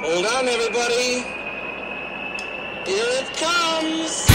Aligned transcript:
Hold 0.00 0.26
on, 0.26 0.46
everybody. 0.46 1.24
Here 2.86 3.10
it 3.18 3.26
comes. 3.36 4.26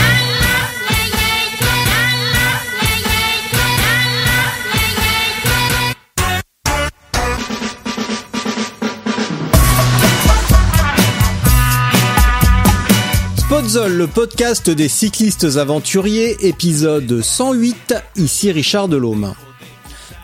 Podzol, 13.48 13.94
le 13.96 14.08
podcast 14.08 14.70
des 14.70 14.90
cyclistes 14.90 15.46
aventuriers, 15.56 16.36
épisode 16.42 17.22
108, 17.22 17.94
ici 18.18 18.52
Richard 18.52 18.90
Delhomme. 18.90 19.34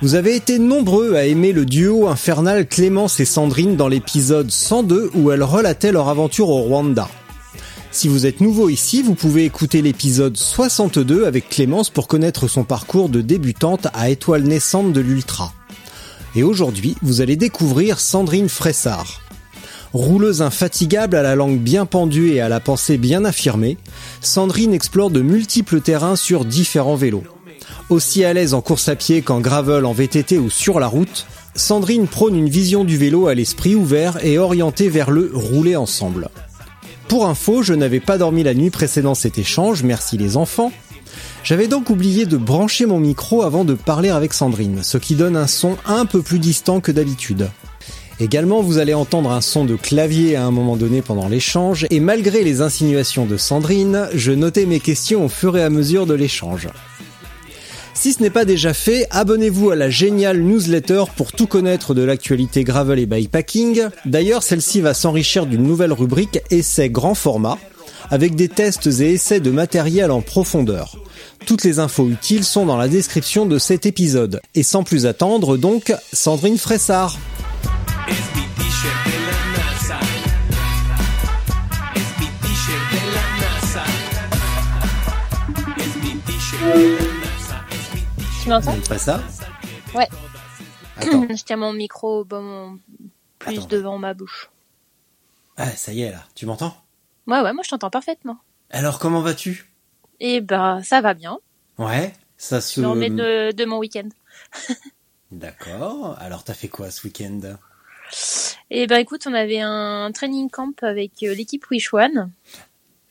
Vous 0.02 0.16
avez 0.16 0.34
été 0.34 0.60
nombreux 0.60 1.16
à 1.16 1.26
aimer 1.26 1.52
le 1.52 1.66
duo 1.66 2.08
infernal 2.08 2.66
Clémence 2.66 3.20
et 3.20 3.26
Sandrine 3.26 3.76
dans 3.76 3.90
l'épisode 3.90 4.50
102 4.50 5.12
où 5.14 5.30
elles 5.30 5.44
relataient 5.44 5.92
leur 5.92 6.08
aventure 6.08 6.48
au 6.48 6.62
Rwanda. 6.62 7.10
Si 7.92 8.08
vous 8.08 8.26
êtes 8.26 8.40
nouveau 8.40 8.70
ici, 8.70 9.02
vous 9.02 9.14
pouvez 9.14 9.44
écouter 9.44 9.82
l'épisode 9.82 10.38
62 10.38 11.26
avec 11.26 11.50
Clémence 11.50 11.90
pour 11.90 12.08
connaître 12.08 12.48
son 12.48 12.64
parcours 12.64 13.10
de 13.10 13.20
débutante 13.20 13.88
à 13.94 14.10
étoile 14.10 14.44
naissante 14.44 14.94
de 14.94 15.02
l'Ultra. 15.02 15.52
Et 16.34 16.44
aujourd'hui, 16.44 16.96
vous 17.02 17.20
allez 17.20 17.36
découvrir 17.36 18.00
Sandrine 18.00 18.48
Fressard. 18.48 19.20
Rouleuse 19.92 20.42
infatigable 20.42 21.18
à 21.18 21.24
la 21.24 21.36
langue 21.36 21.60
bien 21.60 21.86
pendue 21.86 22.32
et 22.32 22.40
à 22.40 22.48
la 22.48 22.62
pensée 22.62 22.98
bien 22.98 23.26
affirmée, 23.26 23.78
Sandrine 24.22 24.74
explore 24.74 25.10
de 25.10 25.22
multiples 25.22 25.82
terrains 25.82 26.16
sur 26.16 26.46
différents 26.46 26.96
vélos. 26.96 27.24
Aussi 27.90 28.24
à 28.24 28.34
l'aise 28.34 28.54
en 28.54 28.62
course 28.62 28.88
à 28.88 28.96
pied 28.96 29.24
qu'en 29.24 29.40
gravel, 29.40 29.84
en 29.86 29.94
VTT 29.94 30.38
ou 30.38 30.52
sur 30.52 30.80
la 30.80 30.88
route, 30.88 31.26
Sandrine 31.56 32.08
prône 32.08 32.36
une 32.36 32.50
vision 32.50 32.84
du 32.84 32.98
vélo 32.98 33.28
à 33.28 33.34
l'esprit 33.34 33.74
ouvert 33.74 34.24
et 34.24 34.38
orientée 34.38 34.90
vers 34.90 35.10
le 35.10 35.32
rouler 35.34 35.76
ensemble. 35.76 36.30
Pour 37.08 37.26
info, 37.26 37.64
je 37.64 37.74
n'avais 37.74 38.00
pas 38.00 38.20
dormi 38.20 38.44
la 38.44 38.54
nuit 38.54 38.70
précédant 38.70 39.16
cet 39.16 39.40
échange, 39.40 39.82
merci 39.82 40.18
les 40.18 40.38
enfants. 40.38 40.72
J'avais 41.44 41.68
donc 41.68 41.90
oublié 41.90 42.28
de 42.28 42.38
brancher 42.38 42.86
mon 42.86 43.00
micro 43.00 43.42
avant 43.42 43.66
de 43.66 43.74
parler 43.74 44.10
avec 44.10 44.34
Sandrine, 44.34 44.84
ce 44.84 45.00
qui 45.00 45.16
donne 45.16 45.36
un 45.36 45.48
son 45.48 45.76
un 45.88 46.06
peu 46.06 46.22
plus 46.22 46.38
distant 46.38 46.82
que 46.82 46.92
d'habitude. 46.92 47.50
Également, 48.20 48.62
vous 48.62 48.78
allez 48.78 48.94
entendre 48.94 49.32
un 49.32 49.42
son 49.42 49.66
de 49.66 49.76
clavier 49.76 50.36
à 50.36 50.44
un 50.44 50.52
moment 50.52 50.78
donné 50.78 51.02
pendant 51.02 51.28
l'échange, 51.28 51.88
et 51.90 52.00
malgré 52.00 52.44
les 52.44 52.62
insinuations 52.62 53.26
de 53.26 53.38
Sandrine, 53.38 54.10
je 54.14 54.32
notais 54.32 54.68
mes 54.68 54.80
questions 54.80 55.26
au 55.26 55.30
fur 55.30 55.58
et 55.58 55.64
à 55.64 55.72
mesure 55.72 56.06
de 56.06 56.14
l'échange. 56.14 56.68
Si 58.00 58.14
ce 58.14 58.24
n'est 58.24 58.30
pas 58.30 58.46
déjà 58.46 58.74
fait, 58.74 59.08
abonnez-vous 59.12 59.72
à 59.72 59.76
la 59.76 59.90
géniale 59.90 60.40
newsletter 60.40 61.04
pour 61.18 61.34
tout 61.34 61.48
connaître 61.48 61.94
de 61.94 62.02
l'actualité 62.02 62.64
gravel 62.64 62.98
et 62.98 63.06
bikepacking. 63.06 63.90
D'ailleurs, 64.06 64.42
celle-ci 64.42 64.80
va 64.80 64.94
s'enrichir 64.94 65.46
d'une 65.46 65.64
nouvelle 65.64 65.92
rubrique 65.92 66.40
essai 66.50 66.90
grand 66.90 67.14
format, 67.14 67.58
avec 68.10 68.36
des 68.36 68.48
tests 68.48 68.88
et 68.88 69.16
essais 69.16 69.42
de 69.42 69.52
matériel 69.52 70.12
en 70.12 70.22
profondeur. 70.22 70.96
Toutes 71.46 71.66
les 71.66 71.80
infos 71.80 72.08
utiles 72.08 72.46
sont 72.46 72.66
dans 72.66 72.78
la 72.78 72.88
description 72.88 73.46
de 73.46 73.60
cet 73.60 73.86
épisode. 73.86 74.40
Et 74.56 74.64
sans 74.64 74.84
plus 74.84 75.06
attendre, 75.06 75.58
donc, 75.58 75.94
Sandrine 76.14 76.58
Fressard. 76.58 77.20
Tu 88.50 88.54
m'entends 88.54 88.82
Fressard 88.82 89.22
Ouais. 89.94 90.08
Attends. 90.98 91.28
Je 91.36 91.44
tiens 91.44 91.58
mon 91.58 91.72
micro 91.72 92.26
bon, 92.26 92.80
plus 93.38 93.60
Attends. 93.60 93.68
devant 93.68 93.98
ma 94.00 94.16
bouche. 94.16 94.50
Ah, 95.56 95.70
ça 95.70 95.94
y 95.94 96.02
est 96.02 96.10
là, 96.10 96.24
tu 96.34 96.48
m'entends? 96.48 96.76
Ouais, 97.28 97.42
ouais, 97.42 97.54
moi 97.54 97.62
je 97.64 97.70
t'entends 97.70 97.92
parfaitement. 97.92 98.40
Alors 98.72 98.98
comment 98.98 99.22
vas-tu? 99.22 99.72
Et 100.20 100.42
ben, 100.42 100.82
ça 100.82 101.00
va 101.00 101.14
bien. 101.14 101.38
Ouais, 101.78 102.12
ça 102.38 102.60
se... 102.60 102.82
Je 102.82 102.86
remets 102.88 103.12
de, 103.12 103.52
de 103.52 103.66
mon 103.66 103.78
week-end. 103.78 104.10
D'accord, 105.32 106.18
alors 106.18 106.44
t'as 106.44 106.56
fait 106.56 106.70
quoi 106.70 106.90
ce 106.90 107.06
week-end? 107.06 107.42
Et 108.72 108.88
ben, 108.88 108.98
écoute, 108.98 109.28
on 109.28 109.34
avait 109.36 109.62
un 109.62 110.12
training 110.12 110.50
camp 110.50 110.74
avec 110.82 111.22
euh, 111.22 111.36
l'équipe 111.36 111.70
Wish 111.70 111.94
One 111.94 112.32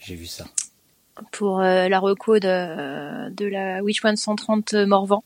J'ai 0.00 0.16
vu 0.16 0.26
ça. 0.26 0.46
Pour 1.32 1.60
euh, 1.60 1.88
la 1.88 1.98
reco 1.98 2.38
de, 2.38 3.30
de 3.30 3.46
la 3.46 3.82
Wish 3.82 4.04
One 4.04 4.16
130 4.16 4.74
Morvan. 4.86 5.22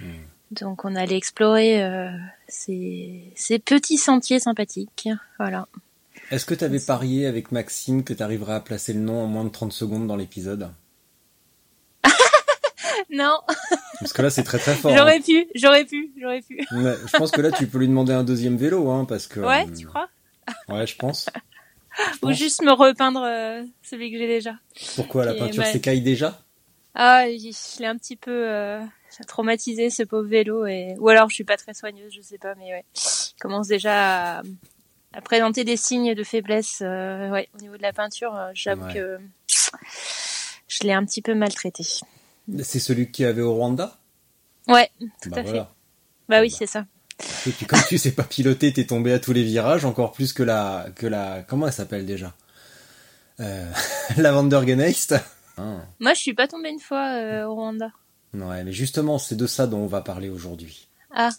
Hmm. 0.00 0.04
Donc, 0.50 0.84
on 0.84 0.96
allait 0.96 1.16
explorer 1.16 1.82
euh, 1.82 2.10
ces, 2.48 3.32
ces 3.36 3.58
petits 3.58 3.98
sentiers 3.98 4.40
sympathiques. 4.40 5.08
Voilà. 5.38 5.68
Est-ce 6.30 6.44
que 6.44 6.54
t'avais 6.54 6.80
parié 6.80 7.26
avec 7.26 7.52
Maxime 7.52 8.04
que 8.04 8.12
t'arriverais 8.12 8.54
à 8.54 8.60
placer 8.60 8.92
le 8.92 9.00
nom 9.00 9.22
en 9.22 9.26
moins 9.26 9.44
de 9.44 9.50
30 9.50 9.72
secondes 9.72 10.06
dans 10.06 10.16
l'épisode? 10.16 10.70
Non, 13.12 13.40
Parce 13.98 14.12
que 14.12 14.22
là 14.22 14.30
c'est 14.30 14.44
très 14.44 14.58
très 14.58 14.74
fort. 14.74 14.94
j'aurais 14.96 15.16
hein. 15.16 15.22
pu, 15.24 15.48
j'aurais 15.56 15.84
pu, 15.84 16.12
j'aurais 16.20 16.42
pu. 16.42 16.60
Ouais, 16.72 16.94
je 17.06 17.16
pense 17.16 17.32
que 17.32 17.40
là 17.40 17.50
tu 17.50 17.66
peux 17.66 17.78
lui 17.78 17.88
demander 17.88 18.12
un 18.12 18.22
deuxième 18.22 18.56
vélo, 18.56 18.88
hein, 18.90 19.04
parce 19.04 19.26
que... 19.26 19.40
Ouais, 19.40 19.66
euh, 19.66 19.76
tu 19.76 19.86
crois? 19.86 20.08
Ouais, 20.68 20.86
je 20.86 20.96
pense. 20.96 21.28
Je 22.22 22.26
Ou 22.26 22.32
juste 22.32 22.62
me 22.62 22.72
repeindre 22.72 23.22
euh, 23.22 23.62
celui 23.82 24.10
que 24.12 24.18
j'ai 24.18 24.26
déjà. 24.26 24.54
Pourquoi 24.96 25.24
la 25.24 25.34
Et 25.34 25.38
peinture 25.38 25.64
s'écaille 25.66 26.02
déjà? 26.02 26.42
Ah, 26.94 27.26
je 27.28 27.38
je 27.38 27.80
l'ai 27.80 27.86
un 27.86 27.96
petit 27.96 28.16
peu 28.16 28.48
euh, 28.48 28.80
traumatisé 29.28 29.90
ce 29.90 30.02
pauvre 30.02 30.28
vélo 30.28 30.66
et 30.66 30.94
ou 30.98 31.08
alors 31.08 31.28
je 31.30 31.34
suis 31.36 31.44
pas 31.44 31.56
très 31.56 31.72
soigneuse, 31.74 32.12
je 32.12 32.20
sais 32.20 32.38
pas, 32.38 32.54
mais 32.56 32.72
ouais, 32.72 32.84
il 32.94 33.40
commence 33.40 33.68
déjà 33.68 34.38
à, 34.38 34.42
à 35.12 35.20
présenter 35.20 35.62
des 35.64 35.76
signes 35.76 36.14
de 36.14 36.24
faiblesse. 36.24 36.80
euh, 36.82 37.30
ouais, 37.30 37.48
au 37.54 37.58
niveau 37.58 37.76
de 37.76 37.82
la 37.82 37.92
peinture, 37.92 38.36
j'avoue 38.54 38.86
Ouais. 38.86 38.94
que 38.94 39.18
je 40.68 40.78
l'ai 40.84 40.92
un 40.92 41.04
petit 41.04 41.22
peu 41.22 41.34
maltraité. 41.34 41.84
C'est 42.62 42.80
celui 42.80 43.10
qui 43.12 43.24
avait 43.24 43.42
au 43.42 43.54
Rwanda? 43.54 43.96
Ouais, 44.66 44.90
tout 45.22 45.30
Bah 45.30 45.40
à 45.40 45.44
fait. 45.44 45.62
Bah 46.28 46.40
oui, 46.40 46.50
Bah. 46.50 46.56
c'est 46.58 46.66
ça. 46.66 46.86
Et 47.46 47.50
puis 47.50 47.66
comme 47.66 47.80
tu 47.88 47.98
sais 47.98 48.12
pas 48.12 48.22
piloter, 48.24 48.72
t'es 48.72 48.84
tombé 48.86 49.12
à 49.12 49.18
tous 49.18 49.32
les 49.32 49.42
virages, 49.42 49.84
encore 49.84 50.12
plus 50.12 50.32
que 50.32 50.42
la... 50.42 50.86
que 50.96 51.06
la... 51.06 51.42
Comment 51.46 51.66
elle 51.66 51.72
s'appelle 51.72 52.06
déjà? 52.06 52.32
Euh... 53.40 53.70
La 54.16 54.32
Vandergeneist 54.32 55.14
Ah. 55.56 55.76
Moi, 55.98 56.14
je 56.14 56.20
suis 56.20 56.34
pas 56.34 56.46
tombée 56.48 56.70
une 56.70 56.80
fois 56.80 57.12
euh, 57.14 57.44
au 57.46 57.54
Rwanda. 57.54 57.90
Ouais, 58.34 58.64
mais 58.64 58.72
justement, 58.72 59.18
c'est 59.18 59.36
de 59.36 59.46
ça 59.46 59.66
dont 59.66 59.78
on 59.78 59.86
va 59.86 60.00
parler 60.02 60.28
aujourd'hui. 60.30 60.88
Ah, 61.14 61.30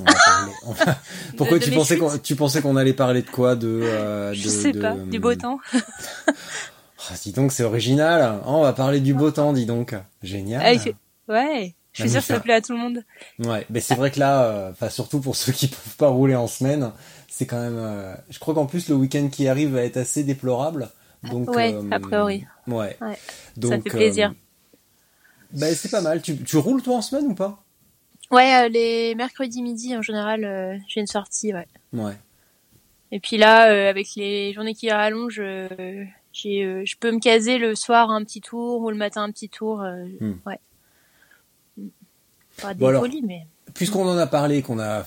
On 0.00 0.04
va 0.04 0.12
parler- 0.12 0.52
on 0.66 0.72
va- 0.72 0.98
Pourquoi 1.36 1.58
de 1.58 1.64
tu 1.64 1.70
pensais 1.70 1.96
qu'on 1.98 2.18
tu 2.18 2.36
pensais 2.36 2.60
qu'on 2.62 2.76
allait 2.76 2.92
parler 2.92 3.22
de 3.22 3.30
quoi? 3.30 3.54
De, 3.56 3.66
euh, 3.68 4.34
je 4.34 4.44
de- 4.44 4.48
sais 4.48 4.72
de- 4.72 4.80
pas, 4.80 4.94
du 4.94 5.18
beau 5.20 5.34
temps. 5.34 5.58
Ah, 6.26 7.14
dis 7.22 7.32
donc, 7.32 7.52
c'est 7.52 7.62
original. 7.62 8.40
Oh, 8.46 8.56
on 8.56 8.62
va 8.62 8.72
parler 8.72 9.00
du 9.00 9.14
beau 9.14 9.30
temps, 9.30 9.52
dis 9.52 9.66
donc. 9.66 9.94
Génial. 10.22 10.62
Ah, 10.64 10.90
Ouais, 11.28 11.74
je 11.96 12.02
suis 12.02 12.10
sûre 12.10 12.20
que 12.20 12.26
ça 12.26 12.40
plaît 12.40 12.54
à 12.54 12.60
tout 12.60 12.72
le 12.72 12.78
monde. 12.78 13.04
Ouais, 13.38 13.66
mais 13.70 13.80
c'est 13.80 13.94
vrai 13.94 14.10
que 14.10 14.20
là, 14.20 14.44
euh, 14.44 14.70
enfin 14.70 14.88
surtout 14.90 15.20
pour 15.20 15.34
ceux 15.36 15.52
qui 15.52 15.68
peuvent 15.68 15.96
pas 15.96 16.08
rouler 16.08 16.36
en 16.36 16.46
semaine, 16.46 16.92
c'est 17.28 17.46
quand 17.46 17.60
même. 17.60 17.76
euh, 17.78 18.14
je 18.30 18.38
crois 18.38 18.54
qu'en 18.54 18.66
plus 18.66 18.88
le 18.88 18.94
week-end 18.94 19.28
qui 19.30 19.48
arrive 19.48 19.74
va 19.74 19.82
être 19.82 19.96
assez 19.96 20.22
déplorable. 20.24 20.90
Donc. 21.22 21.50
Ouais, 21.50 21.72
euh, 21.74 21.82
a 21.90 21.98
priori. 21.98 22.44
Ouais. 22.66 22.96
Ouais, 23.00 23.18
Donc. 23.56 23.82
fait 23.82 23.90
plaisir. 23.90 24.30
euh, 24.30 24.32
bah, 25.52 25.74
c'est 25.74 25.90
pas 25.90 26.00
mal. 26.02 26.22
Tu, 26.22 26.36
tu 26.42 26.56
roules 26.56 26.82
toi 26.82 26.96
en 26.96 27.02
semaine 27.02 27.26
ou 27.26 27.34
pas? 27.34 27.62
Ouais, 28.30 28.64
euh, 28.64 28.68
les 28.68 29.14
mercredis 29.14 29.62
midi 29.62 29.96
en 29.96 30.02
général, 30.02 30.44
euh, 30.44 30.76
j'ai 30.88 31.00
une 31.00 31.06
sortie, 31.06 31.54
ouais. 31.54 31.66
Ouais. 31.92 32.14
Et 33.12 33.20
puis 33.20 33.36
là, 33.36 33.70
euh, 33.70 33.88
avec 33.88 34.08
les 34.16 34.52
journées 34.52 34.74
qui 34.74 34.90
rallongent, 34.90 35.38
euh, 35.40 35.68
j'ai, 36.32 36.64
euh, 36.64 36.82
je 36.84 36.96
peux 36.98 37.12
me 37.12 37.20
caser 37.20 37.56
le 37.58 37.76
soir 37.76 38.10
un 38.10 38.24
petit 38.24 38.40
tour 38.40 38.82
ou 38.82 38.90
le 38.90 38.96
matin 38.96 39.22
un 39.22 39.30
petit 39.30 39.48
tour. 39.48 39.80
euh, 39.82 40.04
Hmm. 40.20 40.34
Ouais. 40.44 40.58
Pas 42.60 42.74
Bon, 42.74 42.88
alors. 42.88 43.06
mais 43.24 43.46
Puisqu'on 43.74 44.08
en 44.08 44.16
a 44.16 44.26
parlé, 44.26 44.62
qu'on 44.62 44.78
a 44.78 45.06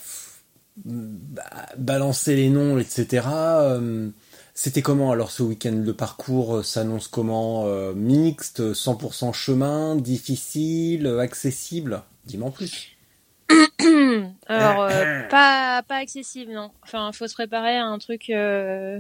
balancé 1.78 2.36
les 2.36 2.50
noms, 2.50 2.78
etc. 2.80 3.28
euh, 3.28 4.10
C'était 4.54 4.82
comment 4.82 5.12
alors 5.12 5.32
ce 5.32 5.44
week-end? 5.44 5.82
Le 5.84 5.94
parcours 5.94 6.58
euh, 6.58 6.64
s'annonce 6.64 7.08
comment 7.08 7.66
euh, 7.66 7.94
Mixte, 7.94 8.62
100% 8.74 9.34
chemin, 9.34 9.96
difficile, 9.96 11.08
accessible? 11.20 12.04
Dis-moi 12.26 12.50
en 12.50 12.52
plus. 12.52 12.90
Euh, 14.52 15.28
pas 15.30 15.84
pas 15.88 15.96
accessible 15.98 16.54
non. 16.54 16.72
Enfin, 16.84 17.12
faut 17.12 17.28
se 17.28 17.34
préparer 17.36 17.78
à 17.78 17.86
un 17.86 18.00
truc 18.00 18.32
euh, 18.32 19.00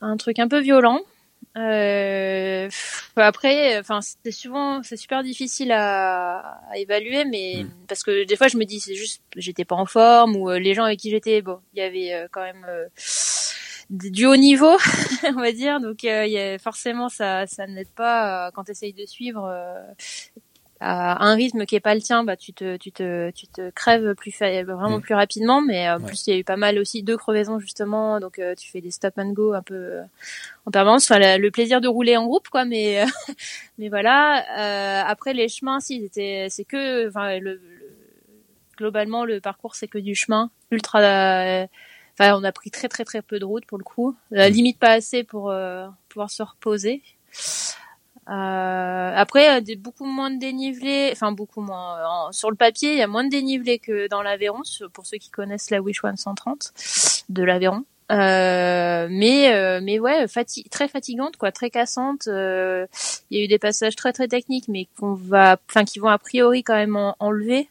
un 0.00 0.16
truc 0.18 0.38
un 0.38 0.48
peu 0.48 0.60
violent. 0.60 1.00
Euh, 1.56 2.68
après, 3.16 3.78
enfin, 3.78 4.00
c'est 4.02 4.32
souvent, 4.32 4.82
c'est 4.82 4.96
super 4.96 5.22
difficile 5.22 5.70
à, 5.72 6.60
à 6.70 6.78
évaluer, 6.78 7.24
mais 7.24 7.64
Mm. 7.64 7.70
parce 7.88 8.02
que 8.02 8.24
des 8.24 8.36
fois, 8.36 8.48
je 8.48 8.56
me 8.56 8.64
dis, 8.64 8.80
c'est 8.80 8.94
juste, 8.94 9.22
j'étais 9.36 9.64
pas 9.64 9.76
en 9.76 9.86
forme 9.86 10.36
ou 10.36 10.50
euh, 10.50 10.58
les 10.58 10.74
gens 10.74 10.84
avec 10.84 10.98
qui 10.98 11.10
j'étais, 11.10 11.42
bon, 11.42 11.60
il 11.74 11.78
y 11.78 11.82
avait 11.82 12.12
euh, 12.12 12.26
quand 12.32 12.42
même 12.42 12.66
euh, 12.68 12.86
du 13.90 14.26
haut 14.26 14.36
niveau, 14.36 14.76
on 15.24 15.40
va 15.40 15.52
dire, 15.52 15.80
donc 15.80 16.02
il 16.02 16.08
y 16.08 16.38
a, 16.38 16.58
forcément, 16.58 17.08
ça, 17.08 17.46
ça 17.46 17.66
n'aide 17.66 17.90
pas 17.90 18.50
quand 18.52 18.64
tu 18.64 18.72
essayes 18.72 18.92
de 18.92 19.06
suivre. 19.06 19.48
À 20.80 21.24
un 21.24 21.34
rythme 21.34 21.64
qui 21.66 21.76
est 21.76 21.80
pas 21.80 21.94
le 21.94 22.00
tien, 22.02 22.24
bah 22.24 22.36
tu 22.36 22.52
te 22.52 22.76
tu 22.76 22.90
te 22.92 23.30
tu 23.30 23.46
te 23.46 23.70
crèves 23.70 24.14
plus 24.14 24.32
fa- 24.32 24.62
vraiment 24.64 24.98
Mm. 24.98 25.02
plus 25.02 25.14
rapidement. 25.14 25.60
Mais 25.62 25.88
euh, 25.88 25.96
en 25.96 26.00
Ouais. 26.00 26.06
plus 26.06 26.26
il 26.26 26.30
y 26.34 26.36
a 26.36 26.38
eu 26.40 26.44
pas 26.44 26.56
mal 26.56 26.78
aussi 26.78 27.02
de 27.02 27.16
crevaisons 27.16 27.58
justement, 27.58 28.20
donc 28.20 28.38
euh, 28.38 28.54
tu 28.54 28.70
fais 28.70 28.80
des 28.80 28.90
stop 28.90 29.14
and 29.18 29.30
go 29.32 29.52
un 29.54 29.62
peu 29.62 29.74
euh, 29.74 30.02
en 30.66 30.70
permanence. 30.70 31.04
Enfin 31.10 31.18
la- 31.20 31.38
le 31.38 31.50
plaisir 31.50 31.80
de 31.80 31.88
rouler 31.88 32.16
en 32.16 32.26
groupe 32.26 32.48
quoi, 32.48 32.64
mais 32.64 33.02
euh, 33.02 33.06
mais 33.78 33.88
voilà. 33.88 34.44
Euh, 34.58 35.02
après 35.06 35.32
les 35.32 35.48
chemins, 35.48 35.80
si 35.80 36.02
c'était 36.02 36.48
c'est 36.50 36.64
que 36.64 37.08
enfin 37.08 37.38
le, 37.38 37.52
le- 37.54 37.60
globalement 38.76 39.24
le 39.24 39.40
parcours 39.40 39.74
c'est 39.76 39.88
que 39.88 39.98
du 39.98 40.14
chemin 40.14 40.50
ultra. 40.70 41.00
euh, 41.00 41.66
Enfin, 42.16 42.38
on 42.38 42.44
a 42.44 42.52
pris 42.52 42.70
très 42.70 42.86
très 42.88 43.04
très 43.04 43.22
peu 43.22 43.40
de 43.40 43.44
route 43.44 43.66
pour 43.66 43.76
le 43.76 43.82
coup, 43.82 44.14
Mm. 44.30 44.42
limite 44.46 44.78
pas 44.78 44.90
assez 44.92 45.24
pour 45.24 45.50
euh, 45.50 45.88
pouvoir 46.08 46.30
se 46.30 46.44
reposer. 46.44 47.02
Euh, 48.28 49.12
après, 49.14 49.60
euh, 49.60 49.74
beaucoup 49.78 50.06
moins 50.06 50.30
de 50.30 50.38
dénivelé, 50.38 51.10
enfin 51.12 51.32
beaucoup 51.32 51.60
moins. 51.60 52.28
euh, 52.28 52.32
sur 52.32 52.50
le 52.50 52.56
papier, 52.56 52.92
il 52.92 52.98
y 52.98 53.02
a 53.02 53.06
moins 53.06 53.24
de 53.24 53.30
dénivelé 53.30 53.78
que 53.78 54.08
dans 54.08 54.22
l'Aveyron, 54.22 54.62
pour 54.92 55.06
ceux 55.06 55.18
qui 55.18 55.30
connaissent 55.30 55.70
la 55.70 55.80
Wish 55.82 56.02
One 56.04 56.16
130 56.16 56.72
de 57.28 57.42
l'Aveyron. 57.42 57.84
Euh, 58.12 59.08
mais 59.10 59.52
euh, 59.54 59.80
mais 59.82 59.98
ouais, 59.98 60.28
fati 60.28 60.64
très 60.70 60.88
fatigante 60.88 61.36
quoi, 61.36 61.52
très 61.52 61.70
cassante. 61.70 62.26
Il 62.26 62.88
y 63.30 63.40
a 63.40 63.44
eu 63.44 63.48
des 63.48 63.58
passages 63.58 63.96
très 63.96 64.12
très 64.12 64.28
techniques, 64.28 64.68
mais 64.68 64.88
qu'on 64.98 65.14
va, 65.14 65.56
enfin 65.70 65.84
qui 65.84 65.98
vont 65.98 66.08
a 66.08 66.18
priori 66.18 66.62
quand 66.62 66.74
même 66.74 66.96
en- 66.96 67.16
enlever, 67.18 67.68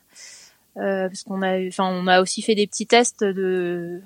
parce 0.76 1.24
qu'on 1.24 1.42
a, 1.44 1.68
enfin 1.68 1.86
on 1.86 2.08
a 2.08 2.22
aussi 2.22 2.42
fait 2.42 2.56
des 2.56 2.68
petits 2.68 2.88
tests 2.88 3.24
de 3.24 4.02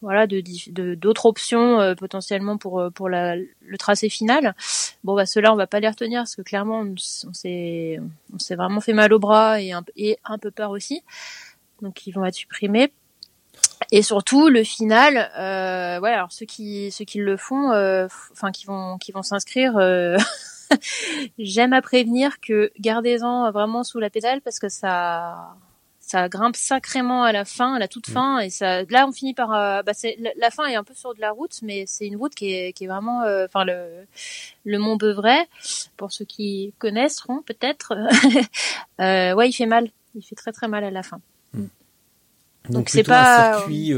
voilà 0.00 0.26
de 0.26 0.94
d'autres 0.94 1.26
options 1.26 1.80
euh, 1.80 1.94
potentiellement 1.94 2.56
pour 2.56 2.80
euh, 2.80 2.90
pour 2.90 3.08
la, 3.08 3.36
le 3.36 3.78
tracé 3.78 4.08
final. 4.08 4.54
Bon 5.04 5.14
bah 5.14 5.26
ceux-là 5.26 5.52
on 5.52 5.56
va 5.56 5.66
pas 5.66 5.80
les 5.80 5.88
retenir 5.88 6.20
parce 6.20 6.36
que 6.36 6.42
clairement 6.42 6.80
on, 6.80 6.94
s'est 6.96 7.98
on 8.32 8.38
s'est 8.38 8.54
vraiment 8.54 8.80
fait 8.80 8.92
mal 8.92 9.12
au 9.12 9.18
bras 9.18 9.60
et 9.60 9.72
un, 9.72 9.84
et 9.96 10.18
un 10.24 10.38
peu 10.38 10.50
peur 10.50 10.70
aussi. 10.70 11.02
Donc 11.82 12.06
ils 12.06 12.12
vont 12.12 12.24
être 12.24 12.34
supprimés. 12.34 12.92
Et 13.90 14.02
surtout 14.02 14.48
le 14.48 14.64
final, 14.64 15.30
euh, 15.38 16.00
ouais 16.00 16.12
alors 16.12 16.30
ceux 16.32 16.46
qui 16.46 16.90
ceux 16.90 17.04
qui 17.04 17.18
le 17.18 17.36
font, 17.36 17.72
euh, 17.72 18.06
enfin 18.32 18.52
qui 18.52 18.66
vont 18.66 18.98
qui 18.98 19.12
vont 19.12 19.22
s'inscrire. 19.22 19.76
euh, 19.78 20.16
J'aime 21.38 21.72
à 21.72 21.80
prévenir 21.82 22.40
que 22.40 22.70
gardez-en 22.78 23.50
vraiment 23.50 23.84
sous 23.84 23.98
la 23.98 24.10
pédale 24.10 24.40
parce 24.42 24.58
que 24.58 24.68
ça 24.68 25.56
ça 26.10 26.28
grimpe 26.28 26.56
sacrément 26.56 27.22
à 27.22 27.32
la 27.32 27.44
fin, 27.44 27.74
à 27.74 27.78
la 27.78 27.86
toute 27.88 28.08
fin, 28.08 28.38
et 28.40 28.50
ça. 28.50 28.82
Là, 28.84 29.06
on 29.06 29.12
finit 29.12 29.34
par. 29.34 29.52
euh, 29.52 29.82
bah, 29.82 29.92
la, 30.18 30.30
la 30.36 30.50
fin 30.50 30.66
est 30.66 30.74
un 30.74 30.84
peu 30.84 30.94
sur 30.94 31.14
de 31.14 31.20
la 31.20 31.30
route, 31.32 31.58
mais 31.62 31.84
c'est 31.86 32.06
une 32.06 32.16
route 32.16 32.34
qui 32.34 32.52
est 32.52 32.72
qui 32.72 32.84
est 32.84 32.88
vraiment. 32.88 33.22
euh, 33.22 33.44
Enfin, 33.44 33.64
le 33.64 34.06
le 34.64 34.78
Mont 34.78 34.96
Beuvray, 34.96 35.46
pour 35.96 36.10
ceux 36.12 36.24
qui 36.24 36.72
connaisseront 36.78 37.42
peut-être. 37.42 37.92
euh, 39.00 39.34
ouais, 39.34 39.48
il 39.48 39.52
fait 39.52 39.66
mal. 39.66 39.90
Il 40.14 40.22
fait 40.22 40.34
très 40.34 40.52
très 40.52 40.66
mal 40.68 40.82
à 40.84 40.90
la 40.90 41.02
fin. 41.02 41.20
Donc, 41.54 41.70
Donc, 42.70 42.88
c'est 42.90 43.02
pas- 43.02 43.52
un 43.52 43.52
circuit 43.54 43.94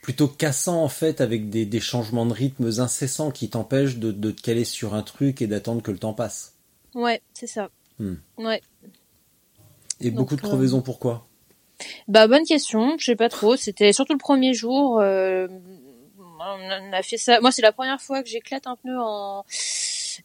plutôt 0.00 0.28
cassant 0.28 0.82
en 0.82 0.88
fait 0.88 1.20
avec 1.20 1.50
des, 1.50 1.66
des 1.66 1.80
changements 1.80 2.24
de 2.24 2.32
rythme 2.32 2.70
incessants 2.78 3.30
qui 3.30 3.50
t'empêchent 3.50 3.96
de, 3.98 4.12
de 4.12 4.30
te 4.30 4.40
caler 4.40 4.64
sur 4.64 4.94
un 4.94 5.02
truc 5.02 5.42
et 5.42 5.46
d'attendre 5.46 5.82
que 5.82 5.90
le 5.90 5.98
temps 5.98 6.14
passe. 6.14 6.54
Ouais, 6.94 7.20
c'est 7.34 7.46
ça. 7.46 7.68
Hmm. 7.98 8.14
Ouais. 8.38 8.62
Et 10.00 10.10
Donc, 10.10 10.20
beaucoup 10.20 10.36
de 10.36 10.40
crevaisons 10.40 10.80
pourquoi? 10.80 11.26
Bah 12.08 12.26
bonne 12.26 12.44
question, 12.44 12.96
je 12.98 13.04
sais 13.04 13.16
pas 13.16 13.28
trop. 13.28 13.56
C'était 13.56 13.92
surtout 13.92 14.12
le 14.14 14.18
premier 14.18 14.54
jour. 14.54 14.98
euh, 15.00 15.48
on 16.18 16.92
a 16.92 17.02
fait 17.02 17.18
ça. 17.18 17.40
Moi, 17.40 17.52
c'est 17.52 17.62
la 17.62 17.72
première 17.72 18.00
fois 18.00 18.22
que 18.22 18.28
j'éclate 18.28 18.66
un 18.66 18.76
pneu 18.76 18.98
en 18.98 19.44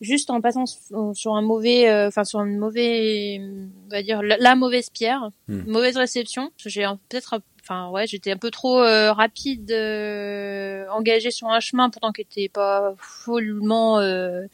juste 0.01 0.29
en 0.29 0.41
passant 0.41 0.65
sur 1.13 1.35
un 1.35 1.41
mauvais, 1.41 1.89
euh, 1.89 2.07
enfin 2.07 2.23
sur 2.23 2.41
une 2.41 2.57
mauvaise, 2.57 3.39
on 3.85 3.89
va 3.89 4.01
dire 4.01 4.21
la, 4.21 4.37
la 4.37 4.55
mauvaise 4.55 4.89
pierre, 4.89 5.29
Hmm. 5.47 5.63
mauvaise 5.69 5.95
réception. 5.97 6.51
J'ai 6.57 6.85
peut-être, 7.09 7.39
enfin 7.61 7.89
ouais, 7.89 8.07
j'étais 8.07 8.31
un 8.31 8.37
peu 8.37 8.51
trop 8.51 8.81
euh, 8.81 9.11
rapide, 9.13 9.71
euh, 9.71 10.85
engagée 10.89 11.31
sur 11.31 11.47
un 11.49 11.59
chemin 11.59 11.89
pourtant 11.89 12.11
qui 12.11 12.21
était 12.21 12.49
pas 12.49 12.93
follement 12.97 13.99
euh, 13.99 14.45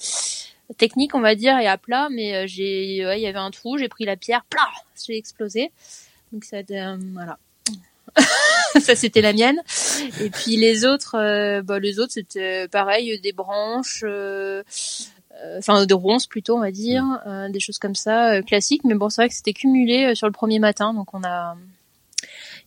technique, 0.77 1.15
on 1.15 1.21
va 1.21 1.35
dire, 1.35 1.57
et 1.59 1.67
à 1.67 1.77
plat. 1.77 2.09
Mais 2.11 2.47
j'ai, 2.47 3.05
ouais, 3.05 3.19
il 3.19 3.23
y 3.23 3.27
avait 3.27 3.37
un 3.39 3.51
trou, 3.51 3.77
j'ai 3.77 3.89
pris 3.89 4.05
la 4.05 4.17
pierre, 4.17 4.45
plah, 4.49 4.69
j'ai 5.07 5.17
explosé. 5.17 5.71
Donc 6.31 6.43
ça, 6.45 6.57
euh, 6.57 6.97
voilà. 7.13 7.37
ça 8.79 8.95
c'était 8.95 9.21
la 9.21 9.33
mienne. 9.33 9.59
Et 10.19 10.29
puis 10.29 10.57
les 10.57 10.85
autres, 10.85 11.15
euh, 11.15 11.61
bah, 11.61 11.79
les 11.79 11.99
autres 11.99 12.13
c'était 12.13 12.67
pareil, 12.67 13.19
des 13.21 13.31
branches, 13.31 14.03
euh, 14.05 14.63
euh, 15.43 15.57
enfin 15.59 15.85
des 15.85 15.93
ronces 15.93 16.27
plutôt, 16.27 16.57
on 16.57 16.61
va 16.61 16.71
dire, 16.71 17.03
euh, 17.27 17.49
des 17.49 17.59
choses 17.59 17.79
comme 17.79 17.95
ça, 17.95 18.33
euh, 18.33 18.41
classiques. 18.41 18.83
Mais 18.83 18.95
bon, 18.95 19.09
c'est 19.09 19.21
vrai 19.21 19.29
que 19.29 19.35
c'était 19.35 19.53
cumulé 19.53 20.05
euh, 20.11 20.15
sur 20.15 20.27
le 20.27 20.33
premier 20.33 20.59
matin, 20.59 20.93
donc 20.93 21.13
on 21.13 21.23
a 21.23 21.55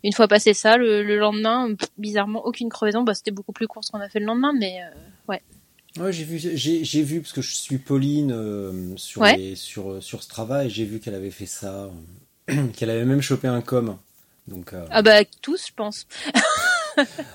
une 0.03 0.13
fois 0.13 0.29
passé 0.29 0.53
ça, 0.55 0.77
le, 0.77 1.03
le 1.03 1.17
lendemain, 1.19 1.71
bizarrement 1.97 2.45
aucune 2.45 2.69
crevaison. 2.69 3.03
Bah, 3.03 3.15
c'était 3.15 3.31
beaucoup 3.31 3.53
plus 3.53 3.67
court 3.67 3.85
ce 3.85 3.91
qu'on 3.91 4.01
a 4.01 4.09
fait 4.09 4.21
le 4.21 4.27
lendemain, 4.27 4.53
mais 4.59 4.81
euh, 4.83 4.99
ouais. 5.29 5.43
Ouais, 5.99 6.13
j'ai 6.13 6.25
vu, 6.25 6.39
j'ai, 6.39 6.85
j'ai 6.85 7.03
vu 7.03 7.21
parce 7.21 7.33
que 7.33 7.41
je 7.41 7.55
suis 7.55 7.79
Pauline 7.79 8.33
euh, 8.33 8.95
sur 8.97 9.23
Ouais. 9.23 9.37
les- 9.37 9.57
sur 9.57 10.03
sur 10.03 10.23
Strava 10.23 10.65
et 10.65 10.69
j'ai 10.71 10.85
vu 10.85 10.99
qu'elle 11.01 11.15
avait 11.15 11.31
fait 11.31 11.47
ça, 11.47 11.85
euh, 11.85 11.89
qu'elle 12.77 12.91
avait 12.91 13.05
même 13.05 13.23
chopé 13.23 13.49
un 13.49 13.61
com. 13.63 13.97
Donc 14.49 14.73
euh, 14.73 14.85
Ah 14.91 15.03
bah 15.03 15.25
tous, 15.43 15.67
je 15.69 15.73
pense. 15.75 16.07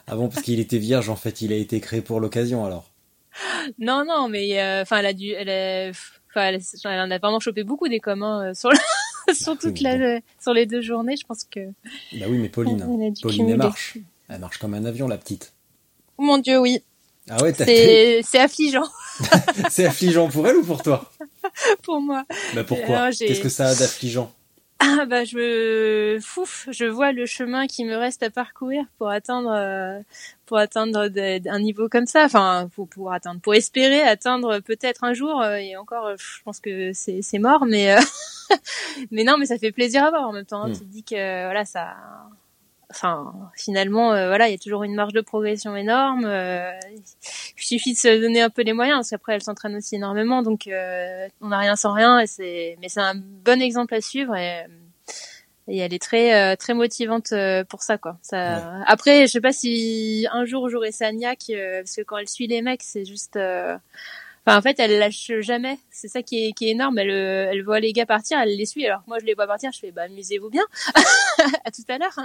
ah 0.08 0.16
bon 0.16 0.30
parce 0.30 0.42
qu'il 0.42 0.60
était 0.60 0.78
vierge 0.78 1.10
en 1.10 1.16
fait, 1.16 1.42
il 1.42 1.52
a 1.52 1.56
été 1.56 1.80
créé 1.80 2.02
pour 2.02 2.20
l'occasion 2.20 2.66
alors. 2.66 2.92
Non, 3.80 4.04
non, 4.06 4.28
mais 4.30 4.60
euh, 4.62 4.82
enfin, 4.82 4.98
elle 4.98 5.06
a 5.06 5.14
dû, 5.14 5.30
elle 5.32 5.50
a, 5.50 5.90
enfin, 5.90 6.48
elle, 6.48 6.60
elle 6.86 7.00
en 7.00 7.12
a 7.12 7.18
vraiment 7.20 7.40
chopé 7.40 7.64
beaucoup 7.64 7.88
des 7.88 8.00
communs 8.00 8.50
euh, 8.50 8.54
sur, 8.54 8.70
sur 9.34 9.58
toute 9.58 9.82
la, 9.82 10.20
sur 10.42 10.54
les 10.54 10.66
deux 10.66 10.82
journées. 10.82 11.16
Je 11.18 11.26
pense 11.26 11.44
que. 11.50 11.60
Bah 12.14 12.26
oui, 12.28 12.38
mais 12.38 12.50
Pauline, 12.50 12.80
Pauline 13.22 13.50
elle 13.50 13.58
marche, 13.58 13.98
elle 14.30 14.40
marche 14.40 14.58
comme 14.58 14.74
un 14.74 14.86
avion 14.86 15.08
la 15.08 15.18
petite. 15.18 15.54
Oh 16.18 16.24
mon 16.24 16.38
Dieu, 16.38 16.60
oui, 16.60 16.84
Ah 17.30 17.42
ouais, 17.44 17.54
t'as- 17.54 17.66
c'est, 17.66 18.22
c'est 18.24 18.40
affligeant 18.40 18.88
c'est 19.70 19.86
affligeant 19.86 20.28
pour 20.30 20.48
elle 20.48 20.58
ou 20.58 20.64
pour 20.64 20.82
toi? 20.82 21.12
Pour 21.84 22.02
moi. 22.02 22.26
Bah 22.54 22.64
pourquoi? 22.64 23.12
Qu'est-ce 23.12 23.42
que 23.42 23.50
ça 23.50 23.68
a 23.70 23.76
d'affligeant? 23.76 24.34
Ah 24.82 25.06
bah 25.06 25.26
je 25.26 25.36
me, 25.38 26.20
fouf, 26.22 26.68
je 26.72 26.86
vois 26.86 27.12
le 27.12 27.26
chemin 27.26 27.68
qui 27.68 27.84
me 27.84 27.96
reste 27.98 28.24
à 28.24 28.30
parcourir 28.30 28.86
pour 28.98 29.10
atteindre, 29.10 29.52
euh, 29.54 30.00
pour 30.46 30.58
atteindre 30.58 31.10
un 31.48 31.60
niveau 31.60 31.90
comme 31.90 32.06
ça. 32.06 32.24
Enfin, 32.26 32.70
pour 32.74 32.88
pour 32.88 33.12
atteindre, 33.12 33.42
pour 33.42 33.54
espérer 33.56 34.02
atteindre 34.02 34.60
peut-être 34.60 35.04
un 35.04 35.14
jour. 35.14 35.42
euh, 35.42 35.58
et 35.58 35.76
encore, 35.76 36.06
euh, 36.08 36.16
je 36.18 36.42
pense 36.44 36.60
que 36.62 36.94
c'est 36.94 37.22
c'est 37.22 37.40
mort, 37.40 37.66
mais 37.66 37.94
euh, 37.94 38.00
mais 39.12 39.24
non, 39.26 39.38
mais 39.38 39.46
ça 39.46 39.58
fait 39.58 39.72
plaisir 39.74 40.04
à 40.06 40.10
voir 40.12 40.28
en 40.30 40.32
même 40.34 40.46
temps. 40.46 40.64
hein. 40.64 40.70
Mm. 40.70 40.74
Tu 40.74 40.80
te 40.80 40.86
dis 40.86 41.04
que 41.04 41.16
voilà 41.46 41.66
ça. 41.66 41.96
Enfin, 42.92 43.32
finalement, 43.56 44.14
euh, 44.14 44.30
voilà, 44.30 44.48
il 44.48 44.52
y 44.52 44.56
a 44.56 44.58
toujours 44.58 44.84
une 44.84 44.96
marge 44.96 45.14
de 45.14 45.22
progression 45.22 45.76
énorme. 45.76 46.26
euh, 46.26 46.72
il 47.58 47.64
suffit 47.64 47.94
de 47.94 48.00
se 48.00 48.20
donner 48.20 48.42
un 48.42 48.50
peu 48.50 48.64
les 48.64 48.74
moyens, 48.74 48.98
parce 49.00 49.10
qu'après, 49.12 49.34
elle 49.36 49.44
s'entraîne 49.44 49.76
aussi 49.76 49.96
énormément, 49.96 50.42
donc 50.42 50.68
euh, 50.68 51.28
on 51.42 51.50
n'a 51.50 51.60
rien 51.60 51.76
sans 51.76 51.94
rien. 51.94 52.20
Et 52.20 52.26
c'est, 52.28 52.78
mais 52.82 52.90
c'est 52.90 53.02
un 53.02 53.14
bon 53.16 53.62
exemple 53.62 53.94
à 53.94 54.02
suivre 54.02 54.36
et, 54.36 54.66
et 55.68 55.78
elle 55.78 55.94
est 55.94 56.02
très 56.02 56.34
euh, 56.34 56.56
très 56.56 56.74
motivante 56.74 57.32
euh, 57.32 57.64
pour 57.64 57.84
ça, 57.84 58.00
quoi. 58.00 58.18
Ça. 58.24 58.82
Après, 58.88 59.28
je 59.28 59.34
sais 59.34 59.42
pas 59.42 59.52
si 59.54 60.26
un 60.32 60.46
jour 60.46 60.68
j'aurai 60.70 60.92
sa 60.92 61.12
niaque, 61.12 61.52
euh, 61.52 61.82
parce 61.84 61.96
que 61.96 62.02
quand 62.02 62.18
elle 62.18 62.28
suit 62.30 62.48
les 62.48 62.64
mecs, 62.64 62.82
c'est 62.84 63.06
juste. 63.06 63.36
euh, 63.36 63.78
Enfin, 64.48 64.58
en 64.58 64.62
fait, 64.64 64.80
elle 64.80 64.98
lâche 64.98 65.32
jamais. 65.42 65.78
C'est 65.92 66.08
ça 66.08 66.24
qui 66.24 66.48
est, 66.48 66.54
qui 66.54 66.68
est 66.70 66.72
énorme. 66.72 66.98
Elle, 66.98 67.12
euh, 67.12 67.50
elle 67.52 67.62
voit 67.62 67.80
les 67.80 67.94
gars 67.94 68.06
partir, 68.08 68.40
elle 68.40 68.56
les 68.58 68.66
suit. 68.66 68.88
Alors 68.88 69.04
que 69.04 69.10
moi, 69.10 69.20
je 69.20 69.26
les 69.26 69.36
vois 69.36 69.46
partir, 69.46 69.72
je 69.72 69.80
fais, 69.80 69.92
bah, 69.92 70.04
amusez-vous 70.04 70.50
bien. 70.50 70.64
à 71.66 71.70
tout 71.72 71.84
à 71.90 71.98
l'heure. 72.00 72.18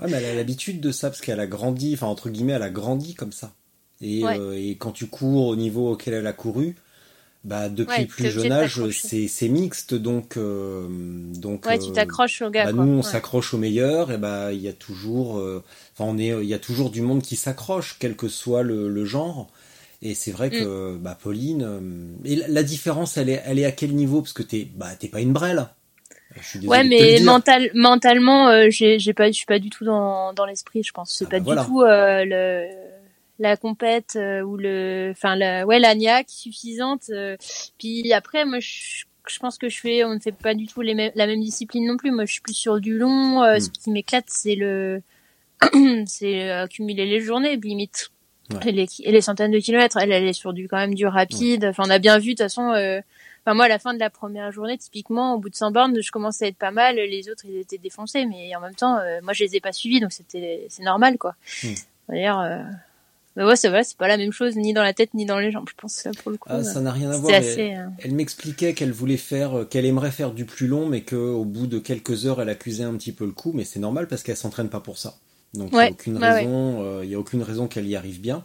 Mais 0.00 0.16
elle 0.16 0.24
a 0.24 0.34
l'habitude 0.34 0.80
de 0.80 0.90
ça 0.90 1.10
parce 1.10 1.20
qu'elle 1.20 1.40
a 1.40 1.46
grandi, 1.46 1.94
enfin 1.94 2.06
entre 2.08 2.28
guillemets, 2.30 2.54
elle 2.54 2.62
a 2.62 2.70
grandi 2.70 3.14
comme 3.14 3.32
ça. 3.32 3.52
Et, 4.00 4.24
Ouais. 4.24 4.36
euh, 4.36 4.58
et 4.58 4.76
quand 4.76 4.90
tu 4.92 5.06
cours 5.06 5.46
au 5.46 5.56
niveau 5.56 5.92
auquel 5.92 6.14
elle 6.14 6.26
a 6.26 6.32
couru, 6.32 6.74
bah 7.44 7.68
depuis 7.68 7.92
Ouais, 7.92 8.00
le 8.02 8.06
plus 8.08 8.30
jeune 8.30 8.52
âge, 8.52 8.82
c'est 8.90 9.48
mixte, 9.48 9.94
donc 9.94 10.36
donc 10.38 11.40
donc. 11.40 11.66
Ouais, 11.66 11.78
tu 11.78 11.90
euh, 11.90 11.94
t'accroches 11.94 12.42
au 12.42 12.50
gars. 12.50 12.64
Bah, 12.66 12.72
quoi. 12.72 12.84
nous, 12.84 12.92
on 12.98 13.02
Ouais. 13.02 13.10
s'accroche 13.10 13.54
au 13.54 13.58
meilleur, 13.58 14.10
et 14.12 14.18
bah 14.18 14.52
il 14.52 14.60
y 14.60 14.68
a 14.68 14.72
toujours, 14.72 15.38
euh, 15.38 15.62
enfin 15.92 16.04
on 16.12 16.18
est, 16.18 16.28
il 16.28 16.48
y 16.48 16.54
a 16.54 16.58
toujours 16.58 16.90
du 16.90 17.02
monde 17.02 17.22
qui 17.22 17.36
s'accroche, 17.36 17.96
quel 17.98 18.16
que 18.16 18.28
soit 18.28 18.62
le, 18.62 18.88
le 18.88 19.04
genre. 19.04 19.48
Et 20.02 20.14
c'est 20.14 20.32
vrai 20.32 20.50
que 20.50 20.96
Mm. 20.96 20.98
bah 21.02 21.16
Pauline, 21.20 21.62
euh, 21.62 21.80
et 22.24 22.36
la, 22.36 22.48
la 22.48 22.62
différence, 22.64 23.16
elle 23.16 23.28
est, 23.28 23.42
elle 23.46 23.58
est 23.58 23.64
à 23.64 23.72
quel 23.72 23.94
niveau? 23.94 24.20
Parce 24.20 24.32
que 24.32 24.42
t'es, 24.42 24.64
bah 24.76 24.94
t'es 24.96 25.08
pas 25.08 25.20
une 25.20 25.32
brêle. 25.32 25.68
Ouais, 26.64 26.84
mais 26.84 27.20
mental, 27.20 27.70
mentalement, 27.74 28.48
euh, 28.48 28.66
j'ai, 28.70 28.98
j'ai 28.98 29.12
pas, 29.12 29.26
je 29.28 29.32
suis 29.32 29.46
pas 29.46 29.58
du 29.58 29.70
tout 29.70 29.84
dans, 29.84 30.32
dans 30.32 30.44
l'esprit. 30.46 30.82
Je 30.82 30.92
pense, 30.92 31.12
c'est 31.16 31.26
Ah 31.26 31.30
pas 31.30 31.38
bah 31.38 31.44
voilà. 31.44 31.60
du 31.62 31.66
tout 31.68 31.80
euh, 31.82 32.24
le, 32.24 32.68
la 33.38 33.56
compète 33.56 34.14
euh, 34.16 34.42
ou 34.42 34.56
le, 34.56 35.10
enfin, 35.12 35.36
la, 35.36 35.66
ouais, 35.66 35.78
la 35.78 35.94
niaque 35.94 36.28
suffisante. 36.28 37.04
euh. 37.10 37.36
puis 37.78 38.12
après, 38.12 38.44
moi, 38.44 38.58
je, 38.60 39.04
je 39.28 39.38
pense 39.38 39.58
que 39.58 39.68
je 39.68 39.78
fais, 39.80 40.04
on 40.04 40.14
ne 40.14 40.20
fait 40.20 40.32
pas 40.32 40.54
du 40.54 40.66
tout 40.66 40.80
les 40.82 40.94
mêmes, 40.94 41.12
la 41.14 41.26
même 41.26 41.40
discipline 41.40 41.86
non 41.86 41.96
plus. 41.96 42.10
Moi, 42.10 42.24
je 42.24 42.32
suis 42.32 42.42
plus 42.42 42.54
sur 42.54 42.80
du 42.80 42.96
long. 42.98 43.42
euh, 43.42 43.56
Mm. 43.56 43.60
Ce 43.60 43.70
qui 43.70 43.90
m'éclate, 43.90 44.24
c'est 44.28 44.54
le, 44.54 45.02
c'est 46.06 46.50
euh, 46.50 46.64
accumuler 46.64 47.06
les 47.06 47.20
journées, 47.20 47.56
limite. 47.56 48.10
Ouais. 48.52 48.58
Et 48.68 48.72
les, 48.72 48.86
et 49.04 49.12
les 49.12 49.20
centaines 49.20 49.52
de 49.52 49.58
kilomètres. 49.60 49.96
Elle, 49.98 50.12
elle 50.12 50.24
est 50.26 50.32
sur 50.32 50.52
du 50.52 50.68
quand 50.68 50.76
même 50.76 50.94
du 50.94 51.06
rapide. 51.06 51.64
Enfin, 51.66 51.84
on 51.86 51.90
a 51.90 51.98
bien 52.00 52.18
vu 52.18 52.26
de 52.26 52.30
toute 52.30 52.38
façon. 52.40 52.72
Enfin, 53.44 53.54
moi, 53.54 53.64
à 53.64 53.68
la 53.68 53.80
fin 53.80 53.92
de 53.92 53.98
la 53.98 54.10
première 54.10 54.52
journée, 54.52 54.78
typiquement, 54.78 55.34
au 55.34 55.38
bout 55.38 55.48
de 55.48 55.56
100 55.56 55.72
bornes, 55.72 56.00
je 56.00 56.10
commençais 56.12 56.44
à 56.44 56.48
être 56.48 56.56
pas 56.56 56.70
mal. 56.70 56.94
Les 56.94 57.28
autres, 57.28 57.44
ils 57.44 57.58
étaient 57.58 57.78
défoncés, 57.78 58.24
mais 58.24 58.54
en 58.54 58.60
même 58.60 58.74
temps, 58.74 58.98
euh, 58.98 59.20
moi, 59.22 59.32
je 59.32 59.42
les 59.42 59.56
ai 59.56 59.60
pas 59.60 59.72
suivis, 59.72 60.00
donc 60.00 60.12
c'était, 60.12 60.66
c'est 60.68 60.84
normal, 60.84 61.18
quoi. 61.18 61.34
Hmm. 61.64 61.74
D'ailleurs, 62.08 62.40
euh... 62.40 62.62
mais 63.36 63.44
ouais, 63.44 63.56
c'est 63.56 63.68
vrai, 63.68 63.82
c'est 63.82 63.96
pas 63.96 64.06
la 64.06 64.16
même 64.16 64.32
chose, 64.32 64.54
ni 64.54 64.72
dans 64.72 64.82
la 64.82 64.92
tête, 64.92 65.12
ni 65.14 65.24
dans 65.24 65.40
les 65.40 65.50
jambes, 65.50 65.68
je 65.68 65.74
pense, 65.76 66.04
là, 66.04 66.12
pour 66.22 66.30
le 66.30 66.36
coup. 66.36 66.48
Ah, 66.50 66.58
euh, 66.58 66.62
ça 66.62 66.80
n'a 66.80 66.92
rien 66.92 67.10
à 67.10 67.18
voir. 67.18 67.34
assez, 67.34 67.74
euh, 67.74 67.86
Elle 67.98 68.12
m'expliquait 68.12 68.74
qu'elle 68.74 68.92
voulait 68.92 69.16
faire, 69.16 69.58
euh, 69.58 69.64
qu'elle 69.64 69.86
aimerait 69.86 70.12
faire 70.12 70.30
du 70.32 70.44
plus 70.44 70.68
long, 70.68 70.86
mais 70.86 71.02
qu'au 71.02 71.44
bout 71.44 71.66
de 71.66 71.80
quelques 71.80 72.26
heures, 72.26 72.40
elle 72.40 72.48
accusait 72.48 72.84
un 72.84 72.94
petit 72.94 73.12
peu 73.12 73.26
le 73.26 73.32
coup. 73.32 73.52
Mais 73.54 73.64
c'est 73.64 73.80
normal 73.80 74.06
parce 74.06 74.22
qu'elle 74.22 74.36
s'entraîne 74.36 74.68
pas 74.68 74.80
pour 74.80 74.98
ça. 74.98 75.14
Donc 75.54 75.70
il 75.72 75.78
n'y 75.78 75.84
a 75.84 75.90
aucune 75.90 76.16
ouais, 76.16 76.32
raison, 76.32 77.02
il 77.02 77.10
y 77.10 77.14
a 77.14 77.18
aucune 77.18 77.42
raison 77.42 77.66
qu'elle 77.66 77.86
y 77.86 77.94
arrive 77.96 78.20
bien. 78.20 78.42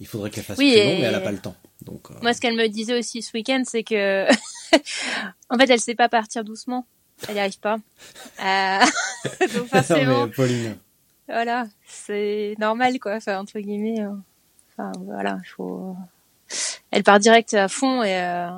Il 0.00 0.06
faudrait 0.06 0.30
qu'elle 0.30 0.44
fasse 0.44 0.58
Oui, 0.58 0.72
plus 0.72 0.82
long, 0.82 0.98
mais 0.98 1.04
elle 1.04 1.14
a 1.14 1.20
pas 1.20 1.32
le 1.32 1.38
temps. 1.38 1.54
Donc 1.84 2.10
euh, 2.10 2.14
Moi, 2.22 2.32
ce 2.34 2.40
qu'elle 2.40 2.56
me 2.56 2.66
disait 2.68 2.98
aussi 2.98 3.22
ce 3.22 3.32
week-end, 3.36 3.62
c'est 3.66 3.82
que, 3.84 4.26
en 5.50 5.58
fait, 5.58 5.70
elle 5.70 5.80
sait 5.80 5.94
pas 5.94 6.08
partir 6.08 6.44
doucement. 6.44 6.86
Elle 7.28 7.34
n'y 7.34 7.40
arrive 7.40 7.58
pas. 7.60 7.76
Euh... 8.42 8.84
donc 9.40 9.54
non, 9.54 9.66
forcément, 9.66 10.26
mais 10.26 10.32
Pauline, 10.32 10.76
voilà, 11.28 11.66
c'est 11.86 12.54
normal, 12.58 12.98
quoi. 12.98 13.14
Enfin, 13.16 13.38
entre 13.38 13.58
guillemets. 13.60 14.00
euh, 14.02 14.10
Enfin, 14.76 14.90
voilà, 15.02 15.38
il 15.44 15.48
faut. 15.48 15.96
Elle 16.90 17.04
part 17.04 17.20
direct 17.20 17.54
à 17.54 17.68
fond 17.68 18.02
et, 18.02 18.20
euh, 18.20 18.48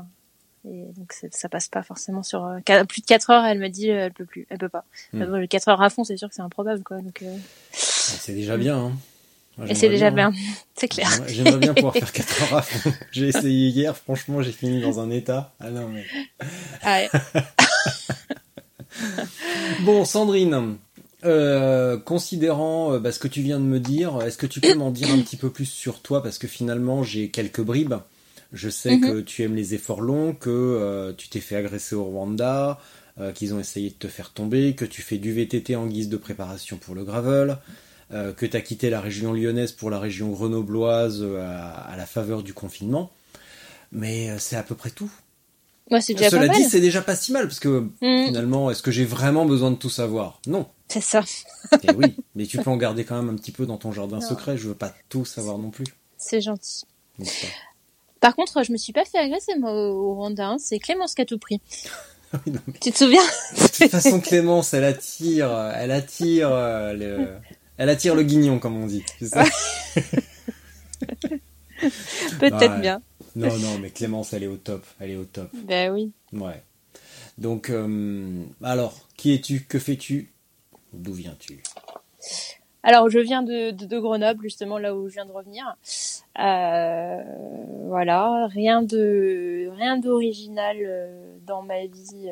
et 0.66 0.84
donc 0.96 1.12
ça 1.30 1.48
passe 1.50 1.68
pas 1.68 1.82
forcément 1.82 2.22
sur 2.22 2.50
plus 2.88 3.02
de 3.02 3.06
4 3.06 3.30
heures. 3.30 3.44
Elle 3.44 3.58
me 3.58 3.68
dit, 3.68 3.90
elle 3.90 4.12
peut 4.12 4.24
plus, 4.24 4.46
elle 4.48 4.58
peut 4.58 4.70
pas. 4.70 4.84
Bon, 5.12 5.46
4 5.46 5.68
heures 5.68 5.82
à 5.82 5.90
fond, 5.90 6.04
c'est 6.04 6.16
sûr 6.16 6.28
que 6.30 6.34
c'est 6.34 6.42
improbable, 6.42 6.82
quoi. 6.82 6.98
Donc, 7.02 7.20
euh, 7.22 7.36
c'est 7.72 8.32
déjà 8.32 8.56
bien. 8.56 8.78
Hein. 8.78 8.92
Moi, 9.58 9.68
et 9.70 9.74
c'est 9.74 9.88
déjà 9.88 10.08
hein. 10.08 10.10
bien, 10.10 10.32
c'est 10.74 10.88
clair. 10.88 11.08
J'aimerais- 11.28 11.58
bien 11.58 11.72
pouvoir 11.74 11.94
faire 11.94 12.12
4 12.12 12.42
heures 12.42 12.58
à 12.58 12.62
fond. 12.62 12.92
J'ai 13.12 13.28
essayé 13.28 13.68
hier, 13.68 13.96
franchement, 13.96 14.42
j'ai 14.42 14.52
fini 14.52 14.80
dans 14.82 15.00
un 15.00 15.10
état. 15.10 15.54
Ah 15.60 15.70
non, 15.70 15.88
mais. 15.88 16.04
Ah 16.82 16.98
ouais. 16.98 17.10
Bon, 19.80 20.04
Sandrine, 20.04 20.76
euh, 21.24 21.98
considérant 21.98 22.92
euh, 22.94 22.98
bah, 22.98 23.12
ce 23.12 23.18
que 23.18 23.28
tu 23.28 23.42
viens 23.42 23.58
de 23.58 23.64
me 23.64 23.78
dire, 23.80 24.20
est-ce 24.22 24.38
que 24.38 24.46
tu 24.46 24.60
peux 24.60 24.74
m'en 24.74 24.90
dire 24.90 25.10
un 25.10 25.20
petit 25.20 25.36
peu 25.36 25.50
plus 25.50 25.66
sur 25.66 26.00
toi? 26.00 26.22
Parce 26.22 26.38
que 26.38 26.48
finalement, 26.48 27.02
j'ai 27.02 27.30
quelques 27.30 27.60
bribes. 27.60 27.94
Je 28.52 28.68
sais 28.70 28.96
Mhm. 28.96 29.00
que 29.00 29.20
tu 29.20 29.42
aimes 29.42 29.54
les 29.56 29.74
efforts 29.74 30.00
longs, 30.00 30.32
que 30.32 30.48
euh, 30.50 31.12
tu 31.16 31.28
t'es 31.28 31.40
fait 31.40 31.56
agresser 31.56 31.94
au 31.94 32.04
Rwanda, 32.04 32.78
qu'ils 33.34 33.54
ont 33.54 33.58
essayé 33.60 33.88
de 33.88 33.94
te 33.94 34.08
faire 34.08 34.30
tomber, 34.30 34.74
que 34.74 34.84
tu 34.84 35.00
fais 35.00 35.16
du 35.16 35.32
VTT 35.32 35.74
en 35.74 35.86
guise 35.86 36.10
de 36.10 36.18
préparation 36.18 36.76
pour 36.76 36.94
le 36.94 37.02
gravel, 37.02 37.56
euh, 38.12 38.32
que 38.32 38.46
tu 38.46 38.56
as 38.56 38.60
quitté 38.60 38.90
la 38.90 39.00
région 39.00 39.32
lyonnaise 39.32 39.72
pour 39.72 39.90
la 39.90 39.98
région 39.98 40.28
grenobloise 40.30 41.20
euh, 41.22 41.40
à, 41.40 41.70
à 41.92 41.96
la 41.96 42.06
faveur 42.06 42.42
du 42.42 42.54
confinement. 42.54 43.10
Mais 43.92 44.30
euh, 44.30 44.36
c'est 44.38 44.56
à 44.56 44.62
peu 44.62 44.74
près 44.74 44.90
tout. 44.90 45.10
C'est 46.00 46.14
déjà 46.14 46.30
Cela 46.30 46.42
pas 46.42 46.52
mal. 46.52 46.56
dit, 46.56 46.68
c'est 46.68 46.80
déjà 46.80 47.00
pas 47.00 47.14
si 47.14 47.30
mal, 47.32 47.46
parce 47.46 47.60
que 47.60 47.88
Hmm, 48.00 48.26
finalement, 48.26 48.70
est-ce 48.72 48.82
que 48.82 48.90
j'ai 48.90 49.04
vraiment 49.04 49.44
besoin 49.46 49.70
de 49.70 49.76
tout 49.76 49.88
savoir? 49.90 50.40
Non. 50.48 50.66
c'est 50.88 51.00
ça. 51.00 51.22
Et 51.84 51.92
oui, 51.92 52.16
mais 52.34 52.46
tu 52.46 52.58
peux 52.58 52.70
en 52.70 52.76
garder 52.76 53.04
quand 53.04 53.14
même 53.16 53.32
un 53.32 53.36
petit 53.36 53.52
peu 53.52 53.66
dans 53.66 53.76
ton 53.76 53.92
jardin 53.92 54.16
Non. 54.18 54.28
secret. 54.28 54.56
Je 54.56 54.66
veux 54.68 54.74
pas 54.74 54.92
tout 55.08 55.24
savoir 55.24 55.58
non 55.58 55.70
plus. 55.70 55.86
C'est 56.18 56.40
gentil. 56.40 56.84
Par 58.20 58.34
contre, 58.34 58.62
je 58.64 58.72
me 58.72 58.76
suis 58.76 58.92
pas 58.92 59.04
fait 59.04 59.18
agresser 59.18 59.56
moi 59.58 59.72
au 59.72 60.14
Rwanda. 60.14 60.48
hein. 60.48 60.56
C'est 60.58 60.78
Clémence 60.78 61.14
qui 61.14 61.22
a 61.22 61.24
tout 61.26 61.38
pris. 61.38 61.60
Oui, 62.44 62.52
non, 62.52 62.60
mais 62.66 62.74
Tu 62.80 62.90
te 62.90 62.98
souviens? 62.98 63.22
De 63.56 63.66
toute 63.68 63.88
façon, 63.90 64.20
Clémence, 64.20 64.74
elle 64.74 64.82
attire, 64.82 65.48
elle 65.76 65.92
attire 65.92 66.48
euh, 66.50 66.92
le, 66.92 67.28
elle 67.78 67.88
attire 67.90 68.14
le 68.14 68.22
guignon, 68.22 68.58
comme 68.58 68.76
on 68.76 68.86
dit. 68.86 69.04
Peut-être 72.40 72.74
Ouais. 72.74 72.80
bien. 72.80 73.02
Non, 73.34 73.56
non, 73.58 73.78
mais 73.78 73.90
Clémence, 73.90 74.32
elle 74.32 74.44
est 74.44 74.48
au 74.48 74.56
top. 74.56 74.84
Elle 74.98 75.10
est 75.10 75.16
au 75.16 75.24
top. 75.26 75.50
Ben 75.54 75.92
oui. 75.92 76.12
Ouais. 76.32 76.62
Donc, 77.36 77.68
euh, 77.68 78.42
alors, 78.62 78.94
qui 79.16 79.34
es-tu 79.34 79.60
Que 79.64 79.78
fais-tu 79.78 80.30
D'où 80.94 81.12
viens-tu? 81.12 81.62
Alors, 82.82 83.10
je 83.10 83.18
viens 83.18 83.42
de, 83.42 83.72
de, 83.72 83.84
de 83.84 83.98
Grenoble, 83.98 84.42
justement, 84.44 84.78
là 84.78 84.94
où 84.94 85.08
je 85.08 85.14
viens 85.14 85.26
de 85.26 85.32
revenir. 85.32 85.76
Euh, 86.38 87.22
voilà, 87.88 88.46
rien 88.46 88.82
de 88.82 89.68
rien 89.76 89.98
d'original 89.98 90.76
euh, 90.80 91.36
dans 91.46 91.62
ma 91.62 91.84
vie. 91.86 92.30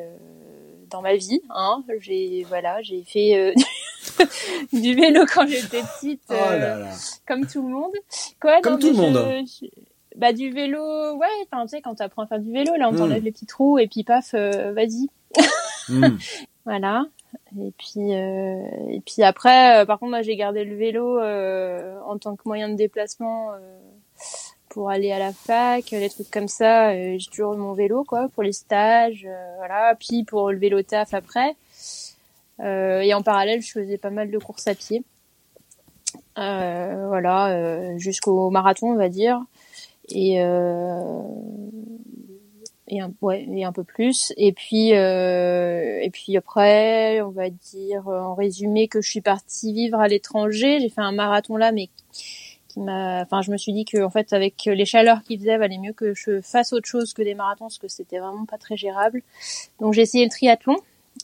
dans 0.89 1.01
ma 1.01 1.15
vie, 1.15 1.41
hein. 1.49 1.83
J'ai 1.99 2.43
voilà, 2.47 2.81
j'ai 2.81 3.03
fait 3.03 3.35
euh, 3.37 3.53
du 4.73 4.95
vélo 4.95 5.25
quand 5.33 5.47
j'étais 5.47 5.81
petite, 5.81 6.21
Oh 6.29 6.33
euh, 6.33 6.57
là 6.59 6.77
là. 6.79 6.89
comme 7.27 7.45
tout 7.45 7.61
le 7.61 7.73
monde. 7.73 7.93
Quoi, 8.41 8.61
Comme 8.61 8.73
non, 8.73 8.79
tout 8.79 8.87
le 8.89 8.93
monde. 8.93 9.17
je- 9.61 9.67
bah 10.15 10.31
du 10.31 10.49
vélo, 10.51 11.15
ouais. 11.17 11.27
Enfin, 11.51 11.63
tu 11.65 11.71
sais, 11.75 11.81
quand 11.81 11.95
t'apprends 11.95 12.23
à 12.23 12.27
faire 12.27 12.39
du 12.39 12.51
vélo, 12.51 12.73
là, 12.77 12.87
on 12.89 12.93
Mm. 12.93 12.97
t'enlève 12.97 13.23
les 13.23 13.31
petits 13.31 13.45
trous 13.45 13.79
et 13.79 13.87
puis 13.87 14.03
paf, 14.03 14.33
euh, 14.33 14.71
vas-y. 14.73 15.09
Hmm. 15.89 16.17
Voilà. 16.65 17.05
Et 17.61 17.71
puis 17.77 18.13
euh, 18.15 18.61
et 18.89 19.01
puis 19.05 19.21
après, 19.21 19.81
euh, 19.81 19.85
par 19.85 19.99
contre, 19.99 20.09
moi 20.11 20.21
j'ai 20.23 20.35
gardé 20.35 20.63
le 20.63 20.75
vélo 20.75 21.19
euh, 21.19 21.99
en 22.07 22.17
tant 22.17 22.35
que 22.35 22.41
moyen 22.45 22.69
de 22.69 22.75
déplacement 22.75 23.51
euh, 23.51 23.57
pour 24.69 24.89
aller 24.89 25.11
à 25.11 25.19
la 25.19 25.31
fac, 25.31 25.91
les 25.91 26.09
trucs 26.09 26.31
comme 26.31 26.47
ça. 26.47 26.91
j'ai 26.95 27.25
toujours 27.29 27.53
eu 27.53 27.57
mon 27.57 27.73
vélo 27.73 28.03
quoi 28.03 28.29
pour 28.33 28.41
les 28.41 28.51
stages, 28.53 29.27
euh, 29.29 29.53
voilà. 29.57 29.95
Puis 29.99 30.23
pour 30.23 30.51
le 30.51 30.57
vélo 30.57 30.81
taf 30.81 31.13
après. 31.13 31.55
Euh, 32.59 33.01
et 33.01 33.13
en 33.13 33.21
parallèle, 33.21 33.61
je 33.61 33.71
faisais 33.71 33.97
pas 33.97 34.09
mal 34.09 34.31
de 34.31 34.37
courses 34.37 34.67
à 34.67 34.75
pied. 34.75 35.03
Euh, 36.37 37.07
voilà, 37.07 37.49
euh, 37.49 37.97
jusqu'au 37.97 38.49
marathon, 38.49 38.91
on 38.91 38.95
va 38.95 39.09
dire. 39.09 39.39
Et 40.09 40.39
et 42.87 43.01
un, 43.01 43.11
ouais, 43.21 43.47
et 43.51 43.63
un 43.63 43.71
peu 43.71 43.83
plus. 43.83 44.31
Et 44.37 44.51
puis, 44.53 44.93
euh, 44.93 45.99
et 46.01 46.09
puis 46.11 46.37
après, 46.37 47.21
on 47.21 47.29
va 47.29 47.49
dire 47.49 48.07
en 48.07 48.35
résumé 48.35 48.87
que 48.87 49.01
je 49.01 49.09
suis 49.09 49.21
partie 49.21 49.73
vivre 49.73 49.99
à 49.99 50.07
l'étranger. 50.07 50.79
J'ai 50.79 50.89
fait 50.89 51.01
un 51.01 51.11
marathon 51.11 51.57
là, 51.57 51.71
mais 51.71 51.89
qui 52.67 52.79
m'a, 52.81 53.21
enfin, 53.23 53.41
je 53.41 53.51
me 53.51 53.57
suis 53.57 53.73
dit 53.73 53.85
que 53.85 54.03
en 54.03 54.09
fait, 54.11 54.33
avec 54.33 54.65
les 54.65 54.85
chaleurs 54.85 55.23
qu'il 55.23 55.39
faisait, 55.39 55.57
valait 55.57 55.79
mieux 55.79 55.93
que 55.93 56.13
je 56.13 56.41
fasse 56.41 56.73
autre 56.73 56.87
chose 56.87 57.13
que 57.13 57.23
des 57.23 57.33
marathons, 57.33 57.65
parce 57.65 57.79
que 57.79 57.87
c'était 57.87 58.19
vraiment 58.19 58.45
pas 58.45 58.57
très 58.57 58.77
gérable. 58.77 59.23
Donc 59.79 59.93
j'ai 59.93 60.03
essayé 60.03 60.23
le 60.23 60.29
triathlon. 60.29 60.77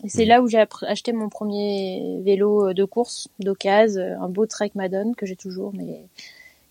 C'est 0.08 0.26
là 0.26 0.42
où 0.42 0.48
j'ai 0.48 0.64
acheté 0.88 1.14
mon 1.14 1.30
premier 1.30 2.20
vélo 2.24 2.74
de 2.74 2.84
course 2.84 3.28
d'occasion, 3.40 4.02
un 4.22 4.30
beau 4.30 4.46
Trek 4.46 4.72
Madone 4.76 5.16
que 5.16 5.26
j'ai 5.26 5.36
toujours, 5.36 5.74
mais 5.74 6.06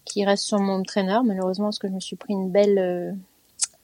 qui 0.04 0.24
reste 0.24 0.44
sur 0.44 0.58
mon 0.58 0.82
traîneur. 0.82 1.24
Malheureusement 1.24 1.66
parce 1.66 1.78
que 1.78 1.88
je 1.88 1.92
me 1.92 2.00
suis 2.00 2.16
pris 2.16 2.32
une 2.32 2.50
belle 2.50 2.78
euh, 2.78 3.12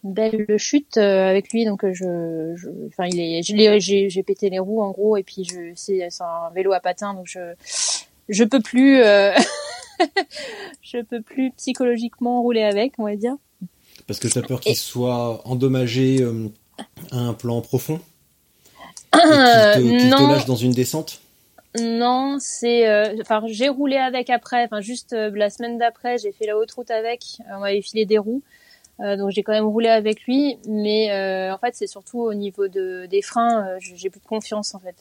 une 0.04 0.12
belle 0.12 0.46
chute 0.58 0.96
euh, 0.96 1.28
avec 1.28 1.52
lui. 1.52 1.64
Donc 1.64 1.84
euh, 1.84 1.92
je, 1.92 2.54
je 2.56 2.68
enfin 2.88 3.06
il 3.06 3.20
est 3.20 3.42
j'ai 3.80 4.22
pété 4.22 4.50
les 4.50 4.58
roues 4.58 4.82
en 4.82 4.90
gros. 4.90 5.16
Et 5.16 5.22
puis 5.22 5.44
je 5.44 5.72
c'est 5.74 6.02
un 6.20 6.50
vélo 6.54 6.72
à 6.72 6.80
patins 6.80 7.14
donc 7.14 7.26
je 7.26 7.54
je 8.28 8.44
peux 8.44 8.60
plus 8.60 9.02
euh, 9.02 9.32
je 10.82 10.98
peux 11.02 11.22
plus 11.22 11.52
psychologiquement 11.52 12.42
rouler 12.42 12.62
avec 12.62 12.94
on 12.98 13.04
va 13.04 13.16
dire. 13.16 13.36
Parce 14.06 14.20
que 14.20 14.28
t'as 14.28 14.42
peur 14.42 14.60
qu'il 14.60 14.76
soit 14.76 15.46
endommagé 15.46 16.22
euh, 16.22 16.48
à 17.10 17.18
un 17.18 17.34
plan 17.34 17.60
profond? 17.60 18.00
Euh, 19.16 19.74
te, 19.74 19.78
qu'il 19.78 19.98
te 19.98 20.06
non. 20.06 20.28
lâche 20.28 20.46
dans 20.46 20.56
une 20.56 20.72
descente? 20.72 21.20
Non, 21.80 22.38
c'est 22.40 22.88
euh, 22.88 23.16
enfin 23.20 23.42
j'ai 23.46 23.68
roulé 23.68 23.96
avec 23.96 24.30
après, 24.30 24.64
enfin 24.64 24.80
juste 24.80 25.12
euh, 25.12 25.30
la 25.34 25.50
semaine 25.50 25.78
d'après, 25.78 26.18
j'ai 26.18 26.32
fait 26.32 26.46
la 26.46 26.56
haute 26.56 26.70
route 26.72 26.90
avec, 26.90 27.22
euh, 27.40 27.56
on 27.56 27.60
m'avait 27.60 27.82
filé 27.82 28.06
des 28.06 28.18
roues. 28.18 28.42
Euh, 29.00 29.16
donc 29.16 29.30
j'ai 29.30 29.42
quand 29.42 29.52
même 29.52 29.66
roulé 29.66 29.88
avec 29.88 30.22
lui, 30.22 30.58
mais 30.66 31.12
euh, 31.12 31.52
en 31.52 31.58
fait 31.58 31.74
c'est 31.74 31.86
surtout 31.86 32.20
au 32.20 32.32
niveau 32.32 32.68
de 32.68 33.06
des 33.06 33.20
freins, 33.20 33.66
euh, 33.66 33.76
j'ai 33.78 34.08
plus 34.08 34.20
de 34.20 34.26
confiance 34.26 34.74
en 34.74 34.80
fait. 34.80 34.94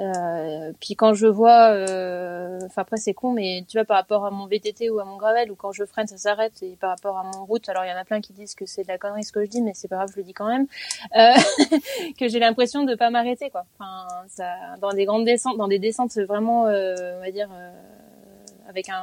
Euh, 0.00 0.72
puis 0.80 0.94
quand 0.96 1.12
je 1.12 1.26
vois, 1.26 1.72
euh, 1.72 2.58
enfin 2.64 2.82
après 2.82 2.96
c'est 2.96 3.12
con, 3.12 3.32
mais 3.32 3.64
tu 3.68 3.76
vois 3.76 3.84
par 3.84 3.98
rapport 3.98 4.24
à 4.24 4.30
mon 4.30 4.46
VTT 4.46 4.88
ou 4.88 4.98
à 4.98 5.04
mon 5.04 5.18
gravel, 5.18 5.50
ou 5.52 5.54
quand 5.56 5.72
je 5.72 5.84
freine 5.84 6.06
ça 6.06 6.16
s'arrête, 6.16 6.54
et 6.62 6.76
par 6.80 6.88
rapport 6.90 7.18
à 7.18 7.22
mon 7.24 7.44
route, 7.44 7.68
alors 7.68 7.84
il 7.84 7.90
y 7.90 7.92
en 7.92 7.96
a 7.98 8.04
plein 8.04 8.22
qui 8.22 8.32
disent 8.32 8.54
que 8.54 8.64
c'est 8.64 8.82
de 8.82 8.88
la 8.88 8.96
connerie 8.96 9.24
ce 9.24 9.32
que 9.32 9.44
je 9.44 9.50
dis, 9.50 9.60
mais 9.60 9.72
c'est 9.74 9.88
pas 9.88 9.96
grave, 9.96 10.08
je 10.12 10.16
le 10.16 10.22
dis 10.24 10.32
quand 10.32 10.48
même, 10.48 10.66
euh, 11.16 11.32
que 12.18 12.28
j'ai 12.28 12.38
l'impression 12.38 12.84
de 12.84 12.94
pas 12.94 13.10
m'arrêter 13.10 13.50
quoi. 13.50 13.66
Enfin, 13.78 14.06
ça, 14.28 14.54
dans 14.80 14.92
des 14.94 15.04
grandes 15.04 15.26
descentes, 15.26 15.58
dans 15.58 15.68
des 15.68 15.78
descentes 15.78 16.16
vraiment, 16.16 16.66
euh, 16.66 17.18
on 17.18 17.20
va 17.20 17.30
dire, 17.30 17.50
euh, 17.52 17.70
avec 18.70 18.88
un, 18.88 18.94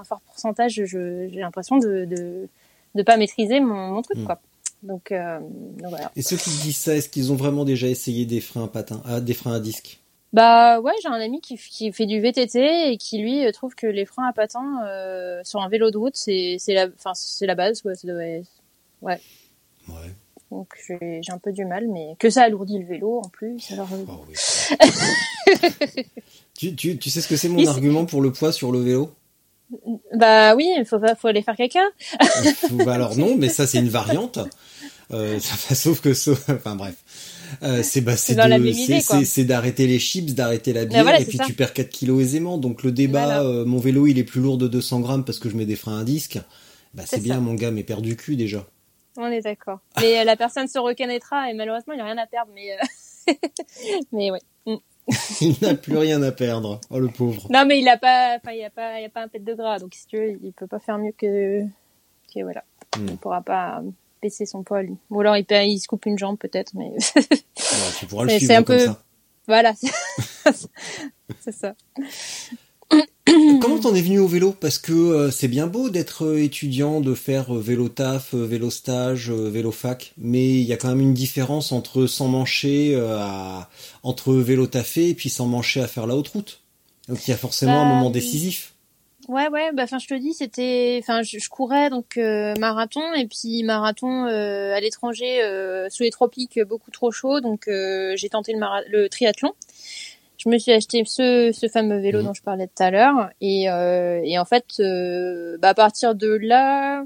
un 0.00 0.04
fort 0.04 0.20
pourcentage, 0.22 0.72
je- 0.84 1.28
j'ai 1.28 1.40
l'impression 1.40 1.76
de, 1.78 2.04
de 2.06 2.48
de 2.94 3.02
pas 3.02 3.18
maîtriser 3.18 3.60
mon, 3.60 3.88
mon 3.88 4.00
truc 4.00 4.16
Mm. 4.20 4.24
quoi. 4.24 4.40
Donc, 4.82 5.12
euh, 5.12 5.38
donc 5.40 5.90
voilà. 5.90 6.10
Et 6.16 6.22
ceux 6.22 6.36
qui 6.38 6.48
disent 6.48 6.78
ça, 6.78 6.94
est-ce 6.96 7.10
qu'ils 7.10 7.30
ont 7.30 7.36
vraiment 7.36 7.64
déjà 7.66 7.88
essayé 7.88 8.24
des 8.24 8.40
freins 8.40 8.64
à 8.64 8.68
patins, 8.68 9.02
ah, 9.04 9.20
des 9.20 9.34
freins 9.34 9.52
à 9.56 9.60
disque? 9.60 10.00
Bah 10.32 10.80
ouais, 10.80 10.92
j'ai 11.02 11.08
un 11.08 11.12
ami 11.20 11.40
qui, 11.40 11.56
qui 11.56 11.92
fait 11.92 12.04
du 12.06 12.20
VTT 12.20 12.90
et 12.92 12.96
qui 12.98 13.18
lui 13.18 13.46
euh, 13.46 13.52
trouve 13.52 13.74
que 13.74 13.86
les 13.86 14.04
freins 14.04 14.26
à 14.28 14.32
patins 14.32 14.82
euh, 14.86 15.40
sur 15.44 15.60
un 15.62 15.68
vélo 15.68 15.90
de 15.90 15.96
route, 15.96 16.16
c'est 16.16 16.58
la, 16.68 16.86
enfin 16.94 17.12
c'est 17.14 17.46
la 17.46 17.54
base 17.54 17.80
quoi. 17.82 17.94
Ça 17.94 18.06
doit 18.08 18.22
être- 18.24 18.46
Ouais. 19.02 19.20
Ouais. 19.88 20.12
Donc 20.50 20.68
j'ai 21.00 21.20
un 21.32 21.38
peu 21.38 21.52
du 21.52 21.64
mal, 21.64 21.86
mais 21.88 22.16
que 22.18 22.28
ça 22.30 22.42
alourdit 22.42 22.78
le 22.78 22.86
vélo 22.86 23.18
en 23.24 23.28
plus. 23.28 23.56
Alors 23.72 23.88
euh, 23.92 24.04
Oh, 24.08 24.24
oui. 24.28 24.34
tu, 26.56 26.74
tu, 26.74 26.98
tu 26.98 27.10
sais 27.10 27.20
ce 27.20 27.28
que 27.28 27.36
c'est 27.36 27.48
mon 27.48 27.66
argument 27.66 28.04
pour 28.04 28.20
le 28.20 28.32
poids 28.32 28.52
sur 28.52 28.72
le 28.72 28.80
vélo? 28.80 29.12
Bah 30.14 30.54
oui, 30.54 30.72
il 30.78 30.84
faut 30.84 31.00
faut 31.18 31.28
aller 31.28 31.42
faire 31.42 31.56
caca. 31.56 31.80
Bah 32.72 32.94
alors 32.94 33.16
non, 33.16 33.36
mais 33.36 33.48
ça 33.48 33.66
c'est 33.66 33.78
une 33.78 33.88
variante. 34.00 34.38
Euh, 35.12 35.38
ça- 35.40 35.74
sauf 35.74 36.00
que 36.00 36.14
ça, 36.14 36.32
enfin 36.50 36.76
bref. 36.76 36.94
Euh, 37.62 37.82
c'est 37.82 38.00
bah, 38.00 38.16
c'est 38.16 38.34
c'est- 39.24 39.44
d'arrêter 39.44 39.86
les 39.86 39.98
chips, 39.98 40.34
d'arrêter 40.34 40.72
la 40.72 40.84
bière, 40.84 41.02
voilà, 41.02 41.20
et 41.20 41.24
puis 41.24 41.38
ça. 41.38 41.44
tu 41.44 41.52
perds 41.54 41.72
4 41.72 41.88
kilos 41.90 42.22
aisément. 42.22 42.58
Donc 42.58 42.82
le 42.82 42.92
débat, 42.92 43.24
Voilà. 43.24 43.42
euh, 43.44 43.64
mon 43.64 43.78
vélo 43.78 44.06
il 44.06 44.18
est 44.18 44.24
plus 44.24 44.40
lourd 44.40 44.58
de 44.58 44.68
200 44.68 45.00
grammes 45.00 45.24
parce 45.24 45.38
que 45.38 45.48
je 45.48 45.56
mets 45.56 45.66
des 45.66 45.76
freins 45.76 46.00
à 46.00 46.04
disque. 46.04 46.38
Bah 46.94 47.02
c'est 47.06 47.22
bien, 47.22 47.34
ça. 47.34 47.40
mon 47.40 47.54
gars, 47.54 47.70
mais 47.70 47.82
perds 47.82 48.02
du 48.02 48.16
cul 48.16 48.36
déjà. 48.36 48.66
On 49.18 49.26
est 49.26 49.42
d'accord. 49.42 49.80
Mais 50.00 50.18
euh, 50.20 50.24
la 50.24 50.36
personne 50.36 50.68
se 50.68 50.78
reconnaîtra 50.78 51.50
et 51.50 51.54
malheureusement 51.54 51.92
il 51.94 51.96
n'y 51.96 52.02
a 52.02 52.06
rien 52.06 52.18
à 52.18 52.26
perdre. 52.26 52.50
Mais 52.54 52.72
euh, 52.72 53.32
mais 54.12 54.30
ouais. 54.30 54.40
Mm. 54.66 54.76
Il 55.40 55.54
n'a 55.62 55.74
plus 55.74 55.96
rien 55.96 56.20
à 56.22 56.32
perdre. 56.32 56.80
Oh 56.90 56.98
le 56.98 57.08
pauvre. 57.08 57.46
Non 57.50 57.64
mais 57.64 57.78
il 57.78 57.88
a 57.88 57.96
pas, 57.96 58.36
enfin 58.36 58.52
il 58.52 58.58
y 58.58 58.64
a 58.64 58.70
pas, 58.70 58.98
il 58.98 59.02
y 59.02 59.06
a 59.06 59.08
pas 59.08 59.22
un 59.22 59.28
pet 59.28 59.38
de 59.38 59.54
gras. 59.54 59.78
Donc 59.78 59.94
si 59.94 60.06
tu 60.06 60.16
veux, 60.16 60.38
il 60.42 60.52
peut 60.52 60.66
pas 60.66 60.80
faire 60.80 60.98
mieux 60.98 61.12
que 61.16 61.62
que 62.34 62.42
voilà. 62.42 62.64
Mm. 62.98 63.06
Il 63.10 63.16
pourra 63.16 63.40
pas 63.42 63.82
baisser 64.22 64.46
son 64.46 64.62
poids 64.62 64.82
lui. 64.82 64.94
Ou 65.10 65.20
alors 65.20 65.36
il, 65.36 65.80
se 65.80 65.86
coupe 65.88 66.06
une 66.06 66.18
jambe 66.18 66.38
peut-être, 66.38 66.72
mais 66.74 66.92
tu 67.98 68.06
pourras 68.06 68.24
le 68.24 68.30
suivre 68.30 68.46
c'est 68.46 68.54
un 68.56 68.62
comme 68.62 68.76
peu- 68.76 68.84
ça. 68.86 69.02
voilà. 69.46 69.72
c'est 71.40 71.52
ça. 71.52 71.74
Comment 73.60 73.80
t'en 73.80 73.94
es 73.94 74.00
venu 74.00 74.20
au 74.20 74.28
vélo? 74.28 74.52
Parce 74.52 74.78
que 74.78 74.92
euh, 74.92 75.30
c'est 75.32 75.48
bien 75.48 75.66
beau 75.66 75.90
d'être 75.90 76.24
euh, 76.24 76.42
étudiant, 76.42 77.00
de 77.00 77.14
faire 77.14 77.54
euh, 77.56 77.60
vélo 77.60 77.88
taf, 77.88 78.32
vélo 78.34 78.70
stage, 78.70 79.30
vélo 79.32 79.72
fac, 79.72 80.12
mais 80.16 80.46
il 80.48 80.62
y 80.62 80.72
a 80.72 80.76
quand 80.76 80.88
même 80.88 81.00
une 81.00 81.14
différence 81.14 81.72
entre 81.72 82.06
s'en 82.06 82.28
mancher 82.28 82.94
euh, 82.94 83.18
à 83.18 83.68
entre 84.04 84.32
vélo 84.34 84.68
taffé 84.68 85.08
et 85.08 85.14
puis 85.14 85.28
s'en 85.28 85.46
mancher 85.46 85.80
à 85.80 85.88
faire 85.88 86.06
la 86.06 86.14
haute 86.14 86.28
route. 86.28 86.60
Donc 87.08 87.26
il 87.26 87.30
y 87.30 87.34
a 87.34 87.36
forcément 87.36 87.80
un 87.80 87.84
Bah, 87.88 87.94
moment 87.96 88.10
décisif. 88.10 88.74
Ouais, 89.28 89.48
ouais, 89.48 89.72
bah, 89.72 89.82
enfin, 89.84 89.98
je 89.98 90.06
te 90.06 90.14
dis, 90.14 90.34
c'était, 90.34 90.98
enfin, 91.02 91.22
je, 91.22 91.38
je 91.38 91.48
courais 91.48 91.90
donc 91.90 92.16
euh, 92.16 92.54
marathon 92.60 93.02
et 93.14 93.26
puis 93.26 93.64
marathon 93.64 94.26
euh, 94.26 94.72
à 94.72 94.78
l'étranger 94.80 95.42
euh, 95.42 95.88
sous 95.90 96.04
les 96.04 96.10
tropiques, 96.10 96.60
beaucoup 96.62 96.92
trop 96.92 97.10
chaud, 97.10 97.40
donc 97.40 97.66
euh, 97.66 98.12
j'ai 98.16 98.28
tenté 98.28 98.52
le, 98.52 98.60
mara- 98.60 98.82
le 98.88 99.08
triathlon. 99.08 99.52
Je 100.38 100.48
me 100.48 100.58
suis 100.58 100.70
acheté 100.70 101.02
ce, 101.06 101.50
ce 101.52 101.66
fameux 101.66 101.98
vélo 101.98 102.20
Mhm. 102.20 102.24
dont 102.26 102.34
je 102.34 102.42
parlais 102.42 102.68
tout 102.68 102.82
à 102.82 102.90
l'heure 102.92 103.30
et, 103.40 103.68
euh, 103.68 104.20
et 104.22 104.38
en 104.38 104.44
fait, 104.44 104.66
euh, 104.78 105.56
bah, 105.58 105.70
à 105.70 105.74
partir 105.74 106.14
de 106.14 106.28
là, 106.40 107.04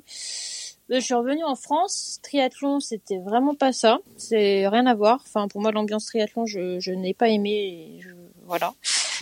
je 0.90 0.98
suis 0.98 1.14
revenue 1.14 1.44
en 1.44 1.54
France. 1.54 2.18
Triathlon, 2.22 2.80
c'était 2.80 3.18
vraiment 3.18 3.54
pas 3.54 3.72
ça. 3.72 3.98
C'est 4.16 4.66
rien 4.68 4.84
à 4.86 4.94
voir. 4.94 5.22
Enfin, 5.24 5.46
pour 5.48 5.60
moi, 5.62 5.70
l'ambiance 5.72 6.04
triathlon, 6.06 6.44
je, 6.44 6.80
je 6.80 6.90
n'ai 6.92 7.14
pas 7.14 7.28
aimé. 7.28 7.96
et 7.96 8.00
je- 8.02 8.08
voilà. 8.46 8.74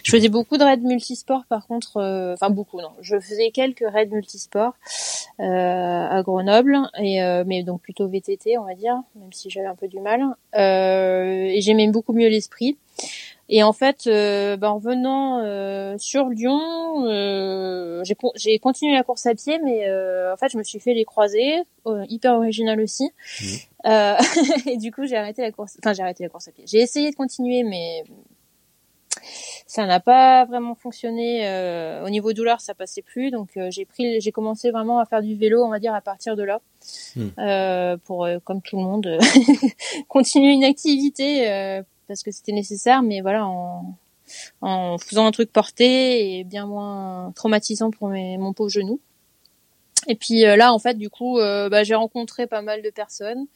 Je 0.02 0.10
faisais 0.10 0.28
beaucoup 0.28 0.56
de 0.56 0.64
raids 0.64 0.76
multisports, 0.78 1.44
par 1.48 1.66
contre, 1.66 1.96
euh, 1.98 2.34
enfin 2.34 2.50
beaucoup 2.50 2.80
non. 2.80 2.90
Je 3.00 3.18
faisais 3.20 3.50
quelques 3.50 3.84
raids 3.86 4.06
multisports 4.06 4.74
euh, 5.40 5.44
à 5.44 6.22
Grenoble, 6.22 6.78
et 6.98 7.22
euh, 7.22 7.44
mais 7.46 7.62
donc 7.62 7.80
plutôt 7.82 8.08
VTT, 8.08 8.58
on 8.58 8.64
va 8.64 8.74
dire, 8.74 8.96
même 9.16 9.32
si 9.32 9.50
j'avais 9.50 9.66
un 9.66 9.74
peu 9.74 9.88
du 9.88 10.00
mal. 10.00 10.22
Euh, 10.56 11.44
et 11.46 11.60
j'aimais 11.60 11.88
beaucoup 11.88 12.12
mieux 12.12 12.28
l'esprit. 12.28 12.76
Et 13.50 13.62
en 13.62 13.72
fait, 13.72 14.06
euh, 14.06 14.58
ben, 14.58 14.68
en 14.68 14.78
venant 14.78 15.38
euh, 15.42 15.96
sur 15.96 16.26
Lyon, 16.28 16.60
euh, 17.06 18.04
j'ai 18.04 18.14
con- 18.14 18.32
j'ai 18.36 18.58
continué 18.58 18.92
la 18.94 19.02
course 19.02 19.24
à 19.24 19.34
pied, 19.34 19.58
mais 19.64 19.88
euh, 19.88 20.34
en 20.34 20.36
fait, 20.36 20.50
je 20.52 20.58
me 20.58 20.62
suis 20.62 20.78
fait 20.80 20.92
les 20.92 21.06
croisés, 21.06 21.62
euh, 21.86 22.04
hyper 22.10 22.34
original 22.34 22.78
aussi. 22.80 23.08
Euh, 23.86 24.16
et 24.66 24.76
du 24.76 24.92
coup, 24.92 25.06
j'ai 25.06 25.16
arrêté 25.16 25.40
la 25.40 25.50
course. 25.50 25.78
Enfin, 25.82 25.94
j'ai 25.94 26.02
arrêté 26.02 26.24
la 26.24 26.28
course 26.28 26.48
à 26.48 26.52
pied. 26.52 26.64
J'ai 26.66 26.80
essayé 26.80 27.10
de 27.10 27.16
continuer, 27.16 27.62
mais 27.62 28.04
ça 29.66 29.86
n'a 29.86 30.00
pas 30.00 30.44
vraiment 30.46 30.74
fonctionné. 30.74 31.46
euh, 31.46 32.04
au 32.04 32.10
niveau 32.10 32.32
douleur, 32.32 32.60
ça 32.60 32.74
passait 32.74 33.02
plus. 33.02 33.30
Donc, 33.30 33.56
euh, 33.56 33.70
j'ai 33.70 33.84
pris, 33.84 34.20
j'ai 34.20 34.32
commencé 34.32 34.70
vraiment 34.70 34.98
à 35.00 35.04
faire 35.06 35.22
du 35.22 35.34
vélo, 35.36 35.62
on 35.64 35.68
va 35.70 35.78
dire, 35.78 35.94
à 35.94 36.00
partir 36.00 36.36
de 36.36 36.42
là, 36.42 36.60
Hmm. 37.16 37.28
euh, 37.38 37.96
pour, 38.04 38.24
euh, 38.24 38.38
comme 38.44 38.62
tout 38.62 38.76
le 38.76 38.82
monde, 38.82 39.06
euh, 39.06 39.18
continuer 40.08 40.52
une 40.52 40.64
activité 40.64 41.50
euh, 41.50 41.82
parce 42.06 42.22
que 42.22 42.30
c'était 42.30 42.52
nécessaire, 42.52 43.02
mais 43.02 43.20
voilà, 43.20 43.46
en, 43.46 43.94
en 44.62 44.96
faisant 44.98 45.26
un 45.26 45.30
truc 45.30 45.52
porté 45.52 46.38
et 46.38 46.44
bien 46.44 46.66
moins 46.66 47.32
traumatisant 47.34 47.90
pour 47.90 48.08
mes, 48.08 48.38
mon 48.38 48.52
pauvre 48.52 48.70
genou. 48.70 49.00
Et 50.06 50.14
puis 50.14 50.46
euh, 50.46 50.56
là, 50.56 50.72
en 50.72 50.78
fait, 50.78 50.94
du 50.94 51.10
coup, 51.10 51.38
euh, 51.38 51.68
bah, 51.68 51.82
j'ai 51.84 51.94
rencontré 51.94 52.46
pas 52.46 52.62
mal 52.62 52.80
de 52.82 52.90
personnes. 52.90 53.46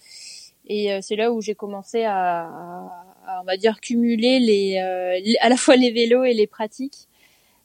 Et 0.66 0.92
euh, 0.92 0.98
c'est 1.02 1.16
là 1.16 1.32
où 1.32 1.40
j'ai 1.40 1.54
commencé 1.54 2.04
à- 2.04 2.44
à, 2.46 3.04
on 3.40 3.44
va 3.44 3.56
dire, 3.56 3.80
cumuler 3.80 4.38
les, 4.40 4.78
euh, 4.78 5.18
les- 5.24 5.36
à 5.40 5.48
la 5.48 5.56
fois 5.56 5.76
les 5.76 5.90
vélos 5.90 6.24
et 6.24 6.34
les 6.34 6.46
pratiques 6.46 7.08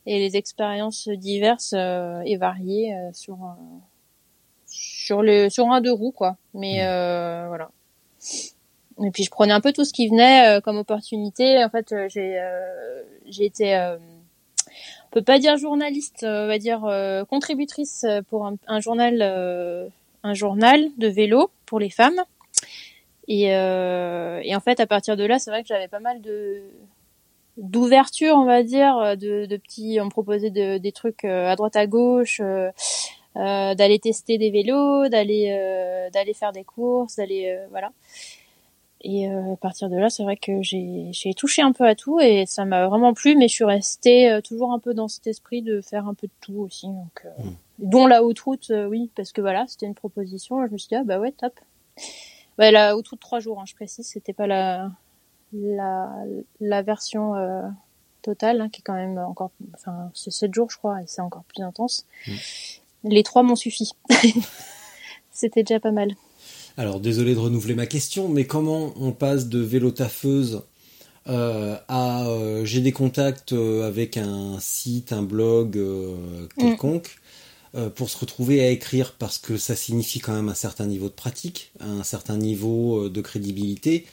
et 0.05 0.19
les 0.19 0.37
expériences 0.37 1.07
diverses 1.09 1.73
euh, 1.75 2.21
et 2.25 2.37
variées 2.37 2.93
euh, 2.93 3.09
sur 3.13 3.37
sur 4.67 5.21
le 5.21 5.49
sur 5.49 5.67
un 5.71 5.81
deux 5.81 5.91
roues 5.91 6.11
quoi. 6.11 6.37
Mais 6.53 6.85
euh, 6.85 7.45
voilà. 7.47 7.69
Et 9.03 9.11
puis 9.11 9.23
je 9.23 9.29
prenais 9.29 9.53
un 9.53 9.61
peu 9.61 9.73
tout 9.73 9.85
ce 9.85 9.93
qui 9.93 10.07
venait 10.07 10.59
comme 10.63 10.77
opportunité. 10.77 11.63
En 11.63 11.69
fait, 11.69 11.93
j'ai 12.09 12.39
euh, 12.39 13.03
j'ai 13.27 13.45
été 13.45 13.75
euh, 13.75 13.97
on 13.97 15.09
peut 15.11 15.21
pas 15.21 15.39
dire 15.39 15.57
journaliste, 15.57 16.23
on 16.23 16.47
va 16.47 16.57
dire 16.57 16.83
euh, 16.85 17.23
contributrice 17.25 18.05
pour 18.29 18.45
un, 18.45 18.55
un 18.67 18.79
journal 18.79 19.19
euh, 19.21 19.87
un 20.23 20.33
journal 20.33 20.87
de 20.97 21.07
vélo 21.07 21.51
pour 21.65 21.79
les 21.79 21.89
femmes. 21.89 22.21
Et, 23.27 23.53
euh, 23.55 24.41
et 24.43 24.55
en 24.55 24.59
fait, 24.59 24.79
à 24.79 24.87
partir 24.87 25.17
de 25.17 25.25
là, 25.25 25.39
c'est 25.39 25.51
vrai 25.51 25.61
que 25.61 25.67
j'avais 25.67 25.87
pas 25.87 25.99
mal 25.99 26.21
de 26.21 26.61
d'ouverture, 27.57 28.35
on 28.35 28.45
va 28.45 28.61
dire, 28.61 29.17
de, 29.17 29.45
de 29.47 29.57
petits, 29.57 29.97
on 29.99 30.05
me 30.05 30.09
proposait 30.11 30.51
de, 30.51 30.77
des 30.77 30.91
trucs 30.91 31.25
euh, 31.25 31.47
à 31.49 31.55
droite 31.55 31.75
à 31.75 31.87
gauche, 31.87 32.39
euh, 32.39 32.69
euh, 33.35 33.73
d'aller 33.75 33.99
tester 33.99 34.37
des 34.37 34.51
vélos, 34.51 35.09
d'aller 35.09 35.49
euh, 35.59 36.09
d'aller 36.11 36.33
faire 36.33 36.51
des 36.53 36.63
courses, 36.63 37.15
d'aller 37.15 37.49
euh, 37.49 37.65
voilà. 37.71 37.91
Et 39.01 39.29
euh, 39.29 39.53
à 39.53 39.57
partir 39.57 39.89
de 39.89 39.95
là, 39.95 40.09
c'est 40.09 40.23
vrai 40.23 40.37
que 40.37 40.61
j'ai 40.61 41.09
j'ai 41.11 41.33
touché 41.33 41.61
un 41.61 41.71
peu 41.71 41.85
à 41.85 41.95
tout 41.95 42.19
et 42.19 42.45
ça 42.47 42.65
m'a 42.65 42.87
vraiment 42.87 43.13
plu, 43.13 43.35
mais 43.35 43.47
je 43.47 43.53
suis 43.53 43.63
restée 43.63 44.29
euh, 44.29 44.41
toujours 44.41 44.71
un 44.71 44.79
peu 44.79 44.93
dans 44.93 45.07
cet 45.07 45.27
esprit 45.27 45.61
de 45.61 45.81
faire 45.81 46.07
un 46.07 46.13
peu 46.13 46.27
de 46.27 46.33
tout 46.41 46.59
aussi, 46.59 46.87
donc 46.87 47.25
euh, 47.25 47.29
dont 47.79 48.07
la 48.07 48.23
haute 48.23 48.39
route, 48.39 48.69
euh, 48.71 48.87
oui, 48.87 49.11
parce 49.15 49.31
que 49.31 49.41
voilà, 49.41 49.65
c'était 49.67 49.85
une 49.85 49.95
proposition. 49.95 50.65
Je 50.67 50.71
me 50.73 50.77
suis 50.77 50.89
dit 50.89 50.95
ah 50.95 51.03
bah 51.03 51.19
ouais, 51.19 51.31
top. 51.31 51.53
Ouais, 52.59 52.71
la 52.71 52.97
haute 52.97 53.07
route 53.09 53.19
trois 53.19 53.39
jours, 53.39 53.59
hein, 53.59 53.65
je 53.67 53.75
précise, 53.75 54.07
c'était 54.07 54.33
pas 54.33 54.47
la 54.47 54.91
la 55.53 56.09
la 56.59 56.81
version 56.81 57.35
euh, 57.35 57.61
totale 58.21 58.61
hein, 58.61 58.69
qui 58.69 58.81
est 58.81 58.83
quand 58.83 58.95
même 58.95 59.17
encore, 59.17 59.51
enfin 59.75 60.11
c'est 60.13 60.31
sept 60.31 60.53
jours 60.53 60.69
je 60.69 60.77
crois 60.77 61.01
et 61.01 61.05
c'est 61.07 61.21
encore 61.21 61.43
plus 61.43 61.63
intense. 61.63 62.05
Les 63.03 63.23
trois 63.23 63.43
m'ont 63.43 63.55
suffi. 63.55 63.91
c'était 65.31 65.63
déjà 65.63 65.79
pas 65.79 65.91
mal. 65.91 66.15
Alors 66.77 66.99
désolé 66.99 67.33
de 67.33 67.39
renouveler 67.39 67.75
ma 67.75 67.85
question, 67.85 68.27
mais 68.27 68.45
comment 68.45 68.91
on 68.99 69.11
passe 69.11 69.47
de 69.47 69.59
vélo 69.59 69.91
taffeuse 69.91 70.63
euh, 71.27 71.75
à 71.89 72.25
euh, 72.27 72.63
j'ai 72.63 72.79
des 72.79 72.93
contacts 72.93 73.51
euh, 73.51 73.85
avec 73.85 74.15
un 74.15 74.59
site, 74.59 75.11
un 75.11 75.23
blog 75.23 75.77
euh, 75.77 76.47
quelconque 76.57 77.17
pour 77.95 78.09
se 78.09 78.17
retrouver 78.17 78.61
à 78.61 78.69
écrire 78.69 79.13
parce 79.13 79.37
que 79.37 79.57
ça 79.57 79.75
signifie 79.75 80.19
quand 80.19 80.33
même 80.33 80.49
un 80.49 80.55
certain 80.55 80.85
niveau 80.85 81.07
de 81.07 81.13
pratique, 81.13 81.71
un 81.79 82.03
certain 82.03 82.37
niveau 82.37 83.05
euh, 83.05 83.09
de 83.09 83.21
crédibilité. 83.21 84.05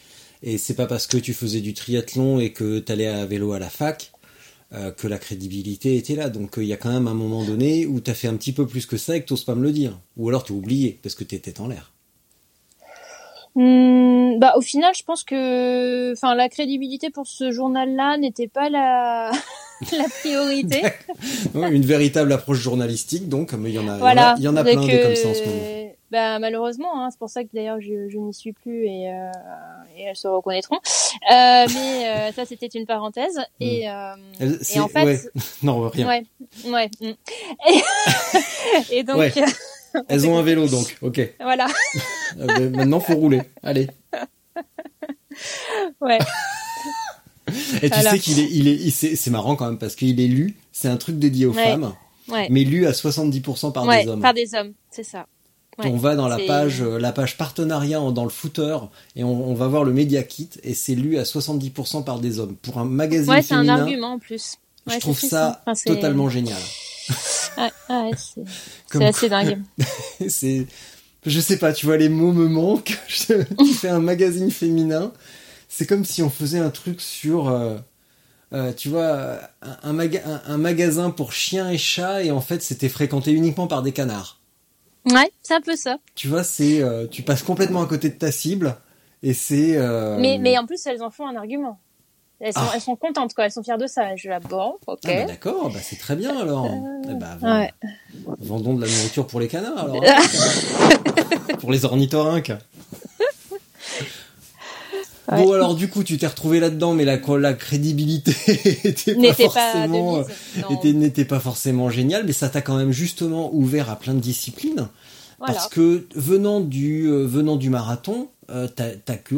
Et 0.42 0.58
c'est 0.58 0.74
pas 0.74 0.86
parce 0.86 1.06
que 1.06 1.16
tu 1.16 1.32
faisais 1.32 1.60
du 1.60 1.72
triathlon 1.72 2.38
et 2.38 2.52
que 2.52 2.78
t'allais 2.78 3.06
à 3.06 3.24
vélo 3.24 3.52
à 3.52 3.58
la 3.58 3.70
fac 3.70 4.12
euh, 4.72 4.90
que 4.90 5.06
la 5.06 5.18
crédibilité 5.18 5.96
était 5.96 6.16
là. 6.16 6.28
Donc 6.28 6.54
il 6.58 6.64
y 6.64 6.72
a 6.72 6.76
quand 6.76 6.92
même 6.92 7.08
un 7.08 7.14
moment 7.14 7.44
donné 7.44 7.86
où 7.86 8.00
t'as 8.00 8.14
fait 8.14 8.28
un 8.28 8.36
petit 8.36 8.52
peu 8.52 8.66
plus 8.66 8.86
que 8.86 8.96
ça 8.96 9.16
et 9.16 9.22
que 9.22 9.26
t'oses 9.26 9.44
pas 9.44 9.54
me 9.54 9.62
le 9.62 9.72
dire. 9.72 9.98
Ou 10.16 10.28
alors 10.28 10.44
t'as 10.44 10.54
oublié 10.54 10.98
parce 11.02 11.14
que 11.14 11.24
t'étais 11.24 11.60
en 11.60 11.68
l'air. 11.68 11.92
Hmm, 13.54 14.38
bah 14.40 14.54
au 14.56 14.60
final, 14.60 14.92
je 14.96 15.04
pense 15.04 15.22
que, 15.22 16.14
la 16.34 16.48
crédibilité 16.48 17.10
pour 17.10 17.26
ce 17.26 17.52
journal-là 17.52 18.18
n'était 18.18 18.48
pas 18.48 18.68
la 18.68 19.30
la 19.92 20.04
priorité. 20.20 20.82
Une 21.54 21.84
véritable 21.84 22.32
approche 22.32 22.58
journalistique, 22.58 23.28
donc, 23.28 23.52
mais 23.52 23.70
il 23.70 23.74
y 23.74 23.78
en 23.78 23.88
a, 23.88 23.98
voilà. 23.98 24.34
il 24.38 24.44
y 24.44 24.48
en 24.48 24.56
a, 24.56 24.62
il 24.62 24.72
y 24.72 24.76
en 24.76 24.76
a 24.76 24.76
Donc, 24.76 24.86
plein 24.86 24.94
des 24.96 25.02
comme 25.02 25.10
euh, 25.12 25.14
ça 25.16 25.28
en 25.28 25.34
ce 25.34 25.40
moment. 25.40 25.80
Bah 26.10 26.38
malheureusement, 26.38 27.02
hein, 27.02 27.08
c'est 27.10 27.18
pour 27.18 27.30
ça 27.30 27.42
que 27.42 27.48
d'ailleurs 27.52 27.80
je, 27.80 28.08
je 28.08 28.18
n'y 28.18 28.32
suis 28.32 28.52
plus 28.52 28.84
et, 28.86 29.10
euh, 29.10 29.30
et 29.96 30.02
elles 30.04 30.14
se 30.16 30.28
reconnaîtront. 30.28 30.76
Euh, 30.76 31.66
mais 31.74 32.06
euh, 32.28 32.32
ça 32.32 32.44
c'était 32.44 32.68
une 32.68 32.86
parenthèse 32.86 33.40
et, 33.58 33.90
euh, 33.90 34.14
c'est- 34.62 34.78
en 34.78 34.86
fait, 34.86 35.04
ouais. 35.04 35.20
non, 35.64 35.88
rien. 35.88 36.06
ouais, 36.06 36.24
ouais. 36.66 36.90
mm. 37.00 37.12
Et, 37.68 37.82
et 38.98 39.02
donc, 39.02 39.16
Ouais. 39.16 39.32
Elles 40.08 40.26
ont 40.28 40.36
un 40.38 40.42
vélo 40.42 40.66
donc, 40.68 40.96
ok. 41.02 41.20
Voilà. 41.40 41.66
Ah 42.40 42.46
ben, 42.46 42.70
maintenant 42.76 43.00
faut 43.00 43.14
rouler. 43.14 43.42
Allez. 43.62 43.88
Ouais. 46.00 46.18
Et 47.82 47.90
tu 47.90 48.00
sais 48.00 48.18
qu'il 48.18 48.38
est, 48.40 48.48
il 48.50 48.68
est, 48.68 48.90
c'est 48.90 49.16
c'est 49.16 49.30
marrant 49.30 49.54
quand 49.56 49.66
même 49.66 49.78
parce 49.78 49.94
qu'il 49.96 50.18
est 50.20 50.26
lu. 50.26 50.56
C'est 50.72 50.88
un 50.88 50.96
truc 50.96 51.18
dédié 51.18 51.46
aux 51.46 51.52
Ouais. 51.54 51.64
femmes, 51.64 51.92
Ouais. 52.28 52.48
mais 52.50 52.64
lu 52.64 52.86
à 52.86 52.92
70% 52.92 53.70
par 53.72 53.84
ouais, 53.86 54.04
des 54.04 54.10
hommes. 54.10 54.20
par 54.22 54.32
des 54.34 54.54
hommes, 54.54 54.72
c'est 54.90 55.04
ça. 55.04 55.26
On 55.78 55.96
va 55.96 56.14
dans 56.14 56.28
la 56.28 56.38
page, 56.38 56.82
euh, 56.82 56.98
la 56.98 57.10
page 57.10 57.36
partenariat 57.36 58.00
en- 58.00 58.12
dans 58.12 58.22
le 58.24 58.30
footer 58.30 58.78
et 59.16 59.24
on, 59.24 59.48
on 59.50 59.54
va 59.54 59.66
voir 59.66 59.82
le 59.82 59.92
Media 59.92 60.22
Kit 60.22 60.48
et 60.62 60.72
c'est 60.72 60.94
lu 60.94 61.18
à 61.18 61.24
70% 61.24 62.02
par 62.04 62.20
des 62.20 62.38
hommes. 62.38 62.54
Pour 62.62 62.78
un 62.78 62.84
magazine 62.84 63.28
Ouais, 63.32 63.42
c'est 63.42 63.54
un 63.54 63.68
argument 63.68 64.12
en 64.12 64.18
plus. 64.20 64.54
Je 64.86 64.98
trouve 64.98 65.18
ça. 65.18 65.62
Enfin, 65.66 65.80
totalement 65.86 66.28
génial. 66.28 66.60
Ouais, 67.58 67.70
ouais, 67.90 68.10
c'est 68.16 68.42
Comme 68.90 69.02
c'est 69.02 69.06
assez 69.08 69.28
dingue. 69.28 69.58
c'est, 70.28 70.66
je 71.26 71.40
sais 71.40 71.56
pas, 71.58 71.72
tu 71.72 71.86
vois, 71.86 71.96
les 71.96 72.08
mots 72.08 72.32
me 72.32 72.48
manquent. 72.48 72.98
Je- 73.06 73.42
tu 73.64 73.74
fais 73.74 73.88
un 73.90 74.00
magazine 74.00 74.50
féminin, 74.50 75.12
c'est 75.76 75.86
comme 75.86 76.04
si 76.04 76.22
on 76.22 76.30
faisait 76.30 76.58
un 76.60 76.70
truc 76.70 77.00
sur, 77.00 77.48
euh, 77.48 77.76
euh, 78.52 78.72
tu 78.72 78.88
vois, 78.88 79.38
un, 79.62 79.76
un 79.82 79.92
maga- 79.92 80.22
un- 80.24 80.42
un 80.52 80.56
magasin 80.56 81.10
pour 81.10 81.32
chiens 81.32 81.68
et 81.70 81.78
chats 81.78 82.22
et 82.22 82.30
en 82.30 82.40
fait 82.40 82.62
c'était 82.62 82.88
fréquenté 82.88 83.32
uniquement 83.32 83.66
par 83.66 83.82
des 83.82 83.92
canards. 83.92 84.38
Ouais, 85.10 85.30
c'est 85.42 85.54
un 85.54 85.60
peu 85.60 85.76
ça. 85.76 85.98
Tu 86.14 86.28
vois, 86.28 86.44
c'est, 86.44 86.80
euh, 86.80 87.06
tu 87.06 87.22
passes 87.22 87.42
complètement 87.42 87.82
à 87.82 87.86
côté 87.86 88.08
de 88.08 88.14
ta 88.14 88.30
cible 88.32 88.76
et 89.22 89.34
c'est. 89.34 89.76
Mais, 90.18 90.38
mais 90.40 90.56
en 90.58 90.64
plus, 90.66 90.86
elles 90.86 91.02
en 91.02 91.10
font 91.10 91.26
un 91.26 91.36
argument. 91.36 91.78
Elles 92.40 92.52
sont, 92.52 92.60
Ah. 92.62 92.72
elles 92.74 92.80
sont 92.80 92.96
contentes, 92.96 93.32
quoi. 93.34 93.44
Elles 93.44 93.52
sont 93.52 93.62
fières 93.62 93.78
de 93.78 93.86
ça. 93.86 94.16
Je 94.16 94.28
là, 94.28 94.40
bon, 94.40 94.76
ok. 94.86 94.98
Ah 95.04 95.08
bah 95.14 95.24
d'accord, 95.24 95.70
bah 95.72 95.78
c'est 95.82 95.96
très 95.96 96.16
bien 96.16 96.38
alors. 96.38 96.68
Eh 97.08 97.14
bah, 97.14 97.36
vend- 97.40 97.60
Ouais. 97.60 97.72
Vendons 98.40 98.74
de 98.74 98.84
la 98.84 98.90
nourriture 98.90 99.26
pour 99.26 99.40
les 99.40 99.48
canards 99.48 99.78
alors. 99.84 100.02
pour 101.60 101.70
les 101.72 101.84
ornithorynques. 101.84 102.52
Ouais. 105.30 105.42
Bon 105.42 105.52
alors 105.52 105.74
du 105.74 105.88
coup 105.88 106.04
tu 106.04 106.18
t'es 106.18 106.26
retrouvé 106.26 106.60
là-dedans 106.60 106.92
mais 106.92 107.06
la, 107.06 107.16
la 107.38 107.54
crédibilité 107.54 108.34
N'était 109.16 109.48
pas 109.48 109.72
forcément 109.72 110.24
n'était 110.84 111.24
pas 111.24 111.40
forcément 111.40 111.88
génial 111.88 112.24
mais 112.26 112.32
ça 112.32 112.50
t'a 112.50 112.60
quand 112.60 112.76
même 112.76 112.92
justement 112.92 113.54
ouvert 113.54 113.88
à 113.88 113.96
plein 113.96 114.12
de 114.12 114.20
disciplines 114.20 114.88
Voilà. 115.38 115.54
parce 115.54 115.68
que 115.68 116.06
venant 116.14 116.60
du 116.60 117.06
euh, 117.06 117.24
venant 117.24 117.56
du 117.56 117.70
marathon 117.70 118.28
euh, 118.50 118.68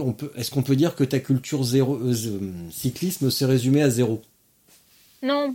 on 0.01 0.13
peut 0.13 0.33
est-ce 0.37 0.51
qu'on 0.51 0.63
peut 0.63 0.75
dire 0.75 0.97
que 0.97 1.05
ta 1.05 1.21
culture 1.21 1.63
zéro 1.63 1.95
euh, 1.97 2.13
cyclisme 2.73 3.31
s'est 3.31 3.47
résumée 3.47 3.83
à 3.83 3.91
zéro? 3.91 4.23
Non. 5.23 5.55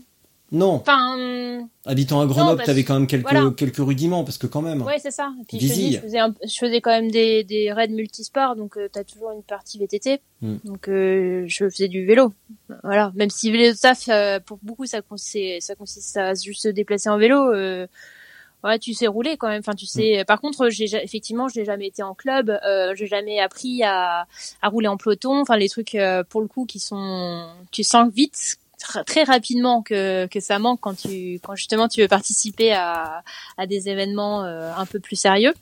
Non, 0.54 0.74
Enfin, 0.74 1.66
habitant 1.86 2.20
à 2.20 2.26
Grenoble, 2.26 2.58
parce- 2.58 2.66
t'avais 2.68 2.84
quand 2.84 2.96
même 2.96 3.08
quelques 3.08 3.30
voilà. 3.32 3.52
quelques 3.56 3.78
rudiments 3.78 4.26
parce 4.26 4.38
que 4.38 4.48
quand 4.48 4.62
même. 4.62 4.82
ouais, 4.82 5.00
c'est 5.00 5.10
ça. 5.12 5.32
Et 5.40 5.46
puis, 5.46 5.60
je, 5.66 5.74
dis, 5.74 5.98
faisais 5.98 6.20
un- 6.20 6.36
je 6.46 6.58
faisais 6.58 6.82
quand 6.82 6.92
même 6.92 7.10
des, 7.10 7.46
des 7.46 7.72
raids 7.72 7.88
multisports, 7.88 8.58
donc 8.58 8.74
tu 8.74 8.90
t'as 8.92 9.06
toujours 9.06 9.32
une 9.32 9.44
partie 9.44 9.80
VTT. 9.80 10.20
Hmm. 10.42 10.58
Donc, 10.66 10.90
euh, 10.90 11.46
je 11.48 11.70
faisais 11.70 11.88
du 11.88 12.06
vélo. 12.06 12.34
Voilà. 12.84 13.14
Même 13.16 13.30
si 13.30 13.50
vélo 13.50 13.74
taf, 13.82 14.10
euh, 14.10 14.42
pour 14.42 14.60
beaucoup, 14.62 14.86
ça 14.86 15.02
consiste, 15.02 15.62
ça 15.66 15.76
consiste 15.76 16.18
à 16.18 16.34
juste 16.34 16.64
se 16.64 16.68
déplacer 16.68 17.08
en 17.10 17.18
vélo. 17.18 17.54
Euh, 17.54 17.88
ouais, 18.66 18.78
tu 18.78 18.94
sais 18.94 19.08
rouler 19.08 19.38
quand 19.38 19.48
même. 19.48 19.62
Enfin, 19.62 19.74
tu 19.74 19.86
sais. 19.86 20.26
Par 20.28 20.42
contre, 20.42 20.70
j'ai 20.70 20.88
ja- 20.88 21.02
effectivement, 21.02 21.48
je 21.48 21.60
n'ai 21.60 21.66
jamais 21.66 21.88
été 21.88 22.04
en 22.04 22.14
club. 22.14 22.50
Euh, 22.50 22.94
j'ai 22.96 23.08
jamais 23.08 23.40
appris 23.40 23.84
à, 23.84 24.28
à 24.62 24.68
rouler 24.68 24.90
en 24.90 24.98
peloton. 24.98 25.40
Enfin, 25.40 25.56
les 25.56 25.70
trucs 25.70 25.96
euh, 25.96 26.24
pour 26.28 26.42
le 26.42 26.48
coup 26.48 26.66
qui 26.66 26.80
sont, 26.80 27.48
tu 27.72 27.84
sens 27.84 28.12
vite 28.14 28.58
très 29.06 29.24
rapidement 29.24 29.82
que 29.82 30.28
que 30.28 30.39
ça 30.39 30.60
manque 30.60 30.80
quand 30.82 30.96
tu 30.96 31.39
quand 31.44 31.56
justement 31.56 31.88
tu 31.88 32.02
veux 32.02 32.08
participer 32.08 32.74
à 32.74 33.24
à 33.58 33.67
des 33.67 33.89
événements 33.89 34.44
euh, 34.44 34.72
un 34.76 34.86
peu 34.86 35.00
plus 35.00 35.15
sérieux, 35.15 35.54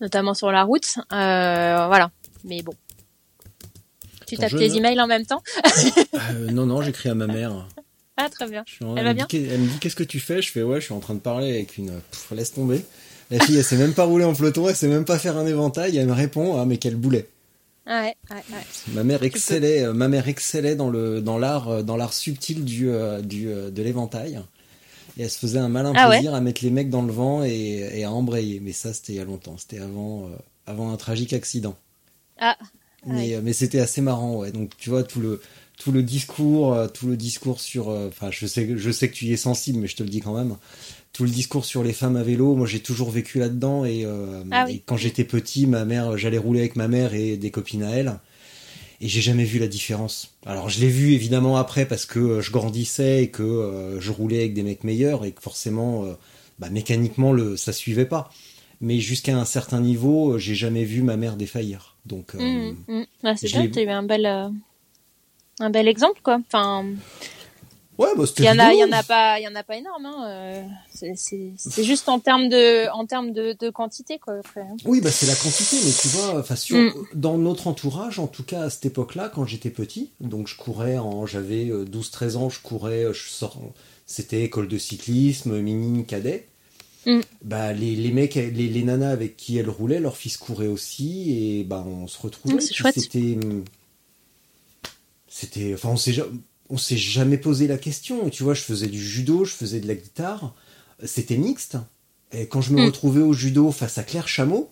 notamment 0.00 0.34
sur 0.34 0.50
la 0.52 0.62
route. 0.64 0.96
Euh, 1.12 1.86
voilà. 1.86 2.10
Mais 2.44 2.62
bon. 2.62 2.72
Tu 4.26 4.36
tapes 4.36 4.50
je 4.50 4.58
tes 4.58 4.76
emails 4.76 5.00
en 5.00 5.06
même 5.06 5.26
temps? 5.26 5.42
Euh, 6.14 6.50
non 6.52 6.66
non, 6.66 6.82
j'écris 6.82 7.08
à 7.08 7.14
ma 7.14 7.26
mère. 7.26 7.66
Ah, 8.16 8.28
très 8.30 8.48
bien. 8.48 8.64
En- 8.84 8.96
Elle 8.96 9.04
va 9.04 9.10
me 9.10 9.14
bien? 9.14 9.26
elle 9.32 9.60
me 9.60 9.66
dit 9.68 9.78
qu'est-ce 9.80 9.96
que 9.96 10.04
tu 10.04 10.20
fais? 10.20 10.40
Je 10.42 10.52
fais 10.52 10.62
ouais, 10.62 10.80
je 10.80 10.84
suis 10.86 10.94
en 10.94 11.00
train 11.00 11.14
de 11.14 11.20
parler 11.20 11.50
avec 11.50 11.78
une. 11.78 12.00
Pff, 12.10 12.30
laisse 12.32 12.52
tomber. 12.52 12.84
La 13.30 13.38
fille, 13.40 13.56
elle 13.56 13.64
sait 13.64 13.76
même 13.76 13.94
pas 13.94 14.04
rouler 14.04 14.24
en 14.24 14.34
peloton, 14.34 14.68
elle 14.68 14.74
sait 14.76 14.88
même 14.88 15.04
pas 15.04 15.18
faire 15.18 15.36
un 15.36 15.46
éventail. 15.46 15.96
Elle 15.96 16.06
me 16.06 16.12
répond 16.12 16.60
ah 16.60 16.64
mais 16.66 16.76
quel 16.78 16.96
boulet. 16.96 17.28
Ouais, 17.90 18.14
ouais, 18.30 18.36
ouais. 18.36 18.92
Ma 18.94 19.02
mère 19.02 19.24
excellait, 19.24 19.82
euh, 19.82 19.92
ma 19.92 20.06
mère 20.06 20.28
excellait 20.28 20.76
dans 20.76 20.90
le 20.90 21.20
dans 21.20 21.38
l'art 21.38 21.68
euh, 21.68 21.82
dans 21.82 21.96
l'art 21.96 22.12
subtil 22.12 22.64
du 22.64 22.88
euh, 22.88 23.20
du 23.20 23.46
de 23.46 23.82
l'éventail. 23.82 24.40
Et 25.18 25.22
elle 25.24 25.30
se 25.30 25.38
faisait 25.38 25.58
un 25.58 25.68
malin 25.68 25.92
Ah 25.96 26.08
plaisir 26.08 26.32
à 26.34 26.40
mettre 26.40 26.62
les 26.64 26.70
mecs 26.70 26.88
dans 26.88 27.02
le 27.02 27.12
vent 27.12 27.42
et, 27.42 27.90
et 27.92 28.04
à 28.04 28.12
embrayer. 28.12 28.60
Mais 28.60 28.72
ça, 28.72 28.94
c'était 28.94 29.14
il 29.14 29.16
y 29.16 29.20
a 29.20 29.24
longtemps. 29.24 29.56
C'était 29.58 29.80
avant 29.80 30.26
euh, 30.26 30.36
avant 30.66 30.92
un 30.92 30.96
tragique 30.96 31.32
accident. 31.32 31.76
Ah. 32.38 32.56
Mais, 33.06 33.40
mais 33.42 33.54
c'était 33.54 33.80
assez 33.80 34.02
marrant, 34.02 34.36
ouais. 34.36 34.52
Donc 34.52 34.76
tu 34.76 34.90
vois 34.90 35.02
tout 35.02 35.20
le 35.20 35.40
tout 35.78 35.90
le 35.90 36.02
discours, 36.02 36.76
tout 36.92 37.06
le 37.06 37.16
discours 37.16 37.58
sur, 37.58 37.88
euh, 37.88 38.08
enfin 38.08 38.30
je 38.30 38.46
sais 38.46 38.76
je 38.76 38.90
sais 38.90 39.08
que 39.08 39.14
tu 39.14 39.24
y 39.24 39.32
es 39.32 39.38
sensible, 39.38 39.78
mais 39.80 39.88
je 39.88 39.96
te 39.96 40.02
le 40.02 40.10
dis 40.10 40.20
quand 40.20 40.34
même. 40.34 40.56
Tout 41.12 41.24
le 41.24 41.30
discours 41.30 41.64
sur 41.64 41.82
les 41.82 41.92
femmes 41.92 42.16
à 42.16 42.22
vélo, 42.22 42.54
moi 42.54 42.66
j'ai 42.66 42.80
toujours 42.80 43.10
vécu 43.10 43.38
là-dedans 43.40 43.84
et, 43.84 44.04
euh, 44.04 44.42
Ah 44.52 44.64
oui. 44.66 44.74
et 44.76 44.82
quand 44.86 44.96
j'étais 44.96 45.24
petit, 45.24 45.66
ma 45.66 45.84
mère, 45.84 46.16
j'allais 46.16 46.38
rouler 46.38 46.60
avec 46.60 46.76
ma 46.76 46.86
mère 46.88 47.14
et 47.14 47.36
des 47.36 47.50
copines 47.50 47.82
à 47.82 47.90
elle. 47.90 48.18
Et 49.02 49.08
j'ai 49.08 49.20
jamais 49.22 49.44
vu 49.44 49.58
la 49.58 49.66
différence. 49.66 50.34
Alors 50.46 50.68
je 50.68 50.78
l'ai 50.80 50.88
vu 50.88 51.12
évidemment 51.14 51.56
après 51.56 51.86
parce 51.86 52.04
que 52.06 52.18
euh, 52.20 52.40
je 52.42 52.52
grandissais 52.52 53.24
et 53.24 53.28
que 53.30 53.42
euh, 53.42 53.98
je 54.00 54.12
roulais 54.12 54.38
avec 54.40 54.54
des 54.54 54.62
mecs 54.62 54.84
meilleurs 54.84 55.24
et 55.24 55.32
que 55.32 55.40
forcément, 55.40 56.04
euh, 56.04 56.12
bah, 56.58 56.68
mécaniquement, 56.70 57.32
le, 57.32 57.56
ça 57.56 57.72
suivait 57.72 58.04
pas. 58.06 58.30
Mais 58.82 59.00
jusqu'à 59.00 59.36
un 59.36 59.44
certain 59.44 59.80
niveau, 59.80 60.38
j'ai 60.38 60.54
jamais 60.54 60.84
vu 60.84 61.02
ma 61.02 61.16
mère 61.16 61.36
défaillir. 61.36 61.96
Donc, 62.06 62.34
Mmh, 62.34 62.76
mmh. 62.88 63.02
Ah, 63.24 63.36
c'est 63.36 63.48
bien, 63.48 63.66
tu 63.68 63.78
as 63.78 63.82
eu 63.82 63.88
un 63.88 64.02
bel, 64.02 64.26
un 64.26 65.70
bel 65.70 65.86
exemple, 65.88 66.20
quoi. 66.22 66.38
Enfin, 66.46 66.86
ouais, 68.00 68.08
bah, 68.16 68.26
c'était 68.26 68.42
il 68.42 68.46
y 68.46 68.50
en 68.50 68.58
a, 68.58 68.72
il 68.72 68.78
y 68.78 68.82
rigolo. 68.82 68.92
en 68.96 68.98
a 68.98 69.02
pas, 69.02 69.38
il 69.40 69.44
y 69.44 69.48
en 69.48 69.54
a 69.54 69.62
pas 69.62 69.76
énorme. 69.76 70.06
Hein. 70.06 70.24
euh, 70.28 70.62
c'est- 70.92 71.82
juste 71.84 72.08
en 72.08 72.18
termes 72.18 72.48
de, 72.48 72.88
en 72.92 73.06
termes 73.06 73.32
de, 73.32 73.56
de 73.58 73.70
quantité, 73.70 74.18
quoi. 74.18 74.34
Après. 74.38 74.62
hein. 74.62 74.76
Oui, 74.84 75.00
bah 75.00 75.10
c'est 75.10 75.26
la 75.26 75.34
quantité, 75.34 75.76
mais 75.84 75.92
tu 75.92 76.08
vois, 76.08 76.38
enfin 76.40 76.56
sur, 76.56 76.76
Mm. 76.76 76.92
dans 77.14 77.38
notre 77.38 77.66
entourage, 77.68 78.18
en 78.18 78.26
tout 78.26 78.42
cas 78.44 78.62
à 78.62 78.70
cette 78.70 78.86
époque-là, 78.86 79.30
quand 79.34 79.44
j'étais 79.46 79.70
petit, 79.70 80.10
donc 80.20 80.48
je 80.48 80.56
courais, 80.56 80.98
en, 80.98 81.26
j'avais 81.26 81.68
euh, 81.70 81.84
12-13 81.84 82.36
ans, 82.36 82.48
je 82.50 82.60
courais, 82.60 83.04
euh, 83.04 83.12
je 83.12 83.28
sors, 83.28 83.58
c'était 84.06 84.42
école 84.42 84.66
de 84.68 84.78
cyclisme, 84.78 85.60
mini 85.60 86.04
cadet. 86.04 86.46
Mm. 87.06 87.20
Bah 87.42 87.72
les, 87.72 87.96
les 87.96 88.10
mecs, 88.12 88.34
les, 88.34 88.50
les 88.50 88.82
nanas 88.82 89.10
avec 89.10 89.36
qui 89.36 89.56
elles 89.56 89.70
roulaient, 89.70 90.00
leurs 90.00 90.16
fils 90.18 90.36
couraient 90.36 90.66
aussi, 90.66 91.32
et 91.60 91.64
bah 91.64 91.82
on 91.86 92.06
se 92.06 92.20
retrouvait. 92.20 92.56
Mm, 92.56 92.58
puis 92.58 92.74
chouette. 92.74 92.98
C'était, 93.00 93.38
c'était, 95.28 95.72
enfin 95.74 95.90
on 95.90 95.96
s'est, 95.96 96.14
on 96.70 96.78
s'est 96.78 96.96
jamais 96.96 97.36
posé 97.38 97.66
la 97.66 97.76
question. 97.78 98.28
Tu 98.30 98.42
vois, 98.42 98.54
je 98.54 98.62
faisais 98.62 98.86
du 98.86 99.02
judo, 99.02 99.44
je 99.44 99.52
faisais 99.54 99.80
de 99.80 99.88
la 99.88 99.94
guitare, 99.94 100.54
c'était 101.04 101.36
mixte. 101.36 101.76
Et 102.32 102.46
quand 102.46 102.60
je 102.60 102.72
me 102.72 102.80
Mm. 102.80 102.86
retrouvais 102.86 103.22
au 103.22 103.32
judo 103.32 103.72
face 103.72 103.98
à 103.98 104.02
Claire 104.04 104.28
Chameau, 104.28 104.70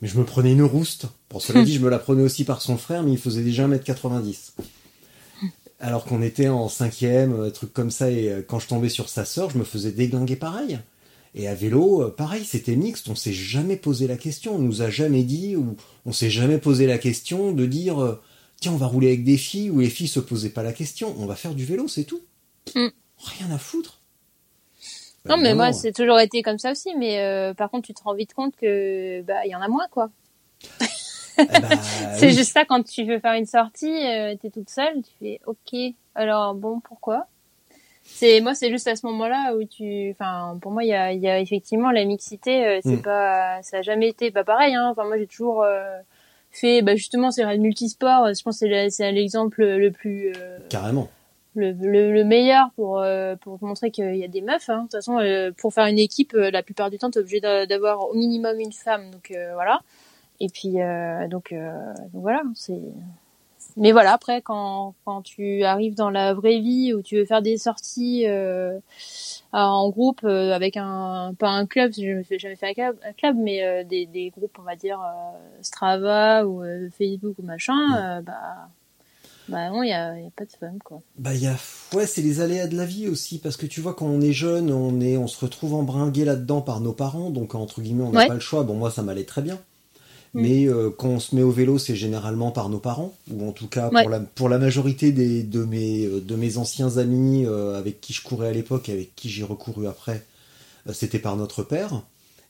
mais 0.00 0.08
je 0.08 0.18
me 0.18 0.24
prenais 0.24 0.52
une 0.52 0.62
rouste. 0.62 1.06
Pour 1.28 1.42
cela 1.42 1.62
dit, 1.64 1.74
je 1.74 1.80
me 1.80 1.88
la 1.88 1.98
prenais 1.98 2.22
aussi 2.22 2.44
par 2.44 2.60
son 2.62 2.76
frère, 2.76 3.02
mais 3.02 3.12
il 3.12 3.18
faisait 3.18 3.42
déjà 3.42 3.66
1m90. 3.66 4.52
Alors 5.80 6.04
qu'on 6.04 6.22
était 6.22 6.48
en 6.48 6.68
cinquième, 6.68 7.50
truc 7.52 7.72
comme 7.72 7.90
ça, 7.90 8.10
et 8.10 8.28
euh, 8.30 8.42
quand 8.46 8.58
je 8.58 8.66
tombais 8.66 8.88
sur 8.88 9.08
sa 9.08 9.24
sœur, 9.24 9.50
je 9.50 9.58
me 9.58 9.64
faisais 9.64 9.92
déglinguer 9.92 10.34
pareil. 10.36 10.80
Et 11.36 11.46
à 11.46 11.54
vélo, 11.54 12.02
euh, 12.02 12.10
pareil, 12.10 12.44
c'était 12.44 12.74
mixte, 12.74 13.08
on 13.08 13.14
s'est 13.14 13.32
jamais 13.32 13.76
posé 13.76 14.08
la 14.08 14.16
question, 14.16 14.56
on 14.56 14.58
nous 14.58 14.82
a 14.82 14.90
jamais 14.90 15.22
dit, 15.22 15.54
ou 15.54 15.76
on 16.04 16.12
s'est 16.12 16.30
jamais 16.30 16.58
posé 16.58 16.86
la 16.86 16.98
question 16.98 17.52
de 17.52 17.64
dire, 17.64 18.02
euh, 18.02 18.20
tiens, 18.60 18.72
on 18.72 18.76
va 18.76 18.86
rouler 18.86 19.08
avec 19.08 19.24
des 19.24 19.36
filles, 19.36 19.70
ou 19.70 19.80
les 19.80 19.90
filles 19.90 20.08
se 20.08 20.20
posaient 20.20 20.50
pas 20.50 20.62
la 20.62 20.72
question, 20.72 21.14
on 21.18 21.26
va 21.26 21.36
faire 21.36 21.54
du 21.54 21.64
vélo, 21.64 21.88
c'est 21.88 22.04
tout. 22.04 22.20
Mm. 22.74 22.88
Rien 23.18 23.50
à 23.54 23.58
foutre. 23.58 24.00
Non, 25.24 25.36
mais 25.36 25.54
moi, 25.54 25.72
c'est 25.72 25.92
toujours 25.92 26.18
été 26.20 26.42
comme 26.42 26.58
ça 26.58 26.70
aussi. 26.70 26.94
Mais 26.96 27.20
euh, 27.20 27.52
par 27.52 27.70
contre, 27.70 27.86
tu 27.86 27.92
te 27.94 28.02
rends 28.02 28.14
vite 28.14 28.32
compte 28.32 28.54
que, 28.56 29.20
bah, 29.22 29.44
il 29.44 29.50
y 29.50 29.54
en 29.54 29.60
a 29.60 29.68
moins, 29.68 29.86
quoi. 29.90 30.10
Eh 31.38 31.44
bah, 31.44 31.68
C'est 32.18 32.26
oui. 32.28 32.32
juste 32.32 32.52
ça 32.52 32.64
quand 32.64 32.82
tu 32.82 33.04
veux 33.04 33.18
faire 33.20 33.34
une 33.34 33.44
sortie, 33.46 33.86
euh, 34.06 34.34
t'es 34.40 34.50
toute 34.50 34.70
seule, 34.70 35.02
tu 35.02 35.10
fais 35.20 35.40
OK. 35.46 35.76
Alors 36.14 36.54
bon, 36.54 36.80
pourquoi? 36.80 37.26
C'est 38.04 38.40
moi, 38.40 38.54
c'est 38.54 38.70
juste 38.70 38.88
à 38.88 38.96
ce 38.96 39.04
moment-là 39.06 39.54
où 39.54 39.64
tu, 39.64 40.10
enfin, 40.12 40.58
pour 40.62 40.72
moi, 40.72 40.82
il 40.82 40.88
y 40.88 40.94
a, 40.94 41.12
il 41.12 41.20
y 41.20 41.28
a 41.28 41.38
effectivement 41.40 41.90
la 41.90 42.04
mixité. 42.06 42.64
euh, 42.66 42.80
c'est 42.82 42.96
Mm. 42.96 43.02
pas, 43.02 43.62
ça 43.62 43.78
a 43.78 43.82
jamais 43.82 44.08
été 44.08 44.30
pas 44.30 44.44
pareil. 44.44 44.74
Hein. 44.74 44.88
Enfin, 44.90 45.04
moi, 45.04 45.18
j'ai 45.18 45.26
toujours 45.26 45.62
euh, 45.62 45.98
fait, 46.50 46.82
bah 46.82 46.96
justement, 46.96 47.30
c'est 47.30 47.44
le 47.44 47.56
multisport. 47.58 48.26
Je 48.34 48.42
pense 48.42 48.56
que 48.56 48.66
c'est 48.66 48.84
le- 48.84 48.90
c'est 48.90 49.10
l'exemple 49.12 49.64
le 49.64 49.90
plus 49.90 50.32
euh, 50.36 50.58
Carrément. 50.68 51.08
le, 51.54 51.72
le, 51.72 52.12
le 52.12 52.24
meilleur 52.24 52.70
pour 52.76 53.00
euh, 53.00 53.36
pour 53.36 53.58
montrer 53.62 53.90
qu'il 53.90 54.16
y 54.16 54.24
a 54.24 54.28
des 54.28 54.40
meufs. 54.42 54.68
Hein. 54.68 54.78
De 54.78 54.82
toute 54.82 54.92
façon, 54.92 55.18
euh, 55.18 55.50
pour 55.56 55.72
faire 55.74 55.86
une 55.86 55.98
équipe, 55.98 56.34
euh, 56.34 56.50
la 56.50 56.62
plupart 56.62 56.90
du 56.90 56.98
temps, 56.98 57.10
t'es 57.10 57.20
obligé 57.20 57.40
d'a- 57.40 57.66
d'avoir 57.66 58.08
au 58.10 58.14
minimum 58.14 58.58
une 58.60 58.72
femme. 58.72 59.10
Donc 59.10 59.30
euh, 59.30 59.52
voilà. 59.54 59.80
Et 60.40 60.48
puis 60.48 60.80
euh, 60.80 61.26
donc, 61.28 61.52
euh, 61.52 61.70
donc 62.12 62.22
voilà, 62.22 62.42
c'est 62.54 62.80
mais 63.78 63.92
voilà, 63.92 64.12
après, 64.12 64.42
quand, 64.42 64.94
quand 65.04 65.22
tu 65.22 65.64
arrives 65.64 65.94
dans 65.94 66.10
la 66.10 66.34
vraie 66.34 66.58
vie 66.60 66.92
où 66.94 67.02
tu 67.02 67.16
veux 67.16 67.24
faire 67.24 67.42
des 67.42 67.56
sorties 67.56 68.24
euh, 68.26 68.78
en 69.52 69.88
groupe 69.90 70.20
euh, 70.24 70.52
avec 70.52 70.76
un, 70.76 71.32
pas 71.38 71.48
un 71.48 71.66
club, 71.66 71.92
je 71.96 72.18
ne 72.18 72.22
fais 72.22 72.38
jamais 72.38 72.56
fait 72.56 72.68
un 72.68 72.74
club, 72.74 72.96
un 73.08 73.12
club 73.12 73.36
mais 73.38 73.64
euh, 73.64 73.84
des, 73.84 74.06
des 74.06 74.30
groupes, 74.30 74.56
on 74.58 74.62
va 74.62 74.76
dire 74.76 75.00
euh, 75.00 75.38
Strava 75.62 76.44
ou 76.46 76.62
euh, 76.62 76.88
Facebook 76.96 77.38
ou 77.38 77.42
machin, 77.42 78.20
bah, 78.22 78.68
bah 79.48 79.70
non, 79.70 79.82
il 79.82 79.88
y 79.88 79.92
a, 79.94 80.18
y 80.18 80.26
a 80.26 80.30
pas 80.36 80.44
de 80.44 80.52
fun, 80.52 80.72
quoi. 80.84 81.00
Bah 81.18 81.34
il 81.34 81.42
y 81.42 81.46
a 81.46 81.56
ouais, 81.94 82.06
c'est 82.06 82.20
les 82.20 82.40
aléas 82.42 82.66
de 82.66 82.76
la 82.76 82.84
vie 82.84 83.08
aussi 83.08 83.38
parce 83.38 83.56
que 83.56 83.64
tu 83.64 83.80
vois 83.80 83.94
quand 83.94 84.04
on 84.06 84.20
est 84.20 84.32
jeune, 84.32 84.70
on 84.70 85.00
est 85.00 85.16
on 85.16 85.26
se 85.26 85.42
retrouve 85.42 85.74
embringué 85.74 86.26
là-dedans 86.26 86.60
par 86.60 86.80
nos 86.80 86.92
parents 86.92 87.30
donc 87.30 87.54
entre 87.54 87.80
guillemets 87.80 88.04
on 88.04 88.10
n'a 88.12 88.18
Ouais. 88.20 88.26
pas 88.28 88.34
le 88.34 88.40
choix. 88.40 88.62
Bon 88.64 88.74
moi 88.74 88.90
ça 88.90 89.02
m'allait 89.02 89.24
très 89.24 89.40
bien. 89.40 89.58
Mm. 90.34 90.40
Mais 90.42 90.66
euh, 90.68 90.90
quand 90.90 91.08
on 91.08 91.20
se 91.20 91.34
met 91.34 91.42
au 91.42 91.50
vélo, 91.50 91.78
c'est 91.78 91.96
généralement 91.96 92.50
par 92.50 92.68
nos 92.68 92.78
parents 92.78 93.14
ou 93.30 93.48
en 93.48 93.52
tout 93.52 93.66
cas 93.68 93.90
Ouais. 93.90 94.02
pour 94.02 94.10
la 94.10 94.20
pour 94.20 94.48
la 94.48 94.58
majorité 94.58 95.10
des 95.12 95.42
de 95.42 95.64
mes 95.64 96.04
euh, 96.04 96.20
de 96.20 96.36
mes 96.36 96.58
anciens 96.58 96.98
amis 96.98 97.44
euh, 97.46 97.78
avec 97.78 98.00
qui 98.00 98.12
je 98.12 98.22
courais 98.22 98.48
à 98.48 98.52
l'époque 98.52 98.88
et 98.88 98.92
avec 98.92 99.14
qui 99.16 99.28
j'ai 99.30 99.44
recouru 99.44 99.86
après, 99.86 100.24
euh, 100.88 100.92
c'était 100.92 101.18
par 101.18 101.36
notre 101.36 101.62
père. 101.62 102.02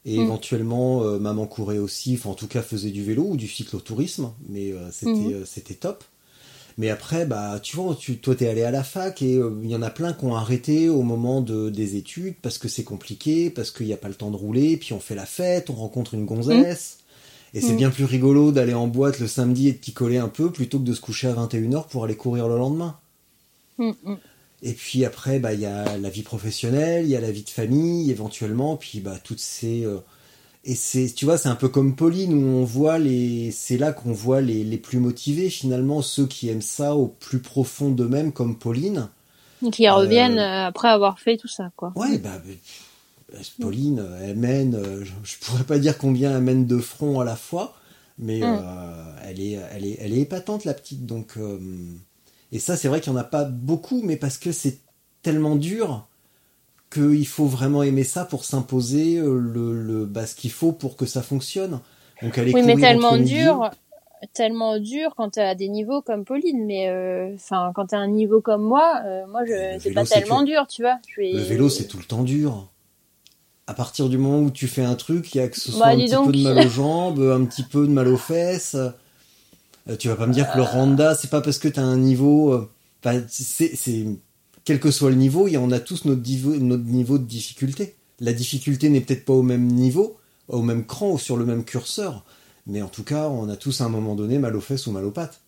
Et 0.04 0.18
Mm. 0.18 0.22
éventuellement, 0.22 1.02
maman 1.18 1.46
courait 1.46 1.78
aussi, 1.78 2.14
enfin 2.14 2.30
en 2.30 2.34
tout 2.34 2.46
cas 2.46 2.62
faisait 2.62 2.90
du 2.90 3.04
vélo 3.04 3.24
ou 3.30 3.36
du 3.36 3.48
cyclotourisme, 3.48 4.30
mais 4.48 4.72
euh, 4.72 4.88
c'était 4.92 5.36
c'était 5.44 5.74
top. 5.74 6.04
Mais 6.78 6.90
après, 6.90 7.26
bah, 7.26 7.58
tu 7.60 7.74
vois, 7.76 7.96
tu, 7.98 8.18
toi, 8.18 8.36
t'es 8.36 8.46
allé 8.48 8.62
à 8.62 8.70
la 8.70 8.84
fac 8.84 9.20
et 9.20 9.34
euh, 9.36 9.50
il 9.64 9.68
y 9.68 9.74
en 9.74 9.82
a 9.82 9.90
plein 9.90 10.12
qui 10.12 10.24
ont 10.24 10.36
arrêté 10.36 10.88
au 10.88 11.02
moment 11.02 11.40
de, 11.40 11.70
des 11.70 11.96
études 11.96 12.36
parce 12.40 12.56
que 12.58 12.68
c'est 12.68 12.84
compliqué, 12.84 13.50
parce 13.50 13.72
qu'il 13.72 13.86
n'y 13.86 13.92
a 13.92 13.96
pas 13.96 14.06
le 14.08 14.14
temps 14.14 14.30
de 14.30 14.36
rouler, 14.36 14.76
puis 14.76 14.92
on 14.92 15.00
fait 15.00 15.16
la 15.16 15.26
fête, 15.26 15.70
on 15.70 15.74
rencontre 15.74 16.14
une 16.14 16.24
gonzesse. 16.24 16.97
Et 17.54 17.60
c'est 17.60 17.72
Mm. 17.72 17.76
bien 17.76 17.90
plus 17.90 18.04
rigolo 18.04 18.52
d'aller 18.52 18.74
en 18.74 18.86
boîte 18.88 19.20
le 19.20 19.26
samedi 19.26 19.68
et 19.68 19.72
de 19.72 19.78
picoler 19.78 20.18
un 20.18 20.28
peu 20.28 20.50
plutôt 20.50 20.78
que 20.78 20.84
de 20.84 20.92
se 20.94 21.00
coucher 21.00 21.28
à 21.28 21.32
21h 21.34 21.86
pour 21.88 22.04
aller 22.04 22.16
courir 22.16 22.46
le 22.48 22.56
lendemain. 22.58 22.96
Mm, 23.78 23.90
mm. 24.04 24.16
Et 24.62 24.72
puis 24.72 25.04
après, 25.04 25.38
bah, 25.38 25.54
il 25.54 25.60
y 25.60 25.66
a 25.66 25.96
la 25.98 26.10
vie 26.10 26.22
professionnelle, 26.22 27.04
il 27.04 27.10
y 27.10 27.16
a 27.16 27.20
la 27.20 27.30
vie 27.30 27.44
de 27.44 27.50
famille, 27.50 28.10
éventuellement, 28.10 28.76
puis 28.76 29.00
bah, 29.00 29.16
toutes 29.22 29.38
ces. 29.40 29.84
euh, 29.84 29.98
Et 30.64 30.74
c'est, 30.74 31.12
tu 31.14 31.24
vois, 31.24 31.38
c'est 31.38 31.48
un 31.48 31.54
peu 31.54 31.68
comme 31.68 31.94
Pauline 31.94 32.34
où 32.34 32.46
on 32.58 32.64
voit 32.64 32.98
les. 32.98 33.50
C'est 33.52 33.78
là 33.78 33.92
qu'on 33.92 34.12
voit 34.12 34.40
les, 34.40 34.64
les 34.64 34.76
plus 34.78 34.98
motivés, 34.98 35.48
finalement, 35.48 36.02
ceux 36.02 36.26
qui 36.26 36.48
aiment 36.48 36.60
ça 36.60 36.96
au 36.96 37.06
plus 37.06 37.38
profond 37.38 37.90
d'eux-mêmes, 37.90 38.32
comme 38.32 38.56
Pauline. 38.58 39.08
Qui 39.72 39.86
Euh, 39.88 39.94
reviennent 39.94 40.38
euh, 40.38 40.66
après 40.66 40.88
avoir 40.88 41.18
fait 41.20 41.36
tout 41.36 41.48
ça, 41.48 41.70
quoi. 41.76 41.92
Ouais, 41.96 42.18
bah. 42.18 42.42
Euh, 43.34 43.38
Pauline, 43.60 44.00
euh, 44.00 44.20
elle 44.22 44.36
mène. 44.36 44.74
euh, 44.74 45.04
je, 45.04 45.12
je 45.22 45.36
pourrais 45.38 45.64
pas 45.64 45.78
dire 45.78 45.98
combien 45.98 46.36
elle 46.36 46.42
mène 46.42 46.66
de 46.66 46.78
front 46.78 47.20
à 47.20 47.24
la 47.24 47.36
fois, 47.36 47.74
mais 48.18 48.40
Mm. 48.40 48.44
euh, 48.44 49.14
elle, 49.24 49.40
est, 49.40 49.52
elle, 49.72 49.84
est, 49.84 49.96
elle 50.00 50.12
est 50.14 50.20
épatante, 50.20 50.64
la 50.64 50.74
petite. 50.74 51.06
Donc. 51.06 51.36
euh, 51.36 51.58
Et 52.52 52.58
ça, 52.58 52.76
c'est 52.76 52.88
vrai 52.88 53.00
qu'il 53.00 53.12
n'y 53.12 53.18
en 53.18 53.20
a 53.20 53.24
pas 53.24 53.44
beaucoup, 53.44 54.02
mais 54.02 54.16
parce 54.16 54.38
que 54.38 54.52
c'est 54.52 54.78
tellement 55.22 55.56
dur 55.56 56.06
qu'il 56.90 57.26
faut 57.26 57.46
vraiment 57.46 57.82
aimer 57.82 58.04
ça 58.04 58.24
pour 58.24 58.44
s'imposer 58.44 59.18
euh, 59.18 59.38
le, 59.38 59.82
le, 59.82 60.06
bah, 60.06 60.26
ce 60.26 60.34
qu'il 60.34 60.50
faut 60.50 60.72
pour 60.72 60.96
que 60.96 61.04
ça 61.06 61.22
fonctionne. 61.22 61.80
Donc 62.22 62.38
aller 62.38 62.52
Oui, 62.54 62.62
mais 62.64 62.76
tellement 62.76 63.16
dur, 63.18 63.70
tellement 64.32 64.78
dur 64.78 65.14
quand 65.16 65.30
t'as 65.30 65.54
des 65.54 65.68
niveaux 65.68 66.00
comme 66.02 66.24
Pauline, 66.24 66.64
mais 66.64 66.88
euh, 66.88 67.36
quand 67.50 67.86
t'as 67.88 67.98
un 67.98 68.08
niveau 68.08 68.40
comme 68.40 68.62
moi, 68.62 69.02
euh, 69.04 69.26
moi 69.26 69.44
je 69.44 69.78
c'est 69.80 69.92
pas 69.92 70.04
tellement 70.04 70.40
que- 70.40 70.46
dur, 70.46 70.66
tu 70.66 70.82
vois. 70.82 70.98
Je 71.08 71.20
vais... 71.20 71.32
Le 71.32 71.40
vélo, 71.40 71.68
c'est 71.68 71.84
tout 71.88 71.98
le 71.98 72.04
temps 72.04 72.22
dur. 72.22 72.68
À 73.68 73.74
partir 73.74 74.08
du 74.08 74.18
moment 74.18 74.40
où 74.40 74.50
tu 74.50 74.66
fais 74.66 74.82
un 74.82 74.94
truc, 74.96 75.34
il 75.34 75.38
y 75.38 75.40
a 75.40 75.48
que 75.48 75.60
ce 75.60 75.70
soit 75.70 75.80
Bah, 75.86 75.92
un 75.92 75.96
dis 75.96 76.04
petit 76.06 76.14
donc. 76.14 76.26
peu 76.26 76.32
de 76.32 76.42
mal 76.42 76.66
aux 76.66 76.70
jambes, 76.70 77.20
un 77.20 77.44
petit 77.44 77.62
peu 77.62 77.86
de 77.86 77.92
mal 77.92 78.08
aux 78.08 78.16
fesses. 78.16 78.74
Euh, 78.74 79.96
tu 79.96 80.08
vas 80.08 80.16
pas 80.16 80.26
me 80.26 80.32
dire 80.32 80.50
que 80.50 80.56
le 80.56 80.62
Randa, 80.62 81.14
c'est 81.14 81.30
pas 81.30 81.40
parce 81.40 81.58
que 81.58 81.68
t'as 81.68 81.82
un 81.82 81.98
niveau. 81.98 82.52
euh, 82.52 82.68
Enfin, 83.04 83.22
c'est, 83.28 83.76
c'est 83.76 84.06
quel 84.64 84.80
que 84.80 84.90
soit 84.90 85.10
le 85.10 85.16
niveau, 85.16 85.48
en 85.56 85.70
a 85.70 85.78
tous 85.80 86.04
notre 86.04 86.22
niveau, 86.22 86.56
notre 86.56 86.82
niveau 86.84 87.18
de 87.18 87.24
difficulté. 87.24 87.94
La 88.20 88.32
difficulté 88.32 88.88
n'est 88.88 89.00
peut-être 89.00 89.24
pas 89.24 89.32
au 89.34 89.42
même 89.42 89.66
niveau, 89.68 90.16
au 90.48 90.62
même 90.62 90.84
cran 90.84 91.12
ou 91.12 91.18
sur 91.18 91.36
le 91.36 91.44
même 91.44 91.62
curseur, 91.64 92.24
mais 92.66 92.82
en 92.82 92.88
tout 92.88 93.04
cas, 93.04 93.28
on 93.28 93.48
a 93.48 93.56
tous 93.56 93.80
à 93.80 93.84
un 93.84 93.88
moment 93.88 94.16
donné 94.16 94.38
mal 94.38 94.56
aux 94.56 94.60
fesses 94.60 94.88
ou 94.88 94.92
mal 94.92 95.04
aux 95.04 95.12
pattes. 95.12 95.40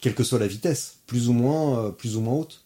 Quelle 0.00 0.14
que 0.14 0.24
soit 0.24 0.38
la 0.38 0.46
vitesse, 0.46 0.96
plus 1.06 1.28
ou 1.28 1.34
moins, 1.34 1.78
euh, 1.86 1.90
plus 1.90 2.16
ou 2.16 2.20
moins 2.22 2.36
haute. 2.36 2.64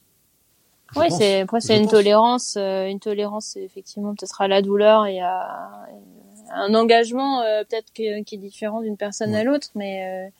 Pense. 0.95 1.19
c'est 1.19 1.41
après 1.41 1.61
c'est 1.61 1.77
une 1.77 1.83
pense. 1.85 1.91
tolérance, 1.93 2.57
euh, 2.57 2.87
une 2.87 3.01
tolérance 3.01 3.57
effectivement 3.57 4.15
peut-être 4.15 4.41
à 4.41 4.49
la 4.49 4.61
douleur 4.63 5.07
et 5.07 5.21
à 5.21 5.87
un 6.53 6.75
engagement 6.75 7.43
euh, 7.43 7.63
peut-être 7.65 7.93
qui 7.93 8.07
est 8.07 8.39
différent 8.39 8.81
d'une 8.81 8.97
personne 8.97 9.35
à 9.35 9.45
l'autre, 9.45 9.69
mais 9.75 10.27
euh, 10.27 10.31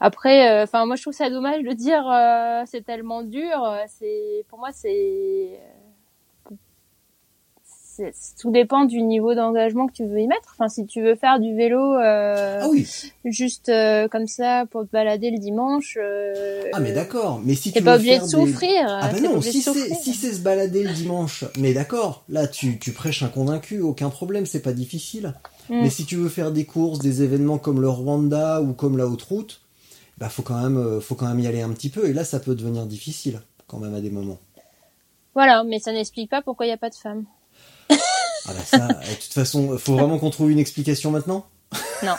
après, 0.00 0.62
enfin 0.62 0.86
moi 0.86 0.96
je 0.96 1.02
trouve 1.02 1.14
ça 1.14 1.30
dommage 1.30 1.62
de 1.62 1.72
dire 1.72 2.08
euh, 2.08 2.62
c'est 2.66 2.84
tellement 2.84 3.22
dur. 3.22 3.64
euh, 3.64 3.78
C'est 3.88 4.44
pour 4.48 4.58
moi 4.58 4.70
c'est 4.72 4.88
c'est- 4.90 5.60
tout 8.40 8.50
dépend 8.50 8.84
du 8.84 9.02
niveau 9.02 9.34
d'engagement 9.34 9.86
que 9.86 9.92
tu 9.92 10.06
veux 10.06 10.20
y 10.20 10.26
mettre. 10.26 10.54
Enfin, 10.58 10.68
si 10.68 10.86
tu 10.86 11.02
veux 11.02 11.14
faire 11.14 11.40
du 11.40 11.54
vélo 11.54 11.80
euh, 11.94 12.60
Ah 12.62 12.68
oui, 12.70 12.86
juste 13.24 13.68
euh, 13.68 14.08
comme 14.08 14.26
ça 14.26 14.66
pour 14.70 14.82
te 14.82 14.90
balader 14.90 15.30
le 15.30 15.38
dimanche, 15.38 15.98
euh, 16.00 16.62
Ah 16.72 16.80
mais 16.80 16.92
d'accord, 16.92 17.40
mais 17.44 17.54
si 17.54 17.72
tu 17.72 17.82
pas 17.82 17.96
obligé 17.96 18.18
de 18.18 18.24
des- 18.24 18.28
souffrir. 18.28 18.86
Ah 18.86 19.08
bah 19.08 19.14
pas 19.14 19.20
non, 19.20 19.40
si 19.40 19.62
c'est 19.62 19.94
si 19.94 20.14
c'est 20.14 20.32
se 20.32 20.40
balader 20.40 20.82
le 20.84 20.92
dimanche, 20.92 21.44
mais 21.58 21.72
d'accord, 21.72 22.24
là 22.28 22.46
tu, 22.46 22.78
tu 22.78 22.92
prêches 22.92 23.22
un 23.22 23.28
convaincu, 23.28 23.80
aucun 23.80 24.10
problème, 24.10 24.46
c'est 24.46 24.62
pas 24.62 24.72
difficile. 24.72 25.34
Mm. 25.68 25.82
Mais 25.82 25.90
si 25.90 26.04
tu 26.04 26.16
veux 26.16 26.28
faire 26.28 26.52
des 26.52 26.64
courses, 26.64 26.98
des 26.98 27.22
événements 27.22 27.58
comme 27.58 27.80
le 27.80 27.88
Rwanda 27.88 28.60
ou 28.60 28.72
comme 28.74 28.98
la 28.98 29.06
haute 29.06 29.22
route, 29.22 29.60
bah 30.18 30.28
faut 30.28 30.42
quand 30.42 30.60
même 30.62 30.76
euh, 30.76 31.00
faut 31.00 31.14
quand 31.14 31.26
même 31.26 31.40
y 31.40 31.46
aller 31.46 31.62
un 31.62 31.70
petit 31.70 31.88
peu 31.90 32.06
et 32.08 32.12
là 32.12 32.24
ça 32.24 32.38
peut 32.40 32.54
devenir 32.54 32.86
difficile 32.86 33.40
quand 33.66 33.78
même 33.78 33.94
à 33.94 34.00
des 34.00 34.10
moments. 34.10 34.38
Voilà, 35.34 35.64
mais 35.64 35.80
ça 35.80 35.92
n'explique 35.92 36.30
pas 36.30 36.42
pourquoi 36.42 36.66
il 36.66 36.68
n'y 36.68 36.74
a 36.74 36.78
pas 36.78 36.90
de 36.90 36.94
femmes. 36.94 37.24
Ah 38.46 38.52
bah 38.52 38.64
ça, 38.64 38.88
de 38.88 39.14
toute 39.14 39.32
façon, 39.32 39.76
faut 39.78 39.94
vraiment 39.94 40.18
qu'on 40.18 40.30
trouve 40.30 40.50
une 40.50 40.58
explication 40.58 41.10
maintenant 41.10 41.46
Non, 42.02 42.14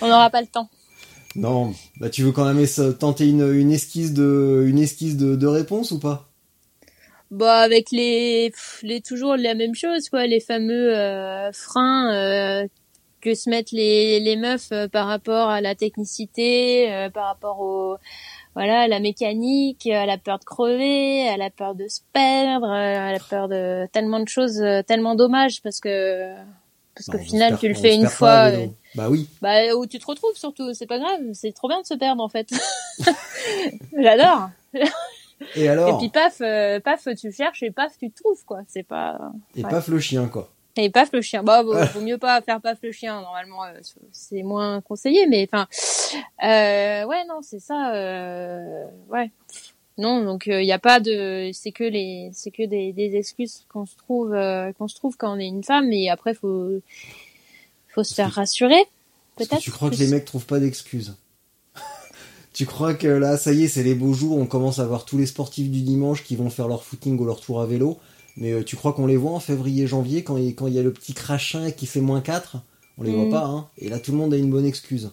on 0.00 0.08
n'aura 0.08 0.30
pas 0.30 0.40
le 0.40 0.46
temps. 0.46 0.68
Non, 1.36 1.74
bah 2.00 2.10
tu 2.10 2.22
veux 2.22 2.32
quand 2.32 2.52
même 2.52 2.66
tenter 2.98 3.28
une, 3.28 3.52
une 3.52 3.70
esquisse 3.70 4.12
de 4.12 4.64
une 4.66 4.78
esquisse 4.78 5.16
de, 5.16 5.36
de 5.36 5.46
réponse 5.46 5.92
ou 5.92 6.00
pas? 6.00 6.28
Bah 7.30 7.60
avec 7.60 7.92
les, 7.92 8.52
les 8.82 9.00
toujours 9.00 9.36
la 9.36 9.54
même 9.54 9.76
chose 9.76 10.08
quoi, 10.08 10.26
les 10.26 10.40
fameux 10.40 10.96
euh, 10.96 11.52
freins 11.52 12.12
euh, 12.12 12.66
que 13.20 13.36
se 13.36 13.48
mettent 13.48 13.70
les 13.70 14.18
les 14.18 14.36
meufs 14.36 14.72
euh, 14.72 14.88
par 14.88 15.06
rapport 15.06 15.48
à 15.48 15.60
la 15.60 15.76
technicité, 15.76 16.92
euh, 16.92 17.10
par 17.10 17.26
rapport 17.26 17.60
au 17.60 17.96
voilà 18.54 18.88
la 18.88 19.00
mécanique, 19.00 19.86
à 19.86 20.06
la 20.06 20.18
peur 20.18 20.38
de 20.38 20.44
crever, 20.44 21.28
à 21.28 21.36
la 21.36 21.50
peur 21.50 21.74
de 21.74 21.86
se 21.88 22.00
perdre, 22.12 22.66
euh, 22.68 23.08
à 23.08 23.12
la 23.12 23.18
peur 23.20 23.48
de 23.48 23.86
tellement 23.92 24.20
de 24.20 24.28
choses, 24.28 24.60
euh, 24.60 24.82
tellement 24.82 25.14
dommages 25.14 25.62
parce 25.62 25.80
que 25.80 26.34
parce 26.94 27.06
Bah, 27.08 27.12
qu'au 27.18 27.24
se 27.24 27.30
final 27.30 27.58
tu 27.58 27.68
le 27.68 27.74
fais 27.74 27.94
une 27.94 28.02
pas 28.04 28.08
fois. 28.10 28.50
euh, 28.50 28.66
Bah 28.96 29.08
oui. 29.08 29.28
Bah, 29.40 29.74
où 29.76 29.86
tu 29.86 29.98
te 29.98 30.06
retrouves 30.06 30.34
surtout, 30.36 30.74
c'est 30.74 30.86
pas 30.86 30.98
grave, 30.98 31.20
c'est 31.32 31.52
trop 31.52 31.68
bien 31.68 31.80
de 31.80 31.86
se 31.86 31.94
perdre 31.94 32.22
en 32.22 32.28
fait. 32.28 32.48
J'adore. 33.96 34.50
Et 35.56 35.68
alors 35.68 35.88
Et 35.94 35.98
puis 35.98 36.08
paf, 36.10 36.40
euh, 36.42 36.80
paf, 36.80 37.08
tu 37.18 37.32
cherches 37.32 37.62
et 37.62 37.70
paf, 37.70 37.96
tu 37.98 38.10
te 38.10 38.22
trouves 38.22 38.44
quoi. 38.44 38.60
C'est 38.68 38.82
pas. 38.82 39.18
Et 39.56 39.62
ouais. 39.64 39.70
paf 39.70 39.88
le 39.88 39.98
chien 40.00 40.28
quoi. 40.28 40.50
Et 40.76 40.90
paf 40.90 41.12
le 41.12 41.20
chien. 41.20 41.42
Bah, 41.42 41.62
vaut, 41.62 41.74
vaut 41.94 42.00
mieux 42.00 42.18
pas 42.18 42.40
faire 42.42 42.60
paf 42.60 42.78
le 42.82 42.92
chien. 42.92 43.20
Normalement, 43.20 43.64
euh, 43.64 43.78
c'est 44.12 44.42
moins 44.42 44.80
conseillé, 44.80 45.26
mais 45.26 45.48
enfin, 45.50 45.66
euh, 46.44 47.04
ouais, 47.06 47.24
non, 47.28 47.40
c'est 47.42 47.60
ça. 47.60 47.94
Euh, 47.94 48.84
ouais. 49.08 49.30
Non, 49.98 50.24
donc 50.24 50.46
il 50.46 50.60
n'y 50.60 50.72
a 50.72 50.78
pas 50.78 50.98
de, 50.98 51.50
c'est 51.52 51.72
que 51.72 51.84
les, 51.84 52.30
c'est 52.32 52.50
que 52.50 52.64
des, 52.64 52.92
des 52.92 53.16
excuses 53.16 53.66
qu'on 53.68 53.84
se 53.84 53.96
trouve, 53.96 54.30
qu'on 54.78 54.88
se 54.88 54.94
trouve 54.94 55.16
quand 55.18 55.36
on 55.36 55.38
est 55.38 55.46
une 55.46 55.62
femme. 55.62 55.92
Et 55.92 56.08
après, 56.08 56.32
faut, 56.32 56.80
faut 57.88 58.04
se 58.04 58.14
faire 58.14 58.32
rassurer. 58.32 58.82
Peut-être. 59.36 59.58
tu 59.58 59.70
crois 59.70 59.90
que 59.90 59.96
les 59.96 60.08
mecs 60.08 60.24
trouvent 60.24 60.46
pas 60.46 60.58
d'excuses 60.58 61.16
Tu 62.54 62.64
crois 62.64 62.94
que 62.94 63.08
là, 63.08 63.36
ça 63.36 63.52
y 63.52 63.64
est, 63.64 63.68
c'est 63.68 63.82
les 63.82 63.94
beaux 63.94 64.14
jours, 64.14 64.38
on 64.38 64.46
commence 64.46 64.78
à 64.78 64.86
voir 64.86 65.04
tous 65.04 65.18
les 65.18 65.26
sportifs 65.26 65.70
du 65.70 65.82
dimanche 65.82 66.24
qui 66.24 66.34
vont 66.34 66.50
faire 66.50 66.68
leur 66.68 66.82
footing 66.82 67.18
ou 67.18 67.24
leur 67.26 67.40
tour 67.40 67.60
à 67.60 67.66
vélo, 67.66 67.98
mais 68.40 68.52
euh, 68.52 68.64
tu 68.64 68.76
crois 68.76 68.92
qu'on 68.92 69.06
les 69.06 69.16
voit 69.16 69.32
en 69.32 69.40
février-janvier 69.40 70.24
quand 70.24 70.36
il, 70.36 70.54
quand 70.54 70.66
il 70.66 70.74
y 70.74 70.78
a 70.78 70.82
le 70.82 70.92
petit 70.92 71.14
crachin 71.14 71.70
qui 71.70 71.86
fait 71.86 72.00
moins 72.00 72.20
4 72.22 72.58
On 72.98 73.02
les 73.04 73.12
Mm. 73.12 73.14
voit 73.14 73.28
pas, 73.28 73.44
hein 73.46 73.68
Et 73.78 73.88
là, 73.88 73.98
tout 74.00 74.12
le 74.12 74.18
monde 74.18 74.34
a 74.34 74.36
une 74.38 74.50
bonne 74.50 74.66
excuse. 74.66 75.12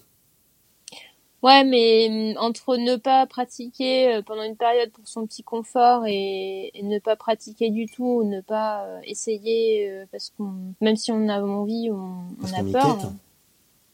Ouais, 1.44 1.64
mais 1.64 2.34
hum, 2.36 2.38
entre 2.44 2.78
ne 2.78 2.96
pas 2.96 3.26
pratiquer 3.28 4.16
euh, 4.16 4.22
pendant 4.24 4.44
une 4.44 4.56
période 4.58 4.92
pour 4.92 5.08
son 5.08 5.26
petit 5.28 5.44
confort 5.44 6.06
et, 6.08 6.72
et 6.74 6.84
ne 6.84 6.98
pas 7.00 7.16
pratiquer 7.16 7.70
du 7.70 7.86
tout, 7.86 8.22
ou 8.22 8.24
ne 8.24 8.42
pas 8.42 8.86
euh, 8.88 9.00
essayer 9.04 10.04
parce 10.12 10.32
qu'on, 10.38 10.74
même 10.82 10.96
si 10.96 11.12
on 11.12 11.30
a 11.30 11.40
envie, 11.42 11.90
on, 11.92 12.24
on 12.42 12.54
a 12.54 12.64
peur. 12.72 12.98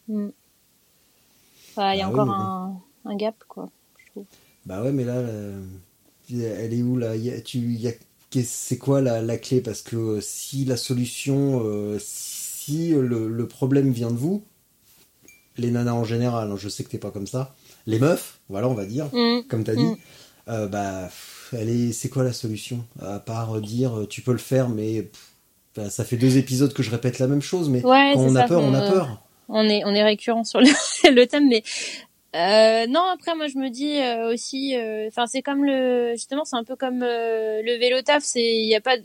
Hum. 0.08 0.32
Enfin, 1.70 1.92
il 1.92 1.98
y 1.98 2.02
a 2.02 2.06
Bah 2.06 2.22
encore 2.22 2.30
un, 2.30 2.80
un 3.04 3.16
gap, 3.16 3.36
quoi. 3.48 3.68
Je 3.98 4.10
trouve. 4.12 4.26
Bah 4.66 4.82
ouais, 4.82 4.92
mais 4.92 5.04
là, 5.04 5.22
elle 6.30 6.72
est 6.74 6.82
où 6.82 6.96
là? 6.96 7.16
Il 7.16 7.24
y 7.24 7.30
a- 7.30 7.40
tu, 7.40 7.58
y 7.58 7.88
a- 7.88 7.92
C'est 8.42 8.78
quoi 8.78 9.00
la, 9.00 9.22
la 9.22 9.36
clé? 9.38 9.60
Parce 9.60 9.82
que 9.82 9.96
euh, 9.96 10.20
si 10.20 10.64
la 10.64 10.76
solution, 10.76 11.62
euh, 11.64 11.98
si 12.00 12.88
le, 12.90 13.28
le 13.28 13.48
problème 13.48 13.92
vient 13.92 14.10
de 14.10 14.16
vous, 14.16 14.42
les 15.56 15.70
nanas 15.70 15.92
en 15.92 16.04
général, 16.04 16.50
hein, 16.50 16.56
je 16.58 16.68
sais 16.68 16.82
que 16.82 16.88
t'es 16.88 16.98
pas 16.98 17.10
comme 17.10 17.26
ça, 17.26 17.54
les 17.86 17.98
meufs, 17.98 18.40
voilà, 18.48 18.68
on 18.68 18.74
va 18.74 18.86
dire, 18.86 19.06
Mm. 19.12 19.42
comme 19.48 19.62
t'as 19.64 19.76
dit, 19.76 19.84
Mm. 19.84 19.96
euh, 20.48 20.66
bah, 20.66 21.04
pff, 21.04 21.54
elle 21.56 21.68
est, 21.68 21.92
c'est 21.92 22.08
quoi 22.08 22.24
la 22.24 22.32
solution? 22.32 22.84
À 23.00 23.20
part 23.20 23.60
dire, 23.60 24.00
euh, 24.00 24.06
tu 24.06 24.20
peux 24.22 24.32
le 24.32 24.38
faire, 24.38 24.68
mais 24.68 25.02
pff, 25.02 25.20
bah, 25.76 25.90
ça 25.90 26.04
fait 26.04 26.16
deux 26.16 26.36
épisodes 26.38 26.72
que 26.72 26.82
je 26.82 26.90
répète 26.90 27.18
la 27.20 27.26
même 27.28 27.42
chose, 27.42 27.68
mais 27.68 27.84
Ouais, 27.84 28.12
quand 28.14 28.20
c'est 28.24 28.30
on 28.32 28.36
a 28.36 28.40
ça, 28.42 28.48
peur, 28.48 28.62
on 28.62 28.74
a 28.74 28.82
euh, 28.82 28.90
peur. 28.92 29.22
on 29.48 29.68
est 29.68 29.84
on 29.84 29.94
est 29.94 30.02
récurrent 30.02 30.44
sur 30.44 30.60
le, 30.60 30.66
le 31.14 31.24
thème 31.26 31.48
mais 31.48 31.62
euh, 32.34 32.86
non 32.88 33.02
après 33.12 33.34
moi 33.34 33.46
je 33.46 33.58
me 33.58 33.68
dis 33.70 33.98
euh, 34.00 34.32
aussi 34.32 34.76
euh, 34.76 35.06
enfin 35.08 35.26
c'est 35.26 35.42
comme 35.42 35.64
le 35.64 36.12
justement 36.14 36.44
c'est 36.44 36.56
un 36.56 36.64
peu 36.64 36.76
comme 36.76 37.02
euh, 37.02 37.62
le 37.62 37.78
vélo 37.78 38.02
taf 38.02 38.22
c'est 38.24 38.42
il 38.42 38.68
y 38.68 38.74
a 38.74 38.80
pas 38.80 38.96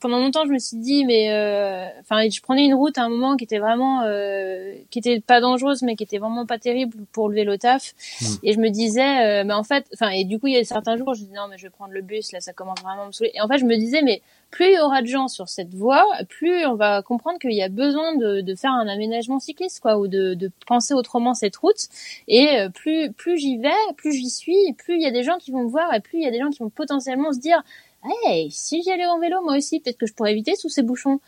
pendant 0.00 0.18
longtemps 0.20 0.44
je 0.46 0.52
me 0.52 0.58
suis 0.58 0.76
dit 0.76 1.04
mais 1.04 1.32
euh, 1.32 1.84
enfin 2.00 2.28
je 2.28 2.40
prenais 2.40 2.64
une 2.64 2.74
route 2.74 2.96
à 2.96 3.02
un 3.02 3.08
moment 3.08 3.36
qui 3.36 3.44
était 3.44 3.58
vraiment 3.58 4.02
euh, 4.02 4.72
qui 4.90 5.00
était 5.00 5.20
pas 5.20 5.40
dangereuse 5.40 5.82
mais 5.82 5.96
qui 5.96 6.04
était 6.04 6.18
vraiment 6.18 6.46
pas 6.46 6.58
terrible 6.58 6.96
pour 7.12 7.28
le 7.28 7.34
vélo 7.34 7.56
taf 7.56 7.94
Mm. 8.20 8.26
et 8.44 8.52
je 8.52 8.58
me 8.60 8.68
disais 8.68 9.40
euh, 9.40 9.44
mais 9.44 9.54
en 9.54 9.64
fait 9.64 9.86
enfin 9.94 10.10
et 10.10 10.24
du 10.24 10.38
coup 10.38 10.46
il 10.46 10.52
y 10.54 10.56
a 10.58 10.64
certains 10.64 10.96
jours 10.96 11.14
je 11.14 11.24
dis 11.24 11.32
non 11.32 11.48
mais 11.48 11.58
je 11.58 11.64
vais 11.64 11.70
prendre 11.70 11.92
le 11.92 12.02
bus 12.02 12.30
là 12.32 12.40
ça 12.40 12.52
commence 12.52 12.80
vraiment 12.82 13.02
à 13.04 13.06
me 13.06 13.12
saouler 13.12 13.32
et 13.34 13.40
en 13.40 13.48
fait 13.48 13.58
je 13.58 13.64
me 13.64 13.76
disais 13.76 14.02
mais 14.02 14.22
plus 14.50 14.66
il 14.66 14.74
y 14.74 14.78
aura 14.80 15.00
de 15.02 15.06
gens 15.06 15.28
sur 15.28 15.48
cette 15.48 15.74
voie, 15.74 16.04
plus 16.28 16.66
on 16.66 16.74
va 16.74 17.02
comprendre 17.02 17.38
qu'il 17.38 17.52
y 17.52 17.62
a 17.62 17.68
besoin 17.68 18.16
de, 18.16 18.40
de 18.40 18.54
faire 18.54 18.72
un 18.72 18.88
aménagement 18.88 19.38
cycliste, 19.38 19.80
quoi, 19.80 19.98
ou 19.98 20.08
de, 20.08 20.34
de 20.34 20.50
penser 20.66 20.94
autrement 20.94 21.34
cette 21.34 21.56
route. 21.56 21.88
Et 22.28 22.58
euh, 22.58 22.68
plus 22.68 23.12
plus 23.12 23.38
j'y 23.38 23.58
vais, 23.58 23.70
plus 23.96 24.12
j'y 24.12 24.28
suis, 24.30 24.72
plus 24.76 24.96
il 24.96 25.02
y 25.02 25.06
a 25.06 25.10
des 25.12 25.22
gens 25.22 25.38
qui 25.38 25.50
vont 25.52 25.62
me 25.62 25.68
voir, 25.68 25.94
et 25.94 26.00
plus 26.00 26.18
il 26.18 26.24
y 26.24 26.26
a 26.26 26.30
des 26.30 26.40
gens 26.40 26.50
qui 26.50 26.58
vont 26.60 26.70
potentiellement 26.70 27.32
se 27.32 27.38
dire, 27.38 27.62
hey, 28.26 28.50
si 28.50 28.82
j'y 28.82 28.90
allais 28.90 29.06
en 29.06 29.18
vélo 29.18 29.40
moi 29.42 29.56
aussi, 29.56 29.80
peut-être 29.80 29.98
que 29.98 30.06
je 30.06 30.14
pourrais 30.14 30.32
éviter 30.32 30.54
tous 30.60 30.68
ces 30.68 30.82
bouchons. 30.82 31.20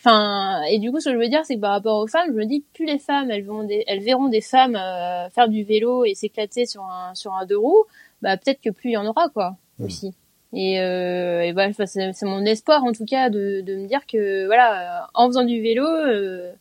Enfin, 0.00 0.62
et 0.70 0.78
du 0.78 0.92
coup, 0.92 1.00
ce 1.00 1.06
que 1.06 1.14
je 1.14 1.18
veux 1.18 1.28
dire, 1.28 1.44
c'est 1.44 1.56
que 1.56 1.60
par 1.60 1.72
rapport 1.72 1.98
aux 2.00 2.06
femmes, 2.06 2.28
je 2.28 2.32
me 2.32 2.44
dis 2.44 2.60
que 2.60 2.66
plus 2.74 2.86
les 2.86 3.00
femmes, 3.00 3.32
elles, 3.32 3.44
vont 3.44 3.64
des, 3.64 3.82
elles 3.88 3.98
verront 4.00 4.28
des 4.28 4.40
femmes 4.40 4.76
euh, 4.76 5.28
faire 5.30 5.48
du 5.48 5.64
vélo 5.64 6.04
et 6.04 6.14
s'éclater 6.14 6.66
sur 6.66 6.84
un 6.84 7.12
sur 7.16 7.34
un 7.34 7.46
deux 7.46 7.58
roues, 7.58 7.84
bah 8.22 8.36
peut-être 8.36 8.60
que 8.60 8.70
plus 8.70 8.90
il 8.90 8.92
y 8.92 8.96
en 8.96 9.06
aura, 9.06 9.28
quoi, 9.28 9.56
Mm. 9.78 9.84
aussi. 9.84 10.14
Et, 10.52 10.80
euh, 10.80 11.42
et 11.42 11.52
voilà, 11.52 11.72
c'est 11.72 12.22
mon 12.24 12.44
espoir 12.44 12.82
en 12.84 12.92
tout 12.92 13.04
cas 13.04 13.28
de, 13.28 13.60
de 13.60 13.76
me 13.76 13.86
dire 13.86 14.06
que 14.06 14.46
voilà, 14.46 15.08
en 15.14 15.26
faisant 15.26 15.44
du 15.44 15.60
vélo, 15.60 15.84
euh, 15.84 16.52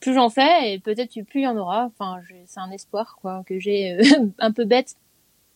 plus 0.00 0.14
j'en 0.14 0.28
fais 0.28 0.72
et 0.72 0.78
peut-être 0.80 1.12
plus 1.22 1.40
il 1.40 1.44
y 1.44 1.46
en 1.46 1.56
aura. 1.56 1.86
Enfin, 1.86 2.20
c'est 2.46 2.60
un 2.60 2.70
espoir 2.70 3.16
quoi 3.20 3.44
que 3.46 3.58
j'ai 3.58 3.92
euh, 3.92 4.02
un 4.38 4.52
peu 4.52 4.64
bête 4.64 4.96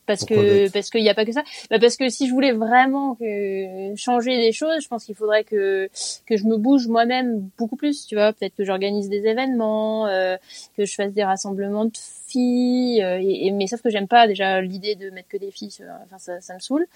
parce 0.07 0.21
Pourquoi 0.21 0.37
que 0.37 0.63
bête 0.65 0.73
parce 0.73 0.91
qu'il 0.91 1.03
n'y 1.03 1.09
a 1.09 1.15
pas 1.15 1.25
que 1.25 1.33
ça. 1.33 1.43
Bah 1.69 1.81
parce 1.81 1.97
que 1.97 2.09
si 2.09 2.29
je 2.29 2.33
voulais 2.33 2.53
vraiment 2.53 3.17
que 3.17 3.97
changer 3.97 4.37
des 4.37 4.53
choses, 4.53 4.81
je 4.81 4.87
pense 4.87 5.05
qu'il 5.05 5.17
faudrait 5.17 5.43
que 5.43 5.91
que 6.27 6.37
je 6.37 6.45
me 6.45 6.57
bouge 6.57 6.87
moi-même 6.87 7.51
beaucoup 7.59 7.75
plus. 7.75 8.07
Tu 8.07 8.15
vois, 8.15 8.33
peut-être 8.33 8.55
que 8.55 8.65
j'organise 8.65 9.09
des 9.09 9.27
événements, 9.27 10.07
euh, 10.07 10.37
que 10.77 10.85
je 10.85 10.95
fasse 10.95 11.13
des 11.13 11.25
rassemblements 11.25 11.87
de 11.87 11.97
filles. 12.37 13.03
euh, 13.03 13.19
et, 13.21 13.47
et- 13.47 13.51
mais 13.53 13.67
sauf 13.67 13.81
que 13.83 13.91
j'aime 13.91 14.09
pas 14.09 14.27
déjà 14.27 14.61
l'idée 14.61 14.95
de 14.95 15.11
mettre 15.11 15.29
que 15.29 15.37
des 15.37 15.51
filles. 15.51 15.73
Enfin, 16.05 16.19
ça, 16.19 16.41
ça 16.41 16.55
me 16.55 16.61
saoule. 16.61 16.87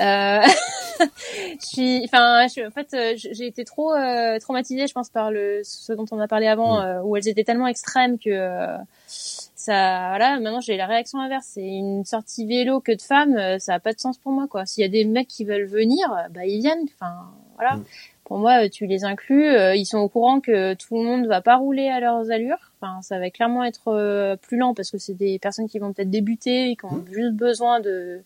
Euh, 0.00 0.40
je 1.00 1.66
suis, 1.66 2.02
enfin, 2.04 2.44
en 2.46 2.70
fait, 2.70 2.94
euh, 2.94 3.12
j'ai 3.16 3.46
été 3.46 3.64
trop 3.64 3.92
euh, 3.94 4.38
traumatisée, 4.38 4.86
je 4.86 4.92
pense, 4.92 5.10
par 5.10 5.30
le 5.30 5.60
ce 5.64 5.92
dont 5.92 6.06
on 6.10 6.20
a 6.20 6.28
parlé 6.28 6.46
avant, 6.46 6.80
Mm. 6.80 6.84
euh, 6.84 7.02
où 7.02 7.16
elles 7.16 7.28
étaient 7.28 7.44
tellement 7.44 7.66
extrêmes 7.66 8.18
que 8.18 8.76
ça, 9.06 10.08
voilà. 10.10 10.38
Maintenant, 10.40 10.60
j'ai 10.60 10.76
la 10.76 10.86
réaction 10.86 11.18
inverse. 11.20 11.46
C'est 11.54 11.66
une 11.66 12.04
sortie 12.04 12.46
vélo 12.46 12.80
que 12.80 12.92
de 12.92 13.02
femmes, 13.02 13.58
ça 13.58 13.74
a 13.74 13.80
pas 13.80 13.92
de 13.92 13.98
sens 14.00 14.18
pour 14.18 14.32
moi, 14.32 14.46
quoi. 14.48 14.66
S'il 14.66 14.82
y 14.82 14.84
a 14.84 14.88
des 14.88 15.04
mecs 15.04 15.28
qui 15.28 15.44
veulent 15.44 15.66
venir, 15.66 16.06
bah 16.30 16.44
ils 16.46 16.60
viennent. 16.60 16.86
Enfin, 17.00 17.14
voilà. 17.56 17.76
Mm. 17.76 17.84
Pour 18.26 18.38
moi, 18.38 18.64
euh, 18.64 18.68
tu 18.68 18.86
les 18.86 19.04
inclus. 19.04 19.46
euh, 19.48 19.76
ils 19.76 19.86
sont 19.86 19.98
au 19.98 20.08
courant 20.08 20.40
que 20.40 20.74
tout 20.74 20.96
le 20.96 21.04
monde 21.04 21.26
va 21.28 21.40
pas 21.40 21.56
rouler 21.56 21.88
à 21.88 22.00
leurs 22.00 22.30
allures. 22.32 22.72
Enfin, 22.80 23.00
ça 23.00 23.20
va 23.20 23.30
clairement 23.30 23.62
être 23.62 23.88
euh, 23.88 24.34
plus 24.36 24.56
lent 24.58 24.74
parce 24.74 24.90
que 24.90 24.98
c'est 24.98 25.14
des 25.14 25.38
personnes 25.38 25.68
qui 25.68 25.78
vont 25.78 25.92
peut-être 25.92 26.10
débuter, 26.10 26.70
et 26.70 26.76
qui 26.76 26.84
ont 26.86 27.04
juste 27.10 27.34
besoin 27.34 27.78
de 27.80 28.20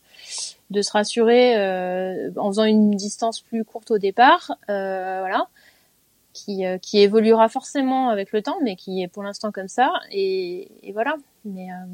de 0.71 0.83
se 0.83 0.93
rassurer 0.93 1.59
euh, 1.59 2.31
en 2.37 2.47
faisant 2.49 2.65
une 2.65 2.93
distance 2.93 3.41
plus 3.43 3.63
courte 3.65 3.91
au 3.91 3.99
départ, 3.99 4.57
euh, 4.71 5.19
voilà, 5.21 5.49
qui 6.33 6.65
euh, 6.65 6.79
qui 6.79 7.01
évoluera 7.01 7.49
forcément 7.51 8.09
avec 8.09 8.33
le 8.33 8.41
temps, 8.41 8.57
mais 8.63 8.77
qui 8.77 9.03
est 9.03 9.09
pour 9.09 9.23
l'instant 9.23 9.53
comme 9.53 9.69
ça, 9.69 9.93
et, 10.11 10.69
et 10.83 10.93
voilà. 10.93 11.17
Mais 11.45 11.71
euh, 11.71 11.87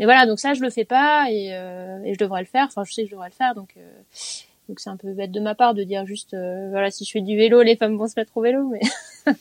mais 0.00 0.06
voilà, 0.06 0.26
donc 0.26 0.40
ça 0.40 0.54
je 0.54 0.60
le 0.60 0.70
fais 0.70 0.84
pas 0.84 1.26
et, 1.30 1.50
euh, 1.52 2.02
et 2.04 2.14
je 2.14 2.18
devrais 2.18 2.40
le 2.40 2.46
faire. 2.48 2.66
Enfin, 2.66 2.82
je 2.84 2.92
sais 2.92 3.02
que 3.02 3.08
je 3.10 3.12
devrais 3.12 3.28
le 3.28 3.34
faire, 3.34 3.54
donc 3.54 3.74
euh, 3.76 4.00
donc 4.68 4.80
c'est 4.80 4.90
un 4.90 4.96
peu 4.96 5.12
bête 5.12 5.30
de 5.32 5.40
ma 5.40 5.54
part 5.54 5.74
de 5.74 5.84
dire 5.84 6.06
juste 6.06 6.34
euh, 6.34 6.68
voilà 6.70 6.90
si 6.90 7.04
je 7.04 7.10
fais 7.10 7.20
du 7.20 7.36
vélo, 7.36 7.62
les 7.62 7.76
femmes 7.76 7.96
vont 7.96 8.08
se 8.08 8.14
mettre 8.16 8.36
au 8.36 8.42
vélo, 8.42 8.68
mais 8.70 8.80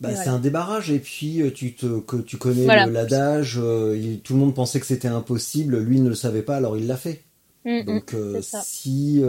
Bah, 0.00 0.14
c'est 0.14 0.28
un 0.28 0.38
débarrage. 0.38 0.90
Et 0.90 0.98
puis 0.98 1.42
euh, 1.42 1.50
tu 1.50 1.74
te 1.74 2.00
que 2.00 2.16
tu 2.16 2.36
connais 2.36 2.64
Voilà. 2.64 2.86
l'adage 2.86 3.58
euh, 3.60 3.96
il- 3.96 4.20
tout 4.20 4.34
le 4.34 4.38
monde 4.40 4.54
pensait 4.54 4.78
que 4.80 4.86
c'était 4.86 5.08
impossible. 5.08 5.78
Lui 5.78 5.96
il 5.96 6.04
ne 6.04 6.08
le 6.08 6.14
savait 6.14 6.42
pas 6.42 6.56
alors 6.56 6.76
il 6.76 6.86
l'a 6.86 6.96
fait. 6.96 7.22
Mm, 7.64 7.70
mm, 7.80 7.84
donc 7.84 8.14
euh, 8.14 8.40
si 8.42 9.22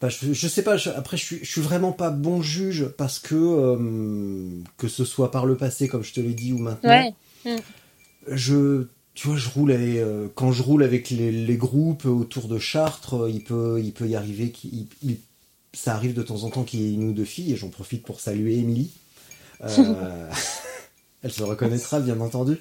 bah, 0.00 0.08
je, 0.10 0.32
je 0.32 0.48
sais 0.48 0.62
pas 0.62 0.76
je- 0.76 0.90
après 0.90 1.16
je 1.16 1.24
suis 1.24 1.38
je 1.42 1.50
suis 1.50 1.60
vraiment 1.62 1.92
pas 1.92 2.10
bon 2.10 2.42
juge 2.42 2.86
parce 2.98 3.18
que 3.18 4.58
que 4.76 4.88
ce 4.88 5.04
soit 5.04 5.30
par 5.30 5.46
le 5.46 5.56
passé 5.56 5.88
comme 5.88 6.02
je 6.04 6.12
te 6.12 6.20
l'ai 6.20 6.34
dit 6.34 6.52
ou 6.52 6.58
maintenant. 6.58 6.90
Ouais, 7.44 7.56
je 8.28 8.86
tu 9.16 9.28
vois 9.28 9.36
je 9.36 9.48
roule 9.48 9.72
euh, 9.72 10.28
quand 10.34 10.52
je 10.52 10.62
roule 10.62 10.84
avec 10.84 11.08
les, 11.10 11.56
groupes 11.56 12.04
autour 12.04 12.48
de 12.48 12.58
Chartres 12.58 13.14
euh, 13.14 13.30
il 13.30 13.42
peut 13.42 13.80
il 13.82 13.92
peut 13.92 14.06
y 14.06 14.14
arriver 14.14 14.52
ça 15.72 15.94
arrive 15.94 16.12
de 16.12 16.22
temps 16.22 16.44
en 16.44 16.50
temps 16.50 16.64
qu'il 16.64 16.82
y 16.82 16.90
ait 16.90 16.92
une 16.92 17.08
ou 17.08 17.12
deux 17.12 17.24
filles 17.24 17.54
et 17.54 17.56
j'en 17.56 17.70
profite 17.70 18.02
pour 18.02 18.20
saluer 18.20 18.58
Émilie. 18.58 18.92
Euh, 19.62 20.30
elle 21.22 21.32
se 21.32 21.42
reconnaîtra 21.42 22.00
bien 22.00 22.20
entendu. 22.20 22.58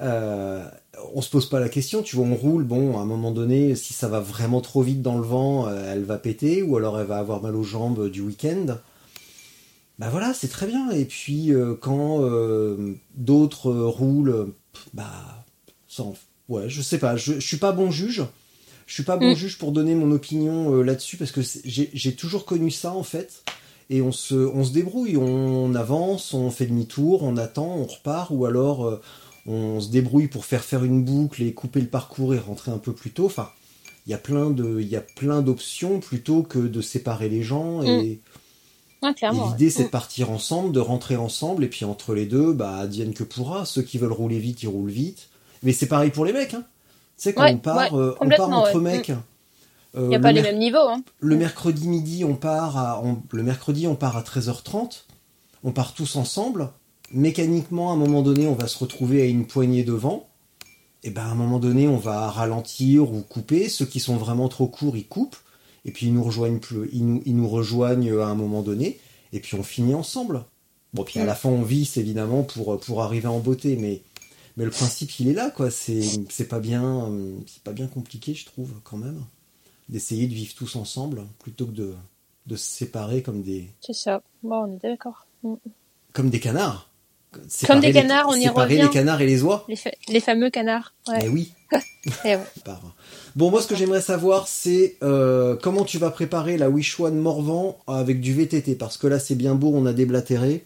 Euh, 0.00 0.66
on 1.14 1.22
se 1.22 1.30
pose 1.30 1.48
pas 1.48 1.60
la 1.60 1.68
question 1.68 2.02
tu 2.02 2.16
vois 2.16 2.26
on 2.26 2.34
roule 2.34 2.64
bon 2.64 2.98
à 2.98 3.02
un 3.02 3.04
moment 3.04 3.30
donné 3.30 3.76
si 3.76 3.92
ça 3.92 4.08
va 4.08 4.20
vraiment 4.20 4.60
trop 4.60 4.82
vite 4.82 5.02
dans 5.02 5.18
le 5.18 5.24
vent 5.24 5.70
elle 5.70 6.02
va 6.02 6.18
péter 6.18 6.62
ou 6.62 6.76
alors 6.78 6.98
elle 6.98 7.06
va 7.06 7.18
avoir 7.18 7.42
mal 7.42 7.54
aux 7.54 7.62
jambes 7.62 8.08
du 8.08 8.22
week-end. 8.22 8.78
Bah 9.98 10.08
voilà, 10.10 10.34
c'est 10.34 10.48
très 10.48 10.66
bien. 10.66 10.90
Et 10.90 11.04
puis 11.04 11.52
quand 11.80 12.28
d'autres 13.14 13.70
roulent, 13.70 14.52
bah, 14.94 15.41
sans, 15.92 16.14
ouais, 16.48 16.68
je 16.70 16.80
sais 16.80 16.98
pas. 16.98 17.16
Je, 17.16 17.34
je 17.34 17.46
suis 17.46 17.58
pas 17.58 17.72
bon 17.72 17.90
juge. 17.90 18.24
Je 18.86 18.94
suis 18.94 19.02
pas 19.02 19.16
bon 19.18 19.32
Mm. 19.32 19.36
juge 19.36 19.58
pour 19.58 19.72
donner 19.72 19.94
mon 19.94 20.10
opinion 20.10 20.74
euh, 20.74 20.82
là-dessus 20.82 21.16
parce 21.18 21.32
que 21.32 21.42
j'ai 21.64 22.14
toujours 22.14 22.44
connu 22.46 22.70
ça 22.70 22.92
en 22.94 23.02
fait. 23.02 23.42
Et 23.90 24.00
on 24.00 24.10
se, 24.10 24.34
on 24.34 24.64
se 24.64 24.72
débrouille, 24.72 25.18
on 25.18 25.74
avance, 25.74 26.32
on 26.32 26.50
fait 26.50 26.64
demi-tour, 26.66 27.22
on 27.22 27.36
attend, 27.36 27.76
on 27.76 27.84
repart, 27.84 28.30
ou 28.30 28.46
alors 28.46 28.86
euh, 28.86 29.00
on 29.44 29.80
se 29.80 29.90
débrouille 29.90 30.28
pour 30.28 30.46
faire 30.46 30.64
faire 30.64 30.82
une 30.82 31.04
boucle 31.04 31.42
et 31.42 31.52
couper 31.52 31.80
le 31.82 31.88
parcours 31.88 32.34
et 32.34 32.38
rentrer 32.38 32.70
un 32.72 32.78
peu 32.78 32.92
plus 32.94 33.10
tôt. 33.10 33.26
Enfin, 33.26 33.50
il 34.06 34.10
y 34.10 34.14
a 34.14 34.18
plein 34.18 34.48
de, 34.50 34.80
il 34.80 34.88
y 34.88 34.96
a 34.96 35.02
plein 35.02 35.42
d'options 35.42 36.00
plutôt 36.00 36.42
que 36.42 36.58
de 36.58 36.80
séparer 36.80 37.28
les 37.28 37.42
gens 37.42 37.82
et 37.82 38.20
ouais, 39.02 39.14
clairement. 39.14 39.50
l'idée, 39.50 39.66
ouais. 39.66 39.70
c'est 39.70 39.84
de 39.84 39.88
partir 39.88 40.30
ensemble, 40.30 40.72
de 40.72 40.80
rentrer 40.80 41.16
ensemble, 41.16 41.62
et 41.64 41.68
puis 41.68 41.84
entre 41.84 42.14
les 42.14 42.24
deux, 42.26 42.52
bah, 42.54 42.76
advienne 42.78 43.12
que 43.12 43.24
pourra. 43.24 43.66
Ceux 43.66 43.82
qui 43.82 43.98
veulent 43.98 44.12
rouler 44.12 44.38
vite, 44.38 44.62
ils 44.62 44.68
roulent 44.68 44.90
vite. 44.90 45.28
Mais 45.62 45.72
c'est 45.72 45.86
pareil 45.86 46.10
pour 46.10 46.24
les 46.24 46.32
mecs, 46.32 46.54
hein. 46.54 46.64
Tu 47.16 47.24
sais, 47.28 47.34
quand 47.34 47.42
Ouais, 47.42 47.52
on 47.54 47.58
part, 47.58 47.92
ouais, 47.92 47.98
euh, 47.98 48.14
on 48.20 48.28
part 48.28 48.48
entre 48.50 48.76
ouais. 48.76 48.80
mecs. 48.80 49.10
euh, 49.10 49.14
Il 49.94 50.08
n'y 50.08 50.14
a 50.14 50.18
le, 50.18 50.22
pas 50.22 50.32
les 50.32 50.42
mêmes 50.42 50.58
niveaux. 50.58 50.78
Hein. 50.88 51.02
le 51.20 51.36
mercredi 51.36 51.86
midi, 51.88 52.24
on 52.24 52.34
part 52.34 52.76
à, 52.78 53.00
on- 53.04 53.22
le 53.30 53.42
mercredi, 53.42 53.86
on 53.86 53.94
part 53.94 54.16
à 54.16 54.22
13h30. 54.22 55.04
On 55.64 55.70
part 55.72 55.94
tous 55.94 56.16
ensemble. 56.16 56.70
Mécaniquement, 57.12 57.90
à 57.90 57.94
un 57.94 57.96
moment 57.96 58.22
donné, 58.22 58.46
on 58.48 58.54
va 58.54 58.66
se 58.66 58.78
retrouver 58.78 59.22
à 59.22 59.26
une 59.26 59.46
poignée 59.46 59.84
devant. 59.84 60.26
Et 61.04 61.10
ben, 61.10 61.22
à 61.22 61.26
un 61.26 61.34
moment 61.34 61.58
donné, 61.58 61.86
on 61.88 61.98
va 61.98 62.30
ralentir 62.30 63.12
ou 63.12 63.20
couper. 63.22 63.68
Ceux 63.68 63.84
qui 63.86 64.00
sont 64.00 64.16
vraiment 64.16 64.48
trop 64.48 64.66
courts, 64.66 64.96
ils 64.96 65.06
coupent. 65.06 65.36
Et 65.84 65.90
puis, 65.92 66.06
ils 66.06 66.14
nous 66.14 66.22
rejoignent 66.24 66.58
plus, 66.60 66.88
ils 66.92 67.04
nous, 67.04 67.22
ils 67.26 67.36
nous 67.36 67.48
rejoignent 67.48 68.18
à 68.20 68.26
un 68.26 68.34
moment 68.34 68.62
donné. 68.62 68.98
Et 69.32 69.40
puis, 69.40 69.56
on 69.56 69.62
finit 69.62 69.94
ensemble. 69.94 70.44
Bon, 70.94 71.04
puis 71.04 71.20
à 71.20 71.24
la 71.24 71.34
fin, 71.34 71.48
on 71.48 71.62
visse, 71.62 71.96
évidemment, 71.96 72.42
pour, 72.44 72.78
pour 72.80 73.02
arriver 73.02 73.26
en 73.28 73.40
beauté. 73.40 73.76
Mais, 73.80 74.02
mais 74.56 74.64
le 74.64 74.70
principe, 74.70 75.18
il 75.20 75.28
est 75.28 75.32
là, 75.32 75.50
quoi. 75.50 75.70
C'est, 75.70 76.02
c'est 76.30 76.48
pas 76.48 76.60
bien, 76.60 77.10
euh, 77.10 77.36
c'est 77.46 77.62
pas 77.62 77.72
bien 77.72 77.86
compliqué, 77.86 78.34
je 78.34 78.44
trouve, 78.46 78.72
quand 78.84 78.96
même. 78.98 79.22
D'essayer 79.88 80.26
de 80.26 80.34
vivre 80.34 80.54
tous 80.54 80.76
ensemble, 80.76 81.22
plutôt 81.40 81.66
que 81.66 81.72
de, 81.72 81.94
de 82.46 82.56
se 82.56 82.64
séparer 82.64 83.22
comme 83.22 83.42
des, 83.42 83.70
C'est 83.80 83.92
ça. 83.94 84.22
Bon, 84.42 84.64
on 84.64 84.76
est 84.76 84.82
d'accord. 84.82 85.26
Mm. 85.42 85.54
comme 86.12 86.30
des 86.30 86.40
canards. 86.40 86.88
Comme 87.66 87.80
des 87.80 87.86
les- 87.88 87.92
canards, 87.94 88.26
on 88.28 88.34
y 88.34 88.42
séparer 88.42 88.74
revient. 88.74 88.82
les 88.82 88.90
canards 88.90 89.20
et 89.22 89.26
les 89.26 89.42
oies. 89.42 89.64
Les, 89.66 89.76
fa- 89.76 89.90
les 90.08 90.20
fameux 90.20 90.50
canards. 90.50 90.92
Ouais. 91.08 91.18
Mais 91.22 91.28
oui. 91.28 91.52
Eh 92.24 92.36
ouais. 92.36 92.42
Bon, 93.36 93.50
moi, 93.50 93.62
ce 93.62 93.66
que 93.68 93.74
j'aimerais 93.76 94.02
savoir, 94.02 94.46
c'est 94.48 94.96
euh, 95.02 95.56
comment 95.56 95.84
tu 95.84 95.96
vas 95.98 96.10
préparer 96.10 96.58
la 96.58 96.68
One 96.68 97.18
Morvan 97.18 97.78
avec 97.86 98.20
du 98.20 98.34
VTT, 98.34 98.74
parce 98.74 98.98
que 98.98 99.06
là, 99.06 99.18
c'est 99.18 99.34
bien 99.36 99.54
beau, 99.54 99.72
on 99.74 99.86
a 99.86 99.92
déblatéré. 99.94 100.64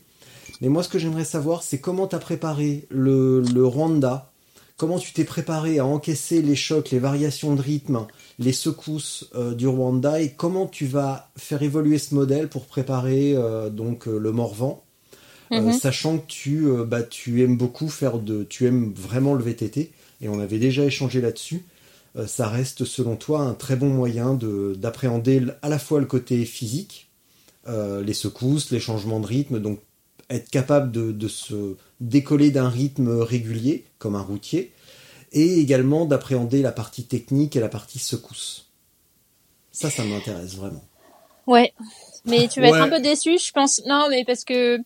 Mais 0.61 0.69
moi, 0.69 0.83
ce 0.83 0.89
que 0.89 0.99
j'aimerais 0.99 1.25
savoir, 1.25 1.63
c'est 1.63 1.79
comment 1.81 2.07
tu 2.07 2.17
as 2.17 2.19
préparé 2.19 2.87
le, 2.91 3.41
le 3.41 3.67
Rwanda, 3.67 4.33
comment 4.77 4.99
tu 4.99 5.13
t'es 5.13 5.25
préparé 5.25 5.79
à 5.79 5.87
encaisser 5.87 6.43
les 6.43 6.57
chocs, 6.57 6.91
les 6.91 6.99
variations 6.99 7.55
de 7.55 7.63
rythme, 7.63 8.07
les 8.39 8.53
secousses 8.53 9.29
euh, 9.35 9.55
du 9.55 9.67
Rwanda, 9.67 10.21
et 10.21 10.31
comment 10.33 10.67
tu 10.67 10.87
vas 10.87 11.31
faire 11.37 11.63
évoluer 11.63 11.99
ce 11.99 12.15
modèle 12.15 12.49
pour 12.49 12.67
préparer 12.67 13.35
euh, 13.37 13.71
donc 13.71 14.09
euh, 14.09 14.19
le 14.19 14.33
Morvan. 14.33 14.83
Mhm. 15.53 15.73
sachant 15.73 16.19
que 16.19 16.27
tu, 16.27 16.67
bah, 16.89 17.05
tu 17.05 17.43
aimes 17.43 17.57
beaucoup 17.57 17.89
faire 17.89 18.19
de, 18.19 18.43
tu 18.43 18.67
aimes 18.67 18.93
vraiment 18.97 19.33
le 19.33 19.45
VTT. 19.45 19.93
et 20.21 20.29
on 20.29 20.41
avait 20.41 20.59
déjà 20.59 20.85
échangé 20.85 21.21
là-dessus, 21.21 21.65
ça 22.27 22.49
reste 22.49 22.85
selon 22.85 23.15
toi 23.15 23.43
un 23.43 23.55
très 23.55 23.77
bon 23.77 23.89
moyen 23.89 24.35
de- 24.35 24.75
d'appréhender 24.77 25.43
à 25.63 25.69
la 25.69 25.79
fois 25.79 26.01
le 26.01 26.07
côté 26.07 26.45
physique, 26.47 27.07
euh, 27.69 28.03
les 28.03 28.15
secousses, 28.15 28.71
les 28.71 28.79
changements 28.81 29.19
de 29.21 29.27
rythme, 29.27 29.59
donc 29.59 29.81
être 30.31 30.51
capable 30.51 30.91
de, 30.91 31.13
de 31.13 31.29
se 31.29 31.77
décoller 32.01 32.51
d'un 32.51 32.69
rythme 32.69 33.21
régulier, 33.21 33.85
comme 33.99 34.17
un 34.17 34.23
routier, 34.23 34.73
et 35.33 35.59
également 35.59 36.05
d'appréhender 36.05 36.63
la 36.63 36.73
partie 36.73 37.05
technique 37.05 37.57
et 37.57 37.61
la 37.61 37.69
partie 37.69 37.99
secousse. 37.99 38.71
Ça, 39.73 39.91
ça 39.91 40.05
m'intéresse 40.05 40.55
vraiment. 40.55 40.85
Ouais. 41.47 41.73
Mais 42.25 42.49
tu 42.49 42.61
vas 42.61 42.69
être 42.69 42.77
un 42.77 42.89
peu 42.89 43.01
déçu, 43.01 43.39
je 43.39 43.53
pense. 43.53 43.81
Non, 43.87 44.09
mais 44.11 44.25
parce 44.25 44.45
que, 44.45 44.79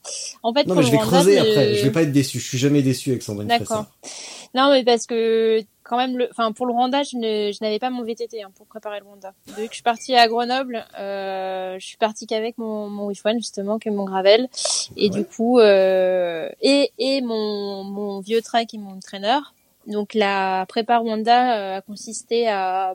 en 0.42 0.52
fait, 0.52 0.66
Non, 0.66 0.74
pour 0.74 0.82
mais 0.82 0.86
je 0.86 0.92
vais 0.92 0.98
creuser 0.98 1.38
après. 1.38 1.74
Je 1.74 1.84
vais 1.84 1.90
pas 1.90 2.02
être 2.02 2.12
déçu. 2.12 2.38
Je 2.38 2.46
suis 2.46 2.58
jamais 2.58 2.82
déçu 2.82 3.10
avec 3.10 3.22
Sandrine 3.22 3.48
D'accord. 3.48 3.86
Fressard. 4.02 4.39
Non, 4.54 4.70
mais 4.70 4.82
parce 4.84 5.06
que 5.06 5.60
quand 5.84 5.96
même, 5.96 6.18
le, 6.18 6.28
enfin 6.30 6.50
pour 6.52 6.66
le 6.66 6.72
Rwanda, 6.72 7.02
je 7.04 7.16
ne, 7.16 7.52
je 7.52 7.58
n'avais 7.62 7.78
pas 7.78 7.90
mon 7.90 8.02
VTT 8.02 8.42
hein, 8.42 8.50
pour 8.56 8.66
préparer 8.66 8.98
le 9.00 9.06
Rwanda. 9.06 9.32
Depuis 9.46 9.62
que 9.66 9.70
je 9.70 9.74
suis 9.74 9.82
partie 9.82 10.14
à 10.16 10.26
Grenoble, 10.28 10.84
euh, 10.98 11.76
je 11.78 11.86
suis 11.86 11.96
partie 11.96 12.26
qu'avec 12.26 12.58
mon 12.58 12.88
mon 12.88 13.06
Wish 13.06 13.24
One 13.24 13.38
justement, 13.38 13.78
que 13.78 13.90
mon 13.90 14.04
gravel, 14.04 14.48
et 14.96 15.04
Ouais. 15.04 15.08
du 15.10 15.24
coup, 15.24 15.58
euh, 15.60 16.48
et 16.62 16.92
et 16.98 17.20
mon 17.22 17.84
mon 17.84 18.20
vieux 18.20 18.42
trek 18.42 18.66
et 18.72 18.78
mon 18.78 18.98
traîneur. 19.00 19.54
Donc 19.86 20.14
la 20.14 20.66
prépa 20.68 20.98
Rwanda 20.98 21.56
euh, 21.56 21.78
a 21.78 21.80
consisté 21.80 22.48
à 22.48 22.94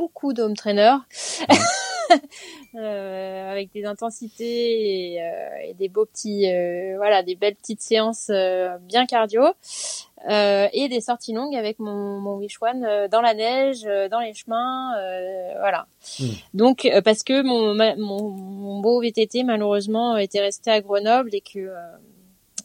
beaucoup 0.00 0.32
d'home 0.32 0.56
trainers. 0.56 0.98
Euh, 2.74 3.52
avec 3.52 3.72
des 3.72 3.84
intensités 3.84 5.14
et, 5.14 5.22
euh, 5.22 5.48
et 5.64 5.74
des 5.74 5.88
beaux 5.88 6.06
petits 6.06 6.50
euh, 6.50 6.94
voilà 6.96 7.22
des 7.22 7.36
belles 7.36 7.54
petites 7.54 7.82
séances 7.82 8.30
euh, 8.30 8.78
bien 8.78 9.06
cardio 9.06 9.42
euh, 10.28 10.68
et 10.72 10.88
des 10.88 11.00
sorties 11.00 11.32
longues 11.32 11.54
avec 11.54 11.78
mon, 11.78 12.18
mon 12.20 12.36
Wish 12.36 12.58
One 12.60 12.84
euh, 12.84 13.08
dans 13.08 13.20
la 13.20 13.34
neige, 13.34 13.84
euh, 13.86 14.08
dans 14.08 14.20
les 14.20 14.34
chemins, 14.34 14.96
euh, 14.98 15.54
voilà. 15.60 15.86
Mm. 16.18 16.24
Donc 16.54 16.84
euh, 16.84 17.00
parce 17.00 17.22
que 17.22 17.42
mon, 17.42 17.74
ma- 17.74 17.96
mon 17.96 18.28
mon 18.28 18.80
beau 18.80 19.00
VTT 19.00 19.44
malheureusement 19.44 20.16
était 20.16 20.40
resté 20.40 20.70
à 20.70 20.80
Grenoble 20.80 21.30
et 21.32 21.40
que 21.40 21.58
euh, 21.58 21.80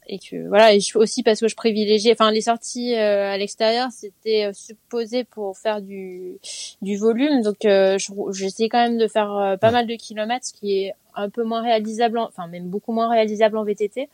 et 0.07 0.19
que 0.19 0.47
voilà 0.47 0.73
et 0.73 0.79
je- 0.79 0.97
aussi 0.97 1.23
parce 1.23 1.39
que 1.39 1.47
je 1.47 1.55
privilégiais 1.55 2.11
enfin 2.13 2.31
les 2.31 2.41
sorties 2.41 2.95
euh, 2.95 3.31
à 3.33 3.37
l'extérieur 3.37 3.89
c'était 3.91 4.45
euh, 4.45 4.53
supposé 4.53 5.23
pour 5.23 5.57
faire 5.57 5.81
du 5.81 6.37
du 6.81 6.97
volume. 6.97 7.41
Donc 7.41 7.65
euh, 7.65 7.97
je- 7.97 8.11
j'essayais 8.33 8.69
quand 8.69 8.83
même 8.83 8.97
de 8.97 9.07
faire 9.07 9.31
euh, 9.35 9.57
pas 9.57 9.71
mal 9.71 9.87
de 9.87 9.95
kilomètres 9.95 10.45
ce 10.45 10.53
qui 10.53 10.79
est 10.83 10.93
un 11.15 11.29
peu 11.29 11.43
moins 11.43 11.61
réalisable 11.61 12.17
en- 12.17 12.27
enfin 12.27 12.47
même 12.47 12.65
beaucoup 12.69 12.91
moins 12.93 13.09
réalisable 13.09 13.57
en 13.57 13.63
VTT 13.63 14.09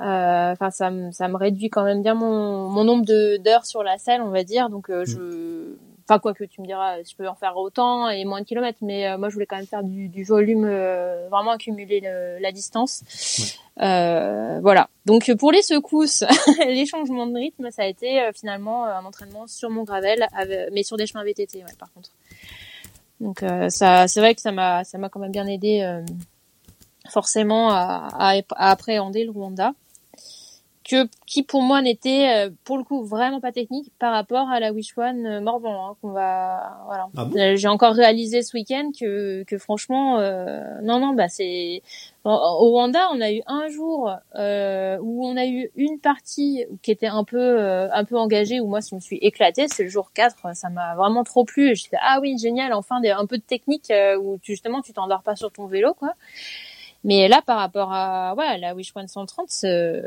euh, 0.00 0.52
Enfin, 0.52 0.70
ça 0.70 0.90
me 0.90 1.10
ça 1.10 1.26
me 1.28 1.36
réduit 1.36 1.70
quand 1.70 1.82
même 1.84 2.02
bien 2.02 2.14
mon 2.14 2.68
mon 2.68 2.84
nombre 2.84 3.04
de 3.04 3.36
d'heures 3.38 3.66
sur 3.66 3.82
la 3.82 3.98
selle, 3.98 4.22
on 4.22 4.30
va 4.30 4.44
dire. 4.44 4.70
Donc 4.70 4.88
euh, 4.90 5.04
je, 5.04 5.76
enfin 6.08 6.18
quoi 6.18 6.32
que 6.32 6.44
tu 6.44 6.60
me 6.62 6.66
diras, 6.66 7.02
je 7.02 7.14
peux 7.16 7.28
en 7.28 7.34
faire 7.34 7.56
autant 7.58 8.08
et 8.08 8.24
moins 8.24 8.40
de 8.40 8.46
kilomètres, 8.46 8.78
mais 8.80 9.06
euh, 9.06 9.18
moi 9.18 9.28
je 9.28 9.34
voulais 9.34 9.44
quand 9.46 9.56
même 9.56 9.66
faire 9.66 9.82
du, 9.84 10.08
du 10.08 10.24
volume, 10.24 10.64
euh, 10.64 11.28
vraiment 11.30 11.50
accumuler 11.50 12.00
le- 12.00 12.38
la 12.40 12.50
distance. 12.52 13.02
Euh, 13.82 14.58
voilà. 14.60 14.88
Donc 15.06 15.30
pour 15.38 15.52
les 15.52 15.62
secousses, 15.62 16.24
les 16.66 16.86
changements 16.86 17.26
de 17.26 17.34
rythme, 17.36 17.70
ça 17.70 17.82
a 17.82 17.86
été 17.86 18.22
euh, 18.22 18.30
finalement 18.34 18.86
un 18.86 19.04
entraînement 19.04 19.46
sur 19.46 19.68
mon 19.70 19.84
gravel, 19.84 20.26
avec- 20.32 20.70
mais 20.72 20.82
sur 20.82 20.96
des 20.96 21.06
chemins 21.06 21.24
VTT, 21.24 21.58
ouais, 21.58 21.72
par 21.78 21.92
contre. 21.92 22.10
Donc 23.20 23.42
euh, 23.42 23.68
ça, 23.68 24.08
c'est 24.08 24.20
vrai 24.20 24.34
que 24.34 24.40
ça 24.40 24.52
m'a 24.52 24.84
ça 24.84 24.96
m'a 24.96 25.08
quand 25.08 25.20
même 25.20 25.32
bien 25.32 25.46
aidé. 25.46 25.82
euh, 25.82 26.02
forcément 27.10 27.70
à, 27.70 28.08
à, 28.18 28.34
à 28.56 28.70
appréhender 28.70 29.24
le 29.24 29.30
Rwanda 29.30 29.72
que 30.88 31.06
qui 31.26 31.42
pour 31.42 31.62
moi 31.62 31.82
n'était 31.82 32.46
euh, 32.46 32.50
pour 32.64 32.78
le 32.78 32.82
coup 32.82 33.04
vraiment 33.04 33.40
pas 33.40 33.52
technique 33.52 33.92
par 33.98 34.12
rapport 34.12 34.48
à 34.48 34.58
la 34.58 34.72
Wish 34.72 34.96
One 34.96 35.26
euh, 35.26 35.40
Morvan 35.40 35.90
hein, 35.90 35.96
qu'on 36.00 36.12
va 36.12 36.80
voilà. 36.86 37.08
Ah 37.16 37.26
bon? 37.26 37.38
Euh, 37.38 37.56
j'ai 37.56 37.68
encore 37.68 37.92
réalisé 37.92 38.42
ce 38.42 38.56
week-end 38.56 38.90
que 38.98 39.44
que 39.44 39.58
franchement 39.58 40.18
euh, 40.18 40.62
non 40.82 40.98
non 40.98 41.12
bah 41.12 41.28
c'est 41.28 41.82
au 42.24 42.70
Rwanda 42.70 43.08
on 43.12 43.20
a 43.20 43.30
eu 43.30 43.42
un 43.46 43.68
jour 43.68 44.12
euh, 44.34 44.98
où 45.00 45.26
on 45.26 45.36
a 45.36 45.46
eu 45.46 45.70
une 45.76 45.98
partie 45.98 46.64
qui 46.82 46.90
était 46.90 47.06
un 47.06 47.24
peu 47.24 47.38
euh, 47.38 47.88
un 47.92 48.04
peu 48.04 48.16
engagée 48.16 48.58
où 48.60 48.66
moi 48.66 48.80
je 48.80 48.94
me 48.94 49.00
suis 49.00 49.16
éclatée. 49.18 49.66
C'est 49.68 49.84
le 49.84 49.90
jour 49.90 50.10
4 50.14 50.56
ça 50.56 50.70
m'a 50.70 50.94
vraiment 50.94 51.22
trop 51.22 51.44
plu. 51.44 51.76
Je 51.76 51.86
fait 51.88 51.98
ah 52.00 52.18
oui 52.22 52.38
génial 52.38 52.72
enfin 52.72 53.00
des, 53.00 53.10
un 53.10 53.26
peu 53.26 53.36
de 53.36 53.42
technique 53.42 53.92
où 54.22 54.38
tu, 54.42 54.52
justement 54.52 54.80
tu 54.80 54.94
t'endors 54.94 55.22
pas 55.22 55.36
sur 55.36 55.52
ton 55.52 55.66
vélo 55.66 55.92
quoi 55.92 56.14
mais 57.04 57.28
là, 57.28 57.42
par 57.44 57.58
rapport 57.58 57.92
à 57.92 58.34
ouais, 58.36 58.58
la 58.58 58.74
Wish 58.74 58.92
One 58.94 59.08
130, 59.08 59.46
c'est- 59.48 60.02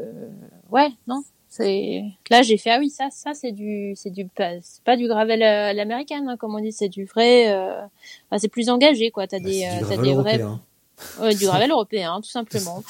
ouais, 0.72 0.89
non, 1.08 1.24
c'est 1.50 2.04
là 2.30 2.42
j'ai 2.44 2.58
fait 2.58 2.70
ah 2.72 2.78
oui 2.80 2.89
ça 2.89 3.10
ça 3.12 3.34
c'est 3.34 3.52
du 3.52 3.94
c'est 3.98 4.10
du 4.10 4.26
pas 4.26 4.52
c'est 4.62 4.82
pas 4.86 4.96
du 4.96 5.08
gravel 5.10 5.44
à 5.44 5.68
à 5.68 5.74
l'américaine 5.74 6.30
hein, 6.30 6.38
comme 6.38 6.56
on 6.56 6.62
dit 6.62 6.72
c'est 6.72 6.88
du 6.88 7.04
vrai 7.04 7.52
euh, 7.52 7.74
enfin, 8.30 8.38
c'est 8.39 8.48
plus 8.48 8.70
engagé 8.70 9.12
quoi 9.12 9.28
t'as 9.28 9.39
Bah, 9.39 9.50
des 9.50 9.66
euh, 9.66 9.82
t'as 9.82 9.98
des 9.98 10.14
vrais 10.14 10.38
européen. 10.38 10.62
ouais, 11.20 11.36
du 11.36 11.44
gravel 11.46 11.72
européen 11.72 12.22
tout 12.24 12.30
simplement 12.30 12.82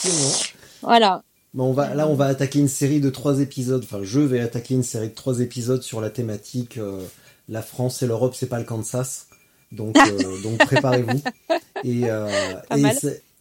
voilà 0.83 1.23
Bon, 1.53 1.65
on 1.65 1.73
va, 1.73 1.93
là, 1.95 2.07
on 2.07 2.13
va 2.13 2.27
attaquer 2.27 2.59
une 2.59 2.69
série 2.69 3.01
de 3.01 3.09
trois 3.09 3.41
épisodes. 3.41 3.83
Enfin, 3.83 3.99
je 4.03 4.21
vais 4.21 4.39
attaquer 4.39 4.73
une 4.73 4.83
série 4.83 5.09
de 5.09 5.13
trois 5.15 5.41
épisodes 5.41 5.81
sur 5.81 5.99
la 5.99 6.09
thématique 6.09 6.77
euh, 6.77 7.03
la 7.49 7.61
France 7.61 8.01
et 8.03 8.07
l'Europe, 8.07 8.35
c'est 8.35 8.47
pas 8.47 8.57
le 8.57 8.63
Kansas. 8.63 9.27
Donc, 9.73 9.97
euh, 9.97 10.41
donc 10.43 10.59
préparez-vous. 10.59 11.19
Et, 11.83 12.03
euh, 12.09 12.29
et 12.77 12.81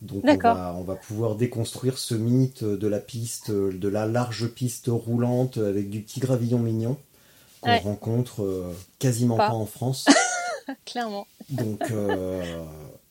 donc 0.02 0.24
on 0.24 0.36
va, 0.54 0.74
on 0.78 0.82
va 0.82 0.96
pouvoir 0.96 1.34
déconstruire 1.36 1.98
ce 1.98 2.14
mythe 2.14 2.64
de 2.64 2.86
la 2.88 2.98
piste, 3.00 3.50
de 3.50 3.88
la 3.88 4.06
large 4.06 4.48
piste 4.48 4.86
roulante 4.88 5.58
avec 5.58 5.90
du 5.90 6.00
petit 6.00 6.20
gravillon 6.20 6.58
mignon 6.58 6.96
qu'on 7.60 7.70
Ouais. 7.70 7.80
rencontre 7.80 8.42
euh, 8.42 8.72
quasiment 8.98 9.36
Pas. 9.36 9.48
pas 9.48 9.54
en 9.54 9.66
France. 9.66 10.06
clairement 10.86 11.26
Donc, 11.50 11.90
euh, 11.90 12.62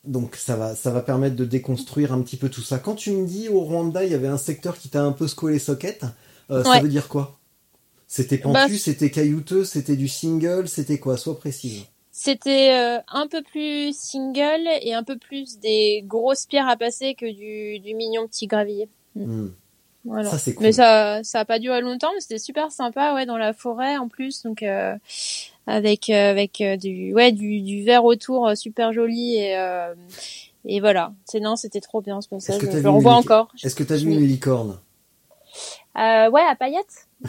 donc 0.04 0.34
ça 0.34 0.56
va, 0.56 0.74
ça 0.74 0.90
va 0.90 1.02
permettre 1.02 1.36
de 1.36 1.44
déconstruire 1.44 2.12
un 2.12 2.20
petit 2.22 2.36
peu 2.36 2.48
tout 2.48 2.62
ça. 2.62 2.78
Quand 2.78 2.94
tu 2.96 3.12
me 3.12 3.26
dis 3.26 3.48
au 3.48 3.60
Rwanda, 3.60 4.04
il 4.04 4.10
y 4.10 4.14
avait 4.14 4.28
un 4.28 4.38
secteur 4.38 4.76
qui 4.78 4.88
t'a 4.88 5.02
un 5.02 5.12
peu 5.12 5.28
secoué 5.28 5.52
les 5.52 5.58
sockets, 5.58 6.04
euh, 6.50 6.64
ça 6.64 6.70
Ouais. 6.70 6.80
veut 6.80 6.88
dire 6.88 7.06
quoi? 7.08 7.38
C'était 8.08 8.38
pentu, 8.38 8.72
Bah, 8.72 8.78
c'était 8.78 9.10
caillouteux, 9.10 9.64
c'était 9.64 9.94
du 9.94 10.08
single, 10.08 10.68
c'était 10.68 10.98
quoi? 10.98 11.16
Sois 11.16 11.38
précise. 11.38 11.84
C'était 12.22 12.72
euh, 12.74 12.98
un 13.08 13.26
peu 13.28 13.42
plus 13.42 13.96
single 13.96 14.68
et 14.82 14.92
un 14.92 15.02
peu 15.02 15.16
plus 15.16 15.58
des 15.58 16.02
grosses 16.06 16.44
pierres 16.44 16.68
à 16.68 16.76
passer 16.76 17.14
que 17.14 17.24
du 17.24 17.78
du 17.80 17.94
mignon 17.94 18.26
petit 18.26 18.46
gravier 18.46 18.88
Hmm. 19.16 19.48
Voilà. 20.04 20.30
Ça, 20.30 20.38
c'est 20.38 20.54
cool. 20.54 20.66
Mais 20.66 20.72
ça, 20.72 21.20
ça 21.24 21.40
a 21.40 21.44
pas 21.44 21.58
duré 21.58 21.80
longtemps, 21.80 22.10
mais 22.14 22.20
c'était 22.20 22.38
super 22.38 22.70
sympa, 22.70 23.12
ouais, 23.14 23.26
dans 23.26 23.36
la 23.36 23.52
forêt 23.52 23.96
en 23.98 24.06
plus, 24.08 24.42
donc 24.44 24.62
euh, 24.62 24.96
avec 25.66 26.08
euh, 26.10 26.30
avec 26.30 26.60
euh, 26.60 26.76
du 26.76 27.12
ouais 27.12 27.32
du 27.32 27.60
du 27.60 27.82
vert 27.84 28.04
autour, 28.04 28.48
euh, 28.48 28.54
super 28.54 28.92
joli 28.92 29.36
et 29.36 29.56
euh, 29.58 29.94
et 30.64 30.80
voilà. 30.80 31.12
C'est 31.24 31.40
non, 31.40 31.56
c'était 31.56 31.80
trop 31.80 32.02
bien 32.02 32.20
ce 32.20 32.28
passage. 32.28 32.60
Je 32.60 32.78
le 32.78 32.88
revois 32.90 33.14
encore. 33.14 33.48
Est-ce 33.64 33.74
que 33.74 33.82
t'as 33.82 33.96
vu 33.96 34.12
une 34.12 34.26
licorne? 34.26 34.78
Euh, 35.98 36.30
ouais, 36.30 36.42
à 36.42 36.54
paillettes. 36.54 37.08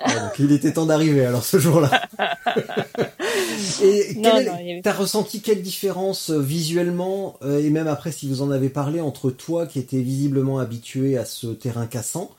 Ah, 0.00 0.20
donc 0.26 0.38
Il 0.38 0.52
était 0.52 0.72
temps 0.72 0.86
d'arriver 0.86 1.24
alors 1.24 1.44
ce 1.44 1.58
jour-là. 1.58 1.90
et 3.82 4.26
avait- 4.26 4.80
t'as 4.82 4.92
ressenti 4.92 5.40
quelle 5.40 5.62
différence 5.62 6.30
euh, 6.30 6.38
visuellement 6.40 7.36
euh, 7.42 7.58
et 7.64 7.70
même 7.70 7.88
après 7.88 8.12
si 8.12 8.28
vous 8.28 8.42
en 8.42 8.50
avez 8.50 8.68
parlé 8.68 9.00
entre 9.00 9.30
toi 9.30 9.66
qui 9.66 9.78
étais 9.78 10.00
visiblement 10.00 10.58
habitué 10.58 11.16
à 11.18 11.24
ce 11.24 11.48
terrain 11.48 11.86
cassant, 11.86 12.30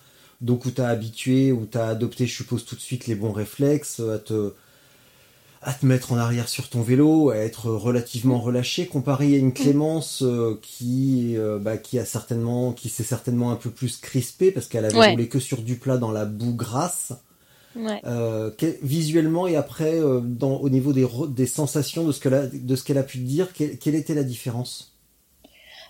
donc 0.41 0.65
où 0.65 0.71
t'as 0.71 0.87
habitué, 0.89 1.51
où 1.51 1.65
t'as 1.65 1.87
adopté, 1.87 2.27
je 2.27 2.35
suppose 2.35 2.65
tout 2.65 2.75
de 2.75 2.81
suite 2.81 3.07
les 3.07 3.15
bons 3.15 3.31
réflexes, 3.31 3.99
à 3.99 4.19
te 4.19 4.53
à 5.67 5.73
te 5.73 5.83
mettre 5.83 6.11
en 6.13 6.17
arrière 6.17 6.47
sur 6.47 6.69
ton 6.69 6.81
vélo, 6.83 7.31
à 7.31 7.37
être 7.37 7.71
relativement 7.71 8.39
relâché, 8.39 8.85
comparé 8.85 9.33
à 9.33 9.37
une 9.37 9.51
Clémence 9.51 10.21
euh, 10.21 10.59
qui 10.61 11.33
euh, 11.37 11.57
bah, 11.57 11.77
qui 11.77 11.97
a 11.97 12.05
certainement 12.05 12.71
qui 12.71 12.87
s'est 12.89 13.03
certainement 13.03 13.51
un 13.51 13.55
peu 13.55 13.71
plus 13.71 13.97
crispée 13.97 14.51
parce 14.51 14.67
qu'elle 14.67 14.85
avait 14.85 14.95
Ouais. 14.95 15.09
roulé 15.11 15.27
que 15.27 15.39
sur 15.39 15.63
du 15.63 15.75
plat 15.77 15.97
dans 15.97 16.11
la 16.11 16.25
boue 16.25 16.53
grasse. 16.53 17.13
Euh, 18.05 18.51
visuellement 18.81 19.47
et 19.47 19.55
après 19.55 19.99
euh, 19.99 20.21
au 20.41 20.69
niveau 20.69 20.93
des, 20.93 21.45
sensations 21.45 22.05
de 22.05 22.11
ce 22.11 22.83
qu'elle 22.83 22.97
a 22.97 23.03
pu 23.03 23.17
dire, 23.19 23.49
quelle 23.53 23.95
était 23.95 24.15
la 24.15 24.23
différence? 24.23 24.94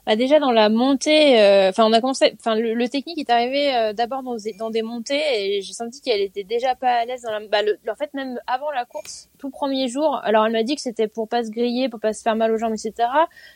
Bah 0.05 0.15
déjà 0.15 0.39
dans 0.39 0.51
la 0.51 0.69
montée, 0.69 1.39
euh, 1.41 1.69
enfin 1.69 1.83
on 1.85 1.91
a 1.93 1.99
commencé, 1.99 2.35
enfin 2.39 2.53
le, 2.55 2.75
le 2.75 2.87
technique 2.89 3.17
est 3.17 3.29
arrivé 3.31 3.73
euh, 3.75 3.91
d'abord 3.93 4.21
dans, 4.21 4.35
des- 4.35 4.53
dans 4.53 4.69
des 4.69 4.83
montées 4.83 5.19
et 5.57 5.61
j'ai 5.63 5.73
senti 5.73 5.99
qu'elle 6.01 6.21
était 6.21 6.43
déjà 6.43 6.75
pas 6.75 6.91
à 6.97 7.05
l'aise 7.05 7.23
dans 7.23 7.31
la, 7.31 7.39
bah 7.47 7.63
le, 7.63 7.79
en 7.89 7.95
fait 7.95 8.13
même 8.13 8.39
avant 8.45 8.69
la 8.71 8.85
course, 8.85 9.29
tout 9.39 9.49
premier 9.49 9.87
jour. 9.87 10.19
Alors 10.23 10.45
elle 10.45 10.51
m'a 10.51 10.61
dit 10.63 10.75
que 10.75 10.81
c'était 10.81 11.07
pour 11.07 11.27
pas 11.27 11.43
se 11.43 11.49
griller, 11.49 11.89
pour 11.89 11.99
pas 11.99 12.13
se 12.13 12.21
faire 12.21 12.35
mal 12.35 12.51
aux 12.51 12.57
jambes, 12.57 12.73
etc. 12.73 12.93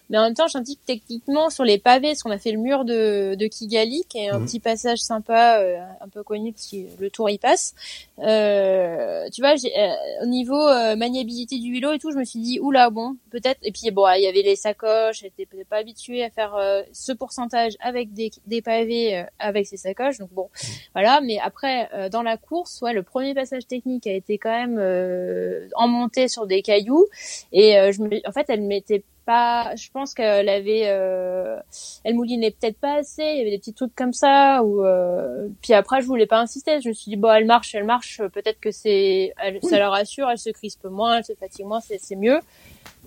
Mais 0.09 0.17
en 0.17 0.23
même 0.23 0.33
temps, 0.33 0.47
j'ai 0.47 0.53
senti 0.53 0.75
que 0.77 0.81
techniquement 0.87 1.49
sur 1.51 1.63
les 1.65 1.77
pavés, 1.77 2.09
parce 2.09 2.23
qu'on 2.23 2.31
a 2.31 2.39
fait 2.39 2.51
le 2.51 2.57
mur 2.57 2.83
de, 2.83 3.35
de 3.35 3.45
Kigali, 3.47 4.03
qui 4.09 4.17
est 4.17 4.29
un 4.29 4.39
Mhm. 4.39 4.45
petit 4.45 4.59
passage 4.59 4.99
sympa, 4.99 5.59
euh, 5.59 5.77
un 6.01 6.07
peu 6.09 6.23
connu 6.23 6.51
parce 6.51 6.67
que 6.71 6.77
le 6.99 7.09
tour 7.11 7.29
y 7.29 7.37
passe. 7.37 7.75
Euh, 8.19 9.27
tu 9.33 9.41
vois, 9.41 9.51
euh, 9.53 10.23
au 10.23 10.25
niveau 10.25 10.59
euh, 10.67 10.95
maniabilité 10.95 11.57
du 11.59 11.73
vélo 11.73 11.93
et 11.93 11.99
tout, 11.99 12.11
je 12.11 12.17
me 12.17 12.23
suis 12.23 12.39
dit 12.39 12.59
oula 12.59 12.89
bon, 12.89 13.15
peut-être. 13.31 13.59
Et 13.63 13.71
puis 13.71 13.91
bon, 13.91 14.07
il 14.15 14.23
y 14.23 14.27
avait 14.27 14.41
les 14.41 14.55
sacoches, 14.55 15.19
j'étais 15.21 15.45
peut-être 15.45 15.67
pas 15.67 15.77
habituée 15.77 16.23
à 16.23 16.29
faire 16.29 16.38
faire 16.39 16.55
euh, 16.55 16.81
ce 16.93 17.11
pourcentage 17.11 17.73
avec 17.81 18.13
des, 18.13 18.31
des 18.45 18.61
pavés, 18.61 19.17
euh, 19.17 19.23
avec 19.39 19.67
ses 19.67 19.77
sacoches. 19.77 20.17
Donc 20.19 20.31
bon, 20.31 20.47
voilà. 20.95 21.19
Mais 21.21 21.37
après, 21.39 21.89
euh, 21.93 22.07
dans 22.09 22.23
la 22.23 22.37
course, 22.37 22.81
ouais, 22.81 22.93
le 22.93 23.03
premier 23.03 23.33
passage 23.33 23.67
technique 23.67 24.07
a 24.07 24.13
été 24.13 24.37
quand 24.37 24.51
même 24.61 24.77
euh, 24.79 25.67
en 25.75 25.87
montée 25.87 26.27
sur 26.29 26.47
des 26.47 26.61
cailloux. 26.61 27.05
Et 27.51 27.77
euh, 27.77 27.91
je 27.91 28.01
me, 28.01 28.09
en 28.27 28.31
fait, 28.31 28.45
elle 28.49 28.61
m'était 28.61 29.03
pas. 29.25 29.75
Je 29.75 29.89
pense 29.91 30.13
qu'elle 30.13 30.49
avait, 30.49 30.83
euh, 30.87 31.59
elle 32.05 32.15
moulinait 32.15 32.51
peut-être 32.51 32.79
pas 32.79 32.95
assez. 33.01 33.21
Il 33.23 33.37
y 33.37 33.41
avait 33.41 33.51
des 33.51 33.59
petits 33.59 33.73
trucs 33.73 33.93
comme 33.95 34.13
ça. 34.13 34.63
Ou 34.63 34.83
euh, 34.85 35.49
puis 35.61 35.73
après, 35.73 36.01
je 36.01 36.07
voulais 36.07 36.25
pas 36.27 36.39
insister. 36.39 36.79
Je 36.81 36.87
me 36.89 36.93
suis 36.93 37.09
dit 37.11 37.17
bon, 37.17 37.31
elle 37.33 37.45
marche, 37.45 37.75
elle 37.75 37.83
marche. 37.83 38.21
Peut-être 38.33 38.59
que 38.59 38.71
c'est, 38.71 39.33
elle- 39.43 39.59
ça 39.61 39.77
la 39.77 39.89
rassure. 39.89 40.29
Elle 40.31 40.39
se 40.39 40.49
crispe 40.51 40.85
moins, 40.85 41.17
elle 41.17 41.25
se 41.25 41.33
fatigue 41.33 41.65
moins, 41.65 41.81
c'est 41.81 42.15
mieux. 42.15 42.39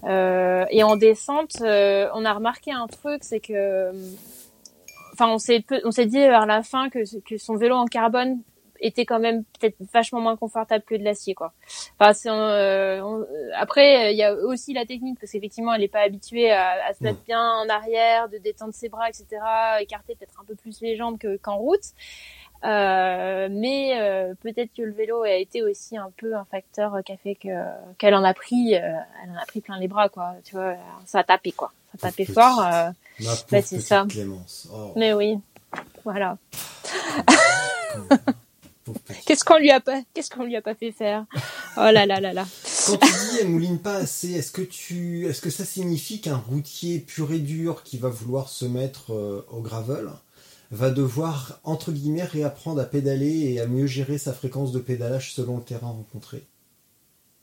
Euh, 0.05 0.65
et 0.71 0.83
en 0.83 0.97
descente, 0.97 1.61
euh, 1.61 2.09
on 2.15 2.25
a 2.25 2.33
remarqué 2.33 2.73
un 2.73 2.87
truc, 2.89 3.23
c'est 3.25 3.41
que, 3.41 3.93
enfin, 5.13 5.29
on 5.29 5.39
s'est 5.39 5.65
on 5.85 5.91
s'est 5.91 6.07
dit 6.07 6.19
vers 6.19 6.47
la 6.47 6.63
fin 6.63 6.91
que 6.91 7.01
que 7.21 7.37
son 7.39 7.57
vélo 7.57 7.77
en 7.77 7.87
carbone 7.87 8.41
était 8.85 9.05
quand 9.07 9.21
même 9.21 9.45
peut-être 9.61 9.77
vachement 9.93 10.21
moins 10.21 10.37
confortable 10.37 10.83
que 10.85 10.97
de 10.97 11.05
l'acier, 11.05 11.35
quoi. 11.35 11.53
Enfin, 12.01 12.13
c'est, 12.15 12.29
euh, 12.29 13.01
on- 13.05 13.25
après, 13.57 14.13
il 14.13 14.17
y 14.19 14.25
a 14.25 14.35
aussi 14.35 14.73
la 14.75 14.85
technique 14.85 15.21
parce 15.21 15.31
qu'effectivement, 15.31 15.73
elle 15.73 15.85
est 15.85 15.89
pas 15.89 16.01
habituée 16.01 16.51
à, 16.51 16.85
à 16.89 16.93
se 16.93 17.05
mettre 17.05 17.21
bien 17.25 17.41
en 17.41 17.69
arrière, 17.69 18.29
de 18.29 18.39
détendre 18.39 18.75
ses 18.75 18.89
bras, 18.89 19.09
etc., 19.09 19.27
écarter 19.81 20.17
peut-être 20.17 20.35
un 20.41 20.45
peu 20.45 20.57
plus 20.57 20.81
les 20.81 20.97
jambes 20.97 21.17
que- 21.17 21.37
qu'en 21.37 21.59
route. 21.59 21.85
Euh, 22.65 23.49
mais 23.51 24.01
euh, 24.01 24.35
peut-être 24.41 24.71
que 24.77 24.83
le 24.83 24.93
vélo 24.93 25.23
a 25.23 25.33
été 25.35 25.63
aussi 25.63 25.97
un 25.97 26.11
peu 26.17 26.37
un 26.37 26.45
facteur 26.45 26.99
qui 27.05 27.13
a 27.13 27.17
fait 27.17 27.35
que 27.35 27.49
qu'elle 27.99 28.15
en 28.15 28.23
a 28.23 28.35
pris, 28.35 28.77
euh, 28.77 28.79
elle 29.25 29.31
en 29.31 29.37
a 29.43 29.45
pris 29.47 29.61
plein 29.61 29.79
les 29.79 29.89
bras, 29.89 30.09
quoi. 30.09 30.35
Tu 30.45 30.55
vois, 30.55 30.77
ça 31.05 31.19
a 31.21 31.25
tapé, 31.25 31.51
quoi. 31.53 31.73
Ça 31.99 32.07
a 32.07 32.11
tapé 32.11 32.25
fort. 32.25 32.61
euh, 32.65 32.91
Bah, 33.51 33.63
c'est 33.63 33.81
ça. 33.81 34.07
Clémence. 34.09 34.69
Oh, 34.73 34.93
mais 34.97 35.13
oui, 35.13 35.39
voilà. 36.05 36.39
Qu'est-ce 39.27 39.45
qu'on 39.45 39.59
lui 39.59 39.71
a 39.71 39.79
pas, 39.81 40.03
qu'est-ce 40.13 40.29
qu'on 40.29 40.43
lui 40.43 40.57
a 40.57 40.61
pas 40.63 40.75
fait 40.75 40.91
faire? 40.91 41.25
Oh 41.77 41.89
là 41.93 42.05
là 42.05 42.19
là 42.21 42.33
là. 42.33 42.45
Quand 42.87 42.97
tu 42.97 43.07
dis 43.07 43.39
elle 43.41 43.49
mouline 43.49 43.79
pas 43.79 43.95
assez, 43.95 44.33
est-ce 44.33 44.51
que 44.51 44.61
tu, 44.63 45.27
est-ce 45.29 45.41
que 45.41 45.51
ça 45.51 45.65
signifie 45.65 46.21
qu'un 46.21 46.37
routier 46.37 46.99
pur 46.99 47.33
et 47.33 47.39
dur 47.39 47.85
qui 47.85 47.97
va 47.97 48.09
vouloir 48.09 48.49
se 48.49 48.65
mettre 48.65 49.13
euh, 49.15 49.47
au 49.53 49.61
gravel 49.61 50.09
va 50.73 50.91
devoir 50.91 51.61
entre 51.65 51.93
guillemets 51.93 52.25
réapprendre 52.25 52.81
à 52.81 52.85
pédaler 52.85 53.53
et 53.53 53.61
à 53.61 53.67
mieux 53.67 53.87
gérer 53.87 54.19
sa 54.19 54.33
fréquence 54.33 54.73
de 54.73 54.81
pédalage 54.81 55.33
selon 55.35 55.59
le 55.59 55.63
terrain 55.63 55.89
rencontré 55.89 56.43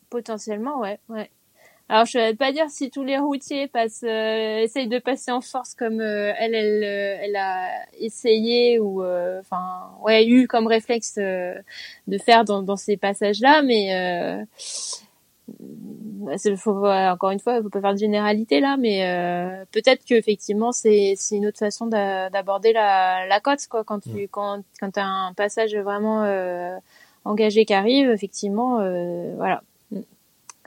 Potentiellement, 0.10 0.80
ouais. 0.80 1.00
Alors 1.90 2.06
je 2.06 2.18
vais 2.18 2.36
pas 2.36 2.52
dire 2.52 2.66
si 2.70 2.90
tous 2.90 3.04
les 3.04 3.18
routiers 3.18 3.68
passent, 3.68 4.04
euh, 4.04 4.58
essayent 4.60 4.88
de 4.88 5.00
passer 5.00 5.32
en 5.32 5.42
force 5.42 5.76
comme 5.76 6.02
euh, 6.02 6.34
elle, 6.38 6.56
euh, 6.56 7.18
elle 7.22 7.36
a 7.36 7.70
essayé 8.00 8.80
ou, 8.80 9.04
enfin, 9.04 9.92
eu 10.08 10.48
comme 10.48 10.68
réflexe 10.68 11.16
de 11.18 12.18
faire 12.18 12.46
dans, 12.46 12.76
ces 12.76 12.98
passages-là, 12.98 13.62
mais 13.62 14.46
faut, 16.57 16.86
encore 16.86 17.32
une 17.32 17.39
fois, 17.39 17.57
il 17.57 17.64
faut 17.64 17.70
pas 17.70 17.82
faire 17.82 17.93
de 17.93 17.99
généralité 17.99 18.60
là, 18.60 18.78
mais 18.78 19.05
euh, 19.05 19.66
peut-être 19.72 20.05
que 20.05 20.14
effectivement 20.14 20.72
c'est 20.72 21.16
une 21.32 21.47
autre 21.47 21.57
façon 21.60 21.88
d'a- 21.88 22.30
d'aborder 22.30 22.74
la, 22.74 23.26
la 23.28 23.39
côte, 23.39 23.66
quoi, 23.68 23.84
quand 23.84 23.99
tu 23.99 24.28
quand 24.28 24.62
quand 24.80 24.91
t'as 24.91 25.05
un 25.05 25.34
passage 25.34 25.76
vraiment 25.76 26.24
euh, 26.24 26.78
engagé 27.26 27.66
qui 27.66 27.74
arrive, 27.74 28.10
effectivement, 28.10 28.80
euh, 28.80 29.34
voilà. 29.36 29.62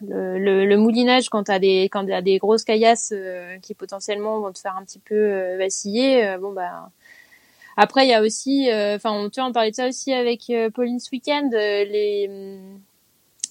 Le, 0.04 0.36
le, 0.36 0.66
le 0.66 0.76
moulinage 0.78 1.28
quand 1.28 1.44
t'as 1.44 1.60
des 1.60 1.84
quand 1.84 2.04
t'as 2.04 2.22
des 2.22 2.38
grosses 2.38 2.64
caillasses 2.64 3.14
qui 3.62 3.72
potentiellement 3.74 4.40
vont 4.40 4.50
te 4.52 4.58
faire 4.58 4.76
un 4.76 4.82
petit 4.82 4.98
peu 4.98 5.56
vaciller 5.58 6.36
bon 6.40 6.52
bah 6.52 6.90
après 7.76 8.06
il 8.06 8.08
y 8.10 8.14
a 8.14 8.20
aussi 8.20 8.68
enfin 8.68 9.12
on 9.12 9.30
tu 9.30 9.40
on 9.40 9.52
parlait 9.52 9.70
de 9.70 9.76
ça 9.76 9.86
aussi 9.86 10.12
avec 10.12 10.50
Pauline 10.74 10.98
ce 10.98 11.08
week-end 11.12 11.50
les 11.52 12.28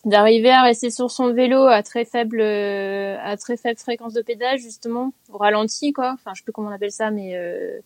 d'arriver 0.05 0.49
à 0.51 0.63
rester 0.63 0.89
sur 0.89 1.11
son 1.11 1.33
vélo 1.33 1.65
à 1.67 1.83
très 1.83 2.05
faible 2.05 2.41
euh, 2.41 3.17
à 3.23 3.37
très 3.37 3.55
faible 3.57 3.79
fréquence 3.79 4.13
de 4.13 4.21
pédage 4.21 4.59
justement 4.61 5.13
au 5.31 5.37
ralenti 5.37 5.93
quoi 5.93 6.11
enfin 6.13 6.31
je 6.33 6.39
sais 6.39 6.43
plus 6.43 6.51
comment 6.53 6.69
on 6.69 6.73
appelle 6.73 6.91
ça 6.91 7.11
mais 7.11 7.35
euh, 7.35 7.79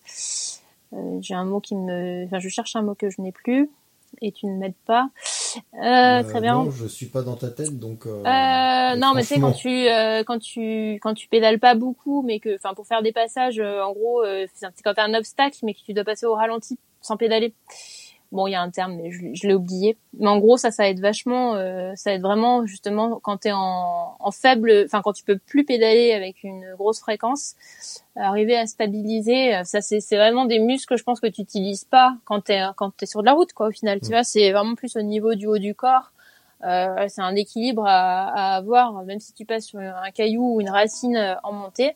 euh, 0.94 1.18
j'ai 1.20 1.34
un 1.34 1.44
mot 1.44 1.60
qui 1.60 1.74
me 1.76 2.24
enfin 2.24 2.38
je 2.38 2.48
cherche 2.48 2.74
un 2.76 2.82
mot 2.82 2.94
que 2.94 3.10
je 3.10 3.20
n'ai 3.20 3.32
plus 3.32 3.70
et 4.22 4.32
tu 4.32 4.46
ne 4.46 4.56
m'aides 4.56 4.72
pas 4.86 5.10
euh, 5.74 6.20
Euh, 6.20 6.22
très 6.22 6.40
bien 6.40 6.64
Non, 6.64 6.70
je 6.70 6.86
suis 6.86 7.06
pas 7.06 7.22
dans 7.22 7.34
ta 7.36 7.50
tête, 7.50 7.78
donc. 7.78 8.06
euh, 8.06 8.22
euh, 8.24 8.96
non, 8.96 9.12
mais 9.14 9.22
tu 9.22 9.26
sais 9.28 9.34
quand 9.40 9.52
franchement, 9.52 9.70
tu 9.70 9.88
euh, 9.88 10.22
quand 10.24 10.38
tu 10.38 10.94
quand 11.02 11.12
tu 11.14 11.28
pédales 11.28 11.58
pas 11.58 11.74
beaucoup, 11.74 12.22
mais 12.22 12.40
que 12.40 12.54
enfin 12.56 12.72
pour 12.72 12.86
faire 12.86 13.02
des 13.02 13.12
passages, 13.12 13.58
euh, 13.58 13.82
en 13.82 13.92
gros, 13.92 14.22
euh, 14.22 14.46
c'est 14.54 14.66
c'est 14.74 14.82
quand 14.82 14.94
t'as 14.94 15.04
un 15.04 15.14
obstacle, 15.14 15.58
mais 15.64 15.74
que 15.74 15.80
tu 15.84 15.92
dois 15.92 16.04
passer 16.04 16.24
au 16.24 16.34
ralenti 16.34 16.78
sans 17.02 17.16
pédaler. 17.16 17.52
Bon, 18.32 18.46
il 18.46 18.52
y 18.52 18.54
a 18.54 18.60
un 18.60 18.70
terme, 18.70 18.94
mais 18.96 19.10
je, 19.12 19.20
je 19.34 19.46
l'ai 19.46 19.54
oublié. 19.54 19.96
Mais 20.18 20.26
en 20.28 20.38
gros, 20.38 20.56
ça, 20.56 20.70
ça 20.70 20.88
aide 20.88 21.00
vachement. 21.00 21.54
euh, 21.54 21.92
ça 21.94 22.12
aide 22.12 22.22
vraiment 22.22 22.66
justement 22.66 23.20
quand 23.22 23.38
t'es 23.38 23.52
en, 23.52 24.16
en 24.18 24.30
faible, 24.32 24.82
enfin 24.84 25.00
quand 25.02 25.12
tu 25.12 25.22
peux 25.24 25.38
plus 25.38 25.64
pédaler 25.64 26.12
avec 26.12 26.42
une 26.42 26.74
grosse 26.76 27.00
fréquence, 27.00 27.54
arriver 28.16 28.56
à 28.56 28.66
stabiliser. 28.66 29.54
euh, 29.56 29.64
Ça, 29.64 29.80
c'est 29.80 30.00
c'est 30.00 30.16
vraiment 30.16 30.44
des 30.44 30.58
muscles 30.58 30.94
que 30.94 30.98
je 30.98 31.04
pense 31.04 31.20
que 31.20 31.28
tu 31.28 31.42
utilises 31.42 31.84
pas 31.84 32.16
quand 32.24 32.40
t'es 32.42 32.60
quand 32.76 32.90
t'es 32.96 33.06
sur 33.06 33.20
de 33.20 33.26
la 33.26 33.32
route, 33.32 33.52
quoi. 33.52 33.68
Au 33.68 33.72
final, 33.72 34.00
tu 34.00 34.08
vois, 34.08 34.24
c'est 34.24 34.50
vraiment 34.52 34.74
plus 34.74 34.96
au 34.96 35.02
niveau 35.02 35.34
du 35.34 35.46
haut 35.46 35.58
du 35.58 35.74
corps. 35.74 36.12
Euh, 36.64 37.04
c'est 37.08 37.20
un 37.20 37.34
équilibre 37.36 37.84
à, 37.86 38.28
à 38.54 38.56
avoir, 38.56 39.04
même 39.04 39.20
si 39.20 39.34
tu 39.34 39.44
passes 39.44 39.66
sur 39.66 39.78
un 39.78 40.10
caillou 40.10 40.54
ou 40.56 40.60
une 40.62 40.70
racine 40.70 41.14
euh, 41.16 41.34
en 41.44 41.52
montée. 41.52 41.94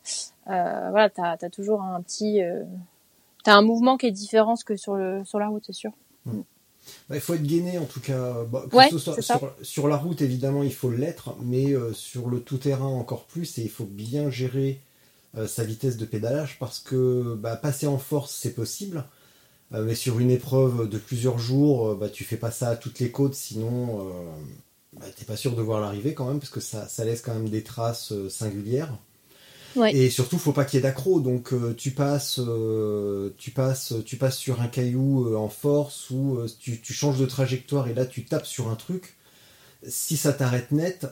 Euh, 0.48 0.88
voilà, 0.90 1.08
t'as 1.08 1.36
as 1.40 1.50
toujours 1.50 1.80
un 1.82 2.00
petit, 2.02 2.42
euh, 2.42 2.62
t'as 3.42 3.54
un 3.54 3.62
mouvement 3.62 3.96
qui 3.96 4.06
est 4.06 4.10
différent 4.10 4.54
que 4.64 4.76
sur 4.76 4.96
le 4.96 5.24
sur 5.24 5.38
la 5.38 5.48
route, 5.48 5.64
c'est 5.66 5.72
sûr. 5.72 5.92
Bah, 7.08 7.16
il 7.16 7.20
faut 7.20 7.34
être 7.34 7.42
gainé 7.42 7.78
en 7.78 7.84
tout 7.84 8.00
cas. 8.00 8.44
Bah, 8.44 8.64
Ouais, 8.72 8.88
ce 8.90 8.98
soit 8.98 9.20
sur, 9.20 9.54
sur 9.62 9.88
la 9.88 9.96
route, 9.96 10.22
évidemment, 10.22 10.62
il 10.62 10.72
faut 10.74 10.90
l'être, 10.90 11.36
mais 11.42 11.72
euh, 11.72 11.92
sur 11.92 12.28
le 12.28 12.40
tout-terrain 12.40 12.86
encore 12.86 13.26
plus, 13.26 13.58
et 13.58 13.62
il 13.62 13.70
faut 13.70 13.84
bien 13.84 14.30
gérer 14.30 14.80
euh, 15.36 15.46
sa 15.46 15.64
vitesse 15.64 15.96
de 15.96 16.04
pédalage 16.04 16.58
parce 16.58 16.80
que 16.80 17.34
bah, 17.34 17.56
passer 17.56 17.86
en 17.86 17.98
force, 17.98 18.34
c'est 18.34 18.54
possible. 18.54 19.04
Euh, 19.72 19.84
mais 19.84 19.94
sur 19.94 20.18
une 20.18 20.30
épreuve 20.30 20.88
de 20.88 20.98
plusieurs 20.98 21.38
jours, 21.38 21.94
bah, 21.94 22.08
tu 22.08 22.24
fais 22.24 22.36
pas 22.36 22.50
ça 22.50 22.70
à 22.70 22.76
toutes 22.76 22.98
les 22.98 23.10
côtes, 23.10 23.34
sinon 23.34 24.12
bah, 24.94 25.06
t'es 25.16 25.24
pas 25.24 25.36
sûr 25.36 25.54
de 25.54 25.62
voir 25.62 25.80
l'arrivée 25.80 26.14
quand 26.14 26.26
même, 26.26 26.40
parce 26.40 26.50
que 26.50 26.60
ça, 26.60 26.88
ça 26.88 27.04
laisse 27.04 27.22
quand 27.22 27.34
même 27.34 27.48
des 27.48 27.62
traces 27.62 28.12
singulières. 28.28 28.92
Ouais. 29.76 29.94
Et 29.94 30.10
surtout, 30.10 30.38
faut 30.38 30.52
pas 30.52 30.64
qu'il 30.64 30.78
y 30.78 30.80
ait 30.80 30.82
d'accro. 30.82 31.20
Donc, 31.20 31.52
euh, 31.52 31.74
tu 31.76 31.92
passes, 31.92 32.40
euh, 32.40 33.30
tu 33.38 33.50
passes, 33.50 33.94
tu 34.04 34.16
passes 34.16 34.36
sur 34.36 34.60
un 34.60 34.68
caillou 34.68 35.26
euh, 35.26 35.36
en 35.36 35.48
force 35.48 36.10
ou 36.10 36.38
tu, 36.58 36.80
tu 36.80 36.92
changes 36.92 37.18
de 37.18 37.26
trajectoire 37.26 37.88
et 37.88 37.94
là 37.94 38.06
tu 38.06 38.24
tapes 38.24 38.46
sur 38.46 38.68
un 38.68 38.74
truc. 38.76 39.16
Si 39.86 40.16
ça 40.18 40.34
t'arrête 40.34 40.72
net 40.72 41.06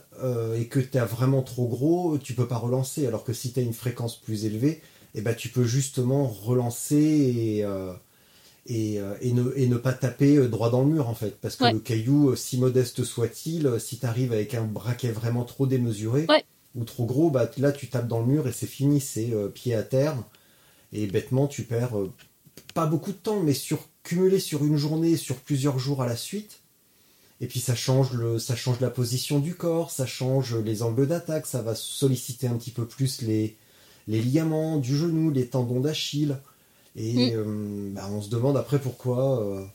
et 0.56 0.66
que 0.66 0.78
t'as 0.78 1.06
vraiment 1.06 1.42
trop 1.42 1.66
gros, 1.68 2.18
tu 2.18 2.34
peux 2.34 2.46
pas 2.46 2.58
relancer. 2.58 3.06
Alors 3.06 3.24
que 3.24 3.32
si 3.32 3.52
t'as 3.52 3.62
une 3.62 3.72
fréquence 3.72 4.16
plus 4.20 4.44
élevée, 4.44 4.82
eh 5.14 5.22
ben 5.22 5.34
tu 5.34 5.48
peux 5.48 5.64
justement 5.64 6.26
relancer 6.26 6.96
et 6.96 7.64
et, 8.66 9.00
et, 9.22 9.32
ne, 9.32 9.50
et 9.56 9.66
ne 9.68 9.78
pas 9.78 9.94
taper 9.94 10.46
droit 10.48 10.68
dans 10.68 10.82
le 10.82 10.88
mur 10.88 11.08
en 11.08 11.14
fait. 11.14 11.40
Parce 11.40 11.56
que 11.56 11.64
Ouais. 11.64 11.72
le 11.72 11.78
caillou, 11.78 12.36
si 12.36 12.58
modeste 12.58 13.04
soit-il, 13.04 13.80
si 13.80 13.98
t'arrives 13.98 14.34
avec 14.34 14.52
un 14.52 14.64
braquet 14.64 15.12
vraiment 15.12 15.44
trop 15.44 15.66
démesuré 15.66 16.26
Ouais. 16.28 16.44
Ou 16.74 16.84
trop 16.84 17.06
gros, 17.06 17.30
bah 17.30 17.50
là 17.58 17.72
tu 17.72 17.88
tapes 17.88 18.08
dans 18.08 18.20
le 18.20 18.26
mur 18.26 18.46
et 18.46 18.52
c'est 18.52 18.66
fini, 18.66 19.00
c'est 19.00 19.32
euh, 19.32 19.48
pied 19.48 19.74
à 19.74 19.82
terre. 19.82 20.16
Et 20.92 21.06
bêtement, 21.06 21.46
tu 21.46 21.64
perds 21.64 21.98
euh, 21.98 22.12
pas 22.74 22.86
beaucoup 22.86 23.12
de 23.12 23.16
temps, 23.16 23.40
mais 23.40 23.54
sur 23.54 23.88
cumulé 24.02 24.38
sur 24.38 24.64
une 24.64 24.76
journée, 24.76 25.16
sur 25.16 25.36
plusieurs 25.36 25.78
jours 25.78 26.02
à 26.02 26.06
la 26.06 26.16
suite. 26.16 26.60
Et 27.40 27.46
puis 27.46 27.60
ça 27.60 27.74
change 27.74 28.12
le, 28.14 28.38
ça 28.38 28.56
change 28.56 28.80
la 28.80 28.90
position 28.90 29.38
du 29.38 29.54
corps, 29.54 29.90
ça 29.90 30.06
change 30.06 30.56
les 30.56 30.82
angles 30.82 31.06
d'attaque, 31.06 31.46
ça 31.46 31.62
va 31.62 31.74
solliciter 31.74 32.48
un 32.48 32.56
petit 32.56 32.70
peu 32.70 32.86
plus 32.86 33.22
les, 33.22 33.56
les 34.08 34.20
ligaments 34.20 34.78
du 34.78 34.96
genou, 34.96 35.30
les 35.30 35.46
tendons 35.46 35.80
d'Achille. 35.80 36.38
Et 36.96 37.34
euh, 37.34 37.90
bah, 37.92 38.08
on 38.10 38.20
se 38.22 38.28
demande 38.30 38.56
après 38.56 38.80
pourquoi 38.80 39.68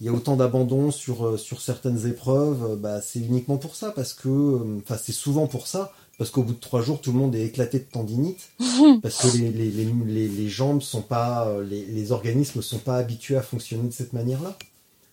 il 0.00 0.06
y 0.06 0.10
a 0.10 0.12
autant 0.12 0.36
d'abandon 0.36 0.90
sur, 0.90 1.38
sur 1.38 1.62
certaines 1.62 2.06
épreuves. 2.06 2.78
Bah, 2.78 3.00
c'est 3.00 3.20
uniquement 3.20 3.56
pour 3.56 3.76
ça, 3.76 3.92
parce 3.92 4.12
que, 4.12 4.78
enfin, 4.82 4.98
c'est 5.02 5.12
souvent 5.12 5.46
pour 5.46 5.66
ça, 5.66 5.94
parce 6.18 6.30
qu'au 6.30 6.42
bout 6.42 6.54
de 6.54 6.60
trois 6.60 6.82
jours, 6.82 7.00
tout 7.00 7.12
le 7.12 7.18
monde 7.18 7.34
est 7.34 7.44
éclaté 7.44 7.78
de 7.78 7.84
tendinite, 7.84 8.50
parce 9.02 9.22
que 9.22 9.36
les, 9.36 9.50
les, 9.50 10.28
les, 10.28 10.48
jambes 10.48 10.82
sont 10.82 11.02
pas, 11.02 11.48
euh, 11.48 11.64
les, 11.64 11.84
les 11.84 12.12
organismes 12.12 12.62
sont 12.62 12.78
pas 12.78 12.96
habitués 12.96 13.36
à 13.36 13.42
fonctionner 13.42 13.88
de 13.88 13.92
cette 13.92 14.12
manière-là. 14.12 14.56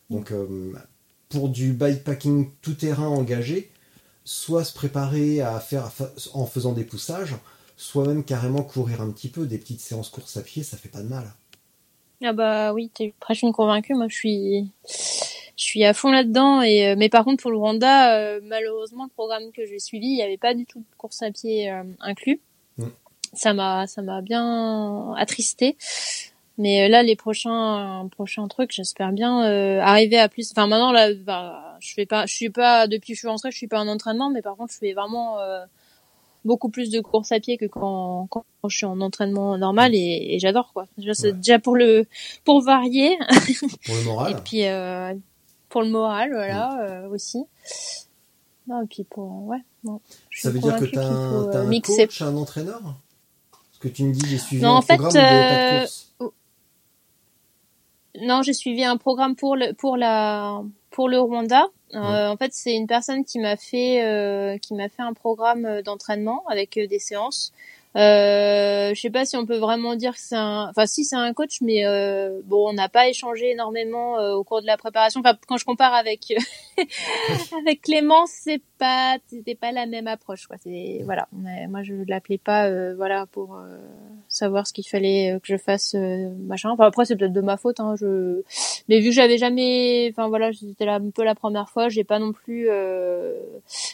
Donc, 0.09 0.31
euh, 0.31 0.73
pour 1.29 1.49
du 1.49 1.73
bikepacking 1.73 2.51
tout 2.61 2.75
terrain 2.75 3.07
engagé, 3.07 3.71
soit 4.23 4.63
se 4.63 4.73
préparer 4.73 5.41
à 5.41 5.59
faire 5.59 5.91
en 6.33 6.45
faisant 6.45 6.71
des 6.71 6.83
poussages, 6.83 7.35
soit 7.75 8.07
même 8.07 8.23
carrément 8.23 8.63
courir 8.63 9.01
un 9.01 9.09
petit 9.09 9.29
peu, 9.29 9.45
des 9.45 9.57
petites 9.57 9.81
séances 9.81 10.09
course 10.09 10.37
à 10.37 10.41
pied, 10.41 10.63
ça 10.63 10.77
fait 10.77 10.89
pas 10.89 11.01
de 11.01 11.09
mal. 11.09 11.33
Ah 12.23 12.33
bah 12.33 12.73
oui, 12.73 12.89
t'es 12.93 13.13
presque 13.19 13.43
une 13.43 13.51
convaincue. 13.51 13.93
Moi, 13.93 14.07
je 14.07 14.15
suis, 14.15 14.71
je 14.87 15.63
suis 15.63 15.83
à 15.83 15.93
fond 15.93 16.11
là-dedans. 16.11 16.61
Et 16.61 16.87
euh, 16.87 16.95
mais 16.97 17.09
par 17.09 17.25
contre, 17.25 17.41
pour 17.41 17.51
le 17.51 17.57
Rwanda, 17.57 18.15
euh, 18.15 18.39
malheureusement, 18.43 19.03
le 19.03 19.09
programme 19.09 19.51
que 19.51 19.65
j'ai 19.65 19.79
suivi, 19.79 20.07
il 20.07 20.15
n'y 20.15 20.23
avait 20.23 20.37
pas 20.37 20.53
du 20.53 20.65
tout 20.65 20.79
de 20.79 20.95
course 20.97 21.21
à 21.21 21.31
pied 21.31 21.69
euh, 21.69 21.83
inclus. 21.99 22.39
Mm. 22.77 22.87
ça 23.33 23.53
m'a 23.53 23.87
ça 23.87 24.01
m'a 24.01 24.21
bien 24.21 25.13
attristé. 25.17 25.77
Mais 26.57 26.85
euh, 26.85 26.87
là, 26.87 27.03
les 27.03 27.15
prochains 27.15 28.07
prochains 28.11 28.47
trucs, 28.47 28.71
j'espère 28.71 29.11
bien 29.11 29.43
euh, 29.45 29.79
arriver 29.81 30.19
à 30.19 30.29
plus. 30.29 30.51
Enfin, 30.51 30.67
maintenant 30.67 30.91
là, 30.91 31.13
bah, 31.13 31.77
je 31.79 31.93
fais 31.93 32.05
pas, 32.05 32.25
je 32.25 32.33
suis 32.33 32.49
pas 32.49 32.87
depuis 32.87 33.13
que 33.13 33.15
je 33.15 33.19
suis 33.19 33.27
rentrée, 33.27 33.51
je 33.51 33.57
suis 33.57 33.67
pas 33.67 33.79
en 33.79 33.87
entraînement, 33.87 34.29
mais 34.29 34.41
par 34.41 34.55
contre, 34.55 34.73
je 34.73 34.77
fais 34.77 34.93
vraiment 34.93 35.39
euh, 35.39 35.65
beaucoup 36.45 36.69
plus 36.69 36.89
de 36.89 36.99
courses 37.01 37.31
à 37.31 37.39
pied 37.39 37.57
que 37.57 37.65
quand 37.65 38.27
quand 38.29 38.43
je 38.67 38.75
suis 38.77 38.85
en 38.85 38.99
entraînement 39.01 39.57
normal 39.57 39.93
et, 39.95 40.35
et 40.35 40.39
j'adore 40.39 40.71
quoi. 40.73 40.87
Déjà, 40.97 41.13
c'est 41.13 41.27
Ouais. 41.31 41.33
déjà 41.33 41.59
pour 41.59 41.75
le 41.75 42.05
pour 42.45 42.61
varier 42.61 43.17
Pour 43.85 43.95
le 43.95 44.03
moral. 44.03 44.31
et 44.31 44.35
puis 44.43 44.65
euh, 44.65 45.13
pour 45.69 45.81
le 45.81 45.89
moral, 45.89 46.31
voilà 46.33 46.79
euh, 46.81 47.09
aussi. 47.09 47.43
Non, 48.67 48.81
et 48.83 48.87
puis 48.87 49.03
pour 49.03 49.47
ouais. 49.47 49.57
Bon, 49.83 49.99
Ça 50.31 50.49
veut 50.51 50.59
dire 50.59 50.77
que 50.77 50.85
tu 50.85 50.97
as 50.97 51.05
un, 51.07 51.45
t'as 51.51 51.59
euh, 51.59 51.61
un 51.63 51.65
mixer. 51.65 52.07
coach, 52.07 52.21
un 52.21 52.35
entraîneur? 52.37 52.81
Parce 52.81 53.79
que 53.81 53.87
tu 53.89 54.03
me 54.03 54.13
dis, 54.13 54.25
j'ai 54.29 54.37
suivi 54.37 54.63
Non, 54.63 54.69
un 54.69 54.75
en 54.77 54.81
fait, 54.81 54.95
programme 54.97 55.25
avait 55.25 55.47
pas 55.49 55.55
de 55.55 55.75
euh, 55.75 55.79
course. 55.81 56.13
Non, 58.21 58.41
j'ai 58.43 58.53
suivi 58.53 58.83
un 58.83 58.97
programme 58.97 59.35
pour 59.35 59.55
le 59.55 59.73
pour 59.73 59.97
la 59.97 60.61
pour 60.91 61.09
le 61.09 61.19
Rwanda. 61.19 61.65
Euh, 61.95 62.27
En 62.29 62.37
fait, 62.37 62.53
c'est 62.53 62.73
une 62.73 62.87
personne 62.87 63.23
qui 63.23 63.39
m'a 63.39 63.55
fait 63.57 64.03
euh, 64.03 64.57
qui 64.57 64.73
m'a 64.73 64.89
fait 64.89 65.01
un 65.01 65.13
programme 65.13 65.65
euh, 65.65 65.81
d'entraînement 65.81 66.43
avec 66.49 66.79
des 66.79 66.99
séances. 66.99 67.53
Euh, 67.95 68.91
je 68.95 68.99
sais 68.99 69.11
pas 69.11 69.23
si 69.23 69.37
on 69.37 69.45
peut 69.45 69.57
vraiment 69.57 69.95
dire 69.95 70.13
que 70.13 70.19
c'est 70.19 70.35
un, 70.35 70.67
enfin 70.69 70.87
si 70.87 71.05
c'est 71.05 71.15
un 71.15 71.31
coach, 71.33 71.61
mais 71.61 71.83
bon, 72.45 72.69
on 72.69 72.73
n'a 72.73 72.89
pas 72.89 73.07
échangé 73.07 73.51
énormément 73.51 74.15
au 74.33 74.43
cours 74.43 74.61
de 74.61 74.67
la 74.67 74.77
préparation. 74.77 75.19
Enfin, 75.19 75.37
quand 75.47 75.57
je 75.57 75.65
compare 75.65 75.93
avec 75.93 76.33
avec 77.59 77.81
Clément, 77.81 78.25
c'est 78.25 78.61
pas 78.83 79.17
c'était 79.27 79.55
pas 79.55 79.71
la 79.71 79.85
même 79.85 80.07
approche. 80.07 80.47
Quoi. 80.47 80.57
C'est 80.61 81.01
voilà, 81.05 81.27
moi 81.69 81.83
je 81.83 81.93
l'appelais 82.07 82.37
pas 82.37 82.67
euh, 82.67 82.93
voilà 82.95 83.25
pour 83.27 83.55
euh, 83.55 83.77
savoir 84.27 84.67
ce 84.67 84.73
qu'il 84.73 84.85
fallait 84.87 85.31
euh, 85.31 85.39
que 85.39 85.47
je 85.47 85.57
fasse 85.57 85.95
euh, 85.95 86.29
machin. 86.51 86.69
Enfin 86.71 86.85
après 86.85 87.05
c'est 87.05 87.15
peut-être 87.15 87.31
de 87.33 87.41
ma 87.41 87.55
faute. 87.55 87.79
Hein, 87.79 87.95
je 87.97 88.41
mais 88.89 88.99
vu 88.99 89.09
que 89.09 89.15
j'avais 89.15 89.37
jamais, 89.37 90.09
enfin 90.11 90.27
voilà, 90.27 90.51
c'était 90.51 90.87
un 90.87 91.09
peu 91.11 91.23
la 91.23 91.35
première 91.35 91.69
fois, 91.69 91.87
j'ai 91.87 92.03
pas 92.03 92.19
non 92.19 92.33
plus, 92.33 92.67
euh, 92.69 93.41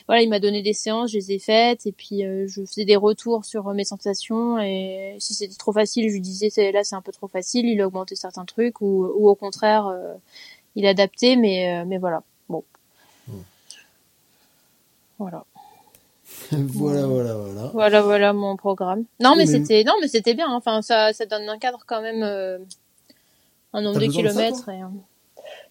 voilà, 0.07 0.23
il 0.23 0.29
m'a 0.29 0.39
donné 0.39 0.63
des 0.63 0.73
séances, 0.73 1.11
je 1.11 1.17
les 1.17 1.33
ai 1.33 1.39
faites 1.39 1.85
et 1.85 1.91
puis 1.91 2.25
euh, 2.25 2.47
je 2.47 2.61
faisais 2.65 2.85
des 2.85 2.95
retours 2.95 3.45
sur 3.45 3.71
mes 3.73 3.83
sensations 3.83 4.57
et 4.59 5.15
si 5.19 5.35
c'était 5.35 5.55
trop 5.55 5.73
facile, 5.73 6.09
je 6.09 6.13
lui 6.13 6.21
disais 6.21 6.49
c'est 6.49 6.71
là 6.71 6.83
c'est 6.83 6.95
un 6.95 7.03
peu 7.03 7.11
trop 7.11 7.27
facile, 7.27 7.67
il 7.67 7.79
a 7.81 7.85
augmenté 7.87 8.15
certains 8.15 8.45
trucs 8.45 8.81
ou, 8.81 9.05
ou 9.15 9.29
au 9.29 9.35
contraire 9.35 9.85
il 10.75 10.85
a 10.85 10.89
adapté, 10.89 11.35
mais 11.35 11.85
mais 11.85 11.97
voilà, 11.97 12.23
voilà. 15.19 15.43
voilà, 16.51 17.05
voilà, 17.07 17.33
voilà. 17.35 17.69
Voilà, 17.73 18.01
voilà 18.01 18.33
mon 18.33 18.55
programme. 18.55 19.03
Non, 19.19 19.31
mais 19.35 19.45
Mais- 19.45 19.45
c'était, 19.47 19.83
non, 19.83 19.93
mais 20.01 20.07
c'était 20.07 20.33
bien. 20.33 20.47
hein. 20.49 20.55
Enfin, 20.55 20.81
ça, 20.81 21.13
ça 21.13 21.25
donne 21.25 21.47
un 21.49 21.57
cadre 21.59 21.83
quand 21.85 22.01
même, 22.01 22.23
euh, 22.23 22.57
un 23.73 23.81
nombre 23.81 23.99
de 23.99 24.05
besoin 24.07 24.23
de 24.23 24.27
ça, 24.29 24.33
kilomètres. 24.33 24.69
et, 24.69 24.81
euh, 24.83 24.87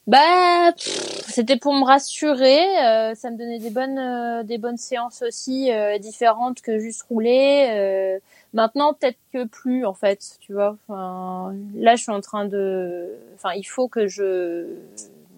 bah, 0.06 0.72
c'était 0.76 1.56
pour 1.58 1.74
me 1.74 1.84
rassurer. 1.84 2.60
euh, 2.84 3.14
ça 3.14 3.30
me 3.30 3.36
donnait 3.38 3.58
des 3.58 3.70
bonnes, 3.70 3.98
euh, 3.98 4.42
des 4.42 4.58
bonnes 4.58 4.76
séances 4.78 5.22
aussi 5.22 5.70
euh, 5.72 5.98
différentes 5.98 6.60
que 6.60 6.78
juste 6.78 7.02
rouler. 7.08 7.68
euh. 7.70 8.18
maintenant, 8.54 8.94
peut-être 8.94 9.18
que 9.32 9.44
plus 9.44 9.84
en 9.84 9.94
fait, 9.94 10.38
tu 10.40 10.54
vois. 10.54 10.76
Enfin, 10.88 11.54
là, 11.76 11.94
je 11.96 12.02
suis 12.02 12.12
en 12.12 12.20
train 12.20 12.46
de. 12.46 13.06
Enfin, 13.36 13.52
il 13.54 13.64
faut 13.64 13.86
que 13.88 14.08
je 14.08 14.64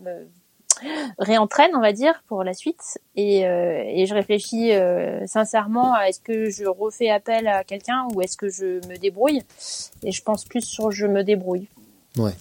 me 0.05 0.27
réentraîne, 1.19 1.71
on 1.75 1.81
va 1.81 1.93
dire, 1.93 2.23
pour 2.29 2.45
la 2.45 2.55
suite. 2.55 2.99
Et, 3.17 3.47
euh, 3.47 3.83
et 3.87 4.07
je 4.07 4.15
réfléchis 4.15 4.73
euh, 4.73 5.27
sincèrement 5.27 5.95
à 5.95 6.09
est-ce 6.09 6.21
que 6.21 6.51
je 6.51 6.65
refais 6.65 7.11
appel 7.11 7.49
à 7.49 7.65
quelqu'un 7.65 8.07
ou 8.15 8.23
est-ce 8.23 8.37
que 8.37 8.49
je 8.49 8.87
me 8.89 8.97
débrouille. 8.97 9.43
Et 10.03 10.13
je 10.13 10.23
pense 10.23 10.45
plus 10.45 10.63
sur 10.63 10.91
je 10.91 11.07
me 11.07 11.23
débrouille. 11.23 11.69
Ouais. 12.17 12.33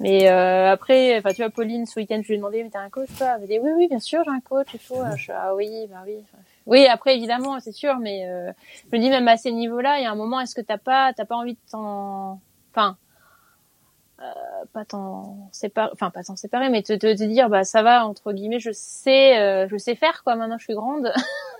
Mais 0.00 0.28
euh, 0.28 0.70
après, 0.70 1.18
enfin 1.18 1.30
tu 1.30 1.42
vois, 1.42 1.50
Pauline, 1.50 1.84
ce 1.84 1.98
week-end, 1.98 2.20
je 2.22 2.28
lui 2.28 2.34
ai 2.34 2.36
demandé, 2.36 2.62
mais 2.62 2.70
t'as 2.70 2.80
un 2.80 2.88
coach 2.88 3.08
toi? 3.18 3.32
Elle 3.34 3.40
m'a 3.40 3.46
dit, 3.46 3.58
oui, 3.58 3.70
oui, 3.76 3.88
bien 3.88 3.98
sûr, 3.98 4.22
j'ai 4.24 4.30
un 4.30 4.40
coach 4.40 4.72
et 4.74 4.78
tout. 4.78 4.94
Je 5.16 5.22
suis, 5.22 5.32
ah 5.32 5.54
oui, 5.56 5.86
bah 5.90 6.04
oui. 6.06 6.22
Oui, 6.66 6.86
après, 6.86 7.16
évidemment, 7.16 7.58
c'est 7.60 7.72
sûr, 7.72 7.98
mais 7.98 8.28
euh, 8.28 8.52
je 8.84 8.96
me 8.96 9.02
dis 9.02 9.08
même 9.08 9.26
à 9.26 9.36
ces 9.36 9.50
niveaux-là, 9.50 9.98
il 9.98 10.04
y 10.04 10.06
a 10.06 10.10
un 10.12 10.14
moment, 10.14 10.38
est-ce 10.38 10.54
que 10.54 10.60
t'as 10.60 10.78
pas, 10.78 11.12
t'as 11.14 11.24
pas 11.24 11.34
envie 11.34 11.54
de 11.54 11.58
t'en, 11.70 12.40
enfin, 12.70 12.96
pas 14.72 14.84
t'en 14.84 15.48
séparer, 15.52 15.90
enfin 15.92 16.10
pas 16.10 16.22
t'en 16.24 16.36
séparer, 16.36 16.68
mais 16.70 16.82
te, 16.82 16.92
te, 16.92 17.16
te 17.16 17.22
dire, 17.24 17.48
bah 17.48 17.64
ça 17.64 17.82
va 17.82 18.04
entre 18.06 18.32
guillemets, 18.32 18.58
je 18.60 18.70
sais, 18.72 19.38
euh, 19.38 19.68
je 19.70 19.76
sais 19.76 19.94
faire 19.94 20.22
quoi. 20.24 20.34
Maintenant, 20.36 20.58
je 20.58 20.64
suis 20.64 20.74
grande. 20.74 21.12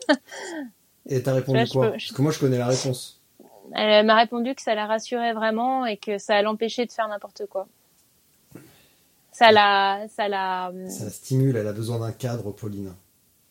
Et 1.06 1.22
t'as 1.22 1.32
répondu 1.34 1.59
Là, 1.59 1.66
quoi 1.70 1.86
peux- 1.86 1.92
Parce 1.92 2.12
que 2.12 2.22
moi, 2.22 2.32
je 2.32 2.38
connais 2.38 2.59
la 2.59 2.66
réponse. 2.66 3.20
Elle 3.74 4.06
m'a 4.06 4.16
répondu 4.16 4.54
que 4.54 4.62
ça 4.62 4.74
la 4.74 4.86
rassurait 4.86 5.32
vraiment 5.34 5.84
et 5.86 5.96
que 5.96 6.18
ça 6.18 6.40
l'empêchait 6.42 6.86
de 6.86 6.92
faire 6.92 7.09
n'importe 7.09 7.46
quoi. 7.46 7.66
Ça 9.32 9.52
la, 9.52 10.06
ça 10.09 10.26
la, 10.28 10.72
Ça 10.88 11.04
la 11.04 11.11
stimule, 11.11 11.56
elle 11.56 11.68
a 11.68 11.72
besoin 11.72 11.98
d'un 12.00 12.12
cadre, 12.12 12.50
Pauline. 12.52 12.92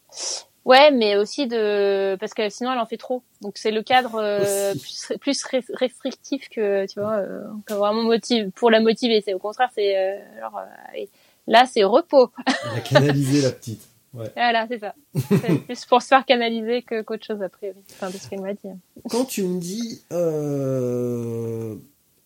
ouais, 0.68 0.92
mais 0.92 1.16
aussi 1.16 1.48
de, 1.48 2.16
parce 2.20 2.34
que 2.34 2.50
sinon 2.50 2.74
elle 2.74 2.80
en 2.80 2.86
fait 2.86 2.98
trop. 2.98 3.24
Donc 3.42 3.58
c'est 3.58 3.72
le 3.72 3.82
cadre 3.82 4.16
euh, 4.16 4.74
plus, 4.74 5.14
plus 5.20 5.44
restrictif 5.74 6.50
que, 6.50 6.86
tu 6.86 7.00
vois, 7.00 7.16
euh, 7.16 7.44
que 7.66 7.74
vraiment 7.74 8.04
motive, 8.04 8.52
pour 8.52 8.70
la 8.70 8.82
motiver. 8.82 9.22
C'est 9.26 9.34
au 9.34 9.40
contraire, 9.40 9.70
c'est, 9.74 9.98
euh, 9.98 10.18
genre, 10.40 10.60
euh, 10.60 11.06
là 11.48 11.66
c'est 11.66 11.84
repos. 11.84 12.32
Elle 12.46 12.78
a 12.78 12.82
canalisé 12.82 13.42
la 13.42 13.52
petite. 13.52 13.88
Ouais. 14.14 14.32
Voilà, 14.36 14.68
c'est 14.68 14.80
ça. 14.80 14.94
C'est 15.16 15.58
plus 15.66 15.86
pour 15.86 16.02
se 16.02 16.08
faire 16.08 16.26
canaliser 16.26 16.82
que 16.82 17.02
qu'autre 17.02 17.26
chose 17.26 17.42
a 17.42 17.50
priori. 17.50 17.80
Enfin, 17.92 18.10
de 18.10 18.18
ce 18.18 18.30
qu'elle 18.30 18.42
m'a 18.42 18.54
dit. 18.54 18.70
Quand 19.10 19.26
tu 19.26 19.44
me 19.44 19.60
dis 19.60 20.02
euh, 20.12 21.76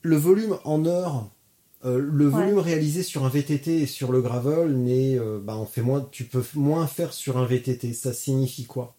le 0.02 0.16
volume 0.16 0.58
en 0.64 0.86
heures, 0.86 1.26
euh, 1.86 1.98
le 2.00 2.28
Ouais. 2.32 2.54
volume 2.54 2.60
réalisé 2.60 3.04
sur 3.04 3.26
un 3.26 3.30
VTT 3.30 3.82
et 3.82 3.88
sur 3.88 4.12
le 4.12 4.22
gravel, 4.22 4.76
n'est, 4.78 5.18
euh, 5.20 5.40
bah, 5.42 5.58
on 5.58 5.66
fait 5.66 5.82
moins, 5.82 6.08
tu 6.12 6.26
peux 6.26 6.44
moins 6.56 6.88
faire 6.88 7.14
sur 7.14 7.38
un 7.38 7.46
VTT. 7.46 7.94
Ça 7.94 8.14
signifie 8.14 8.66
quoi? 8.66 8.96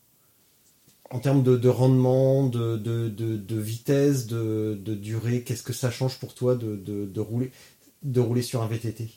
En 1.10 1.20
termes 1.20 1.44
de, 1.44 1.56
de 1.56 1.68
rendement, 1.68 2.44
de, 2.48 2.76
de, 2.76 3.08
de, 3.08 3.36
de 3.36 3.56
vitesse, 3.60 4.26
de, 4.26 4.74
durée, 4.96 5.42
qu'est-ce 5.44 5.62
que 5.62 5.72
ça 5.72 5.90
change 5.92 6.18
pour 6.18 6.34
toi 6.34 6.56
de 6.56 7.20
rouler, 7.20 7.52
de 8.02 8.20
rouler 8.20 8.42
sur 8.42 8.62
un 8.62 8.66
VTT 8.66 9.08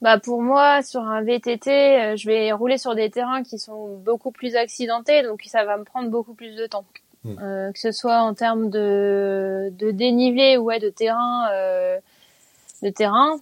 Bah 0.00 0.20
pour 0.20 0.42
moi, 0.42 0.82
sur 0.82 1.00
un 1.02 1.22
VTT, 1.22 1.70
euh, 2.12 2.16
je 2.16 2.28
vais 2.28 2.52
rouler 2.52 2.78
sur 2.78 2.94
des 2.94 3.10
terrains 3.10 3.42
qui 3.42 3.58
sont 3.58 3.96
beaucoup 3.98 4.30
plus 4.32 4.54
accidentés, 4.56 5.22
donc 5.22 5.42
ça 5.46 5.64
va 5.64 5.78
me 5.78 5.84
prendre 5.84 6.10
beaucoup 6.10 6.34
plus 6.34 6.54
de 6.56 6.66
temps. 6.66 6.84
Mm. 7.24 7.38
Euh, 7.40 7.72
que 7.72 7.78
ce 7.78 7.90
soit 7.90 8.20
en 8.20 8.34
termes 8.34 8.70
de, 8.70 9.72
de 9.78 9.90
dénivelé 9.90 10.56
ou 10.56 10.64
ouais, 10.64 10.78
de 10.78 10.90
terrain, 10.90 11.48
euh, 11.52 11.98
de 12.82 12.90
terrain, 12.90 13.36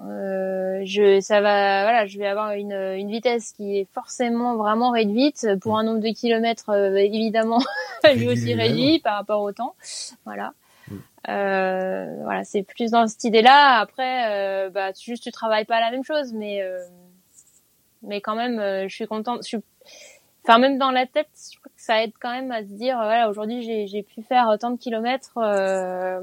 euh, 0.00 0.82
je, 0.84 1.20
ça 1.20 1.40
va, 1.40 1.82
voilà, 1.82 2.06
je 2.06 2.18
vais 2.18 2.26
avoir 2.26 2.52
une, 2.52 2.72
une 2.72 3.10
vitesse 3.10 3.52
qui 3.52 3.78
est 3.78 3.88
forcément 3.92 4.56
vraiment 4.56 4.90
réduite 4.90 5.46
pour 5.60 5.78
un 5.78 5.84
nombre 5.84 6.00
de 6.00 6.08
kilomètres 6.08 6.70
euh, 6.70 6.96
évidemment 6.96 7.62
Réduit 8.04 8.28
aussi 8.28 8.54
réduit 8.54 8.98
par 9.00 9.16
rapport 9.16 9.40
au 9.40 9.52
temps, 9.52 9.74
voilà. 10.24 10.52
Mm. 10.88 10.96
Euh, 11.28 12.22
voilà, 12.22 12.44
c'est 12.44 12.62
plus 12.62 12.90
dans 12.90 13.06
cette 13.06 13.24
idée-là. 13.24 13.78
Après, 13.78 14.30
euh, 14.30 14.70
bah, 14.70 14.92
tu, 14.92 15.10
juste 15.10 15.22
tu 15.22 15.32
travailles 15.32 15.64
pas 15.64 15.80
la 15.80 15.90
même 15.90 16.04
chose, 16.04 16.32
mais 16.34 16.62
euh, 16.62 16.78
mais 18.02 18.20
quand 18.20 18.34
même, 18.34 18.58
euh, 18.58 18.88
je 18.88 18.94
suis 18.94 19.06
contente. 19.06 19.42
Je 19.42 19.48
suis, 19.48 19.58
enfin 20.44 20.58
même 20.58 20.78
dans 20.78 20.90
la 20.90 21.06
tête, 21.06 21.28
je 21.52 21.58
crois 21.58 21.70
que 21.74 21.82
ça 21.82 22.02
aide 22.02 22.12
quand 22.20 22.30
même 22.30 22.52
à 22.52 22.60
se 22.62 22.68
dire, 22.68 22.98
euh, 23.00 23.04
voilà, 23.04 23.28
aujourd'hui 23.30 23.62
j'ai 23.88 24.02
pu 24.02 24.22
faire 24.22 24.56
tant 24.60 24.70
de 24.70 24.78
kilomètres. 24.78 25.32
Euh, 25.38 26.20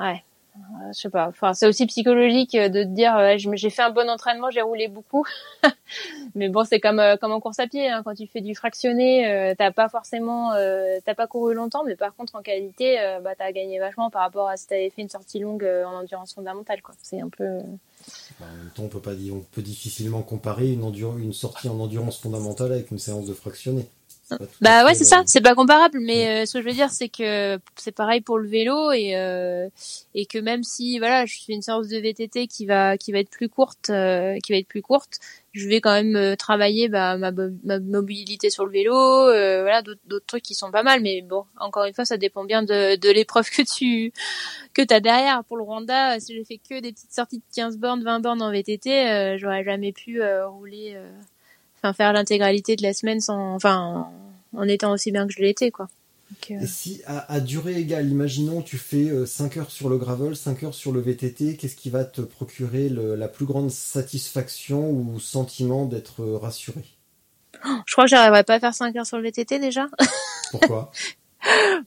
ouais. 0.00 0.22
Euh, 0.56 0.60
Je 0.92 0.98
sais 1.00 1.10
pas. 1.10 1.28
Enfin, 1.28 1.52
c'est 1.54 1.66
aussi 1.66 1.86
psychologique 1.86 2.54
euh, 2.54 2.68
de 2.70 2.82
te 2.82 2.88
dire, 2.88 3.14
me- 3.16 3.56
j'ai 3.56 3.68
fait 3.70 3.82
un 3.82 3.90
bon 3.90 4.08
entraînement, 4.08 4.50
j'ai 4.50 4.62
roulé 4.62 4.88
beaucoup. 4.88 5.24
Mais 6.34 6.48
bon, 6.48 6.64
c'est 6.64 6.80
comme 6.80 7.02
comme 7.20 7.32
en 7.32 7.40
course 7.40 7.58
à 7.58 7.66
pied. 7.66 7.88
Hein, 7.90 8.02
quand 8.04 8.14
tu 8.14 8.26
fais 8.26 8.40
du 8.40 8.54
fractionné, 8.54 9.28
euh, 9.30 9.54
t'as 9.56 9.70
pas 9.72 9.88
forcément, 9.88 10.52
euh, 10.54 10.98
t'as 11.04 11.14
pas 11.14 11.26
couru 11.26 11.54
longtemps, 11.54 11.84
mais 11.84 11.96
par 11.96 12.14
contre 12.14 12.36
en 12.36 12.42
qualité, 12.42 12.98
bah 13.22 13.34
t'as 13.36 13.52
gagné 13.52 13.78
vachement 13.78 14.10
par 14.10 14.22
rapport 14.22 14.48
à 14.48 14.56
si 14.56 14.66
t'avais 14.66 14.90
fait 14.90 15.02
une 15.02 15.10
sortie 15.10 15.38
longue 15.40 15.64
en 15.86 15.94
endurance 16.00 16.34
fondamentale. 16.34 16.82
Quoi. 16.82 16.94
C'est 17.02 17.20
un 17.20 17.28
peu. 17.28 17.60
Bah, 18.38 18.46
En 18.52 18.56
même 18.56 18.70
temps, 18.70 18.84
on 18.84 19.40
peut 19.40 19.62
difficilement 19.62 20.22
comparer 20.22 20.72
une, 20.72 21.32
sortie 21.32 21.68
en 21.68 21.78
endurance 21.80 22.18
fondamentale 22.18 22.72
avec 22.72 22.90
une 22.90 22.98
séance 22.98 23.26
de 23.26 23.34
fractionné. 23.34 23.88
Bah 24.60 24.84
ouais, 24.84 24.94
c'est 24.94 25.04
ça. 25.04 25.22
C'est 25.26 25.40
pas 25.40 25.54
comparable, 25.54 26.00
mais 26.00 26.42
euh, 26.42 26.46
ce 26.46 26.54
que 26.54 26.60
je 26.60 26.66
veux 26.66 26.74
dire, 26.74 26.90
c'est 26.90 27.08
que 27.08 27.58
c'est 27.76 27.92
pareil 27.92 28.20
pour 28.20 28.38
le 28.38 28.48
vélo 28.48 28.90
et 28.90 29.16
euh, 29.16 29.68
et 30.14 30.26
que 30.26 30.38
même 30.38 30.64
si 30.64 30.98
voilà, 30.98 31.26
je 31.26 31.36
fais 31.46 31.52
une 31.52 31.62
séance 31.62 31.86
de 31.88 31.98
VTT 31.98 32.48
qui 32.48 32.66
va 32.66 32.98
qui 32.98 33.12
va 33.12 33.20
être 33.20 33.30
plus 33.30 33.48
courte, 33.48 33.90
euh, 33.90 34.36
qui 34.42 34.50
va 34.52 34.58
être 34.58 34.66
plus 34.66 34.82
courte, 34.82 35.20
je 35.52 35.68
vais 35.68 35.80
quand 35.80 35.92
même 35.92 36.16
euh, 36.16 36.36
travailler 36.36 36.88
bah, 36.88 37.16
ma, 37.16 37.30
ma 37.30 37.78
mobilité 37.78 38.50
sur 38.50 38.66
le 38.66 38.72
vélo, 38.72 38.94
euh, 38.94 39.62
voilà, 39.62 39.82
d'autres 39.82 40.26
trucs 40.26 40.42
qui 40.42 40.54
sont 40.54 40.70
pas 40.72 40.82
mal. 40.82 41.00
Mais 41.02 41.22
bon, 41.22 41.44
encore 41.58 41.84
une 41.84 41.94
fois, 41.94 42.04
ça 42.04 42.16
dépend 42.16 42.44
bien 42.44 42.62
de 42.62 42.96
de 42.96 43.10
l'épreuve 43.10 43.48
que 43.50 43.62
tu 43.62 44.12
que 44.74 44.82
t'as 44.82 45.00
derrière. 45.00 45.44
Pour 45.44 45.56
le 45.56 45.62
Rwanda, 45.62 46.18
si 46.20 46.34
j'ai 46.34 46.44
fait 46.44 46.58
que 46.58 46.80
des 46.80 46.92
petites 46.92 47.12
sorties 47.12 47.38
de 47.38 47.44
15 47.54 47.78
bornes, 47.78 48.02
20 48.02 48.20
bornes 48.20 48.42
en 48.42 48.50
VTT, 48.50 49.08
euh, 49.08 49.38
j'aurais 49.38 49.64
jamais 49.64 49.92
pu 49.92 50.20
euh, 50.20 50.48
rouler. 50.48 50.96
Euh, 51.86 51.90
enfin 51.90 51.92
faire 51.92 52.12
l'intégralité 52.12 52.76
de 52.76 52.82
la 52.82 52.92
semaine 52.92 53.20
sans 53.20 53.54
enfin 53.54 54.08
en 54.56 54.68
étant 54.68 54.92
aussi 54.92 55.12
bien 55.12 55.26
que 55.26 55.32
je 55.32 55.40
l'étais, 55.40 55.70
quoi. 55.70 55.88
Donc, 56.30 56.50
euh, 56.50 56.64
Et 56.64 56.66
si 56.66 57.02
à, 57.06 57.32
à 57.32 57.40
durée 57.40 57.76
égale, 57.78 58.08
imaginons 58.08 58.62
tu 58.62 58.78
fais 58.78 59.26
5 59.26 59.56
heures 59.58 59.70
sur 59.70 59.88
le 59.88 59.96
gravel, 59.96 60.34
5 60.36 60.64
heures 60.64 60.74
sur 60.74 60.92
le 60.92 61.00
VTT, 61.00 61.56
qu'est-ce 61.56 61.76
qui 61.76 61.90
va 61.90 62.04
te 62.04 62.20
procurer 62.20 62.88
le- 62.88 63.14
la 63.14 63.28
plus 63.28 63.46
grande 63.46 63.70
satisfaction 63.70 64.90
ou 64.90 65.20
sentiment 65.20 65.84
d'être 65.86 66.22
euh, 66.22 66.36
rassuré? 66.36 66.82
Je 67.86 67.92
crois 67.92 68.04
que 68.04 68.10
j'arriverais 68.10 68.44
pas 68.44 68.54
à 68.54 68.60
faire 68.60 68.74
5 68.74 68.96
heures 68.96 69.06
sur 69.06 69.18
le 69.18 69.24
VTT 69.24 69.58
déjà. 69.58 69.88
Pourquoi? 70.50 70.90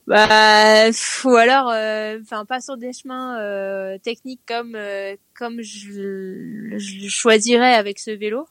Bah, 0.06 0.88
ou 1.24 1.34
alors, 1.36 1.68
euh, 1.70 2.18
enfin, 2.22 2.44
pas 2.44 2.60
sur 2.60 2.76
des 2.76 2.92
chemins 2.92 3.38
euh, 3.40 3.98
techniques 3.98 4.40
comme 4.46 4.74
euh, 4.74 5.16
comme 5.34 5.60
je, 5.60 6.78
choisirais 7.08 7.74
avec 7.74 7.98
ce 7.98 8.10
vélo. 8.10 8.46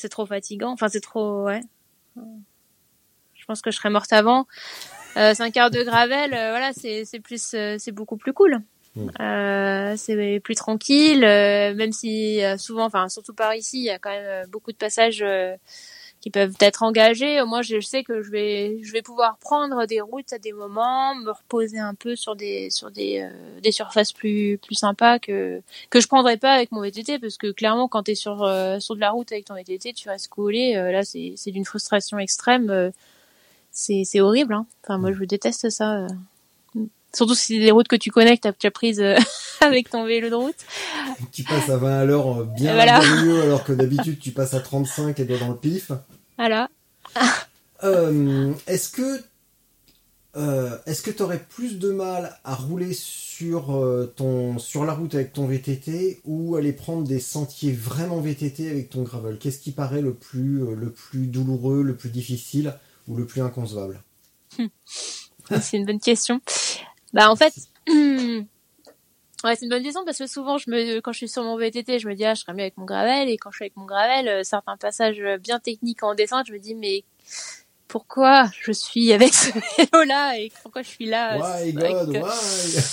C'est 0.00 0.08
trop 0.08 0.24
fatigant. 0.24 0.70
Enfin, 0.70 0.88
c'est 0.88 1.02
trop, 1.02 1.44
ouais. 1.44 1.60
Je 3.34 3.44
pense 3.44 3.60
que 3.60 3.70
je 3.70 3.76
serais 3.76 3.90
morte 3.90 4.10
avant. 4.14 4.46
Euh, 5.18 5.34
5 5.34 5.54
heures 5.58 5.70
de 5.70 5.82
gravel, 5.82 6.32
euh, 6.32 6.50
voilà, 6.50 6.72
c'est 6.72 7.04
c'est 7.04 7.20
plus, 7.20 7.52
euh, 7.52 7.76
c'est 7.78 7.92
beaucoup 7.92 8.16
plus 8.16 8.32
cool. 8.32 8.60
Euh, 9.20 9.94
c'est 9.98 10.40
plus 10.40 10.54
tranquille, 10.54 11.20
même 11.20 11.92
si 11.92 12.40
souvent, 12.56 12.86
enfin 12.86 13.10
surtout 13.10 13.34
par 13.34 13.54
ici, 13.54 13.78
il 13.78 13.84
y 13.84 13.90
a 13.90 13.98
quand 13.98 14.10
même 14.10 14.46
beaucoup 14.48 14.72
de 14.72 14.76
passages 14.78 15.22
qui 16.20 16.30
peuvent 16.30 16.54
être 16.60 16.82
engagés. 16.82 17.42
Moi, 17.44 17.62
je 17.62 17.80
sais 17.80 18.04
que 18.04 18.22
je 18.22 18.30
vais, 18.30 18.78
je 18.82 18.92
vais 18.92 19.02
pouvoir 19.02 19.38
prendre 19.38 19.86
des 19.86 20.00
routes 20.00 20.32
à 20.32 20.38
des 20.38 20.52
moments, 20.52 21.14
me 21.14 21.30
reposer 21.30 21.78
un 21.78 21.94
peu 21.94 22.16
sur 22.16 22.36
des, 22.36 22.70
sur 22.70 22.90
des, 22.90 23.20
euh, 23.22 23.60
des 23.60 23.72
surfaces 23.72 24.12
plus, 24.12 24.58
plus 24.58 24.74
sympas 24.74 25.18
que 25.18 25.62
que 25.90 26.00
je 26.00 26.06
prendrais 26.08 26.36
pas 26.36 26.52
avec 26.52 26.72
mon 26.72 26.82
VTT, 26.82 27.18
parce 27.18 27.36
que 27.38 27.50
clairement, 27.52 27.88
quand 27.88 28.04
t'es 28.04 28.14
sur 28.14 28.42
euh, 28.42 28.78
sur 28.80 28.94
de 28.96 29.00
la 29.00 29.10
route 29.10 29.32
avec 29.32 29.46
ton 29.46 29.54
VTT, 29.54 29.92
tu 29.94 30.08
restes 30.08 30.28
collé. 30.28 30.76
euh, 30.76 30.92
là, 30.92 31.04
c'est 31.04 31.34
c'est 31.36 31.50
d'une 31.52 31.64
frustration 31.64 32.18
extrême. 32.18 32.70
euh, 32.70 32.90
c'est 33.72 34.04
c'est 34.04 34.20
horrible. 34.20 34.54
Hein. 34.54 34.66
Enfin, 34.84 34.98
moi, 34.98 35.12
je 35.12 35.24
déteste 35.24 35.70
ça. 35.70 36.06
Surtout 37.12 37.34
si 37.34 37.54
c'est 37.54 37.60
des 37.60 37.70
routes 37.70 37.88
que 37.88 37.96
tu 37.96 38.10
connais, 38.10 38.36
que 38.36 38.42
t'as 38.42 38.52
déjà 38.52 38.70
prises 38.70 39.00
euh, 39.00 39.16
avec 39.60 39.90
ton 39.90 40.04
vélo 40.04 40.30
de 40.30 40.34
route. 40.34 40.56
Tu 41.32 41.42
passes 41.42 41.68
à 41.68 41.76
20 41.76 42.00
à 42.00 42.04
l'heure 42.04 42.40
euh, 42.40 42.44
bien, 42.44 42.74
Voilà. 42.74 43.00
mieux 43.22 43.42
alors 43.42 43.64
que 43.64 43.72
d'habitude 43.72 44.18
tu 44.20 44.30
passes 44.30 44.54
à 44.54 44.60
35 44.60 45.18
et 45.18 45.24
dans 45.24 45.48
le 45.48 45.56
pif. 45.56 45.92
Voilà. 46.38 46.68
Euh, 47.82 48.52
est-ce 48.66 48.90
que 48.90 49.22
euh, 50.36 50.78
est-ce 50.86 51.02
que 51.02 51.10
tu 51.10 51.22
aurais 51.22 51.40
plus 51.40 51.78
de 51.80 51.90
mal 51.90 52.38
à 52.44 52.54
rouler 52.54 52.92
sur 52.94 53.74
euh, 53.74 54.12
ton 54.16 54.58
sur 54.58 54.84
la 54.84 54.94
route 54.94 55.14
avec 55.16 55.32
ton 55.32 55.46
VTT 55.46 56.20
ou 56.24 56.54
aller 56.54 56.72
prendre 56.72 57.02
des 57.02 57.18
sentiers 57.18 57.72
vraiment 57.72 58.20
VTT 58.20 58.70
avec 58.70 58.90
ton 58.90 59.02
gravel? 59.02 59.38
Qu'est-ce 59.38 59.58
qui 59.58 59.72
paraît 59.72 60.02
le 60.02 60.14
plus 60.14 60.60
le 60.76 60.92
plus 60.92 61.26
douloureux, 61.26 61.82
le 61.82 61.96
plus 61.96 62.10
difficile 62.10 62.74
ou 63.08 63.16
le 63.16 63.26
plus 63.26 63.40
inconcevable? 63.40 64.02
C'est 65.60 65.78
une 65.78 65.86
bonne 65.86 65.98
question. 66.00 66.40
Bah 67.12 67.30
en 67.30 67.36
fait, 67.36 67.52
ouais, 67.88 68.46
c'est 69.56 69.62
une 69.64 69.68
bonne 69.70 69.82
question 69.82 70.04
parce 70.04 70.18
que 70.18 70.26
souvent 70.26 70.58
je 70.58 70.70
me, 70.70 71.00
quand 71.00 71.12
je 71.12 71.18
suis 71.18 71.28
sur 71.28 71.42
mon 71.42 71.56
VTT, 71.56 71.98
je 71.98 72.08
me 72.08 72.14
dis 72.14 72.24
ah 72.24 72.34
je 72.34 72.40
serais 72.42 72.52
mieux 72.54 72.60
avec 72.62 72.76
mon 72.76 72.84
gravel 72.84 73.28
et 73.28 73.36
quand 73.36 73.50
je 73.50 73.56
suis 73.56 73.64
avec 73.64 73.76
mon 73.76 73.86
gravel, 73.86 74.28
euh, 74.28 74.42
certains 74.44 74.76
passages 74.76 75.20
bien 75.42 75.58
techniques 75.58 76.02
en 76.02 76.14
descente, 76.14 76.46
je 76.46 76.52
me 76.52 76.58
dis 76.58 76.74
mais 76.74 77.04
pourquoi 77.88 78.48
je 78.60 78.70
suis 78.70 79.12
avec 79.12 79.34
ce 79.34 79.50
vélo 79.76 80.04
là 80.04 80.38
et 80.38 80.52
pourquoi 80.62 80.82
je 80.82 80.88
suis 80.88 81.06
là 81.06 81.38
Why 81.38 81.76
avec- 81.76 81.92
God, 81.96 82.16
euh, 82.16 82.22
why? 82.22 82.30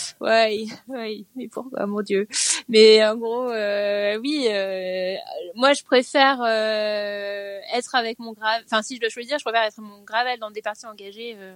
Ouais, 0.19 0.65
ouais, 0.87 1.25
mais 1.35 1.47
pourquoi, 1.47 1.85
mon 1.85 2.01
Dieu? 2.01 2.27
Mais 2.69 3.05
en 3.05 3.15
gros, 3.15 3.51
euh, 3.51 4.17
oui, 4.17 4.47
euh, 4.49 5.13
moi 5.53 5.73
je 5.73 5.83
préfère 5.83 6.41
euh, 6.41 7.59
être 7.75 7.93
avec 7.93 8.17
mon 8.17 8.33
gravel. 8.33 8.63
Enfin, 8.65 8.81
si 8.81 8.95
je 8.95 9.01
dois 9.01 9.09
choisir, 9.09 9.37
je 9.37 9.43
préfère 9.43 9.61
être 9.61 9.79
mon 9.79 10.01
gravel 10.03 10.39
dans 10.39 10.49
des 10.49 10.63
parties 10.63 10.87
engagées 10.87 11.35
euh, 11.37 11.53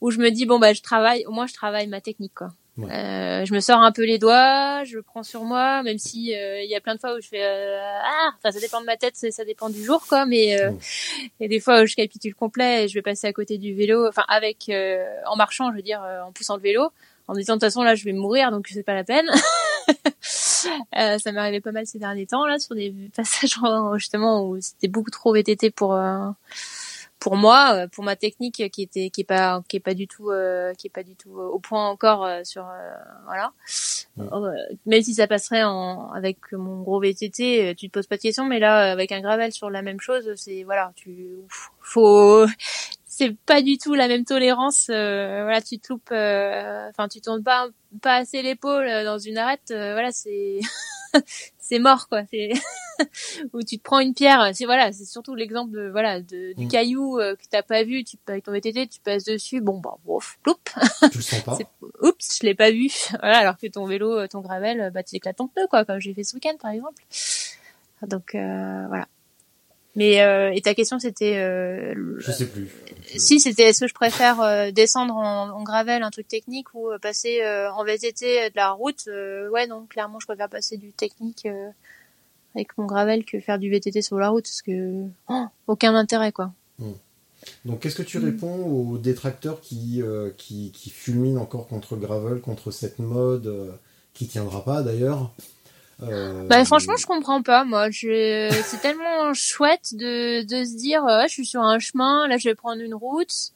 où 0.00 0.10
je 0.10 0.18
me 0.18 0.30
dis 0.30 0.46
bon 0.46 0.58
bah 0.58 0.72
je 0.72 0.82
travaille, 0.82 1.24
au 1.26 1.30
moins 1.32 1.46
je 1.46 1.54
travaille 1.54 1.86
ma 1.86 2.00
technique 2.00 2.34
quoi. 2.34 2.52
Ouais. 2.76 2.92
Euh, 2.92 3.44
je 3.44 3.52
me 3.54 3.58
sors 3.58 3.80
un 3.80 3.90
peu 3.90 4.04
les 4.04 4.18
doigts, 4.18 4.84
je 4.84 5.00
prends 5.00 5.24
sur 5.24 5.42
moi, 5.42 5.82
même 5.82 5.98
si 5.98 6.32
euh, 6.36 6.62
il 6.62 6.70
y 6.70 6.76
a 6.76 6.80
plein 6.80 6.94
de 6.94 7.00
fois 7.00 7.16
où 7.16 7.20
je 7.20 7.26
fais 7.26 7.42
euh, 7.42 7.80
ah, 8.04 8.30
enfin 8.36 8.52
ça 8.52 8.60
dépend 8.60 8.80
de 8.80 8.86
ma 8.86 8.96
tête, 8.96 9.16
ça 9.16 9.44
dépend 9.44 9.68
du 9.68 9.82
jour 9.82 10.06
quoi, 10.08 10.26
mais 10.26 10.60
euh, 10.60 10.70
il 11.40 11.42
y 11.42 11.44
a 11.46 11.48
des 11.48 11.58
fois 11.58 11.82
où 11.82 11.86
je 11.86 11.96
capitule 11.96 12.36
complet 12.36 12.84
et 12.84 12.88
je 12.88 12.94
vais 12.94 13.02
passer 13.02 13.26
à 13.26 13.32
côté 13.32 13.58
du 13.58 13.74
vélo, 13.74 14.06
enfin 14.06 14.24
avec 14.28 14.68
euh, 14.68 15.04
en 15.26 15.34
marchant, 15.34 15.72
je 15.72 15.76
veux 15.76 15.82
dire 15.82 16.02
euh, 16.04 16.20
en 16.22 16.30
poussant 16.30 16.54
le 16.54 16.62
vélo, 16.62 16.92
en 17.26 17.32
me 17.34 17.38
disant 17.40 17.54
de 17.54 17.58
toute 17.58 17.66
façon 17.66 17.82
là 17.82 17.96
je 17.96 18.04
vais 18.04 18.12
mourir 18.12 18.52
donc 18.52 18.68
c'est 18.68 18.84
pas 18.84 18.94
la 18.94 19.04
peine. 19.04 19.28
Euh, 20.98 21.18
ça 21.18 21.30
m'est 21.30 21.38
arrivé 21.38 21.60
pas 21.60 21.70
mal 21.70 21.86
ces 21.86 22.00
derniers 22.00 22.26
temps 22.26 22.44
là 22.44 22.58
sur 22.58 22.74
des 22.74 22.92
passages 23.14 23.56
en- 23.62 23.96
justement 23.96 24.44
où 24.44 24.60
c'était 24.60 24.88
beaucoup 24.88 25.10
trop 25.10 25.32
VTT 25.32 25.70
pour 25.70 25.94
euh, 25.94 26.28
pour 27.18 27.36
moi, 27.36 27.74
euh, 27.74 27.88
pour 27.88 28.04
ma 28.04 28.16
technique 28.16 28.62
qui 28.70 28.82
était 28.82 29.10
qui 29.10 29.22
est 29.22 29.24
pas 29.24 29.62
qui 29.68 29.76
est 29.76 29.80
pas 29.80 29.94
du 29.94 30.06
tout 30.06 30.30
euh, 30.30 30.72
qui 30.74 30.86
est 30.86 30.90
pas 30.90 31.02
du 31.02 31.16
tout 31.16 31.38
euh, 31.38 31.46
au 31.46 31.58
point 31.58 31.88
encore 31.88 32.24
euh, 32.24 32.42
sur 32.44 32.64
euh, 32.66 32.92
voilà. 33.26 33.52
Euh, 34.18 34.52
même 34.86 35.02
si 35.02 35.14
ça 35.14 35.26
passerait 35.26 35.64
en 35.64 36.10
avec 36.12 36.52
mon 36.52 36.82
gros 36.82 37.00
VTT, 37.00 37.74
tu 37.76 37.88
te 37.88 37.92
poses 37.92 38.06
pas 38.06 38.16
de 38.16 38.22
questions, 38.22 38.44
mais 38.44 38.58
là 38.58 38.92
avec 38.92 39.12
un 39.12 39.20
gravel 39.20 39.52
sur 39.52 39.70
la 39.70 39.82
même 39.82 40.00
chose, 40.00 40.32
c'est 40.36 40.62
voilà, 40.64 40.92
tu 40.96 41.28
faut 41.80 42.46
c'est 43.06 43.36
pas 43.46 43.62
du 43.62 43.78
tout 43.78 43.94
la 43.94 44.06
même 44.08 44.24
tolérance. 44.24 44.88
euh, 44.90 45.42
voilà, 45.42 45.60
tu 45.60 45.78
te 45.80 45.92
loupes, 45.92 46.10
euh, 46.12 46.88
enfin 46.90 47.08
tu 47.08 47.20
tournes 47.20 47.42
pas 47.42 47.68
pas 48.02 48.16
assez 48.16 48.42
l'épaule 48.42 48.86
dans 49.04 49.18
une 49.18 49.38
arête, 49.38 49.70
euh, 49.72 49.92
voilà 49.92 50.12
c'est 50.12 50.60
c'est 51.58 51.78
mort 51.78 52.08
quoi. 52.08 52.22
C'est 52.30 52.52
où 53.52 53.62
tu 53.62 53.78
te 53.78 53.82
prends 53.82 54.00
une 54.00 54.14
pierre. 54.14 54.50
C'est 54.54 54.64
voilà, 54.64 54.92
c'est 54.92 55.04
surtout 55.04 55.34
l'exemple 55.34 55.72
de 55.72 55.88
voilà 55.88 56.20
de, 56.20 56.52
du 56.54 56.66
Mm. 56.66 56.68
caillou 56.68 57.18
euh, 57.18 57.36
que 57.36 57.42
t'as 57.50 57.62
pas 57.62 57.84
vu. 57.84 58.04
Tu 58.04 58.16
avec 58.26 58.44
ton 58.44 58.52
VTT, 58.52 58.88
tu 58.88 59.00
passes 59.00 59.24
dessus. 59.24 59.60
Bon 59.60 59.78
bah. 59.78 59.96
Tu 61.10 61.18
le 61.18 61.22
sens 61.22 61.42
pas 61.42 61.58
Oups, 62.02 62.38
je 62.40 62.46
l'ai 62.46 62.54
pas 62.54 62.70
vu. 62.70 62.88
Voilà, 63.20 63.38
alors 63.38 63.56
que 63.56 63.66
ton 63.66 63.84
vélo, 63.86 64.18
euh, 64.18 64.26
ton 64.26 64.40
gravel, 64.40 64.80
euh, 64.80 64.90
bah 64.90 65.02
tu 65.02 65.16
éclates 65.16 65.36
ton 65.36 65.48
pneu 65.48 65.66
quoi, 65.68 65.84
comme 65.84 66.00
j'ai 66.00 66.14
fait 66.14 66.24
ce 66.24 66.34
week-end 66.34 66.56
par 66.60 66.70
exemple. 66.72 67.02
Donc 68.06 68.34
euh, 68.34 68.84
voilà. 68.88 69.08
Mais 69.98 70.22
euh, 70.22 70.52
et 70.54 70.60
ta 70.60 70.74
question 70.74 71.00
c'était 71.00 71.38
euh, 71.38 71.92
Je 72.18 72.30
sais 72.30 72.46
plus. 72.46 72.68
si 73.16 73.40
c'était 73.40 73.64
est-ce 73.64 73.80
que 73.80 73.88
je 73.88 73.94
préfère 73.94 74.40
euh, 74.40 74.70
descendre 74.70 75.16
en, 75.16 75.50
en 75.50 75.62
gravel 75.64 76.04
un 76.04 76.10
truc 76.10 76.28
technique 76.28 76.72
ou 76.72 76.88
euh, 76.88 76.98
passer 76.98 77.44
en 77.74 77.82
VTT 77.82 78.50
de 78.50 78.56
la 78.56 78.70
route 78.70 79.08
ouais 79.52 79.66
non 79.66 79.86
clairement 79.86 80.20
je 80.20 80.26
préfère 80.26 80.48
passer 80.48 80.76
du 80.76 80.92
technique 80.92 81.48
avec 82.54 82.78
mon 82.78 82.86
gravel 82.86 83.24
que 83.24 83.40
faire 83.40 83.58
du 83.58 83.70
VTT 83.70 84.00
sur 84.02 84.18
la 84.18 84.28
route 84.28 84.44
parce 84.44 84.62
que 84.62 85.02
oh, 85.30 85.46
aucun 85.66 85.96
intérêt 85.96 86.30
quoi. 86.30 86.52
Donc 87.64 87.80
qu'est-ce 87.80 87.96
que 87.96 88.02
tu 88.04 88.18
réponds 88.18 88.66
aux 88.66 88.98
détracteurs 88.98 89.60
qui, 89.60 90.00
qui, 90.36 90.70
qui 90.72 90.90
fulminent 90.90 91.40
encore 91.40 91.66
contre 91.66 91.96
gravel, 91.96 92.40
contre 92.40 92.70
cette 92.70 93.00
mode 93.00 93.76
qui 94.14 94.28
tiendra 94.28 94.64
pas 94.64 94.82
d'ailleurs? 94.82 95.32
Euh, 96.02 96.46
bah 96.46 96.64
franchement 96.64 96.94
je 96.96 97.06
comprends 97.06 97.42
pas 97.42 97.64
moi 97.64 97.90
je 97.90 98.48
c'est 98.64 98.80
tellement 98.80 99.34
chouette 99.34 99.94
de 99.94 100.42
de 100.42 100.64
se 100.64 100.76
dire 100.76 101.04
euh, 101.04 101.22
je 101.26 101.32
suis 101.32 101.46
sur 101.46 101.62
un 101.62 101.80
chemin 101.80 102.28
là 102.28 102.38
je 102.38 102.48
vais 102.48 102.54
prendre 102.54 102.80
une 102.80 102.94
route 102.94 103.52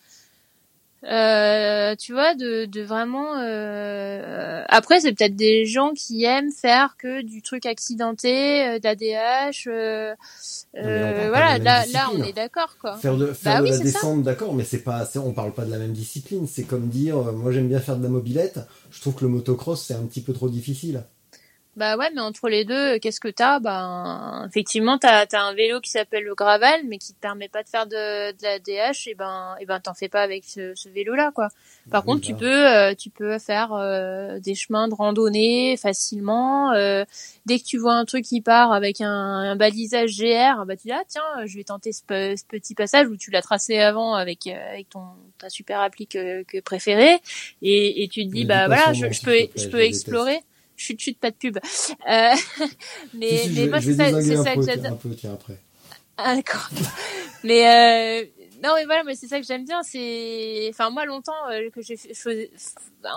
Euh, 1.05 1.97
tu 1.97 2.12
vois, 2.12 2.36
de, 2.36 2.64
de 2.66 2.80
vraiment. 2.80 3.34
euh, 3.36 4.62
Après, 4.68 5.01
c'est 5.01 5.12
peut-être 5.12 5.34
des 5.34 5.66
gens 5.66 5.93
qui 5.95 6.22
aiment 6.22 6.53
faire 6.53 6.97
que 6.97 7.22
du 7.22 7.43
truc 7.43 7.66
accidenté, 7.66 8.78
d'ADH. 8.78 9.66
Voilà, 10.74 11.59
là, 11.59 11.84
là, 11.93 12.09
on 12.14 12.22
est 12.22 12.32
d'accord, 12.32 12.76
quoi. 12.80 12.97
Faire 12.99 13.16
de, 13.16 13.32
faire 13.32 13.55
Bah 13.55 13.59
de 13.61 13.64
oui, 13.64 13.70
la 13.70 13.78
descente, 13.78 14.22
d'accord, 14.22 14.55
mais 14.55 14.62
c'est 14.62 14.78
pas, 14.84 15.09
on 15.16 15.32
parle 15.32 15.53
pas 15.53 15.64
de 15.64 15.72
la 15.72 15.78
même 15.78 15.93
discipline. 15.93 16.47
C'est 16.47 16.62
comme 16.64 16.88
dire, 16.88 17.16
moi 17.16 17.51
j'aime 17.51 17.68
bien 17.68 17.80
faire 17.80 17.97
de 17.97 18.03
la 18.05 18.09
mobilette. 18.09 18.61
Je 18.93 19.01
trouve 19.01 19.14
que 19.16 19.24
le 19.24 19.28
motocross 19.30 19.82
c'est 19.84 19.95
un 19.95 20.07
petit 20.07 20.20
peu 20.20 20.32
trop 20.32 20.49
difficile. 20.49 21.03
Bah 21.75 21.97
ouais, 21.97 22.11
mais 22.14 22.20
entre 22.20 22.51
les 22.51 22.66
deux, 22.66 22.99
qu'est-ce 22.99 23.18
que 23.18 23.29
t'as? 23.29 23.59
Ben, 23.59 24.45
effectivement, 24.47 24.99
t'as 24.99 25.25
as 25.33 25.41
un 25.43 25.55
vélo 25.55 25.81
qui 25.81 25.89
s'appelle 25.89 26.23
le 26.25 26.35
gravel, 26.35 26.83
mais 26.87 26.99
qui 26.99 27.14
te 27.14 27.18
permet 27.18 27.49
pas 27.49 27.62
de 27.62 27.68
faire 27.70 27.87
de, 27.87 28.31
de 28.33 28.43
la 28.43 28.59
DH. 28.59 29.09
Et 29.09 29.14
ben, 29.14 29.57
et 29.59 29.64
ben, 29.64 29.81
t'en 29.81 29.95
fais 29.95 30.11
pas 30.11 30.20
avec 30.20 30.45
ce, 30.45 30.75
ce 30.75 30.91
vélo-là, 30.91 31.33
quoi. 31.35 31.49
Par 31.91 32.03
Oui, 32.03 32.12
contre, 32.12 32.27
tu 32.27 32.33
bah. 32.35 32.39
peux, 32.41 32.68
euh, 32.77 32.95
tu 32.95 33.09
peux 33.09 33.39
faire 33.39 33.73
euh, 33.73 34.39
des 34.39 34.55
chemins 34.55 34.87
de 34.87 34.93
randonnée 34.95 35.79
facilement. 35.79 36.73
euh, 36.73 37.07
dès 37.47 37.59
que 37.59 37.64
tu 37.64 37.79
vois 37.79 37.95
un 37.95 38.05
truc 38.05 38.27
qui 38.27 38.43
part 38.43 38.73
avec 38.75 39.01
un, 39.01 39.09
un 39.09 39.57
balisage 39.57 40.18
GR, 40.18 40.66
bah 40.66 40.77
tu 40.77 40.89
dis 40.89 40.93
ah 40.93 41.03
tiens, 41.09 41.23
je 41.47 41.57
vais 41.57 41.64
tenter 41.64 41.93
ce, 41.93 42.03
pe- 42.03 42.37
ce 42.37 42.45
petit 42.47 42.75
passage 42.75 43.07
où 43.09 43.16
tu 43.16 43.31
l'as 43.31 43.41
tracé 43.43 43.79
avant 43.79 44.12
avec 44.14 44.47
euh, 44.47 44.73
avec 44.73 44.91
ton 44.91 45.01
ta 45.39 45.49
super 45.49 45.81
appli 45.81 46.07
que, 46.07 46.43
que 46.43 46.61
préférée, 46.61 47.18
et, 47.62 48.05
et 48.05 48.09
tu 48.09 48.27
te 48.27 48.31
dis 48.31 48.45
bah 48.45 48.66
voilà, 48.66 48.93
son 48.93 49.09
je, 49.09 49.12
je 49.12 49.23
peux 49.23 49.39
je 49.57 49.68
peux 49.68 49.81
explorer. 49.81 50.41
Chut 50.83 50.99
chut, 51.01 51.18
pas 51.18 51.30
de 51.30 51.37
pub. 51.37 51.59
Euh, 51.59 52.30
mais 53.14 53.28
Si, 53.39 53.39
si, 53.39 53.49
je 53.55 53.61
mais 53.61 53.64
vais- 53.64 53.70
moi 53.70 53.80
c'est 53.80 53.95
ça, 53.95 54.05
ça 54.45 54.55
que 54.55 54.62
j'adore. 54.66 54.99
après. 55.35 55.59
Ah 56.16 56.35
d'accord. 56.37 56.68
mais 57.45 57.66
euh, 57.66 58.24
non 58.62 58.70
mais 58.76 58.85
voilà, 58.85 59.03
mais 59.05 59.14
c'est 59.14 59.26
ça 59.28 59.41
que 59.41 59.47
j'aime 59.47 59.64
bien, 59.64 59.83
c'est 59.83 60.68
enfin 60.70 60.91
moi 60.91 61.05
longtemps 61.07 61.33
euh, 61.51 61.70
que 61.70 61.80
j'ai 61.83 61.97
fait, 61.97 62.51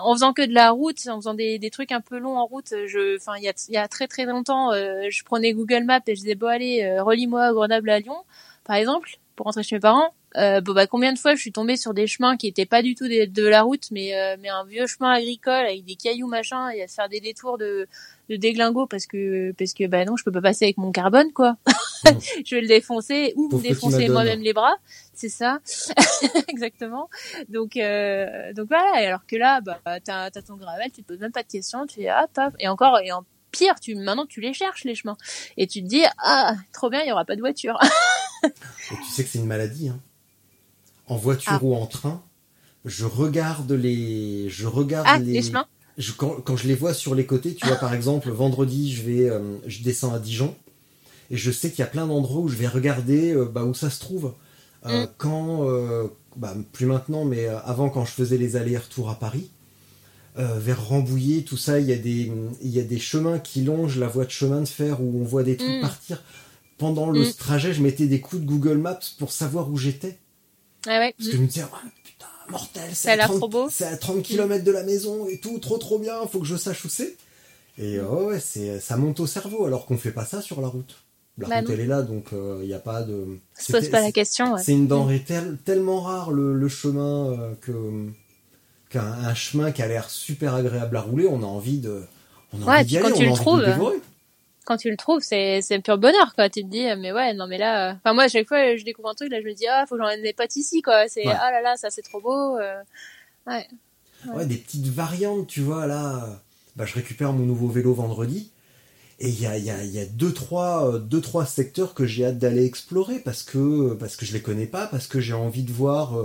en 0.02 0.12
faisant 0.14 0.32
que 0.32 0.42
de 0.46 0.52
la 0.54 0.70
route, 0.70 0.98
en 1.08 1.16
faisant 1.16 1.34
des, 1.34 1.58
des 1.58 1.70
trucs 1.70 1.92
un 1.92 2.00
peu 2.00 2.18
longs 2.18 2.36
en 2.38 2.46
route, 2.46 2.72
je 2.86 3.16
enfin 3.16 3.34
il 3.36 3.44
y 3.44 3.48
a 3.48 3.52
il 3.68 3.74
y 3.74 3.76
a 3.76 3.86
très 3.88 4.08
très 4.08 4.24
longtemps, 4.24 4.72
euh, 4.72 5.02
je 5.10 5.22
prenais 5.24 5.52
Google 5.52 5.84
Maps 5.84 6.00
et 6.06 6.14
je 6.16 6.20
disais 6.20 6.34
bon 6.34 6.46
allez, 6.48 6.82
euh, 6.84 7.02
relie-moi 7.02 7.42
à 7.44 7.52
Grenoble 7.52 7.90
à 7.90 8.00
Lyon 8.00 8.16
par 8.64 8.76
exemple 8.76 9.18
pour 9.36 9.44
rentrer 9.46 9.62
chez 9.62 9.76
mes 9.76 9.80
parents. 9.80 10.14
Euh, 10.36 10.60
bon 10.60 10.74
bah 10.74 10.86
combien 10.86 11.12
de 11.12 11.18
fois 11.18 11.34
je 11.34 11.40
suis 11.40 11.52
tombée 11.52 11.76
sur 11.76 11.94
des 11.94 12.06
chemins 12.06 12.36
qui 12.36 12.46
étaient 12.46 12.66
pas 12.66 12.82
du 12.82 12.94
tout 12.94 13.08
des- 13.08 13.26
de, 13.26 13.46
la 13.46 13.62
route, 13.62 13.90
mais 13.90 14.14
euh, 14.14 14.36
mais 14.40 14.48
un 14.48 14.64
vieux 14.64 14.86
chemin 14.86 15.10
agricole 15.12 15.64
avec 15.64 15.84
des 15.84 15.96
cailloux 15.96 16.26
machin 16.26 16.68
et 16.70 16.82
à 16.82 16.88
se 16.88 16.94
faire 16.94 17.08
des 17.08 17.20
détours 17.20 17.56
de 17.56 17.86
de 18.28 18.36
déglingo 18.36 18.86
parce 18.86 19.06
que 19.06 19.52
parce 19.52 19.72
que 19.72 19.86
bah 19.86 20.04
non 20.04 20.16
je 20.16 20.24
peux 20.24 20.32
pas 20.32 20.42
passer 20.42 20.66
avec 20.66 20.76
mon 20.76 20.92
carbone 20.92 21.32
quoi. 21.32 21.56
je 22.44 22.54
vais 22.54 22.60
le 22.60 22.68
défoncer 22.68 23.32
ou 23.36 23.48
me 23.48 23.62
défoncer 23.62 24.08
moi-même 24.08 24.40
les 24.40 24.52
bras, 24.52 24.76
c'est 25.14 25.30
ça 25.30 25.60
exactement. 26.48 27.08
Donc 27.48 27.76
euh, 27.76 28.52
donc 28.52 28.68
voilà 28.68 29.02
et 29.02 29.06
alors 29.06 29.24
que 29.26 29.36
là 29.36 29.60
bah 29.62 29.80
t'as 30.04 30.30
t'as 30.30 30.42
ton 30.42 30.56
gravel, 30.56 30.90
tu 30.92 31.02
te 31.02 31.08
poses 31.08 31.20
même 31.20 31.32
pas 31.32 31.44
de 31.44 31.48
questions, 31.48 31.86
tu 31.86 32.00
fais 32.00 32.08
ah 32.08 32.26
paf 32.32 32.52
et 32.58 32.68
encore 32.68 32.98
et 33.00 33.10
en 33.10 33.24
pire 33.52 33.80
tu 33.80 33.94
maintenant 33.94 34.26
tu 34.26 34.42
les 34.42 34.52
cherches 34.52 34.84
les 34.84 34.94
chemins 34.94 35.16
et 35.56 35.66
tu 35.66 35.82
te 35.82 35.88
dis 35.88 36.02
ah 36.18 36.56
trop 36.74 36.90
bien 36.90 37.02
il 37.02 37.08
y 37.08 37.12
aura 37.12 37.24
pas 37.24 37.36
de 37.36 37.40
voiture. 37.40 37.78
Et 38.44 38.94
tu 38.96 39.10
sais 39.10 39.24
que 39.24 39.30
c'est 39.30 39.38
une 39.38 39.46
maladie. 39.46 39.88
Hein. 39.88 39.98
En 41.08 41.16
voiture 41.16 41.52
Ah. 41.54 41.60
ou 41.62 41.74
en 41.74 41.86
train, 41.86 42.20
je 42.84 43.04
regarde 43.04 43.70
les, 43.72 44.48
je 44.48 44.66
regarde 44.66 45.06
ah 45.08 45.18
les, 45.18 45.34
les 45.34 45.42
chemins? 45.42 45.66
je- 45.98 46.12
quand, 46.12 46.36
quand 46.44 46.56
je 46.56 46.66
les 46.68 46.74
vois 46.74 46.94
sur 46.94 47.14
les 47.14 47.26
côtés, 47.26 47.54
tu 47.54 47.66
vois 47.66 47.76
par 47.76 47.94
exemple 47.94 48.30
vendredi 48.30 48.92
je 48.92 49.02
vais, 49.02 49.28
euh, 49.30 49.56
je 49.66 49.82
descends 49.82 50.12
à 50.12 50.18
Dijon 50.18 50.54
et 51.30 51.36
je 51.36 51.50
sais 51.50 51.70
qu'il 51.70 51.80
y 51.80 51.82
a 51.82 51.86
plein 51.86 52.06
d'endroits 52.06 52.40
où 52.42 52.48
je 52.48 52.56
vais 52.56 52.66
regarder 52.68 53.32
euh, 53.32 53.44
bah, 53.46 53.64
où 53.64 53.74
ça 53.74 53.90
se 53.90 54.00
trouve. 54.00 54.32
Euh, 54.86 55.04
Mm. 55.04 55.08
Quand, 55.18 55.66
bah, 56.36 56.54
plus 56.72 56.86
maintenant, 56.86 57.24
mais 57.24 57.46
avant 57.48 57.88
quand 57.90 58.04
je 58.04 58.12
faisais 58.12 58.36
les 58.38 58.54
allers-retours 58.56 59.10
à 59.10 59.18
Paris, 59.18 59.50
vers 60.36 60.88
Rambouillet, 60.88 61.42
tout 61.42 61.56
ça, 61.56 61.80
il 61.80 61.86
y 61.86 61.92
a 61.92 61.96
des, 61.96 62.30
il 62.62 62.68
y 62.70 62.78
a 62.78 62.82
des 62.84 62.98
chemins 62.98 63.38
qui 63.38 63.62
longent 63.64 63.96
la 63.98 64.06
voie 64.06 64.26
de 64.26 64.30
chemin 64.30 64.60
de 64.60 64.66
fer 64.68 65.00
où 65.00 65.18
on 65.20 65.24
voit 65.24 65.42
des 65.42 65.56
trucs 65.56 65.78
Mm. 65.78 65.80
partir. 65.80 66.22
Pendant 66.78 67.10
le 67.10 67.22
Mm. 67.22 67.32
trajet, 67.38 67.72
je 67.72 67.82
mettais 67.82 68.06
des 68.06 68.20
coups 68.20 68.42
de 68.42 68.46
Google 68.46 68.76
Maps 68.76 69.00
pour 69.18 69.32
savoir 69.32 69.70
où 69.70 69.76
j'étais. 69.78 70.18
Ah 70.86 70.98
ouais. 71.00 71.14
Parce 71.18 71.30
que 71.30 71.36
je 71.36 71.40
me 71.42 71.46
disais, 71.46 71.62
Ouais, 71.62 71.90
putain, 72.04 72.26
mortel, 72.48 72.90
c'est 72.94 73.10
à, 73.10 73.16
l'air 73.16 73.26
30 73.26 73.38
trop 73.38 73.48
beau. 73.48 73.68
c'est 73.70 73.84
à 73.86 73.96
30 73.96 74.22
km 74.22 74.64
de 74.64 74.70
la 74.72 74.82
maison 74.84 75.26
et 75.28 75.38
tout, 75.38 75.58
trop 75.58 75.78
trop 75.78 75.98
bien, 75.98 76.26
faut 76.26 76.40
que 76.40 76.46
je 76.46 76.56
sache 76.56 76.84
où 76.84 76.88
c'est. 76.88 77.16
Et 77.78 77.96
euh, 77.98 78.06
ouais, 78.08 78.40
c'est, 78.40 78.80
ça 78.80 78.96
monte 78.96 79.20
au 79.20 79.26
cerveau 79.26 79.66
alors 79.66 79.84
qu'on 79.86 79.98
fait 79.98 80.12
pas 80.12 80.24
ça 80.24 80.40
sur 80.40 80.60
la 80.60 80.68
route. 80.68 80.96
La 81.38 81.48
Bah 81.48 81.56
route 81.58 81.68
non. 81.68 81.74
elle 81.74 81.80
est 81.80 81.86
là 81.86 82.00
donc 82.00 82.28
il 82.32 82.66
n'y 82.66 82.72
a 82.72 82.78
pas 82.78 83.02
de. 83.02 83.38
Se 83.58 83.70
pose 83.72 83.88
pas 83.90 84.00
la 84.00 84.10
question. 84.12 84.54
ouais. 84.54 84.62
C'est 84.64 84.72
une 84.72 84.86
denrée 84.86 85.22
tel- 85.26 85.58
tellement 85.66 86.00
rare 86.00 86.30
le, 86.32 86.54
le 86.54 86.68
chemin 86.68 87.32
euh, 87.32 87.52
que 87.60 87.72
qu'un 88.88 89.04
un 89.04 89.34
chemin 89.34 89.70
qui 89.72 89.82
a 89.82 89.88
l'air 89.88 90.08
super 90.08 90.54
agréable 90.54 90.96
à 90.96 91.02
rouler, 91.02 91.26
on 91.28 91.42
a 91.42 91.46
envie 91.46 91.78
de. 91.78 92.02
On 92.54 92.62
a 92.62 92.64
Ouais, 92.66 92.74
envie 92.76 92.86
d'y 92.86 92.94
puis 92.94 93.02
quand 93.02 93.08
aller, 93.10 93.18
tu 93.18 93.26
on 93.28 93.30
le 93.32 93.36
trouves, 93.36 93.64
dévorer. 93.66 93.96
Quand 94.66 94.76
tu 94.76 94.90
le 94.90 94.96
trouves, 94.98 95.22
c'est 95.22 95.62
c'est 95.62 95.78
pur 95.80 95.96
bonheur 95.98 96.34
quoi. 96.34 96.50
Tu 96.50 96.62
te 96.62 96.68
dis 96.68 96.84
mais 96.98 97.12
ouais 97.12 97.32
non 97.34 97.46
mais 97.46 97.58
là, 97.58 97.90
euh, 97.90 97.94
enfin 97.94 98.12
moi 98.14 98.24
à 98.24 98.28
chaque 98.28 98.48
fois 98.48 98.76
je 98.76 98.84
découvre 98.84 99.08
un 99.10 99.14
truc 99.14 99.30
là 99.30 99.40
je 99.40 99.46
me 99.46 99.54
dis 99.54 99.66
ah 99.68 99.86
faut 99.88 99.94
que 99.96 100.02
j'emmène 100.02 100.20
mes 100.22 100.32
potes 100.34 100.56
ici 100.56 100.82
quoi. 100.82 101.08
C'est 101.08 101.26
Ouais. 101.26 101.34
ah 101.40 101.50
là 101.50 101.62
là 101.62 101.76
ça 101.76 101.90
c'est 101.90 102.02
trop 102.02 102.20
beau. 102.20 102.58
euh. 102.58 102.82
Ouais. 103.46 103.66
Ouais, 104.34 104.46
des 104.46 104.56
petites 104.56 104.88
variantes, 104.88 105.46
tu 105.46 105.60
vois, 105.60 105.86
là, 105.86 106.42
bah, 106.74 106.84
je 106.84 106.94
récupère 106.94 107.32
mon 107.32 107.44
nouveau 107.46 107.68
vélo 107.68 107.94
vendredi, 107.94 108.50
et 109.20 109.28
il 109.28 109.40
y 109.40 109.46
a, 109.46 109.56
il 109.56 109.64
y, 109.64 109.70
a, 109.70 109.84
y 109.84 110.00
a 110.00 110.06
deux, 110.06 110.32
trois, 110.32 110.94
euh, 110.94 110.98
deux, 110.98 111.20
trois 111.20 111.46
secteurs 111.46 111.94
que 111.94 112.06
j'ai 112.06 112.24
hâte 112.24 112.38
d'aller 112.38 112.64
explorer, 112.64 113.20
parce 113.20 113.44
que, 113.44 113.94
parce 113.94 114.16
que 114.16 114.26
je 114.26 114.32
les 114.32 114.42
connais 114.42 114.66
pas, 114.66 114.86
parce 114.88 115.06
que 115.06 115.20
j'ai 115.20 115.34
envie 115.34 115.62
de 115.62 115.70
voir 115.72 116.16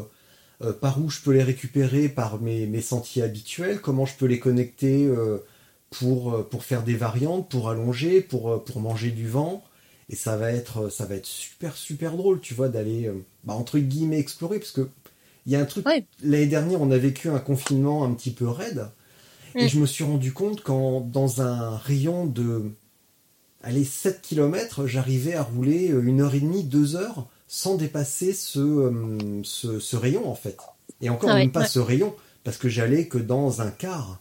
euh, 0.63 0.73
par 0.73 0.99
où 0.99 1.09
je 1.11 1.19
peux 1.21 1.31
les 1.31 1.43
récupérer 1.43 2.09
par 2.09 2.41
mes, 2.41 2.65
mes 2.65 2.81
sentiers 2.81 3.21
habituels, 3.23 3.81
comment 3.81 4.05
je 4.07 4.15
peux 4.15 4.25
les 4.25 4.39
connecter 4.39 5.05
euh, 5.05 5.37
pour, 5.91 6.33
euh, 6.33 6.43
pour 6.43 6.63
faire 6.63 6.83
des 6.83 6.95
variantes, 6.95 7.49
pour 7.49 7.69
allonger, 7.69 8.21
pour, 8.21 8.49
euh, 8.51 8.57
pour 8.63 8.79
manger 8.81 9.11
du 9.11 9.27
vent. 9.27 9.63
Et 10.09 10.15
ça 10.15 10.35
va 10.37 10.51
être, 10.51 10.89
ça 10.89 11.05
va 11.05 11.15
être 11.15 11.25
super, 11.25 11.75
super 11.77 12.17
drôle, 12.17 12.41
tu 12.41 12.53
vois, 12.53 12.69
d'aller, 12.69 13.07
euh, 13.07 13.23
bah, 13.45 13.53
entre 13.53 13.79
guillemets, 13.79 14.19
explorer, 14.19 14.59
parce 14.59 14.71
que 14.71 14.89
il 15.45 15.51
y 15.53 15.55
a 15.55 15.59
un 15.61 15.65
truc, 15.65 15.85
Ouais. 15.87 16.05
l'année 16.23 16.47
dernière, 16.47 16.81
on 16.81 16.91
a 16.91 16.97
vécu 16.97 17.29
un 17.29 17.39
confinement 17.39 18.03
un 18.05 18.13
petit 18.13 18.31
peu 18.31 18.47
raide, 18.47 18.87
et 19.55 19.65
Mm. 19.65 19.69
je 19.69 19.79
me 19.79 19.85
suis 19.85 20.03
rendu 20.03 20.33
compte 20.33 20.61
quand, 20.63 21.01
dans 21.01 21.41
un 21.41 21.77
rayon 21.77 22.25
de, 22.27 22.71
allez, 23.63 23.83
7 23.85 24.21
km, 24.21 24.87
j'arrivais 24.87 25.33
à 25.35 25.43
rouler 25.43 25.91
euh, 25.91 26.01
une 26.03 26.21
heure 26.21 26.35
et 26.35 26.39
demie, 26.41 26.63
deux 26.63 26.95
heures, 26.95 27.27
sans 27.47 27.75
dépasser 27.75 28.33
ce, 28.33 28.59
euh, 28.59 29.41
ce, 29.43 29.79
ce 29.79 29.95
rayon, 29.95 30.29
en 30.29 30.35
fait. 30.35 30.57
Et 31.01 31.09
encore 31.09 31.31
Ah 31.31 31.35
ouais, 31.35 31.41
même 31.41 31.51
pas 31.51 31.61
ouais. 31.61 31.65
ce 31.65 31.79
rayon, 31.79 32.15
parce 32.43 32.57
que 32.57 32.69
j'allais 32.69 33.07
que 33.07 33.17
dans 33.17 33.61
un 33.61 33.71
quart 33.71 34.20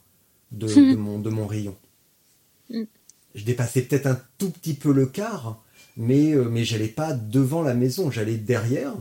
de, 0.53 0.66
de 0.66 0.96
mon, 0.96 1.18
de 1.18 1.30
mon 1.30 1.46
rayon. 1.46 1.76
Mm. 2.70 2.84
Je 3.34 3.44
dépassais 3.44 3.82
peut-être 3.82 4.07
un 4.07 4.20
tout 4.38 4.51
petit 4.51 4.74
peu 4.74 4.92
le 4.92 5.07
quart, 5.07 5.62
mais, 5.96 6.32
euh, 6.32 6.48
mais 6.51 6.64
j'allais 6.64 6.88
pas 6.88 7.12
devant 7.12 7.62
la 7.62 7.74
maison, 7.74 8.11
j'allais 8.11 8.36
derrière. 8.36 8.94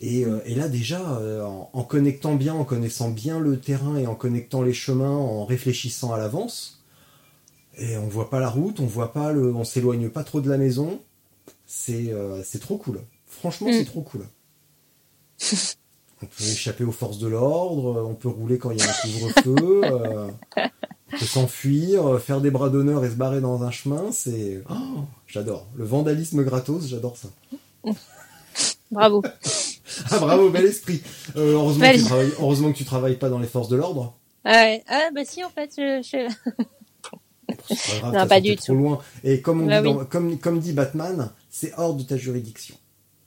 Et, 0.00 0.24
euh, 0.24 0.40
et 0.46 0.54
là 0.54 0.68
déjà, 0.68 1.18
euh, 1.18 1.44
en, 1.44 1.70
en 1.72 1.82
connectant 1.84 2.34
bien, 2.34 2.54
en 2.54 2.64
connaissant 2.64 3.10
bien 3.10 3.38
le 3.38 3.58
terrain 3.60 3.96
et 3.96 4.06
en 4.06 4.14
connectant 4.14 4.62
les 4.62 4.72
chemins, 4.74 5.10
en 5.16 5.44
réfléchissant 5.44 6.12
à 6.12 6.18
l'avance, 6.18 6.82
et 7.78 7.96
on 7.96 8.08
voit 8.08 8.28
pas 8.30 8.40
la 8.40 8.48
route, 8.50 8.80
on 8.80 8.86
voit 8.86 9.12
pas 9.12 9.32
le, 9.32 9.54
on 9.54 9.64
s'éloigne 9.64 10.08
pas 10.10 10.24
trop 10.24 10.40
de 10.40 10.48
la 10.50 10.58
maison, 10.58 11.00
c'est 11.66 12.08
euh, 12.12 12.42
trop 12.60 12.76
cool. 12.78 13.00
Franchement, 13.26 13.68
Mm. 13.68 13.72
c'est 13.72 13.84
trop 13.84 14.02
cool. 14.02 14.26
On 16.22 16.26
peut 16.26 16.44
échapper 16.44 16.84
aux 16.84 16.92
forces 16.92 17.18
de 17.18 17.28
l'ordre, 17.28 18.04
on 18.06 18.14
peut 18.14 18.28
rouler 18.28 18.58
quand 18.58 18.70
il 18.72 18.78
y 18.78 18.82
a 18.82 18.90
un 18.90 18.92
couvre-feu, 18.92 19.80
euh, 19.84 20.30
s'enfuir, 21.18 22.06
euh, 22.06 22.18
faire 22.18 22.40
des 22.40 22.50
bras 22.50 22.68
d'honneur 22.70 23.04
et 23.04 23.10
se 23.10 23.14
barrer 23.14 23.40
dans 23.40 23.62
un 23.62 23.70
chemin, 23.70 24.12
c'est... 24.12 24.62
oh, 24.70 24.74
j'adore. 25.26 25.66
Le 25.76 25.84
vandalisme 25.84 26.42
gratos, 26.44 26.86
j'adore 26.86 27.16
ça. 27.16 27.28
Bravo. 28.90 29.22
Ah 30.10 30.18
bravo, 30.18 30.50
bel 30.50 30.64
esprit. 30.66 31.00
Euh, 31.36 31.52
heureusement, 31.54 31.86
que 31.90 31.96
tu 31.96 32.04
travailles, 32.04 32.32
heureusement 32.40 32.72
que 32.72 32.76
tu 32.78 32.84
travailles 32.84 33.16
pas 33.16 33.28
dans 33.28 33.38
les 33.38 33.46
forces 33.46 33.68
de 33.68 33.76
l'ordre. 33.76 34.14
Ah 34.44 34.50
ouais. 34.52 34.84
Ah 34.88 35.10
bah 35.14 35.24
si 35.24 35.44
en 35.44 35.50
fait 35.50 35.70
je, 35.76 36.02
je- 36.02 36.34
pas 37.02 37.98
grave, 38.00 38.14
Non, 38.18 38.26
pas 38.26 38.40
du 38.40 38.56
trop 38.56 38.66
tout. 38.66 38.74
loin. 38.74 38.98
Et 39.22 39.40
comme, 39.40 39.62
on 39.62 39.66
Bah 39.66 39.80
dit 39.82 39.88
oui. 39.88 39.94
dans- 39.94 40.04
comme, 40.04 40.38
comme 40.38 40.58
dit 40.60 40.72
Batman, 40.72 41.30
c'est 41.50 41.72
hors 41.76 41.94
de 41.94 42.02
ta 42.02 42.16
juridiction. 42.16 42.74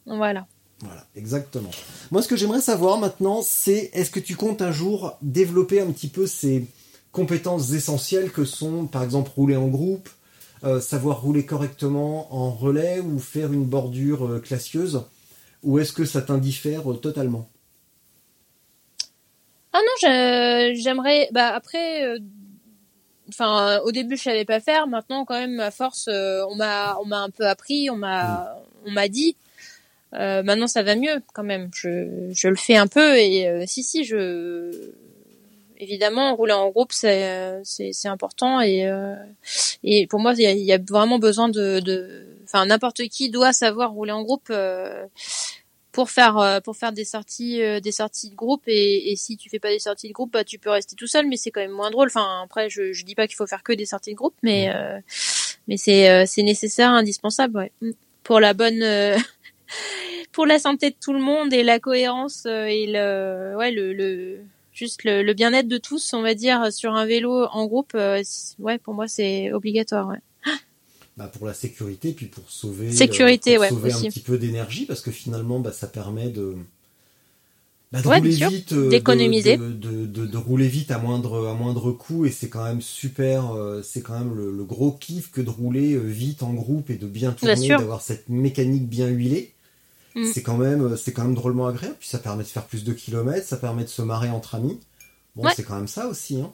voilà. 0.06 0.46
Voilà, 0.82 1.06
exactement. 1.16 1.72
Moi, 2.12 2.22
ce 2.22 2.28
que 2.28 2.36
j'aimerais 2.36 2.60
savoir 2.60 2.98
maintenant, 2.98 3.42
c'est 3.42 3.90
est-ce 3.94 4.12
que 4.12 4.20
tu 4.20 4.36
comptes 4.36 4.62
un 4.62 4.72
jour 4.74 5.16
développer 5.22 5.80
un 5.80 5.90
petit 5.92 6.10
peu 6.10 6.28
ces 6.28 6.66
compétences 7.14 7.72
essentielles 7.72 8.32
que 8.32 8.44
sont, 8.44 8.88
par 8.88 9.04
exemple, 9.04 9.32
rouler 9.34 9.56
en 9.56 9.68
groupe, 9.68 10.10
euh, 10.66 10.82
savoir 10.82 11.22
rouler 11.22 11.46
correctement 11.46 12.34
en 12.34 12.50
relais 12.52 13.00
ou 13.00 13.20
faire 13.20 13.54
une 13.54 13.66
bordure 13.66 14.26
euh, 14.26 14.40
classieuse, 14.40 15.04
ou 15.62 15.80
est-ce 15.80 15.94
que 15.94 16.04
ça 16.04 16.22
t'indiffère 16.22 16.92
euh, 16.92 16.96
totalement? 16.96 17.48
Ah 19.72 19.80
non, 19.80 20.74
j'aimerais. 20.76 21.30
Bah 21.32 21.48
après, 21.56 22.20
enfin 23.28 23.80
au 23.80 23.92
début 23.92 24.18
je 24.18 24.22
savais 24.22 24.46
pas 24.46 24.60
faire. 24.60 24.86
Maintenant 24.86 25.26
quand 25.26 25.40
même 25.40 25.60
à 25.60 25.72
force, 25.72 26.08
on 26.08 26.56
m'a 26.56 26.96
on 27.02 27.06
m'a 27.06 27.22
un 27.22 27.32
peu 27.32 27.48
appris, 27.48 27.90
on 27.90 27.96
m'a 27.96 28.56
on 28.86 28.92
m'a 28.92 29.08
dit. 29.08 29.36
Maintenant 30.12 30.68
ça 30.68 30.84
va 30.84 30.96
mieux 30.96 31.24
quand 31.34 31.42
même. 31.42 31.72
Je 31.74 32.30
je 32.32 32.48
le 32.50 32.56
fais 32.56 32.76
un 32.76 32.86
peu 32.86 33.18
et 33.18 33.66
si 33.66 33.82
si 33.82 34.04
je 34.04 34.94
évidemment 35.84 36.36
rouler 36.36 36.54
en 36.54 36.70
groupe 36.70 36.92
c'est 36.92 37.24
euh, 37.30 37.62
c'est 37.64 38.08
important 38.08 38.62
et 38.62 38.86
euh, 38.88 39.16
et 39.84 40.08
pour 40.08 40.20
moi 40.20 40.34
il 40.38 40.42
y 40.42 40.48
a, 40.48 40.52
il 40.52 40.66
y 40.66 40.74
a 40.74 40.80
vraiment 40.80 41.20
besoin 41.20 41.50
de 41.50 41.80
de 41.80 42.28
enfin 42.46 42.66
n'importe 42.66 43.02
qui 43.10 43.30
doit 43.30 43.54
savoir 43.54 43.92
rouler 43.92 44.12
en 44.14 44.24
groupe. 44.24 44.48
euh, 44.50 45.06
pour 45.92 46.10
faire 46.10 46.40
euh, 46.40 46.60
pour 46.60 46.76
faire 46.76 46.92
des 46.92 47.06
sorties 47.06 47.62
euh, 47.62 47.80
des 47.80 47.92
sorties 47.92 48.32
de 48.32 48.36
groupe 48.36 48.64
et, 48.66 49.12
et 49.12 49.16
si 49.16 49.38
tu 49.38 49.48
fais 49.52 49.60
pas 49.60 49.70
des 49.70 49.78
sorties 49.78 50.08
de 50.08 50.14
groupe 50.14 50.32
bah 50.34 50.44
tu 50.44 50.58
peux 50.58 50.72
rester 50.72 50.96
tout 50.96 51.06
seul 51.06 51.28
mais 51.28 51.38
c'est 51.38 51.52
quand 51.52 51.62
même 51.62 51.70
moins 51.82 51.92
drôle 51.92 52.08
enfin 52.08 52.42
après 52.46 52.68
je 52.68 52.94
je 52.94 53.06
dis 53.06 53.14
pas 53.14 53.28
qu'il 53.28 53.36
faut 53.36 53.46
faire 53.46 53.62
que 53.62 53.74
des 53.74 53.86
sorties 53.86 54.10
de 54.12 54.16
groupe 54.16 54.34
mais 54.42 54.70
mais 55.68 55.78
c'est 55.78 56.26
c'est 56.26 56.42
nécessaire 56.44 56.90
indispensable 56.90 57.58
ouais 57.58 57.72
Mm. 57.82 57.92
pour 58.24 58.40
la 58.40 58.54
bonne 58.56 58.84
pour 60.32 60.46
la 60.48 60.58
santé 60.58 60.90
de 60.90 60.96
tout 61.00 61.14
le 61.14 61.20
monde 61.20 61.54
et 61.54 61.62
la 61.62 61.80
cohérence 61.80 62.48
et 62.48 62.88
le 62.88 63.56
ouais 63.60 63.70
le, 63.72 63.94
le 63.94 64.40
juste 64.74 65.04
le, 65.04 65.24
le 65.24 65.34
bien-être 65.34 65.68
de 65.68 65.78
tous 65.78 66.14
on 66.14 66.22
va 66.22 66.34
dire 66.36 66.72
sur 66.74 66.94
un 66.94 67.06
vélo 67.06 67.46
en 67.52 67.66
groupe 67.68 67.94
euh, 67.96 68.22
ouais 68.60 68.78
pour 68.80 68.94
moi 68.94 69.08
c'est 69.08 69.52
obligatoire 69.54 70.08
ouais 70.10 70.20
bah, 71.18 71.28
Pour 71.28 71.48
la 71.48 71.54
sécurité, 71.54 72.12
puis 72.14 72.28
pour 72.28 72.50
sauver, 72.50 72.90
Sécurité, 72.92 73.52
pour 73.54 73.62
ouais, 73.62 73.70
sauver 73.70 73.90
aussi. 73.90 74.08
un 74.08 74.10
petit 74.10 74.20
peu 74.20 74.38
d'énergie, 74.38 74.86
parce 74.86 75.02
que 75.02 75.12
finalement, 75.12 75.60
bah, 75.60 75.72
ça 75.72 75.88
permet 75.88 76.30
de... 76.30 76.56
bah, 77.92 78.02
de 78.02 78.08
Ouais, 78.08 78.20
rouler 78.20 78.32
vite, 78.32 78.74
euh, 78.74 78.90
d'économiser. 78.90 79.58
De, 79.58 79.72
de, 79.74 80.06
de- 80.06 80.26
de 80.26 80.38
rouler 80.38 80.68
vite 80.68 80.92
à 80.92 80.98
moindre, 80.98 81.48
à 81.48 81.54
moindre 81.54 81.92
coût, 81.92 82.26
et 82.26 82.32
c'est 82.32 82.50
quand 82.50 82.64
même 82.64 82.82
super, 82.82 83.52
euh, 83.52 83.82
c'est 83.84 84.02
quand 84.02 84.18
même 84.18 84.36
le, 84.36 84.52
le 84.52 84.64
gros 84.66 84.92
kiff 84.92 85.32
que 85.32 85.42
de 85.42 85.50
rouler 85.50 85.94
euh, 85.94 86.00
vite 86.00 86.42
en 86.44 86.54
groupe 86.54 86.90
et 86.90 86.96
de 86.98 87.08
bien 87.08 87.32
tourner, 87.34 87.76
d'avoir 87.76 88.02
cette 88.02 88.30
mécanique 88.30 88.88
bien 88.90 89.08
huilée. 89.08 89.53
Mm. 90.16 90.26
C'est 90.32 90.44
quand 90.44 90.58
même, 90.58 90.82
euh, 90.94 90.96
c'est 90.98 91.12
quand 91.14 91.24
même 91.24 91.34
drôlement 91.36 91.68
agréable, 91.68 91.96
puis 92.00 92.08
ça 92.08 92.20
permet 92.20 92.44
de 92.44 92.48
faire 92.48 92.66
plus 92.66 92.84
de 92.84 92.94
kilomètres, 92.94 93.48
ça 93.48 93.58
permet 93.58 93.84
de 93.84 93.90
se 93.90 94.02
marrer 94.02 94.30
entre 94.30 94.56
amis. 94.56 94.80
Bon, 95.36 95.44
Ouais. 95.46 95.52
c'est 95.56 95.64
quand 95.64 95.76
même 95.76 95.88
ça 95.88 96.08
aussi, 96.08 96.40
hein. 96.42 96.54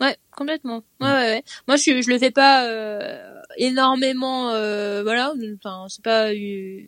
Ouais, 0.00 0.16
complètement. 0.36 0.82
Ouais, 1.00 1.06
Mm. 1.08 1.12
ouais, 1.12 1.12
ouais. 1.36 1.44
Moi, 1.68 1.76
je 1.76 2.02
je 2.02 2.10
le 2.10 2.18
fais 2.18 2.30
pas 2.32 2.66
euh, 2.68 3.40
énormément. 3.56 4.50
Euh, 4.50 5.02
voilà, 5.02 5.32
enfin, 5.56 5.86
c'est 5.88 6.02
pas, 6.02 6.30
euh, 6.32 6.80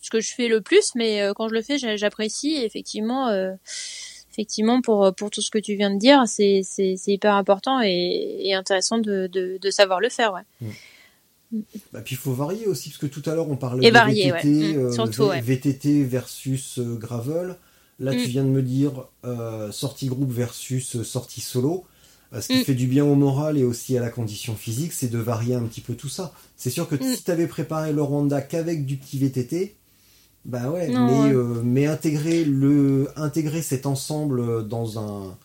ce 0.00 0.10
que 0.10 0.20
je 0.20 0.32
fais 0.34 0.46
le 0.48 0.60
plus, 0.60 0.90
mais 0.94 1.22
euh, 1.22 1.32
quand 1.34 1.48
je 1.48 1.54
le 1.54 1.62
fais, 1.62 1.78
j'a- 1.78 1.96
j'apprécie. 1.96 2.54
Effectivement, 2.56 3.28
euh, 3.28 3.52
effectivement, 4.30 4.80
pour 4.82 5.12
pour 5.16 5.30
tout 5.30 5.40
ce 5.40 5.50
que 5.50 5.58
tu 5.58 5.74
viens 5.74 5.90
de 5.92 5.98
dire, 5.98 6.22
c'est 6.26 6.60
c'est 6.62 6.94
c'est 6.96 7.12
hyper 7.12 7.34
important 7.34 7.80
et, 7.82 8.38
et 8.44 8.54
intéressant 8.54 8.98
de, 8.98 9.26
de 9.26 9.58
de 9.60 9.70
savoir 9.70 9.98
le 10.00 10.08
faire. 10.10 10.32
Ouais. 10.34 10.68
Bah, 11.92 12.00
puis 12.02 12.14
il 12.14 12.18
faut 12.18 12.32
varier 12.32 12.66
aussi, 12.66 12.88
parce 12.90 12.98
que 12.98 13.06
tout 13.06 13.22
à 13.28 13.34
l'heure 13.34 13.48
on 13.50 13.56
parlait 13.56 13.86
Et 13.86 13.90
de 13.90 13.94
varier, 13.94 14.30
VTT, 14.32 14.48
ouais. 14.48 14.72
Mm, 14.74 14.78
euh, 14.86 14.92
surtout, 14.92 15.22
V- 15.24 15.28
ouais. 15.30 15.40
VTT 15.40 16.02
versus 16.04 16.78
euh, 16.78 16.94
gravel. 16.96 17.56
Là, 17.98 18.12
tu 18.12 18.18
Mm. 18.18 18.24
viens 18.30 18.44
de 18.44 18.48
me 18.50 18.62
dire 18.62 19.06
euh, 19.24 19.70
sortie 19.72 20.06
groupe 20.08 20.30
versus 20.32 20.96
euh, 20.96 21.04
sortie 21.04 21.40
solo. 21.40 21.84
Euh, 22.34 22.40
ce 22.40 22.48
qui 22.48 22.58
Mm. 22.60 22.64
fait 22.64 22.74
du 22.74 22.86
bien 22.88 23.04
au 23.04 23.14
moral 23.14 23.56
et 23.56 23.64
aussi 23.64 23.96
à 23.96 24.00
la 24.00 24.10
condition 24.10 24.54
physique, 24.56 24.92
c'est 24.92 25.08
de 25.08 25.18
varier 25.18 25.54
un 25.54 25.62
petit 25.62 25.80
peu 25.80 25.94
tout 25.94 26.08
ça. 26.08 26.32
C'est 26.56 26.70
sûr 26.70 26.88
que 26.88 26.96
Mm. 26.96 27.14
si 27.14 27.22
tu 27.22 27.30
avais 27.30 27.46
préparé 27.46 27.92
le 27.92 28.02
Rwanda 28.02 28.42
qu'avec 28.42 28.84
du 28.84 28.96
petit 28.96 29.18
VTT, 29.18 29.76
bah 30.44 30.70
ouais, 30.70 30.88
Non, 30.88 31.06
mais, 31.06 31.12
ouais. 31.30 31.34
euh, 31.34 31.60
mais 31.64 31.86
intégrer, 31.86 32.44
le, 32.44 33.08
intégrer 33.16 33.62
cet 33.62 33.86
ensemble 33.86 34.66
dans 34.68 34.98
un. 34.98 35.36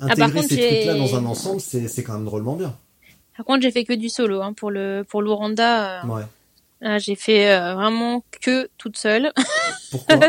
Ah, 0.00 0.08
par 0.08 0.10
Intégrer 0.10 0.32
contre, 0.42 0.48
ces 0.48 0.56
trucs-là 0.66 0.94
dans 0.96 1.14
un 1.14 1.24
ensemble, 1.24 1.60
c'est 1.60 2.02
quand 2.02 2.14
même 2.14 2.24
drôlement 2.24 2.56
bien. 2.56 2.76
Par 3.36 3.44
contre, 3.46 3.62
j'ai 3.62 3.70
fait 3.70 3.84
que 3.84 3.92
du 3.92 4.08
solo 4.08 4.40
hein, 4.42 4.52
pour 4.52 4.70
le 4.70 5.04
pour 5.08 5.22
l'Ouranda. 5.22 6.04
euh, 6.04 6.06
Ouais. 6.08 6.98
j'ai 6.98 7.14
fait 7.16 7.50
euh, 7.50 7.74
vraiment 7.74 8.22
que 8.42 8.68
toute 8.78 8.96
seule. 8.96 9.32
Pourquoi? 9.90 10.20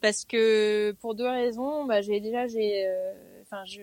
Parce 0.00 0.24
que 0.24 0.92
pour 1.00 1.14
deux 1.14 1.28
raisons 1.28 1.84
bah 1.86 2.00
j'ai 2.02 2.20
déjà 2.20 2.46
j'ai 2.46 2.86
euh, 2.86 3.12
enfin 3.42 3.62
je 3.66 3.80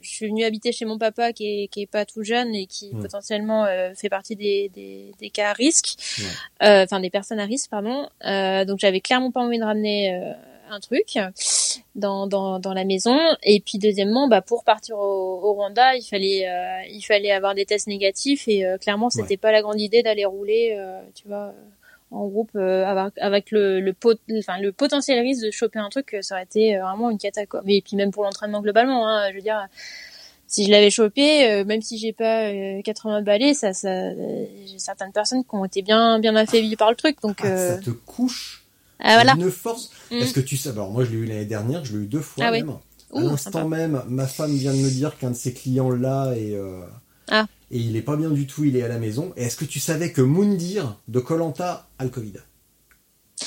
je 0.00 0.08
suis 0.10 0.28
venue 0.28 0.44
habiter 0.44 0.70
chez 0.72 0.84
mon 0.84 0.96
papa 0.96 1.32
qui 1.32 1.64
est 1.64 1.68
qui 1.68 1.82
est 1.82 1.86
pas 1.86 2.04
tout 2.04 2.22
jeune 2.22 2.54
et 2.54 2.66
qui 2.66 2.90
potentiellement 3.02 3.64
euh, 3.64 3.92
fait 3.94 4.08
partie 4.08 4.36
des, 4.36 4.68
des 4.74 5.12
des 5.18 5.30
cas 5.30 5.50
à 5.50 5.52
risque 5.52 5.96
Ouais. 6.18 6.24
Euh, 6.68 6.84
enfin 6.84 7.00
des 7.00 7.10
personnes 7.10 7.40
à 7.40 7.44
risque 7.44 7.68
pardon 7.70 8.08
Euh, 8.24 8.64
donc 8.64 8.78
j'avais 8.78 9.00
clairement 9.00 9.30
pas 9.32 9.40
envie 9.40 9.58
de 9.58 9.64
ramener 9.64 10.14
euh, 10.14 10.32
un 10.70 10.80
truc 10.80 11.18
dans, 11.94 12.26
dans 12.26 12.58
dans 12.58 12.72
la 12.72 12.84
maison. 12.84 13.16
Et 13.42 13.60
puis 13.60 13.78
deuxièmement 13.78 14.28
bah 14.28 14.42
pour 14.42 14.64
partir 14.64 14.96
au, 14.98 15.40
au 15.42 15.52
Rwanda 15.54 15.96
il 15.96 16.02
fallait 16.02 16.48
euh, 16.48 16.88
il 16.90 17.02
fallait 17.02 17.30
avoir 17.30 17.54
des 17.54 17.66
tests 17.66 17.86
négatifs. 17.86 18.48
Et 18.48 18.64
euh, 18.66 18.78
clairement 18.78 19.10
c'était 19.10 19.36
pas 19.36 19.52
la 19.52 19.62
grande 19.62 19.80
idée 19.80 20.02
d'aller 20.02 20.24
rouler 20.24 20.76
euh, 20.78 21.00
tu 21.14 21.28
vois 21.28 21.52
en 22.10 22.26
groupe 22.26 22.56
avec, 22.56 23.12
avec 23.18 23.50
le 23.50 23.80
le, 23.80 23.92
pot, 23.92 24.18
enfin, 24.38 24.58
le 24.58 24.72
potentiel 24.72 25.20
risque 25.20 25.44
de 25.44 25.50
choper 25.50 25.78
un 25.78 25.90
truc 25.90 26.16
ça 26.22 26.36
aurait 26.36 26.44
été 26.44 26.78
vraiment 26.78 27.10
une 27.10 27.18
cata 27.18 27.44
quoi. 27.46 27.62
Et 27.66 27.82
puis 27.82 27.96
même 27.96 28.10
pour 28.10 28.24
l'entraînement 28.24 28.62
globalement 28.62 29.06
hein, 29.08 29.28
je 29.30 29.36
veux 29.36 29.42
dire 29.42 29.68
si 30.48 30.64
je 30.64 30.70
l'avais 30.70 30.90
chopé 30.90 31.46
euh, 31.50 31.64
même 31.64 31.82
si 31.82 31.98
j'ai 31.98 32.12
pas 32.12 32.46
euh, 32.46 32.80
80 32.82 33.22
balais 33.22 33.54
ça 33.54 33.74
ça 33.74 33.90
euh, 33.90 34.46
j'ai 34.66 34.78
certaines 34.78 35.12
personnes 35.12 35.44
qui 35.44 35.54
ont 35.54 35.64
été 35.64 35.82
bien 35.82 36.18
bien 36.18 36.34
affaiblies 36.34 36.76
par 36.76 36.90
le 36.90 36.96
truc. 36.96 37.20
Donc 37.22 37.40
Ah, 37.44 37.56
Ça 37.56 37.78
te 37.78 37.90
couche 37.90 38.64
voilà 39.00 39.34
une 39.38 39.50
force. 39.50 39.90
Mm. 40.10 40.18
Parce 40.20 40.32
que 40.32 40.40
tu 40.40 40.56
sais, 40.56 40.70
alors 40.70 40.90
moi 40.90 41.04
je 41.04 41.10
l'ai 41.10 41.16
eu 41.18 41.26
l'année 41.26 41.44
dernière, 41.44 41.84
je 41.84 41.96
l'ai 41.96 42.04
eu 42.04 42.06
deux 42.06 42.20
fois 42.20 42.44
Ah 42.46 42.50
oui. 42.52 42.58
même. 42.62 42.70
Ouh, 43.12 43.18
à 43.18 43.22
l'instant 43.22 43.66
même, 43.68 44.02
ma 44.08 44.26
femme 44.26 44.54
vient 44.54 44.72
de 44.74 44.78
me 44.78 44.90
dire 44.90 45.16
qu'un 45.18 45.30
de 45.30 45.36
ses 45.36 45.52
clients 45.54 45.90
là 45.90 46.34
et 46.36 46.54
euh, 46.54 46.80
Ah. 47.30 47.46
et 47.70 47.78
il 47.78 47.96
est 47.96 48.02
pas 48.02 48.16
bien 48.16 48.30
du 48.30 48.46
tout, 48.46 48.64
il 48.64 48.76
est 48.76 48.82
à 48.82 48.88
la 48.88 48.98
maison. 48.98 49.32
Et 49.36 49.44
est-ce 49.44 49.56
que 49.56 49.64
tu 49.64 49.80
savais 49.80 50.12
que 50.12 50.20
Moundir 50.20 50.98
de 51.08 51.18
Colanta 51.20 51.88
a 51.98 52.04
le 52.04 52.10
Covid? 52.10 52.34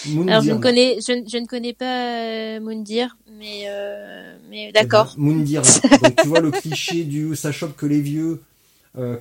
Moundir, 0.07 0.31
alors 0.31 0.43
je 0.43 0.51
ne 0.51 0.57
connais 0.57 0.95
je, 1.01 1.23
je 1.29 1.37
ne 1.37 1.45
connais 1.45 1.73
pas 1.73 2.15
euh, 2.55 2.59
Moundir 2.61 3.17
mais 3.37 3.63
euh, 3.67 4.35
mais 4.49 4.67
Eh 4.69 4.71
d'accord 4.71 5.13
ben, 5.17 5.23
Moundir. 5.23 5.61
là. 5.63 5.97
Donc 6.03 6.15
tu 6.21 6.27
vois 6.27 6.39
le 6.39 6.49
cliché 6.51 7.03
du 7.03 7.35
ça 7.35 7.51
chope 7.51 7.75
que 7.75 7.85
les 7.85 7.99
vieux 8.01 8.41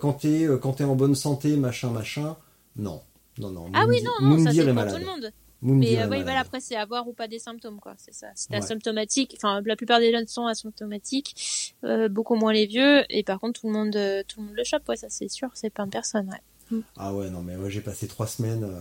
quand 0.01 0.15
t'es 0.15 0.47
quand 0.63 0.75
t'es 0.75 0.85
en 0.85 0.95
bonne 0.97 1.15
santé, 1.15 1.57
machin 1.57 1.91
machin. 1.91 2.37
Non, 2.77 3.01
non 3.39 3.51
non. 3.51 3.67
ah 3.75 3.85
oui 3.89 4.01
non 4.03 4.11
non 4.21 4.39
ça 4.39 4.45
Moundir 4.45 4.53
c'est 4.53 4.61
est 4.63 4.65
pour 4.67 4.75
malade. 4.75 4.95
tout 4.95 5.01
le 5.01 5.07
monde 5.07 5.33
Mais 5.63 5.99
euh, 6.01 6.09
oui, 6.09 6.23
voilà, 6.23 6.41
après, 6.41 6.61
c'est 6.61 6.77
avoir 6.77 7.07
ou 7.09 7.13
pas 7.13 7.29
des 7.29 7.39
symptômes, 7.39 7.81
quoi. 7.81 7.95
C'est 7.99 8.15
ça. 8.15 8.29
Ouais. 8.51 8.57
asymptomatique, 8.57 9.35
enfin, 9.37 9.61
la 9.65 9.77
plupart 9.77 9.99
des 10.01 10.11
jeunes 10.11 10.27
sont 10.27 10.47
asymptomatiques, 10.47 11.75
euh, 11.85 12.09
beaucoup 12.09 12.35
moins 12.35 12.53
les 12.53 12.67
vieux, 12.67 13.05
et 13.11 13.23
par 13.23 13.39
contre, 13.41 13.61
tout 13.61 13.67
le 13.67 13.73
monde, 13.75 13.95
euh, 13.97 14.23
tout 14.27 14.41
le 14.41 14.47
monde 14.47 14.57
le 14.57 14.65
chope, 14.65 14.89
ouais, 14.89 14.97
ça 14.97 15.09
c'est 15.11 15.29
sûr, 15.29 15.49
c'est 15.55 15.71
plein 15.71 15.87
de 15.87 15.91
personnes, 15.91 16.29
ouais. 16.31 16.81
Ah 16.97 17.13
ouais, 17.15 17.29
non, 17.31 17.43
mais 17.43 17.57
ouais, 17.57 17.71
j'ai 17.71 17.81
passé 17.83 18.07
trois 18.09 18.27
semaines. 18.27 18.65
euh, 18.65 18.81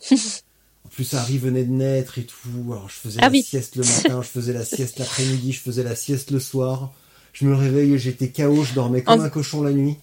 en 0.84 0.88
plus, 0.88 1.14
Harry 1.14 1.38
venait 1.38 1.64
de 1.64 1.70
naître 1.72 2.18
et 2.18 2.24
tout. 2.26 2.38
Alors, 2.72 2.88
je 2.88 2.94
faisais 2.94 3.20
Ah 3.20 3.26
la 3.26 3.30
oui. 3.30 3.42
sieste 3.42 3.76
le 3.76 3.84
matin, 3.84 4.22
je 4.22 4.28
faisais 4.28 4.52
la 4.52 4.64
sieste 4.64 4.98
l'après-midi, 4.98 5.52
je 5.52 5.60
faisais 5.60 5.82
la 5.82 5.94
sieste 5.96 6.30
le 6.30 6.40
soir. 6.40 6.92
Je 7.32 7.46
me 7.46 7.54
réveillais, 7.54 7.98
j'étais 7.98 8.30
KO, 8.32 8.62
je 8.64 8.74
dormais 8.74 9.02
comme 9.02 9.20
En- 9.20 9.24
un 9.24 9.28
cochon 9.30 9.62
la 9.62 9.72
nuit. 9.72 9.96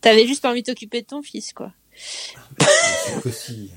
T'avais 0.00 0.26
juste 0.26 0.42
pas 0.42 0.50
envie 0.50 0.62
de 0.62 0.66
t'occuper 0.66 1.02
de 1.02 1.06
ton 1.06 1.20
fils, 1.22 1.52
quoi. 1.52 1.72
Si. 3.32 3.70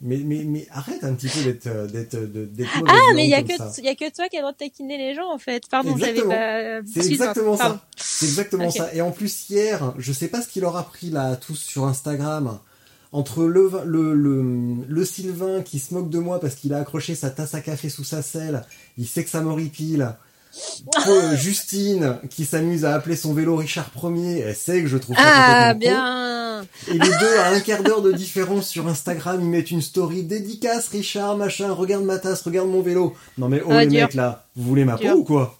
Mais, 0.00 0.16
mais, 0.18 0.44
mais 0.44 0.66
arrête 0.70 1.04
un 1.04 1.14
petit 1.14 1.28
peu 1.28 1.42
d'être 1.42 1.68
d'être 1.92 2.68
Ah, 2.88 3.12
mais 3.14 3.24
il 3.24 3.30
y 3.30 3.34
a 3.34 3.42
que, 3.42 3.52
il 3.78 3.84
y 3.84 3.88
a 3.88 3.94
que 3.94 4.10
toi 4.14 4.28
qui 4.28 4.36
as 4.36 4.40
le 4.40 4.44
droit 4.44 4.52
de 4.52 4.56
taquiner 4.56 4.96
les 4.96 5.14
gens, 5.14 5.30
en 5.30 5.38
fait. 5.38 5.64
Pardon, 5.70 5.96
j'avais 5.96 6.22
pas, 6.22 6.80
C'est 6.86 7.06
exactement 7.06 7.56
ça. 7.56 7.80
C'est 7.96 8.26
exactement 8.26 8.70
ça. 8.70 8.92
Et 8.94 9.02
en 9.02 9.10
plus 9.10 9.48
hier, 9.50 9.94
je 9.98 10.12
sais 10.12 10.28
pas 10.28 10.40
ce 10.40 10.48
qu'il 10.48 10.62
leur 10.62 10.76
a 10.76 10.84
pris 10.84 11.10
là 11.10 11.28
à 11.28 11.36
tous 11.36 11.56
sur 11.56 11.84
Instagram. 11.84 12.58
Entre 13.12 13.42
le, 13.42 13.68
le, 13.84 14.14
le 14.88 15.04
Sylvain 15.04 15.62
qui 15.62 15.80
se 15.80 15.92
moque 15.92 16.10
de 16.10 16.20
moi 16.20 16.38
parce 16.38 16.54
qu'il 16.54 16.72
a 16.72 16.78
accroché 16.78 17.16
sa 17.16 17.30
tasse 17.30 17.54
à 17.54 17.60
café 17.60 17.88
sous 17.88 18.04
sa 18.04 18.22
selle, 18.22 18.62
il 18.96 19.06
sait 19.08 19.24
que 19.24 19.30
ça 19.30 19.40
m'horripile. 19.40 20.14
Euh, 21.08 21.36
Justine 21.36 22.18
qui 22.28 22.44
s'amuse 22.44 22.84
à 22.84 22.94
appeler 22.94 23.16
son 23.16 23.32
vélo 23.34 23.56
Richard 23.56 23.90
Ier, 24.02 24.40
elle 24.40 24.56
sait 24.56 24.82
que 24.82 24.88
je 24.88 24.96
trouve 24.98 25.16
ça 25.16 25.22
Ah, 25.24 25.74
bien. 25.74 26.62
Et 26.88 26.92
les 26.92 26.98
deux, 26.98 27.38
à 27.38 27.50
un 27.50 27.60
quart 27.60 27.82
d'heure 27.82 28.02
de 28.02 28.12
différence 28.12 28.68
sur 28.68 28.86
Instagram, 28.88 29.38
ils 29.40 29.48
mettent 29.48 29.70
une 29.70 29.80
story 29.82 30.24
dédicace, 30.24 30.88
Richard, 30.88 31.36
machin, 31.36 31.72
regarde 31.72 32.04
ma 32.04 32.18
tasse, 32.18 32.42
regarde 32.42 32.68
mon 32.68 32.82
vélo. 32.82 33.14
Non 33.38 33.48
mais 33.48 33.62
oh 33.64 33.68
Ah, 33.70 33.84
les 33.84 33.90
dur. 33.90 34.00
mecs 34.02 34.14
là, 34.14 34.46
vous 34.56 34.64
voulez 34.64 34.84
ma 34.84 34.96
Dur. 34.96 35.12
peau 35.12 35.18
ou 35.20 35.24
quoi 35.24 35.56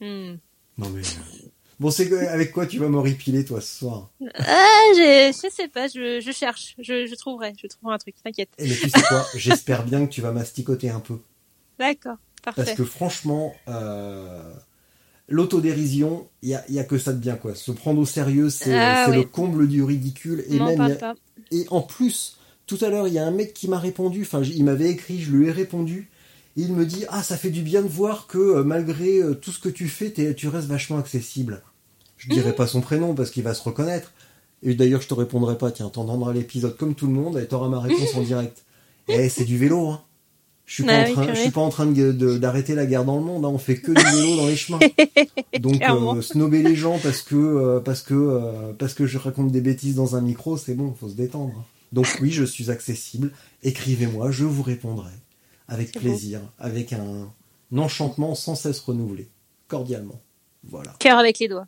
Hmm. 0.00 0.34
Non 0.78 0.90
mais... 0.90 1.00
euh, 1.02 1.48
Bon, 1.80 1.90
c'est 1.90 2.12
avec 2.28 2.52
quoi 2.52 2.66
tu 2.66 2.78
vas 2.78 2.88
m'horripiler 2.88 3.44
toi 3.44 3.60
ce 3.60 3.78
soir 3.78 4.10
Ah, 4.38 4.64
j'ai- 4.96 5.32
je 5.32 5.48
sais 5.52 5.66
pas, 5.68 5.88
je, 5.88 6.20
je 6.20 6.30
cherche, 6.30 6.76
je, 6.78 7.06
je 7.06 7.14
trouverai, 7.16 7.52
je 7.60 7.66
trouverai 7.66 7.94
un 7.94 7.98
truc, 7.98 8.14
t'inquiète. 8.22 8.50
Eh 8.58 8.68
mais 8.68 8.74
tu 8.76 8.88
sais 8.90 9.02
quoi 9.08 9.26
J'espère 9.34 9.82
bien 9.84 10.06
que 10.06 10.12
tu 10.12 10.20
vas 10.20 10.30
masticoter 10.30 10.90
un 10.90 11.00
peu. 11.00 11.18
D'accord, 11.78 12.16
Parce 12.52 12.72
que 12.74 12.84
franchement, 12.84 13.54
euh, 13.68 14.52
l'autodérision, 15.28 16.28
il 16.42 16.50
y 16.50 16.54
a, 16.54 16.64
y 16.70 16.78
a 16.78 16.84
que 16.84 16.98
ça 16.98 17.12
de 17.12 17.18
bien 17.18 17.36
quoi. 17.36 17.54
Se 17.54 17.72
prendre 17.72 18.00
au 18.00 18.06
sérieux, 18.06 18.50
c'est 18.50 18.78
Ah, 18.78 19.06
oui. 19.10 19.16
le 19.16 19.22
comble 19.24 19.68
du 19.68 19.82
ridicule. 19.82 20.44
Et 20.48 20.58
même, 20.58 20.80
a- 20.80 20.90
pas. 20.90 21.14
Et 21.50 21.66
en 21.70 21.80
plus, 21.80 22.38
tout 22.66 22.78
à 22.80 22.88
l'heure, 22.88 23.08
il 23.08 23.14
y 23.14 23.18
a 23.18 23.26
un 23.26 23.30
mec 23.30 23.54
qui 23.54 23.68
m'a 23.68 23.78
répondu, 23.78 24.22
enfin, 24.22 24.42
il 24.42 24.64
m'avait 24.64 24.90
écrit, 24.90 25.20
je 25.20 25.30
lui 25.30 25.46
ai 25.48 25.50
répondu, 25.50 26.10
et 26.56 26.62
il 26.62 26.72
me 26.72 26.86
dit, 26.86 27.04
ah, 27.08 27.22
ça 27.22 27.36
fait 27.36 27.50
du 27.50 27.62
bien 27.62 27.82
de 27.82 27.88
voir 27.88 28.26
que 28.26 28.38
euh, 28.38 28.64
malgré 28.64 29.18
euh, 29.22 29.34
tout 29.34 29.52
ce 29.52 29.58
que 29.58 29.68
tu 29.68 29.88
fais, 29.88 30.12
tu 30.34 30.48
restes 30.48 30.68
vachement 30.68 30.98
accessible. 30.98 31.62
Je 32.16 32.28
dirai 32.30 32.50
Mmh. 32.50 32.54
pas 32.54 32.66
son 32.66 32.80
prénom 32.80 33.14
parce 33.14 33.30
qu'il 33.30 33.42
va 33.42 33.54
se 33.54 33.62
reconnaître. 33.62 34.12
Et 34.62 34.74
d'ailleurs, 34.74 35.02
je 35.02 35.08
te 35.08 35.14
répondrai 35.14 35.58
pas, 35.58 35.70
tiens, 35.70 35.90
t'entendras 35.90 36.32
l'épisode 36.32 36.76
comme 36.76 36.94
tout 36.94 37.06
le 37.06 37.12
monde 37.12 37.38
et 37.38 37.46
t'auras 37.46 37.68
ma 37.68 37.80
réponse 37.80 38.14
en 38.14 38.22
direct. 38.22 38.64
Eh, 39.08 39.28
c'est 39.28 39.44
du 39.44 39.58
vélo, 39.58 39.88
hein. 39.88 40.00
Je 40.66 40.74
suis 40.74 40.82
pas, 40.84 40.92
Ah 40.96 41.02
en 41.02 41.06
oui, 41.06 41.12
train, 41.12 41.34
je 41.34 41.40
suis 41.40 41.50
pas 41.50 41.60
en 41.60 41.68
train 41.68 41.86
d'arrêter 41.86 42.74
la 42.74 42.86
guerre 42.86 43.04
dans 43.04 43.18
le 43.18 43.24
monde, 43.24 43.44
hein. 43.44 43.48
on 43.48 43.58
fait 43.58 43.76
que 43.76 43.92
du 43.92 44.02
vélo 44.02 44.36
dans 44.36 44.46
les 44.46 44.56
chemins. 44.56 44.78
Donc, 45.60 45.82
euh, 45.82 46.22
snobber 46.22 46.62
les 46.62 46.74
gens 46.74 46.98
parce 47.02 47.20
que, 47.20 47.34
euh, 47.36 47.80
parce 47.80 48.00
que, 48.02 48.14
euh, 48.14 48.72
parce 48.78 48.94
que 48.94 49.04
je 49.06 49.18
raconte 49.18 49.52
des 49.52 49.60
bêtises 49.60 49.94
dans 49.94 50.16
un 50.16 50.22
micro, 50.22 50.56
c'est 50.56 50.74
bon, 50.74 50.94
faut 50.98 51.08
se 51.10 51.14
détendre. 51.14 51.52
hein. 51.58 51.64
Donc 51.92 52.06
oui, 52.22 52.30
je 52.30 52.44
suis 52.44 52.70
accessible. 52.70 53.30
Écrivez-moi, 53.62 54.30
je 54.30 54.44
vous 54.44 54.62
répondrai 54.62 55.12
avec 55.68 55.92
plaisir, 55.92 56.40
avec 56.58 56.92
un, 56.94 57.28
un 57.72 57.78
enchantement 57.78 58.34
sans 58.34 58.54
cesse 58.54 58.80
renouvelé, 58.80 59.28
cordialement. 59.68 60.20
Voilà. 60.64 60.94
Cœur 60.98 61.18
avec 61.18 61.38
les 61.40 61.48
doigts. 61.48 61.66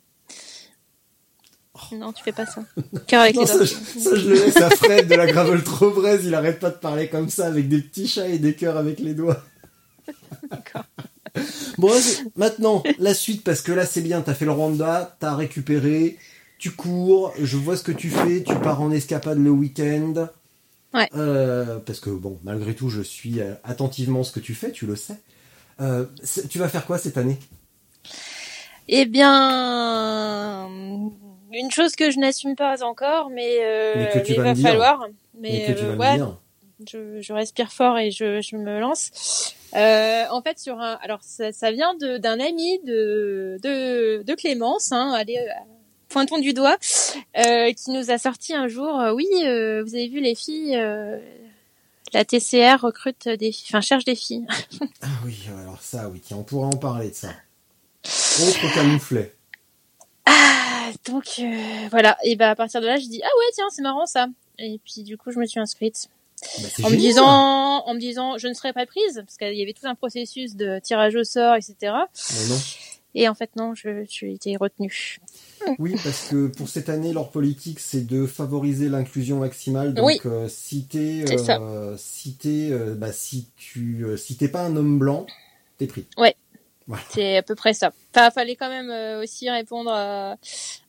Non, 1.93 2.13
tu 2.13 2.23
fais 2.23 2.31
pas 2.31 2.45
ça. 2.45 2.63
Cœur 3.07 3.21
avec 3.21 3.35
Non, 3.35 3.41
les 3.41 3.47
ça, 3.47 3.55
doigts. 3.57 3.65
je, 3.65 3.99
ça, 3.99 4.15
je 4.15 4.29
le 4.29 4.33
laisse 4.35 4.57
à 4.57 4.69
Fred 4.69 5.07
de 5.07 5.15
la 5.15 5.27
Gravel 5.27 5.63
trop 5.63 5.89
braise, 5.91 6.21
il 6.25 6.33
arrête 6.35 6.59
pas 6.59 6.69
de 6.69 6.75
parler 6.77 7.07
comme 7.09 7.29
ça 7.29 7.47
avec 7.47 7.67
des 7.67 7.81
petits 7.81 8.07
chats 8.07 8.27
et 8.27 8.39
des 8.39 8.53
cœurs 8.55 8.77
avec 8.77 8.99
les 8.99 9.13
doigts. 9.13 9.43
D'accord. 10.49 10.83
Bon, 11.77 11.91
maintenant, 12.35 12.81
la 12.99 13.13
suite, 13.13 13.43
parce 13.43 13.61
que 13.61 13.71
là 13.71 13.85
c'est 13.85 14.01
bien, 14.01 14.21
t'as 14.21 14.33
fait 14.33 14.45
le 14.45 14.51
Rwanda, 14.51 15.15
t'as 15.19 15.35
récupéré, 15.35 16.17
tu 16.57 16.71
cours, 16.71 17.33
je 17.39 17.57
vois 17.57 17.77
ce 17.77 17.83
que 17.83 17.91
tu 17.91 18.09
fais, 18.09 18.43
tu 18.43 18.55
pars 18.55 18.81
en 18.81 18.89
escapade 18.91 19.37
le 19.37 19.51
week-end. 19.51 20.29
Ouais. 20.93 21.09
Euh, 21.15 21.77
parce 21.85 21.99
que 21.99 22.09
bon, 22.09 22.39
malgré 22.43 22.73
tout, 22.73 22.89
je 22.89 23.01
suis 23.01 23.39
euh, 23.41 23.53
attentivement 23.63 24.23
ce 24.23 24.31
que 24.31 24.39
tu 24.39 24.55
fais, 24.55 24.71
tu 24.71 24.87
le 24.87 24.95
sais. 24.95 25.19
Euh, 25.79 26.05
tu 26.49 26.57
vas 26.57 26.69
faire 26.69 26.85
quoi 26.87 26.97
cette 26.97 27.17
année? 27.17 27.37
Eh 28.87 29.05
bien, 29.05 30.69
une 31.51 31.71
chose 31.71 31.95
que 31.95 32.11
je 32.11 32.19
n'assume 32.19 32.55
pas 32.55 32.83
encore, 32.83 33.29
mais, 33.29 33.57
euh, 33.61 34.21
il 34.27 34.35
va 34.41 34.53
dire. 34.53 34.67
falloir. 34.69 35.05
Mais 35.39 35.65
Mais, 35.67 35.73
que 35.73 35.79
tu 35.79 35.85
vas 35.85 35.95
ouais, 35.95 36.15
dire. 36.17 36.37
je, 36.87 37.21
je 37.21 37.33
respire 37.33 37.71
fort 37.71 37.97
et 37.97 38.11
je, 38.11 38.41
je 38.41 38.55
me 38.55 38.79
lance. 38.79 39.53
Euh, 39.75 40.23
en 40.31 40.41
fait, 40.41 40.57
sur 40.59 40.79
un, 40.79 40.97
alors 41.01 41.19
ça, 41.21 41.51
ça 41.51 41.71
vient 41.71 41.93
d'un 41.95 42.39
ami 42.39 42.79
de, 42.85 43.57
de, 43.61 44.23
de 44.23 44.35
Clémence, 44.35 44.91
hein, 44.91 45.11
allez, 45.15 45.37
euh, 45.37 45.51
pointons 46.09 46.39
du 46.39 46.53
doigt, 46.53 46.77
euh, 47.37 47.71
qui 47.73 47.91
nous 47.91 48.09
a 48.11 48.17
sorti 48.17 48.53
un 48.53 48.67
jour. 48.67 48.99
euh, 48.99 49.11
oui, 49.13 49.27
vous 49.31 49.95
avez 49.95 50.07
vu 50.07 50.21
les 50.21 50.35
filles, 50.35 50.77
La 52.13 52.23
TCR 52.23 52.79
recrute 52.81 53.27
des 53.27 53.51
filles, 53.51 53.67
enfin 53.69 53.81
cherche 53.81 54.05
des 54.05 54.15
filles. 54.15 54.47
Ah 55.01 55.07
oui, 55.25 55.37
alors 55.61 55.81
ça, 55.81 56.09
oui, 56.09 56.21
on 56.31 56.43
pourra 56.43 56.67
en 56.67 56.77
parler 56.77 57.09
de 57.09 57.15
ça. 57.15 57.29
Autre 58.05 58.73
camouflet. 58.73 59.35
Ah, 60.25 60.66
donc 61.05 61.25
euh, 61.39 61.87
voilà, 61.91 62.17
et 62.23 62.35
bah 62.35 62.49
à 62.51 62.55
partir 62.55 62.81
de 62.81 62.87
là, 62.87 62.97
je 62.97 63.05
dis 63.07 63.21
ah 63.23 63.27
ouais 63.39 63.45
tiens 63.53 63.65
c'est 63.71 63.81
marrant 63.81 64.05
ça. 64.05 64.27
Et 64.59 64.79
puis 64.83 65.03
du 65.03 65.17
coup 65.17 65.31
je 65.31 65.39
me 65.39 65.45
suis 65.45 65.59
inscrite 65.59 66.07
Bah, 66.61 66.67
en 66.83 66.89
me 66.89 66.95
disant 66.97 67.27
en 67.85 67.93
me 67.93 67.99
disant 67.99 68.37
je 68.37 68.47
ne 68.47 68.53
serais 68.53 68.73
pas 68.73 68.85
prise 68.85 69.21
parce 69.25 69.37
qu'il 69.37 69.57
y 69.57 69.61
avait 69.61 69.73
tout 69.73 69.87
un 69.87 69.95
processus 69.95 70.55
de 70.55 70.79
tirage 70.79 71.15
au 71.15 71.23
sort 71.23 71.55
etc. 71.55 71.75
Mais 71.81 72.47
non. 72.49 72.59
Et 73.15 73.27
en 73.29 73.33
fait 73.35 73.55
non, 73.55 73.73
je, 73.75 74.03
je 74.03 74.09
suis 74.11 74.33
été 74.33 74.55
retenue. 74.57 75.19
Oui, 75.79 75.95
parce 76.03 76.27
que 76.29 76.47
pour 76.47 76.69
cette 76.69 76.87
année, 76.87 77.13
leur 77.13 77.29
politique, 77.31 77.79
c'est 77.79 78.05
de 78.05 78.27
favoriser 78.27 78.89
l'inclusion 78.89 79.39
maximale. 79.39 79.93
Donc, 79.95 80.05
Oui. 80.05 80.21
euh, 80.25 80.47
si 80.47 80.85
t'es, 80.85 81.25
euh, 81.27 81.95
si 81.97 82.33
t'es, 82.35 82.69
euh, 82.71 82.93
bah, 82.95 83.11
si 83.11 83.47
tu, 83.57 84.05
si 84.17 84.37
t'es 84.37 84.47
pas 84.47 84.61
un 84.61 84.75
homme 84.75 84.99
blanc, 84.99 85.25
t'es 85.77 85.87
pris. 85.87 86.05
C'est 87.09 87.37
à 87.37 87.43
peu 87.43 87.55
près 87.55 87.73
ça. 87.73 87.91
Enfin, 88.15 88.31
fallait 88.31 88.55
quand 88.55 88.69
même 88.69 88.89
euh, 88.89 89.21
aussi 89.21 89.49
répondre 89.49 89.91
à, 89.91 90.37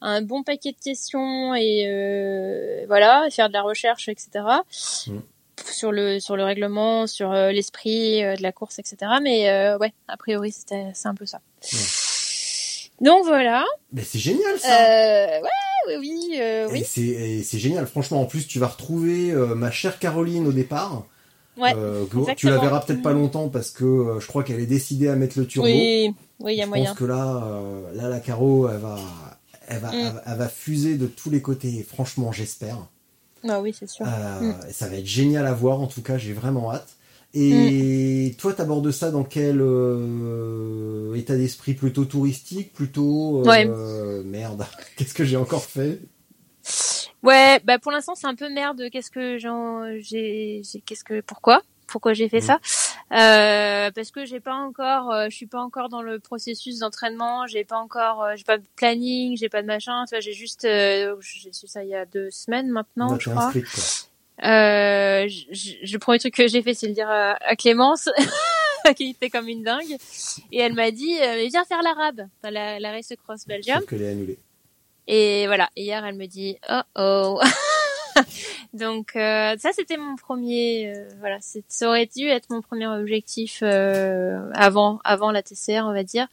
un 0.00 0.22
bon 0.22 0.42
paquet 0.42 0.72
de 0.72 0.82
questions 0.82 1.54
et 1.54 1.86
euh, 1.88 2.84
voilà, 2.86 3.26
faire 3.30 3.48
de 3.48 3.54
la 3.54 3.62
recherche, 3.62 4.08
etc. 4.08 4.30
Mm. 5.08 5.18
Sur 5.72 5.90
le 5.90 6.20
sur 6.20 6.36
le 6.36 6.44
règlement, 6.44 7.06
sur 7.06 7.32
euh, 7.32 7.50
l'esprit 7.50 8.20
de 8.22 8.42
la 8.42 8.52
course, 8.52 8.78
etc. 8.78 8.96
Mais 9.20 9.50
euh, 9.50 9.76
ouais, 9.78 9.92
a 10.06 10.16
priori 10.16 10.52
c'était 10.52 10.86
c'est 10.94 11.08
un 11.08 11.14
peu 11.14 11.26
ça. 11.26 11.40
Donc 13.00 13.24
voilà. 13.24 13.64
Mais 13.92 14.02
c'est 14.02 14.20
génial 14.20 14.58
ça. 14.58 14.68
Euh, 14.68 15.40
ouais, 15.40 15.98
oui, 15.98 16.38
oui, 16.40 16.40
oui. 16.70 16.84
c'est, 17.44 17.58
génial. 17.58 17.86
Franchement, 17.86 18.20
en 18.20 18.24
plus, 18.24 18.46
tu 18.46 18.58
vas 18.58 18.66
retrouver 18.68 19.32
ma 19.32 19.70
chère 19.70 19.98
Caroline 19.98 20.46
au 20.46 20.52
départ. 20.52 21.04
Ouais, 21.58 21.74
Euh, 21.76 22.04
tu 22.36 22.46
la 22.48 22.58
verras 22.58 22.80
peut-être 22.80 23.02
pas 23.02 23.12
longtemps 23.12 23.48
parce 23.48 23.70
que 23.70 23.84
euh, 23.84 24.20
je 24.20 24.26
crois 24.28 24.44
qu'elle 24.44 24.60
est 24.60 24.66
décidée 24.66 25.08
à 25.08 25.16
mettre 25.16 25.38
le 25.38 25.46
turbo. 25.46 25.66
Oui, 25.68 26.12
oui, 26.40 26.54
il 26.54 26.58
y 26.58 26.60
a 26.60 26.64
je 26.64 26.68
moyen. 26.68 26.84
pense 26.90 26.98
que 26.98 27.04
là, 27.04 27.42
euh, 27.44 27.92
là, 27.94 28.08
la 28.08 28.20
Caro, 28.20 28.68
elle 28.68 28.78
va, 28.78 28.96
elle 29.66 29.80
va, 29.80 29.88
Mm. 29.90 29.94
elle 29.94 30.12
va- 30.14 30.22
elle 30.26 30.38
va 30.38 30.48
fuser 30.48 30.96
de 30.96 31.06
tous 31.06 31.30
les 31.30 31.42
côtés. 31.42 31.84
Franchement, 31.88 32.30
j'espère. 32.32 32.78
Ah 33.48 33.60
oui, 33.60 33.74
c'est 33.78 33.88
sûr. 33.88 34.06
Euh, 34.06 34.40
Mm. 34.40 34.54
Ça 34.70 34.88
va 34.88 34.96
être 34.96 35.06
génial 35.06 35.46
à 35.46 35.52
voir, 35.52 35.80
en 35.80 35.86
tout 35.88 36.02
cas, 36.02 36.16
j'ai 36.18 36.32
vraiment 36.32 36.72
hâte. 36.72 36.88
Et 37.34 38.30
Mm. 38.30 38.34
toi, 38.36 38.52
t'abordes 38.54 38.90
ça 38.90 39.10
dans 39.10 39.24
quel 39.24 39.60
euh, 39.60 41.14
état 41.14 41.36
d'esprit? 41.36 41.74
Plutôt 41.74 42.04
touristique? 42.04 42.72
Plutôt... 42.72 43.42
euh, 43.42 43.44
Ouais. 43.44 44.24
Merde, 44.24 44.64
qu'est-ce 44.96 45.12
que 45.14 45.24
j'ai 45.24 45.36
encore 45.36 45.64
fait? 45.64 46.00
Ouais, 47.22 47.60
bah 47.64 47.78
pour 47.78 47.90
l'instant 47.92 48.14
c'est 48.14 48.26
un 48.26 48.34
peu 48.34 48.48
merde. 48.48 48.82
Qu'est-ce 48.92 49.10
que 49.10 49.38
j'en, 49.38 49.84
j'ai, 49.98 50.62
j'ai- 50.64 50.80
qu'est-ce 50.80 51.02
que, 51.04 51.20
pourquoi, 51.20 51.62
pourquoi 51.86 52.12
j'ai 52.12 52.28
fait 52.28 52.40
Mhm. 52.40 52.42
ça? 52.46 52.58
Euh, 53.12 53.90
Parce 53.94 54.10
que 54.10 54.24
j'ai 54.24 54.40
pas 54.40 54.54
encore, 54.54 55.10
euh, 55.12 55.26
je 55.30 55.34
suis 55.36 55.46
pas 55.46 55.60
encore 55.60 55.88
dans 55.88 56.02
le 56.02 56.20
processus 56.20 56.78
d'entraînement. 56.80 57.46
J'ai 57.46 57.64
pas 57.64 57.78
encore, 57.78 58.22
euh, 58.22 58.34
j'ai 58.36 58.44
pas 58.44 58.58
de 58.58 58.64
planning, 58.76 59.36
j'ai 59.36 59.48
pas 59.48 59.62
de 59.62 59.66
machin. 59.66 60.04
Tu 60.06 60.14
vois, 60.14 60.20
j'ai 60.20 60.32
juste, 60.34 60.64
euh, 60.64 61.16
j'ai 61.20 61.52
su 61.52 61.66
ça 61.66 61.82
il 61.82 61.90
y 61.90 61.94
a 61.94 62.04
deux 62.04 62.30
semaines 62.30 62.68
maintenant, 62.68 63.12
Bah, 63.12 63.18
je 63.20 63.30
crois. 63.30 63.52
Euh, 64.44 65.26
je- 65.28 65.92
le 65.92 65.98
premier 65.98 66.18
truc 66.20 66.34
que 66.34 66.46
j'ai 66.46 66.62
fait, 66.62 66.74
c'est 66.74 66.86
le 66.86 66.92
dire 66.92 67.08
à, 67.10 67.32
à 67.44 67.56
Clémence, 67.56 68.08
qui 68.96 69.10
était 69.10 69.30
comme 69.30 69.48
une 69.48 69.64
dingue, 69.64 69.96
et 70.52 70.58
elle 70.60 70.74
m'a 70.74 70.90
dit, 70.92 71.18
euh, 71.20 71.44
viens 71.48 71.64
faire 71.64 71.82
l'arabe, 71.82 72.28
dans 72.44 72.50
la, 72.50 72.78
la 72.78 72.92
race 72.92 73.12
cross 73.24 73.46
Belgium. 73.48 73.80
Qu'elle 73.88 74.02
est 74.02 74.08
annulée. 74.10 74.38
Et 75.10 75.46
voilà, 75.46 75.68
hier 75.74 76.04
elle 76.04 76.16
me 76.16 76.26
dit 76.26 76.58
oh 76.70 76.80
oh. 76.96 77.40
Donc 78.74 79.16
euh, 79.16 79.56
ça 79.58 79.70
c'était 79.74 79.96
mon 79.96 80.16
premier 80.16 80.92
euh, 80.94 81.08
voilà, 81.20 81.38
ça 81.68 81.88
aurait 81.88 82.06
dû 82.14 82.26
être 82.26 82.50
mon 82.50 82.60
premier 82.60 82.86
objectif 82.86 83.60
euh, 83.62 84.38
avant 84.54 85.00
avant 85.04 85.30
la 85.30 85.42
TCR 85.42 85.84
on 85.86 85.92
va 85.94 86.02
dire. 86.02 86.26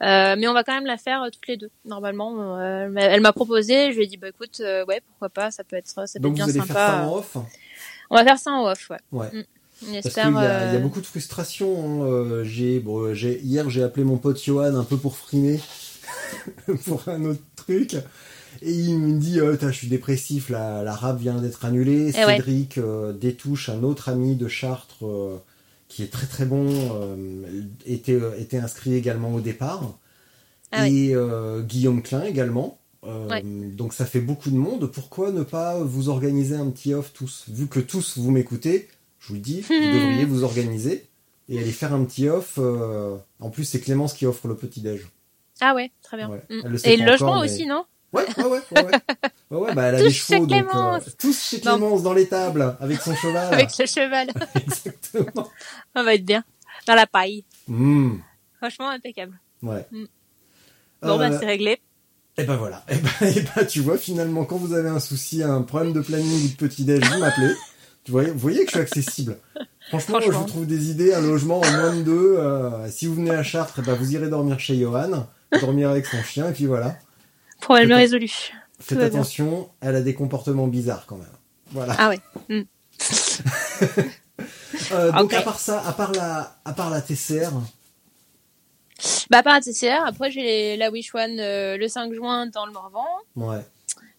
Mais 0.00 0.48
on 0.48 0.52
va 0.54 0.64
quand 0.64 0.74
même 0.74 0.86
la 0.86 0.96
faire 0.96 1.24
toutes 1.32 1.46
les 1.46 1.56
deux 1.56 1.70
normalement. 1.84 2.58
Elle 2.60 3.20
m'a- 3.20 3.32
proposé, 3.32 3.92
je 3.92 3.96
lui 3.98 4.04
ai 4.04 4.06
dit 4.08 4.16
bah 4.16 4.28
écoute 4.28 4.60
ouais 4.60 5.00
pourquoi 5.06 5.28
pas, 5.28 5.50
ça 5.50 5.62
peut 5.62 5.76
être 5.76 5.86
ça 5.88 6.18
peut 6.20 6.26
être 6.26 6.34
bien 6.34 6.44
vous 6.46 6.50
allez 6.50 6.60
sympa. 6.60 6.74
faire 6.74 6.86
ça 6.88 7.06
en 7.06 7.14
off? 7.16 7.36
On 8.10 8.16
va 8.16 8.24
faire 8.24 8.38
ça 8.38 8.50
en 8.50 8.64
off 8.66 8.90
ouais. 8.90 8.98
Ouais. 9.12 9.28
Mm. 9.32 9.44
On 9.88 9.92
Parce 10.02 10.14
qu'il 10.14 10.22
y, 10.28 10.34
y 10.34 10.76
a 10.76 10.78
beaucoup 10.78 11.00
de 11.00 11.06
frustration. 11.06 12.02
hein. 12.02 12.42
J'ai, 12.44 12.80
bon, 12.80 13.14
j'ai, 13.14 13.38
hier, 13.40 13.70
j'ai 13.70 13.82
appelé 13.82 14.04
mon 14.04 14.18
pote 14.18 14.42
Johan 14.42 14.74
un 14.74 14.84
peu 14.84 14.98
pour 14.98 15.16
frimer 15.16 15.58
pour 16.84 17.08
un 17.08 17.24
autre 17.24 17.42
truc. 17.56 17.96
Et 18.62 18.72
il 18.72 18.98
me 18.98 19.18
dit, 19.18 19.40
euh, 19.40 19.56
je 19.60 19.70
suis 19.70 19.88
dépressif, 19.88 20.48
la, 20.48 20.82
la 20.82 20.94
rap 20.94 21.18
vient 21.18 21.40
d'être 21.40 21.64
annulée. 21.64 22.12
Eh 22.14 22.24
ouais. 22.24 22.36
Cédric 22.36 22.78
euh, 22.78 23.12
Détouche, 23.12 23.68
un 23.68 23.82
autre 23.82 24.08
ami 24.08 24.36
de 24.36 24.48
Chartres, 24.48 25.06
euh, 25.06 25.38
qui 25.88 26.02
est 26.02 26.08
très 26.12 26.26
très 26.26 26.44
bon, 26.44 26.66
euh, 26.68 27.40
était, 27.86 28.18
était 28.38 28.58
inscrit 28.58 28.94
également 28.94 29.34
au 29.34 29.40
départ. 29.40 29.98
Ah 30.72 30.88
et 30.88 31.12
Guillaume 31.62 32.00
Klein 32.00 32.22
également. 32.22 32.78
Ouais. 33.02 33.42
Donc 33.42 33.92
ça 33.92 34.04
fait 34.04 34.20
beaucoup 34.20 34.50
de 34.50 34.56
monde. 34.56 34.86
Pourquoi 34.86 35.32
ne 35.32 35.42
pas 35.42 35.80
vous 35.80 36.10
organiser 36.10 36.54
un 36.54 36.70
petit 36.70 36.94
off 36.94 37.12
tous? 37.12 37.46
Vu 37.48 37.66
que 37.66 37.80
tous 37.80 38.18
vous 38.18 38.30
m'écoutez, 38.30 38.88
je 39.18 39.28
vous 39.28 39.34
le 39.34 39.40
dis, 39.40 39.62
vous 39.62 39.74
devriez 39.74 40.24
vous 40.26 40.44
organiser 40.44 41.08
et 41.48 41.58
aller 41.58 41.72
faire 41.72 41.92
un 41.92 42.04
petit 42.04 42.28
off. 42.28 42.60
En 43.40 43.50
plus, 43.50 43.64
c'est 43.64 43.80
Clémence 43.80 44.12
qui 44.14 44.26
offre 44.26 44.46
le 44.46 44.54
petit-déj. 44.54 45.08
Ah 45.60 45.74
ouais, 45.74 45.90
très 46.02 46.16
bien. 46.16 46.28
Ouais. 46.28 46.42
Mm. 46.50 46.76
Et 46.84 46.96
le 46.96 47.04
logement 47.06 47.28
encore, 47.30 47.42
mais- 47.42 47.50
aussi 47.50 47.66
non 47.66 47.84
Ouais, 48.12 48.24
ouais, 48.38 48.44
ouais. 48.44 48.60
ouais, 48.72 48.84
ouais. 49.50 49.56
Ouais, 49.58 49.74
bah, 49.74 49.82
elle 49.84 49.94
a 49.94 49.98
Tous 49.98 50.04
des 50.04 50.10
chez 50.10 50.34
chevaux, 50.34 50.46
donc 50.46 50.52
euh, 50.58 50.68
Clémence. 50.68 51.16
tous 51.16 51.42
chez. 51.48 51.60
Clémence 51.60 52.02
dans 52.02 52.12
les 52.12 52.26
tables 52.26 52.76
avec 52.80 53.00
son 53.00 53.14
cheval. 53.14 53.48
Avec 53.54 53.70
le 53.78 53.86
cheval, 53.86 54.28
Exactement. 54.56 55.48
on 55.94 56.02
va 56.02 56.14
être 56.14 56.24
bien 56.24 56.42
dans 56.88 56.94
la 56.96 57.06
paille. 57.06 57.44
Mmh, 57.68 58.16
Franchement 58.58 58.88
impeccable. 58.90 59.38
ouais. 59.62 59.86
Mm. 59.92 60.04
Bon 61.02 61.18
bah 61.18 61.30
Euh, 61.30 61.36
c'est 61.38 61.46
réglé. 61.46 61.80
Et 62.36 62.44
ben 62.44 62.56
voilà. 62.56 62.84
Et 62.88 62.96
ben, 62.96 63.28
et 63.28 63.42
ben, 63.54 63.64
tu 63.66 63.80
vois, 63.80 63.96
finalement, 63.96 64.44
quand 64.44 64.56
vous 64.56 64.72
avez 64.74 64.88
un 64.88 65.00
souci, 65.00 65.42
un 65.42 65.62
problème 65.62 65.92
de 65.92 66.00
planning 66.00 66.44
ou 66.44 66.48
de 66.48 66.56
petit-déj, 66.56 67.04
vous 67.04 67.18
m'appelez. 67.20 67.54
Tu 68.04 68.12
vois, 68.12 68.24
vous 68.24 68.38
voyez 68.38 68.60
que 68.64 68.70
je 68.72 68.76
suis 68.76 68.80
accessible. 68.80 69.38
Franchement, 69.88 70.20
Franchement. 70.20 70.32
je 70.32 70.38
vous 70.38 70.44
trouve 70.46 70.66
des 70.66 70.90
idées, 70.90 71.12
un 71.14 71.20
logement 71.20 71.60
en 71.60 71.70
moins 71.70 71.94
de 71.96 72.02
deux. 72.02 72.36
euh, 72.38 72.88
si 72.90 73.06
vous 73.06 73.14
venez 73.14 73.30
à 73.30 73.42
Chartres, 73.42 73.74
eh 73.78 73.82
ben, 73.82 73.94
vous 73.94 74.14
irez 74.14 74.28
dormir 74.28 74.58
chez 74.58 74.76
Johan, 74.78 75.26
dormir 75.60 75.90
avec 75.90 76.06
son 76.06 76.22
chien, 76.22 76.48
et 76.50 76.52
puis 76.52 76.66
voilà. 76.66 76.96
Problème 77.60 77.92
résolu. 77.92 78.30
Faites 78.78 78.98
bien. 78.98 79.06
attention, 79.06 79.68
elle 79.80 79.96
a 79.96 80.00
des 80.00 80.14
comportements 80.14 80.66
bizarres 80.66 81.06
quand 81.06 81.16
même. 81.16 81.26
Voilà. 81.72 81.94
Ah 81.98 82.08
ouais. 82.10 82.20
Euh, 84.92 85.12
donc 85.12 85.32
à 85.34 85.42
part 85.42 85.60
ça, 85.60 85.86
à 85.86 85.92
part 85.92 86.12
la, 86.12 86.56
à 86.64 86.72
part 86.72 86.88
la 86.90 87.00
TCR, 87.02 87.50
Bah 89.28 89.42
par 89.42 89.54
la 89.54 89.60
TCR, 89.60 90.02
après 90.06 90.30
j'ai 90.30 90.76
la 90.78 90.90
Wish 90.90 91.14
One 91.14 91.38
euh, 91.38 91.76
le 91.76 91.86
5 91.86 92.12
juin 92.14 92.46
dans 92.46 92.66
le 92.66 92.72
Morvan. 92.72 93.04
ouais. 93.36 93.60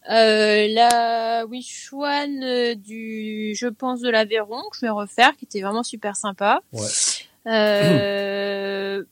Euh, 0.10 0.68
la 0.70 1.46
Wish 1.48 1.92
One 1.94 2.76
du, 2.76 3.54
je 3.56 3.68
pense, 3.68 4.02
de 4.02 4.10
l'Aveyron, 4.10 4.62
que 4.72 4.78
je 4.78 4.82
vais 4.82 4.90
refaire, 4.90 5.36
qui 5.38 5.46
était 5.46 5.62
vraiment 5.62 5.84
super 5.84 6.16
sympa. 6.16 6.62
Ouais. 6.74 6.88
Euh, 7.48 9.04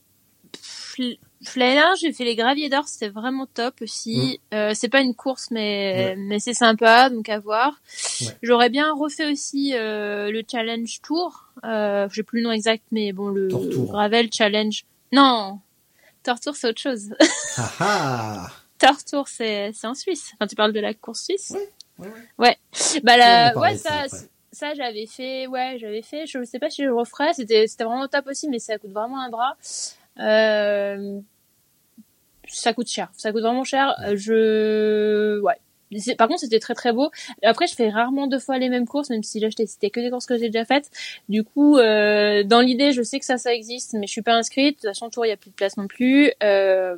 L'année 1.55 1.75
dernière, 1.75 1.95
j'ai 1.95 2.11
fait 2.11 2.25
les 2.25 2.35
graviers 2.35 2.67
d'or, 2.69 2.87
c'était 2.87 3.07
vraiment 3.09 3.45
top 3.45 3.75
aussi. 3.81 4.41
Euh, 4.53 4.73
c'est 4.73 4.89
pas 4.89 4.99
une 5.01 5.15
course, 5.15 5.51
mais 5.51 5.93
Ouais. 6.09 6.15
mais 6.17 6.39
c'est 6.39 6.53
sympa, 6.53 7.09
donc 7.09 7.29
à 7.29 7.39
voir. 7.39 7.79
Ouais. 8.21 8.27
J'aurais 8.41 8.69
bien 8.69 8.93
refait 8.93 9.31
aussi 9.31 9.71
euh, 9.73 10.31
le 10.31 10.43
challenge 10.49 10.99
tour. 11.01 11.45
Euh, 11.63 12.09
j'ai 12.11 12.23
plus 12.23 12.39
le 12.41 12.43
nom 12.47 12.51
exact, 12.51 12.83
mais 12.91 13.13
bon 13.13 13.29
le 13.29 13.47
Tortour. 13.47 13.85
gravel 13.85 14.29
challenge. 14.33 14.83
Non, 15.13 15.59
Tortour 16.23 16.55
c'est 16.57 16.67
autre 16.67 16.81
chose. 16.81 17.13
Ah 17.57 17.71
ah 17.79 18.47
Tortour 18.77 19.27
c'est 19.29 19.71
c'est 19.73 19.87
en 19.87 19.95
Suisse. 19.95 20.31
Enfin, 20.35 20.47
tu 20.47 20.55
parles 20.55 20.73
de 20.73 20.79
la 20.81 20.93
course 20.93 21.23
suisse? 21.23 21.53
Ouais, 21.97 22.05
ouais, 22.05 22.13
ouais. 22.37 22.57
Bah 23.03 23.15
la, 23.17 23.57
ouais 23.57 23.75
ça 23.77 24.05
ça 24.51 24.73
j'avais 24.73 25.05
fait, 25.05 25.47
ouais 25.47 25.77
j'avais 25.79 26.01
fait. 26.01 26.25
Je 26.27 26.43
sais 26.43 26.59
pas 26.59 26.69
si 26.69 26.81
je 26.83 26.87
le 26.87 26.95
referais. 26.95 27.33
C'était 27.33 27.67
c'était 27.67 27.83
vraiment 27.85 28.07
top 28.09 28.27
aussi, 28.27 28.47
mais 28.49 28.59
ça 28.59 28.77
coûte 28.77 28.91
vraiment 28.91 29.21
un 29.21 29.29
bras. 29.29 29.55
Euh, 30.19 31.19
ça 32.47 32.73
coûte 32.73 32.87
cher. 32.87 33.11
Ça 33.15 33.31
coûte 33.31 33.41
vraiment 33.41 33.63
cher. 33.63 33.95
Euh, 34.05 34.15
Je, 34.15 35.39
ouais. 35.41 35.55
Par 36.17 36.27
contre, 36.27 36.41
c'était 36.41 36.59
très 36.59 36.75
très 36.75 36.93
beau. 36.93 37.09
Après, 37.43 37.65
je 37.65 37.73
fais 37.73 37.89
rarement 37.89 38.27
deux 38.27 38.39
fois 38.39 38.59
les 38.59 38.69
mêmes 38.69 38.87
courses, 38.87 39.09
même 39.09 39.23
si 39.23 39.39
là, 39.39 39.49
je 39.49 39.55
t'ai 39.55 39.65
cité 39.65 39.89
que 39.89 39.99
des 39.99 40.11
courses 40.11 40.27
que 40.27 40.37
j'ai 40.37 40.49
déjà 40.49 40.65
faites. 40.65 40.91
Du 41.29 41.43
coup, 41.43 41.77
euh, 41.77 42.43
dans 42.43 42.61
l'idée, 42.61 42.91
je 42.91 43.01
sais 43.01 43.19
que 43.19 43.25
ça, 43.25 43.37
ça 43.37 43.53
existe, 43.53 43.93
mais 43.93 44.05
je 44.05 44.11
suis 44.11 44.21
pas 44.21 44.35
inscrite. 44.35 44.77
De 44.77 44.81
toute 44.81 44.89
façon, 44.89 45.09
tour, 45.09 45.25
il 45.25 45.29
y 45.29 45.31
a 45.31 45.37
plus 45.37 45.49
de 45.49 45.55
place 45.55 45.77
non 45.77 45.87
plus. 45.87 46.31
Euh, 46.43 46.95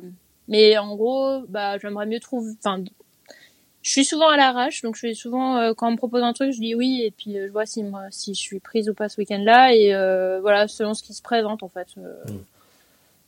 mais 0.48 0.76
en 0.76 0.94
gros, 0.94 1.40
bah, 1.48 1.78
j'aimerais 1.78 2.06
mieux 2.06 2.20
trouver. 2.20 2.52
Enfin, 2.58 2.84
je 3.80 3.90
suis 3.90 4.04
souvent 4.04 4.28
à 4.28 4.36
l'arrache, 4.36 4.82
donc 4.82 4.94
je 4.94 5.06
suis 5.06 5.16
souvent 5.16 5.56
euh, 5.56 5.72
quand 5.74 5.88
on 5.88 5.92
me 5.92 5.96
propose 5.96 6.22
un 6.22 6.34
truc, 6.34 6.52
je 6.52 6.60
dis 6.60 6.74
oui, 6.74 7.02
et 7.02 7.10
puis 7.10 7.34
je 7.34 7.50
vois 7.50 7.66
si 7.66 7.82
moi, 7.82 8.02
si 8.10 8.34
je 8.34 8.40
suis 8.40 8.60
prise 8.60 8.88
ou 8.88 8.94
pas 8.94 9.08
ce 9.08 9.20
week-end-là, 9.20 9.74
et 9.74 9.92
voilà, 10.40 10.68
selon 10.68 10.94
ce 10.94 11.02
qui 11.02 11.14
se 11.14 11.22
présente 11.22 11.62
en 11.62 11.68
fait. 11.68 11.88
Mm. 11.96 12.38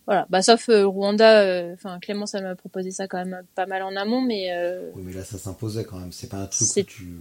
Voilà, 0.07 0.27
bah 0.29 0.43
sauf 0.43 0.69
euh, 0.69 0.87
Rwanda, 0.87 1.41
euh, 1.41 1.73
enfin 1.75 1.99
Clémence, 1.99 2.35
elle 2.35 2.43
m'a 2.43 2.55
proposé 2.55 2.91
ça 2.91 3.09
quand 3.09 3.17
même 3.25 3.43
pas 3.55 3.65
mal 3.67 3.83
en 3.83 3.97
amont, 3.97 4.21
mais 4.21 4.53
euh, 4.53 4.91
Oui, 4.95 5.03
mais 5.07 5.13
là, 5.15 5.25
ça 5.25 5.39
s'imposait 5.39 5.85
quand 5.85 5.97
même. 5.99 6.13
C'est 6.13 6.29
pas 6.29 6.37
un 6.39 6.47
truc 6.47 6.69
où 6.77 6.83
tu. 6.83 7.17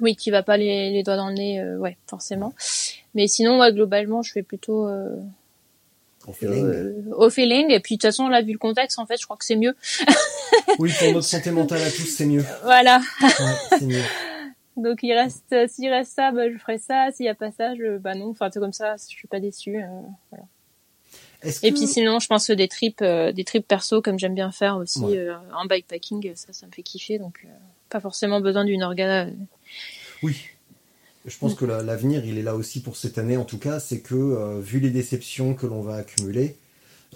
Oui, 0.00 0.16
qui 0.16 0.30
va 0.30 0.42
pas 0.42 0.56
les, 0.56 0.90
les 0.90 1.02
doigts 1.02 1.16
dans 1.16 1.28
le 1.28 1.34
nez, 1.34 1.60
euh, 1.60 1.76
ouais, 1.76 1.96
forcément. 2.08 2.54
Mais 3.14 3.26
sinon, 3.28 3.60
ouais, 3.60 3.72
globalement, 3.72 4.22
je 4.22 4.32
fais 4.32 4.42
plutôt 4.42 4.88
euh, 4.88 5.16
ligne. 6.42 6.64
euh, 6.64 7.02
au 7.16 7.28
feeling. 7.30 7.70
Et 7.70 7.78
puis 7.80 7.96
de 7.96 8.00
toute 8.00 8.08
façon, 8.08 8.28
là, 8.28 8.40
vu 8.42 8.52
le 8.52 8.58
contexte, 8.58 8.98
en 8.98 9.06
fait, 9.06 9.18
je 9.20 9.24
crois 9.24 9.36
que 9.36 9.44
c'est 9.44 9.56
mieux. 9.56 9.76
Oui, 10.78 10.90
pour 10.98 11.12
notre 11.12 11.26
santé 11.26 11.50
mentale 11.50 11.82
à 11.82 11.90
tous, 11.90 12.06
c'est 12.06 12.26
mieux. 12.26 12.44
Voilà. 12.62 13.00
Ouais, 13.20 13.78
c'est 13.78 13.84
mieux. 13.86 14.02
Donc 14.76 15.00
il 15.02 15.12
reste, 15.12 15.44
euh, 15.52 15.66
s'il 15.68 15.88
reste 15.90 16.12
ça, 16.12 16.32
bah, 16.32 16.50
je 16.50 16.56
ferai 16.58 16.78
ça. 16.78 17.08
S'il 17.12 17.26
y 17.26 17.28
a 17.28 17.34
pas 17.34 17.50
ça, 17.52 17.74
je, 17.74 17.98
bah 17.98 18.14
non. 18.14 18.30
Enfin, 18.30 18.48
c'est 18.52 18.60
comme 18.60 18.72
ça. 18.72 18.96
Je 18.96 19.04
suis 19.14 19.28
pas 19.28 19.40
déçue. 19.40 19.76
euh, 19.76 19.86
voilà. 20.30 20.44
Et 21.62 21.72
puis 21.72 21.86
sinon, 21.86 22.18
je 22.20 22.26
pense 22.26 22.46
que 22.46 22.52
des 22.52 22.68
trips, 22.68 23.02
euh, 23.02 23.32
des 23.32 23.44
trips 23.44 23.66
perso, 23.66 24.00
comme 24.02 24.18
j'aime 24.18 24.34
bien 24.34 24.50
faire 24.52 24.76
aussi 24.76 25.00
Ouais. 25.00 25.18
euh, 25.18 25.34
en 25.56 25.66
bikepacking, 25.66 26.32
ça, 26.34 26.52
ça 26.52 26.66
me 26.66 26.72
fait 26.72 26.82
kiffer. 26.82 27.18
Donc 27.18 27.40
euh, 27.44 27.48
pas 27.90 28.00
forcément 28.00 28.40
besoin 28.40 28.64
d'une 28.64 28.82
organe. 28.82 29.36
Oui. 30.22 30.36
Je 31.26 31.38
pense 31.38 31.54
que 31.54 31.64
la- 31.64 31.82
l'avenir, 31.82 32.24
il 32.26 32.36
est 32.38 32.42
là 32.42 32.54
aussi 32.54 32.80
pour 32.82 32.96
cette 32.96 33.16
année, 33.18 33.36
en 33.38 33.44
tout 33.44 33.58
cas, 33.58 33.80
c'est 33.80 34.00
que, 34.00 34.60
vu 34.60 34.78
les 34.78 34.90
déceptions 34.90 35.54
que 35.54 35.66
l'on 35.66 35.80
va 35.80 35.94
accumuler, 35.96 36.56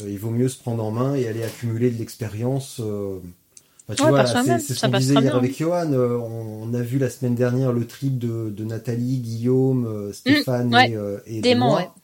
il 0.00 0.18
vaut 0.18 0.30
mieux 0.30 0.48
se 0.48 0.56
prendre 0.58 0.82
en 0.82 0.90
main 0.90 1.14
et 1.14 1.28
aller 1.28 1.42
accumuler 1.44 1.90
de 1.90 1.98
l'expérience. 1.98 2.80
enfin, 2.80 3.94
tu 3.94 4.02
Ouais, 4.04 4.10
vois, 4.10 4.24
c'est 4.26 4.60
ce 4.74 4.80
qu'on 4.86 4.96
disait 4.98 5.12
hier 5.14 5.22
bien. 5.22 5.36
avec 5.36 5.58
Johan. 5.58 5.92
on, 5.92 6.62
on 6.70 6.72
a 6.74 6.80
vu 6.80 6.98
la 6.98 7.10
semaine 7.10 7.34
dernière 7.34 7.72
le 7.72 7.86
trip 7.86 8.18
de, 8.18 8.48
de 8.48 8.64
Nathalie, 8.64 9.18
Guillaume, 9.18 9.86
euh, 9.86 10.12
Stéphane 10.14 10.68
Mmh, 10.68 10.74
ouais. 10.74 11.22
et, 11.26 11.46
et 11.50 11.54
moi. 11.54 11.94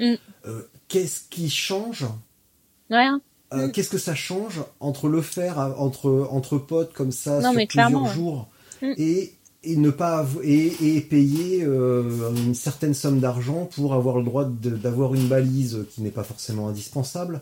Mmh. 0.00 0.14
Euh, 0.46 0.62
Qu'est-ce 0.94 1.20
qui 1.28 1.50
change 1.50 2.06
Rien. 2.90 3.20
Euh, 3.52 3.66
Mm. 3.68 3.72
Qu'est-ce 3.72 3.90
que 3.90 3.98
ça 3.98 4.14
change 4.14 4.62
entre 4.80 5.08
le 5.08 5.22
faire 5.22 5.58
à- 5.58 5.78
entre 5.78 6.26
entre 6.30 6.58
potes 6.58 6.92
comme 6.92 7.12
ça 7.12 7.40
Non, 7.40 7.52
sur 7.52 7.66
plusieurs 7.66 8.02
ouais. 8.02 8.12
jours 8.12 8.48
Mm. 8.82 8.92
et 8.96 9.34
et 9.64 9.76
ne 9.76 9.90
pas 9.90 10.26
et, 10.42 10.96
et 10.96 11.00
payer 11.00 11.62
euh, 11.64 12.30
une 12.46 12.54
certaine 12.54 12.94
somme 12.94 13.18
d'argent 13.20 13.64
pour 13.74 13.94
avoir 13.94 14.18
le 14.18 14.24
droit 14.24 14.44
d'avoir 14.44 15.14
une 15.14 15.26
balise 15.28 15.86
qui 15.90 16.02
n'est 16.02 16.10
pas 16.10 16.22
forcément 16.24 16.68
indispensable, 16.68 17.40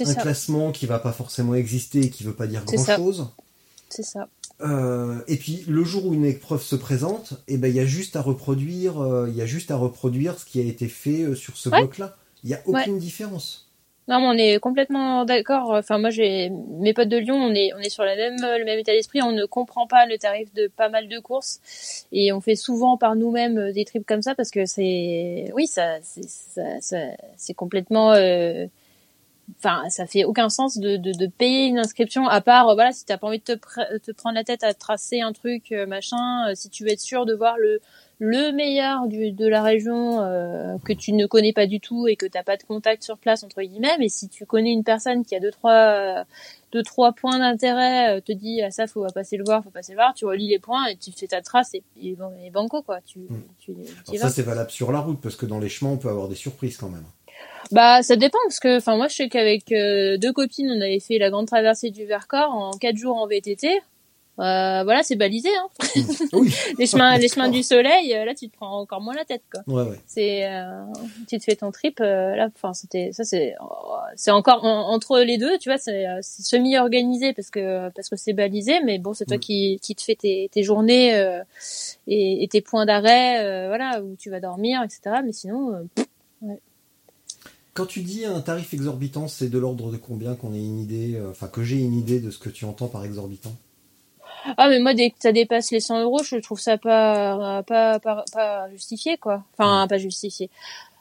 un 0.00 0.04
ça. 0.04 0.14
classement 0.14 0.70
qui 0.72 0.86
va 0.86 0.98
pas 0.98 1.12
forcément 1.12 1.54
exister 1.54 2.00
et 2.00 2.10
qui 2.10 2.24
veut 2.24 2.34
pas 2.34 2.46
dire 2.46 2.62
C'est 2.68 2.76
grand 2.76 2.84
ça. 2.84 2.96
chose. 2.96 3.28
C'est 3.88 4.02
ça. 4.04 4.28
Euh, 4.62 5.18
et 5.28 5.36
puis 5.36 5.64
le 5.66 5.82
jour 5.84 6.06
où 6.06 6.14
une 6.14 6.24
épreuve 6.24 6.62
se 6.62 6.76
présente, 6.76 7.34
et 7.48 7.56
ben 7.56 7.68
il 7.68 7.74
y 7.74 7.80
a 7.80 7.86
juste 7.86 8.16
à 8.16 8.22
reproduire, 8.22 9.00
euh, 9.00 9.28
il 9.30 9.36
y 9.36 9.40
a 9.42 9.46
juste 9.46 9.70
à 9.70 9.76
reproduire 9.76 10.38
ce 10.38 10.44
qui 10.44 10.60
a 10.60 10.64
été 10.64 10.88
fait 10.88 11.22
euh, 11.22 11.34
sur 11.34 11.56
ce 11.56 11.68
Ouais. 11.68 11.80
bloc-là. 11.80 12.16
Il 12.44 12.50
y 12.50 12.54
a 12.54 12.60
aucune 12.66 12.98
différence. 12.98 13.68
Non, 14.08 14.18
mais 14.20 14.26
on 14.26 14.32
est 14.32 14.58
complètement 14.58 15.24
d'accord. 15.24 15.70
Enfin, 15.70 15.98
moi, 15.98 16.10
j'ai 16.10 16.50
mes 16.50 16.92
potes 16.92 17.08
de 17.08 17.16
Lyon, 17.18 17.36
on 17.36 17.54
est 17.54 17.72
on 17.74 17.78
est 17.78 17.88
sur 17.88 18.02
la 18.04 18.16
même 18.16 18.36
le 18.40 18.64
même 18.64 18.78
état 18.80 18.92
d'esprit. 18.92 19.22
On 19.22 19.30
ne 19.30 19.44
comprend 19.44 19.86
pas 19.86 20.06
le 20.06 20.18
tarif 20.18 20.52
de 20.54 20.66
pas 20.66 20.88
mal 20.88 21.06
de 21.08 21.20
courses 21.20 21.60
et 22.10 22.32
on 22.32 22.40
fait 22.40 22.56
souvent 22.56 22.96
par 22.96 23.14
nous-mêmes 23.14 23.58
euh, 23.58 23.72
des 23.72 23.84
trips 23.84 24.04
comme 24.04 24.20
ça 24.22 24.34
parce 24.34 24.50
que 24.50 24.66
c'est 24.66 25.52
oui, 25.54 25.68
ça 25.68 25.98
c'est 26.02 26.28
ça, 26.28 26.80
ça- 26.80 27.16
c'est 27.36 27.54
complètement 27.54 28.12
euh, 28.12 28.66
Enfin, 29.58 29.88
ça 29.90 30.06
fait 30.06 30.24
aucun 30.24 30.48
sens 30.48 30.78
de, 30.78 30.96
de, 30.96 31.12
de 31.12 31.26
payer 31.26 31.66
une 31.66 31.78
inscription 31.78 32.26
à 32.28 32.40
part 32.40 32.68
euh, 32.70 32.74
voilà 32.74 32.92
si 32.92 33.04
t'as 33.04 33.18
pas 33.18 33.26
envie 33.26 33.38
de 33.38 33.44
te, 33.44 33.52
pr- 33.52 34.00
te 34.00 34.10
prendre 34.12 34.34
la 34.36 34.44
tête 34.44 34.62
à 34.62 34.72
tracer 34.72 35.20
un 35.20 35.32
truc 35.32 35.72
euh, 35.72 35.84
machin 35.86 36.48
euh, 36.48 36.54
si 36.54 36.70
tu 36.70 36.84
veux 36.84 36.90
être 36.90 37.00
sûr 37.00 37.26
de 37.26 37.34
voir 37.34 37.58
le 37.58 37.80
le 38.24 38.52
meilleur 38.52 39.08
du, 39.08 39.32
de 39.32 39.48
la 39.48 39.64
région 39.64 40.20
euh, 40.20 40.76
que 40.84 40.92
tu 40.92 41.12
ne 41.12 41.26
connais 41.26 41.52
pas 41.52 41.66
du 41.66 41.80
tout 41.80 42.06
et 42.06 42.14
que 42.14 42.24
t'as 42.24 42.44
pas 42.44 42.56
de 42.56 42.62
contact 42.62 43.02
sur 43.02 43.18
place 43.18 43.42
entre 43.42 43.60
guillemets 43.62 43.96
mais 43.98 44.08
si 44.08 44.28
tu 44.28 44.46
connais 44.46 44.70
une 44.70 44.84
personne 44.84 45.24
qui 45.24 45.34
a 45.34 45.40
deux 45.40 45.50
trois 45.50 45.72
euh, 45.72 46.24
deux 46.70 46.84
trois 46.84 47.10
points 47.10 47.40
d'intérêt 47.40 48.16
euh, 48.16 48.20
te 48.20 48.30
dit 48.30 48.62
ah 48.62 48.70
ça 48.70 48.86
faut 48.86 49.04
passer 49.12 49.36
le 49.36 49.42
voir 49.44 49.64
faut 49.64 49.70
passer 49.70 49.90
le 49.90 49.96
voir 49.96 50.14
tu 50.14 50.24
relis 50.24 50.46
les 50.46 50.60
points 50.60 50.86
et 50.86 50.94
tu 50.94 51.10
fais 51.10 51.26
ta 51.26 51.40
trace 51.40 51.74
et, 51.74 51.82
et, 52.00 52.16
banco 52.52 52.82
quoi 52.82 53.00
tu 53.04 53.26
vas. 53.26 54.18
ça 54.18 54.28
c'est 54.28 54.42
valable 54.42 54.70
sur 54.70 54.92
la 54.92 55.00
route 55.00 55.20
parce 55.20 55.34
que 55.34 55.44
dans 55.44 55.58
les 55.58 55.68
chemins 55.68 55.90
on 55.90 55.98
peut 55.98 56.08
avoir 56.08 56.28
des 56.28 56.36
surprises 56.36 56.76
quand 56.76 56.90
même. 56.90 57.04
Bah, 57.72 58.02
ça 58.02 58.16
dépend 58.16 58.38
parce 58.46 58.60
que, 58.60 58.76
enfin, 58.76 58.96
moi, 58.96 59.08
je 59.08 59.14
sais 59.14 59.28
qu'avec 59.28 59.72
euh, 59.72 60.16
deux 60.18 60.32
copines, 60.32 60.70
on 60.70 60.80
avait 60.80 61.00
fait 61.00 61.18
la 61.18 61.30
grande 61.30 61.46
traversée 61.46 61.90
du 61.90 62.04
Vercors 62.04 62.52
en 62.52 62.72
quatre 62.72 62.96
jours 62.96 63.16
en 63.16 63.26
VTT. 63.26 63.80
Euh, 64.38 64.82
voilà, 64.84 65.02
c'est 65.02 65.16
balisé. 65.16 65.50
Hein. 65.54 65.68
Oui. 66.32 66.50
Les 66.78 66.86
chemins, 66.86 67.16
les 67.18 67.28
D'accord. 67.28 67.34
chemins 67.34 67.48
du 67.58 67.62
soleil, 67.62 68.14
euh, 68.14 68.24
là, 68.24 68.34
tu 68.34 68.48
te 68.48 68.56
prends 68.56 68.80
encore 68.80 69.02
moins 69.02 69.14
la 69.14 69.26
tête, 69.26 69.42
quoi. 69.52 69.60
Ouais 69.66 69.88
ouais. 69.90 70.00
C'est, 70.06 70.46
euh, 70.50 70.84
tu 71.28 71.38
te 71.38 71.44
fais 71.44 71.54
ton 71.56 71.70
trip. 71.70 72.00
euh, 72.00 72.34
là, 72.34 72.48
enfin, 72.54 72.72
c'était, 72.72 73.10
ça, 73.12 73.24
c'est, 73.24 73.54
oh, 73.60 73.96
c'est 74.16 74.30
encore 74.30 74.64
en- 74.64 74.88
entre 74.90 75.18
les 75.20 75.36
deux, 75.36 75.58
tu 75.58 75.68
vois, 75.68 75.76
c'est, 75.78 76.06
semi-organisé 76.22 77.34
parce 77.34 77.50
que 77.50 77.90
parce 77.90 78.08
que 78.08 78.16
c'est 78.16 78.32
balisé, 78.32 78.80
mais 78.84 78.98
bon, 78.98 79.12
c'est 79.12 79.26
toi 79.26 79.36
Mm. 79.36 79.40
qui 79.40 79.78
qui 79.82 79.94
te 79.94 80.02
fais 80.02 80.14
tes, 80.16 80.48
tes 80.50 80.62
journées 80.62 81.12
et, 82.06 82.42
et 82.42 82.48
tes 82.48 82.62
points 82.62 82.86
d'arrêt, 82.86 83.66
voilà, 83.68 84.02
où 84.02 84.16
tu 84.16 84.30
vas 84.30 84.40
dormir, 84.40 84.82
etc. 84.82 85.16
Mais 85.24 85.32
sinon. 85.32 85.86
Quand 87.74 87.86
tu 87.86 88.00
dis 88.00 88.24
un 88.26 88.40
tarif 88.42 88.74
exorbitant, 88.74 89.28
c'est 89.28 89.48
de 89.48 89.58
l'ordre 89.58 89.90
de 89.90 89.96
combien 89.96 90.34
qu'on 90.34 90.52
ait 90.54 90.58
une 90.58 90.78
idée, 90.78 91.18
enfin 91.30 91.48
que 91.48 91.62
j'ai 91.62 91.78
une 91.78 91.94
idée 91.94 92.20
de 92.20 92.30
ce 92.30 92.38
que 92.38 92.50
tu 92.50 92.64
entends 92.66 92.88
par 92.88 93.04
exorbitant? 93.04 93.52
Ah 94.56 94.68
mais 94.68 94.80
moi 94.80 94.94
dès 94.94 95.10
que 95.10 95.16
ça 95.18 95.32
dépasse 95.32 95.70
les 95.70 95.80
100 95.80 96.02
euros, 96.02 96.22
je 96.22 96.36
trouve 96.36 96.60
ça 96.60 96.78
pas 96.78 97.62
pas 97.64 97.98
pas, 98.00 98.24
pas 98.32 98.70
justifié 98.70 99.16
quoi. 99.16 99.44
Enfin 99.52 99.86
pas 99.88 99.98
justifié. 99.98 100.50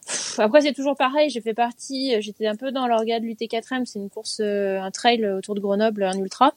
Pff, 0.08 0.40
Après 0.40 0.62
c'est 0.62 0.74
toujours 0.74 0.96
pareil. 0.96 1.30
J'ai 1.30 1.42
fait 1.42 1.54
partie, 1.54 2.22
j'étais 2.22 2.48
un 2.48 2.56
peu 2.56 2.72
dans 2.72 2.88
l'orga 2.88 3.20
de 3.20 3.26
l'UT4M. 3.26 3.86
C'est 3.86 4.00
une 4.00 4.10
course, 4.10 4.40
euh, 4.42 4.80
un 4.80 4.92
trail 4.92 5.26
autour 5.26 5.56
de 5.56 5.60
Grenoble, 5.60 6.04
un 6.04 6.18
ultra. 6.18 6.54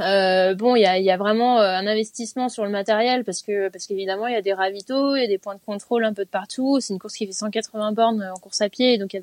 Euh, 0.00 0.54
bon, 0.54 0.76
il 0.76 0.82
y 0.82 0.86
a, 0.86 0.98
y 0.98 1.10
a 1.10 1.16
vraiment 1.16 1.60
euh, 1.60 1.74
un 1.74 1.86
investissement 1.86 2.48
sur 2.48 2.64
le 2.64 2.70
matériel 2.70 3.24
parce 3.24 3.42
que 3.42 3.68
parce 3.68 3.86
qu'évidemment 3.86 4.26
il 4.26 4.34
y 4.34 4.36
a 4.36 4.42
des 4.42 4.52
ravitaux, 4.52 5.16
il 5.16 5.22
y 5.22 5.24
a 5.24 5.28
des 5.28 5.38
points 5.38 5.54
de 5.54 5.60
contrôle 5.64 6.04
un 6.04 6.14
peu 6.14 6.24
de 6.24 6.30
partout. 6.30 6.78
C'est 6.80 6.92
une 6.92 7.00
course 7.00 7.14
qui 7.14 7.26
fait 7.26 7.32
180 7.32 7.92
bornes 7.92 8.30
en 8.34 8.38
course 8.38 8.60
à 8.60 8.68
pied, 8.68 8.98
donc 8.98 9.16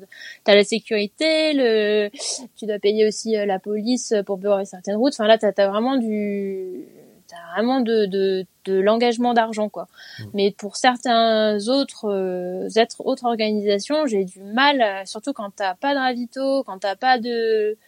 t'as 0.44 0.54
la 0.54 0.64
sécurité, 0.64 1.52
le 1.54 2.10
tu 2.56 2.66
dois 2.66 2.78
payer 2.78 3.06
aussi 3.06 3.36
euh, 3.36 3.46
la 3.46 3.58
police 3.58 4.14
pour 4.26 4.36
beurrer 4.36 4.64
certaines 4.64 4.96
routes. 4.96 5.14
Enfin 5.14 5.26
là, 5.26 5.38
t'as 5.38 5.52
as 5.56 5.68
vraiment 5.68 5.96
du, 5.96 6.84
t'as 7.28 7.52
vraiment 7.54 7.80
de 7.80 8.06
de, 8.06 8.44
de 8.66 8.78
l'engagement 8.78 9.32
d'argent 9.32 9.68
quoi. 9.70 9.88
Mm. 10.18 10.24
Mais 10.34 10.50
pour 10.50 10.76
certains 10.76 11.58
autres 11.68 12.10
euh, 12.10 12.68
autres 12.98 13.24
organisations, 13.24 14.06
j'ai 14.06 14.24
du 14.24 14.42
mal, 14.42 15.06
surtout 15.06 15.32
quand 15.32 15.50
t'as 15.56 15.74
pas 15.74 15.94
de 15.94 15.98
ravito, 15.98 16.62
quand 16.64 16.78
t'as 16.80 16.96
pas 16.96 17.18
de 17.18 17.78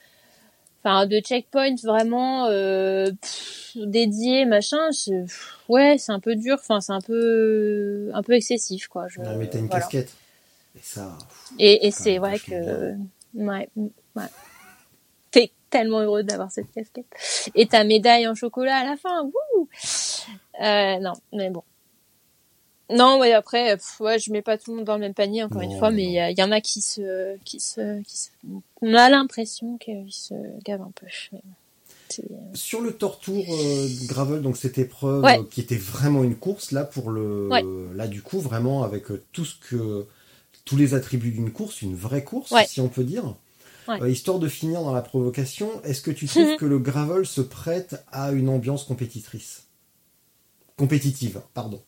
Enfin, 0.84 1.06
de 1.06 1.18
checkpoint 1.20 1.74
vraiment 1.82 2.46
euh, 2.46 3.10
pff, 3.20 3.76
dédié, 3.76 4.44
machin. 4.44 4.88
pff, 4.90 5.58
Ouais, 5.68 5.96
c'est 5.98 6.12
un 6.12 6.20
peu 6.20 6.36
dur. 6.36 6.56
Enfin, 6.60 6.80
c'est 6.80 6.92
un 6.92 7.00
peu, 7.00 8.10
un 8.14 8.22
peu 8.22 8.32
excessif, 8.34 8.86
quoi. 8.88 9.08
Je, 9.08 9.20
Non, 9.20 9.36
mais 9.36 9.48
t'as 9.48 9.58
une 9.58 9.66
voilà. 9.66 9.80
casquette. 9.80 10.12
Et 10.76 10.80
ça. 10.82 11.16
pff, 11.18 11.52
Et, 11.58 11.86
et 11.86 11.90
c'est 11.90 12.18
vrai 12.18 12.38
que, 12.38 12.94
ouais, 13.34 13.68
ouais. 14.14 14.22
T'es 15.30 15.50
tellement 15.68 16.00
heureux 16.00 16.22
d'avoir 16.22 16.50
cette 16.50 16.70
casquette. 16.72 17.06
Et 17.54 17.66
ta 17.66 17.84
médaille 17.84 18.26
en 18.28 18.34
chocolat 18.34 18.76
à 18.76 18.84
la 18.84 18.96
fin, 18.96 19.22
wouh 19.24 19.68
euh, 20.62 20.98
Non, 21.00 21.12
mais 21.32 21.50
bon. 21.50 21.62
Non, 22.90 23.18
ouais, 23.18 23.32
après, 23.32 23.76
pff, 23.76 24.00
ouais, 24.00 24.18
je 24.18 24.32
mets 24.32 24.40
pas 24.42 24.56
tout 24.56 24.70
le 24.70 24.78
monde 24.78 24.86
dans 24.86 24.94
le 24.94 25.00
même 25.00 25.14
panier, 25.14 25.42
encore 25.42 25.62
Non, 25.62 25.70
une 25.70 25.78
fois, 25.78 25.90
mais 25.90 26.04
il 26.04 26.10
y, 26.12 26.32
il 26.32 26.38
y 26.38 26.42
en 26.42 26.50
a 26.50 26.60
qui 26.60 26.80
se, 26.80 27.36
qui 27.44 27.60
se, 27.60 28.00
qui 28.02 28.16
se, 28.16 28.28
on 28.80 28.94
a 28.94 29.10
l'impression 29.10 29.76
qu'ils 29.78 30.10
se 30.12 30.34
gavent 30.64 30.82
un 30.82 30.92
peu. 30.94 31.06
C'est- 32.08 32.24
Sur 32.54 32.80
le 32.80 32.92
Tortour 32.94 33.44
euh, 33.46 33.88
gravel, 34.06 34.40
donc 34.40 34.56
cette 34.56 34.78
épreuve 34.78 35.22
Ouais. 35.24 35.38
euh, 35.38 35.42
qui 35.50 35.60
était 35.60 35.76
vraiment 35.76 36.24
une 36.24 36.36
course 36.36 36.72
là 36.72 36.84
pour 36.84 37.10
le, 37.10 37.48
Ouais. 37.48 37.62
là 37.94 38.06
du 38.08 38.22
coup 38.22 38.40
vraiment 38.40 38.82
avec 38.82 39.10
euh, 39.10 39.22
tout 39.32 39.44
ce 39.44 39.54
que 39.68 40.06
tous 40.64 40.76
les 40.78 40.94
attributs 40.94 41.32
d'une 41.32 41.50
course, 41.52 41.82
une 41.82 41.94
vraie 41.94 42.24
course 42.24 42.54
si 42.66 42.80
on 42.80 42.88
peut 42.88 43.04
dire. 43.04 43.34
Euh, 43.90 44.08
histoire 44.10 44.38
de 44.38 44.48
finir 44.48 44.82
dans 44.82 44.92
la 44.92 45.00
provocation, 45.02 45.68
est-ce 45.82 46.00
que 46.02 46.10
tu 46.10 46.26
trouves 46.26 46.56
que 46.58 46.64
le 46.66 46.78
gravel 46.78 47.26
se 47.26 47.40
prête 47.42 48.02
à 48.12 48.32
une 48.32 48.48
ambiance 48.48 48.84
compétitrice? 48.84 49.64
Compétitive, 50.76 51.40
pardon. 51.54 51.82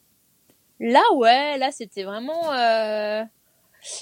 Là, 0.81 1.03
ouais, 1.15 1.59
là, 1.59 1.71
c'était 1.71 2.03
vraiment. 2.05 2.53
euh, 2.53 3.23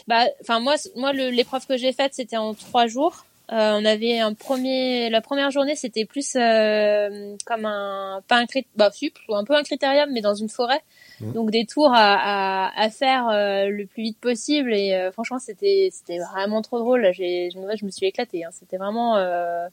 Bah, 0.07 0.25
enfin, 0.41 0.61
moi, 0.61 0.75
moi, 0.97 1.13
l'épreuve 1.13 1.67
que 1.67 1.77
j'ai 1.77 1.93
faite, 1.93 2.15
c'était 2.15 2.37
en 2.37 2.55
trois 2.55 2.87
jours. 2.87 3.25
Euh, 3.51 3.79
on 3.81 3.85
avait 3.87 4.19
un 4.19 4.35
premier, 4.35 5.09
la 5.09 5.23
première 5.23 5.51
journée, 5.51 5.75
c'était 5.75 6.05
plus 6.05 6.37
euh, 6.37 7.35
comme 7.47 7.65
un, 7.65 8.21
pas 8.29 8.37
un 8.37 8.45
crit, 8.47 8.67
bah, 8.77 8.91
plutôt 8.91 9.35
un 9.35 9.45
peu 9.45 9.55
un 9.57 9.63
critérium, 9.63 10.11
mais 10.13 10.21
dans 10.21 10.35
une 10.35 10.51
forêt. 10.51 10.83
Mhm. 11.21 11.33
Donc 11.33 11.51
des 11.51 11.65
tours 11.65 11.91
à, 11.95 12.67
à, 12.67 12.79
à 12.79 12.91
faire 12.91 13.29
euh, 13.29 13.69
le 13.69 13.87
plus 13.87 14.03
vite 14.03 14.19
possible. 14.21 14.75
Et 14.75 14.95
euh, 14.95 15.11
franchement, 15.13 15.39
c'était, 15.39 15.89
c'était 15.93 16.19
vraiment 16.19 16.61
trop 16.61 16.79
drôle. 16.79 17.01
Là, 17.01 17.13
j'ai, 17.13 17.49
je, 17.51 17.59
je 17.77 17.85
me 17.87 17.91
suis 17.91 18.07
éclatée. 18.07 18.45
Hein. 18.45 18.51
C'était 18.53 18.77
vraiment 18.77 19.17
euh, 19.17 19.67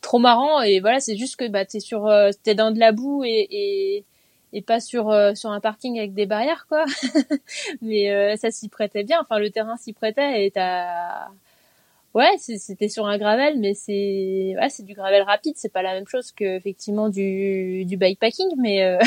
trop 0.00 0.18
marrant. 0.18 0.60
Et 0.62 0.80
voilà, 0.80 0.98
c'est 0.98 1.16
juste 1.16 1.36
que 1.36 1.46
bah, 1.46 1.64
t'es 1.64 1.78
sur, 1.80 2.06
euh, 2.08 2.30
t'es 2.42 2.56
dans 2.56 2.72
de 2.72 2.80
la 2.80 2.90
boue 2.90 3.22
et, 3.24 3.46
et 3.50 4.04
et 4.52 4.62
pas 4.62 4.80
sur 4.80 5.10
euh, 5.10 5.34
sur 5.34 5.50
un 5.50 5.60
parking 5.60 5.98
avec 5.98 6.14
des 6.14 6.26
barrières 6.26 6.66
quoi 6.68 6.84
mais 7.82 8.10
euh, 8.10 8.36
ça 8.36 8.50
s'y 8.50 8.68
prêtait 8.68 9.04
bien 9.04 9.18
enfin 9.20 9.38
le 9.38 9.50
terrain 9.50 9.76
s'y 9.76 9.92
prêtait 9.92 10.46
et 10.46 10.50
t'as 10.50 11.28
ouais 12.14 12.36
c'était 12.38 12.88
sur 12.88 13.06
un 13.06 13.18
gravel 13.18 13.58
mais 13.58 13.74
c'est 13.74 14.54
ouais 14.58 14.68
c'est 14.68 14.84
du 14.84 14.94
gravel 14.94 15.22
rapide 15.22 15.54
c'est 15.56 15.72
pas 15.72 15.82
la 15.82 15.94
même 15.94 16.06
chose 16.06 16.32
que 16.32 16.56
effectivement 16.56 17.08
du 17.08 17.84
du 17.86 17.96
bikepacking 17.96 18.54
mais 18.58 18.84
euh, 18.84 18.98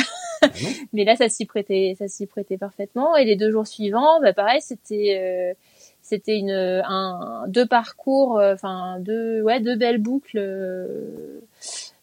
non. 0.42 0.48
Mais 0.92 1.04
là, 1.04 1.16
ça 1.16 1.28
s'y 1.28 1.46
prêtait, 1.46 1.94
ça 1.98 2.08
s'y 2.08 2.26
prêtait 2.26 2.58
parfaitement. 2.58 3.16
Et 3.16 3.24
les 3.24 3.36
deux 3.36 3.50
jours 3.50 3.66
suivants, 3.66 4.20
bah 4.20 4.32
pareil, 4.32 4.60
c'était 4.60 5.18
euh, 5.18 5.54
c'était 6.02 6.36
une 6.36 6.50
un 6.50 7.44
deux 7.48 7.66
parcours, 7.66 8.38
euh, 8.38 8.54
enfin 8.54 8.98
deux 9.00 9.42
ouais 9.42 9.60
deux 9.60 9.76
belles 9.76 9.98
boucles 9.98 10.38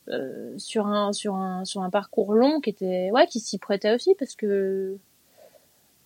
euh, 0.10 0.54
sur 0.58 0.88
un 0.88 1.14
sur 1.14 1.36
un 1.36 1.64
sur 1.64 1.82
un 1.82 1.90
parcours 1.90 2.34
long 2.34 2.60
qui 2.60 2.70
était 2.70 3.10
ouais 3.12 3.26
qui 3.26 3.40
s'y 3.40 3.58
prêtait 3.58 3.94
aussi 3.94 4.16
parce 4.16 4.36
que 4.36 4.98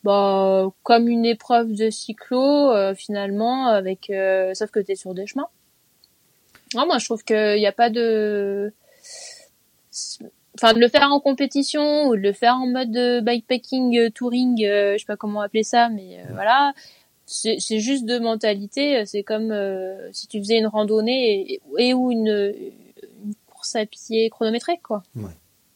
bah 0.03 0.71
comme 0.83 1.07
une 1.07 1.25
épreuve 1.25 1.73
de 1.73 1.89
cyclo 1.89 2.71
euh, 2.71 2.93
finalement 2.93 3.67
avec 3.67 4.09
euh, 4.09 4.53
sauf 4.53 4.69
que 4.69 4.79
t'es 4.79 4.95
sur 4.95 5.13
des 5.13 5.25
chemins. 5.25 5.49
Non, 6.75 6.85
moi 6.85 6.97
je 6.99 7.05
trouve 7.05 7.23
qu'il 7.23 7.55
n'y 7.55 7.65
a 7.65 7.71
pas 7.71 7.89
de 7.89 8.71
enfin 10.55 10.73
de 10.73 10.79
le 10.79 10.87
faire 10.89 11.11
en 11.11 11.19
compétition 11.19 12.07
ou 12.07 12.15
de 12.15 12.21
le 12.21 12.33
faire 12.33 12.53
en 12.53 12.67
mode 12.67 12.95
euh, 12.95 13.21
bikepacking 13.21 13.97
euh, 13.97 14.09
touring 14.09 14.57
je 14.59 14.97
sais 14.97 15.05
pas 15.05 15.17
comment 15.17 15.41
appeler 15.41 15.63
ça 15.63 15.89
mais 15.89 16.19
voilà 16.33 16.73
c'est 17.25 17.79
juste 17.79 18.05
de 18.05 18.19
mentalité 18.19 19.05
c'est 19.05 19.23
comme 19.23 19.53
si 20.13 20.27
tu 20.27 20.39
faisais 20.39 20.59
une 20.59 20.67
randonnée 20.67 21.53
et, 21.53 21.61
et 21.77 21.93
ou 21.93 22.11
une 22.11 22.53
course 23.67 23.75
à 23.75 23.85
pied 23.85 24.29
chronométrée 24.29 24.79
quoi 24.83 25.03
Ouais. 25.15 25.31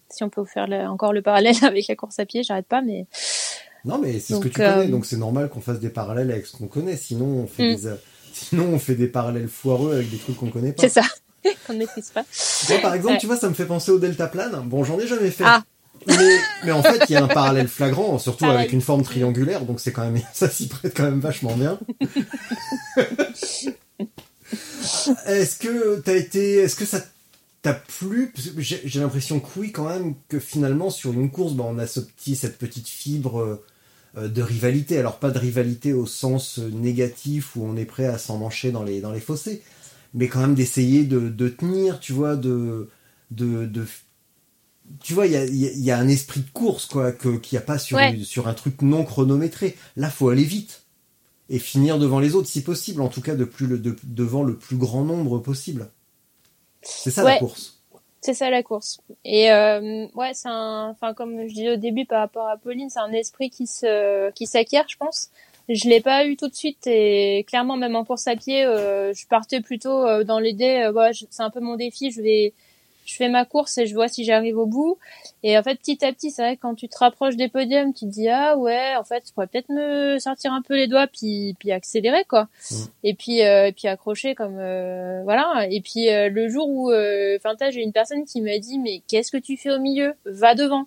si 0.10 0.24
on 0.24 0.30
peut 0.30 0.46
faire 0.46 0.68
le- 0.68 0.88
encore 0.88 1.14
le 1.14 1.22
parallèle 1.22 1.56
avec 1.64 1.88
la 1.88 1.96
course 1.96 2.20
à 2.20 2.26
pied 2.26 2.44
j'arrête 2.44 2.68
pas 2.68 2.82
mais 2.82 3.06
Non, 3.86 3.98
mais 3.98 4.20
c'est 4.20 4.36
ce 4.36 4.40
que 4.40 4.48
tu 4.48 4.56
connais, 4.56 4.86
euh, 4.86 4.88
donc 4.88 5.06
c'est 5.06 5.18
normal 5.18 5.50
qu'on 5.50 5.62
fasse 5.62 5.80
des 5.80 5.90
parallèles 5.90 6.32
avec 6.32 6.46
ce 6.46 6.56
qu'on 6.56 6.68
connaît. 6.68 6.96
Sinon, 6.98 7.26
on 7.26 7.48
fait 7.48 7.64
Mm. 7.72 7.76
des, 7.76 7.88
euh, 7.88 7.96
sinon 8.32 8.66
on 8.74 8.78
fait 8.80 8.94
des 8.96 9.08
parallèles 9.08 9.48
foireux 9.48 9.96
avec 9.96 10.10
des 10.12 10.18
trucs 10.18 10.38
qu'on 10.38 10.50
connaît 10.52 10.72
pas. 10.74 10.82
c'est 10.84 10.90
ça 10.90 11.02
qu'on 11.68 11.74
ne 11.74 11.80
maîtrise 11.80 12.12
pas 12.12 12.24
Moi, 12.70 12.80
par 12.80 12.94
exemple, 12.94 13.14
Ouais. 13.16 13.20
tu 13.20 13.26
vois, 13.26 13.38
ça 13.38 13.50
me 13.50 13.56
fait 13.56 13.66
penser 13.66 13.90
au 13.92 13.98
deltaplane. 13.98 14.52
Bon, 14.68 14.84
j'en 14.84 15.00
ai 15.00 15.08
jamais 15.08 15.32
fait. 15.32 15.44
Ah. 15.48 15.64
Mais, 16.08 16.38
mais 16.66 16.72
en 16.72 16.82
fait, 16.84 17.00
il 17.10 17.14
y 17.14 17.16
a 17.16 17.24
un 17.24 17.28
parallèle 17.28 17.68
flagrant, 17.68 18.18
surtout 18.20 18.46
Pareil. 18.46 18.60
avec 18.60 18.72
une 18.74 18.82
forme 18.82 19.02
triangulaire, 19.04 19.62
donc 19.66 19.80
c'est 19.80 19.92
quand 19.92 20.04
même, 20.04 20.22
ça 20.34 20.48
s'y 20.50 20.68
prête 20.68 20.96
quand 20.96 21.04
même 21.04 21.20
vachement 21.20 21.56
bien. 21.56 21.80
est-ce 25.26 25.58
que 25.60 26.00
t'as 26.02 26.16
été, 26.16 26.56
est-ce 26.58 26.76
que 26.76 26.86
ça 26.86 27.00
t'a 27.62 27.74
plu 27.74 28.32
Parce 28.34 28.48
que 28.50 28.62
J'ai 28.62 29.00
l'impression 29.00 29.40
que 29.40 29.60
oui, 29.60 29.72
quand 29.72 29.88
même, 29.90 30.16
que 30.30 30.40
finalement, 30.40 30.90
sur 30.90 31.14
une 31.14 31.30
course, 31.32 31.54
bah, 31.54 31.66
on 31.68 31.78
a 31.78 31.88
ce 31.88 32.00
petit, 32.00 32.36
cette 32.36 32.58
petite 32.58 32.88
fibre 32.88 33.40
euh, 33.42 33.64
euh, 34.18 34.28
de 34.28 34.42
rivalité. 34.42 34.98
Alors, 34.98 35.20
pas 35.20 35.32
de 35.32 35.40
rivalité 35.40 35.94
au 35.94 36.06
sens 36.06 36.60
euh, 36.60 36.70
négatif 36.70 37.56
où 37.56 37.64
on 37.64 37.76
est 37.78 37.86
prêt 37.86 38.06
à 38.08 38.18
s'emmancher 38.18 38.72
dans 38.72 38.84
les, 38.84 39.02
dans 39.02 39.12
les 39.12 39.20
fossés, 39.20 39.62
mais 40.14 40.28
quand 40.28 40.42
même 40.42 40.56
d'essayer 40.56 41.04
de, 41.04 41.30
de 41.30 41.50
tenir, 41.50 42.00
tu 42.00 42.14
vois, 42.14 42.36
de, 42.36 42.90
de, 43.32 43.66
de 43.66 43.86
tu 45.02 45.14
vois, 45.14 45.26
il 45.28 45.32
y 45.34 45.38
a, 45.38 45.46
y 45.46 45.92
un 45.92 46.08
esprit 46.10 46.42
de 46.42 46.50
course, 46.52 46.86
quoi, 46.86 47.12
que, 47.14 47.38
qu'il 47.38 47.56
n'y 47.58 47.64
a 47.64 47.66
pas 47.66 47.80
sur, 47.80 47.96
Ouais. 47.98 48.18
sur 48.24 48.48
un 48.50 48.54
truc 48.54 48.82
non 48.82 49.06
chronométré. 49.06 49.78
Là, 49.96 50.10
faut 50.10 50.30
aller 50.30 50.44
vite. 50.44 50.84
Et 51.50 51.60
finir 51.60 52.00
devant 52.00 52.20
les 52.20 52.36
autres, 52.36 52.48
si 52.50 52.62
possible. 52.62 53.02
En 53.02 53.08
tout 53.10 53.22
cas, 53.22 53.36
de 53.36 53.46
plus 53.46 53.68
le, 53.68 53.78
de- 53.78 53.96
devant 54.04 54.44
le 54.44 54.56
plus 54.58 54.76
grand 54.78 55.04
nombre 55.06 55.40
possible. 55.40 55.90
C'est 56.82 57.12
ça 57.12 57.24
la 57.24 57.32
Ouais. 57.32 57.40
course. 57.40 57.78
C'est 58.22 58.36
ça 58.36 58.50
la 58.52 58.62
course. 58.62 59.00
Et 59.26 59.52
euh, 59.52 60.06
ouais, 60.14 60.32
c'est 60.34 60.48
un, 60.48 60.90
enfin 60.92 61.14
comme 61.16 61.48
je 61.48 61.54
disais 61.54 61.72
au 61.72 61.76
début 61.78 62.06
par 62.06 62.20
rapport 62.20 62.48
à 62.48 62.56
Pauline, 62.58 62.90
c'est 62.90 63.00
un 63.00 63.12
esprit 63.14 63.50
qui 63.50 63.66
se, 63.66 64.30
qui 64.32 64.46
s'acquiert, 64.46 64.86
je 64.88 64.98
pense. 64.98 65.30
Je 65.70 65.90
l'ai 65.90 66.02
pas 66.02 66.26
eu 66.26 66.36
tout 66.38 66.48
de 66.48 66.54
suite 66.54 66.86
et 66.86 67.44
clairement 67.48 67.78
même 67.78 67.96
en 67.96 68.04
course 68.04 68.28
à 68.28 68.36
pied, 68.36 68.64
euh, 68.66 69.14
je 69.14 69.26
partais 69.28 69.62
plutôt 69.62 70.06
euh, 70.06 70.24
dans 70.24 70.40
l'idée, 70.40 70.84
euh, 70.86 70.92
ouais, 70.92 71.12
c'est 71.14 71.42
un 71.42 71.50
peu 71.50 71.62
mon 71.62 71.76
défi, 71.78 72.12
je 72.12 72.22
vais, 72.22 72.54
je 73.06 73.16
fais 73.16 73.30
ma 73.30 73.46
course 73.46 73.78
et 73.78 73.88
je 73.88 73.94
vois 73.94 74.08
si 74.08 74.24
j'arrive 74.24 74.58
au 74.58 74.66
bout. 74.66 74.98
Et 75.44 75.58
en 75.58 75.64
fait, 75.64 75.76
petit 75.76 76.04
à 76.06 76.14
petit, 76.14 76.32
c'est 76.32 76.42
vrai 76.42 76.56
que 76.56 76.62
quand 76.62 76.76
tu 76.76 76.88
te 76.88 76.98
rapproches 76.98 77.36
des 77.36 77.48
podiums, 77.50 77.94
tu 77.94 78.06
te 78.06 78.12
dis 78.12 78.30
ah 78.30 78.58
ouais, 78.58 78.96
en 78.96 79.04
fait, 79.04 79.24
je 79.28 79.34
pourrais 79.34 79.48
peut-être 79.48 79.70
me 79.70 80.20
sortir 80.20 80.54
un 80.54 80.62
peu 80.62 80.76
les 80.76 80.88
doigts 80.88 81.08
puis 81.08 81.56
puis 81.60 81.72
accélérer 81.72 82.24
quoi. 82.26 82.48
Mm. 82.70 82.76
Et 83.04 83.14
puis 83.14 83.42
euh, 83.42 83.68
et 83.68 83.72
puis 83.72 83.88
accrocher 83.88 84.36
comme 84.36 84.58
euh, 84.60 85.22
voilà. 85.24 85.68
Et 85.70 85.82
puis 85.82 86.10
euh, 86.10 86.30
le 86.30 86.48
jour 86.48 86.70
où, 86.70 86.92
euh, 86.92 87.38
enfin, 87.38 87.56
j'ai 87.72 87.82
une 87.82 87.94
personne 87.94 88.26
qui 88.26 88.42
m'a 88.42 88.58
dit 88.60 88.80
mais 88.80 89.02
qu'est-ce 89.08 89.32
que 89.32 89.38
tu 89.38 89.58
fais 89.58 89.72
au 89.72 89.80
milieu? 89.80 90.14
Va 90.26 90.56
devant. 90.56 90.86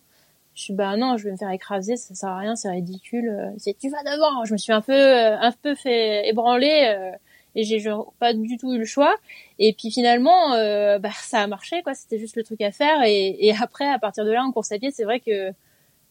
Je 0.55 0.63
suis 0.63 0.73
bah 0.73 0.97
non, 0.97 1.17
je 1.17 1.25
vais 1.25 1.33
me 1.33 1.37
faire 1.37 1.51
écraser, 1.51 1.97
ça 1.97 2.15
sert 2.15 2.29
à 2.29 2.39
rien, 2.39 2.55
c'est 2.55 2.71
ridicule. 2.71 3.29
Euh, 3.29 3.51
C'est 3.59 3.77
tu 3.77 3.91
vas 3.91 4.03
devant. 4.05 4.45
Je 4.45 4.53
me 4.53 4.59
suis 4.59 4.73
un 4.73 4.81
peu 4.81 4.93
euh, 4.93 5.37
un 5.37 5.51
peu 5.51 5.75
fait 5.75 6.29
ébranler. 6.29 7.13
Euh, 7.57 7.61
et 7.61 7.65
j'ai 7.65 7.83
pas 8.19 8.33
du 8.33 8.57
tout 8.57 8.73
eu 8.75 8.79
le 8.79 8.85
choix. 8.85 9.15
Et 9.59 9.73
puis 9.73 9.91
finalement 9.91 10.55
euh, 10.55 10.99
bah 10.99 11.11
ça 11.23 11.41
a 11.43 11.47
marché 11.47 11.83
quoi. 11.83 11.95
C'était 11.95 12.19
juste 12.19 12.37
le 12.37 12.43
truc 12.45 12.61
à 12.61 12.73
faire. 12.73 13.03
Et, 13.05 13.47
et 13.47 13.55
après 13.61 13.89
à 13.89 13.99
partir 13.99 14.25
de 14.25 14.31
là 14.33 14.43
en 14.43 14.53
course 14.53 14.73
à 14.73 14.79
pied 14.79 14.91
c'est 14.91 15.05
vrai 15.05 15.21
que 15.21 15.53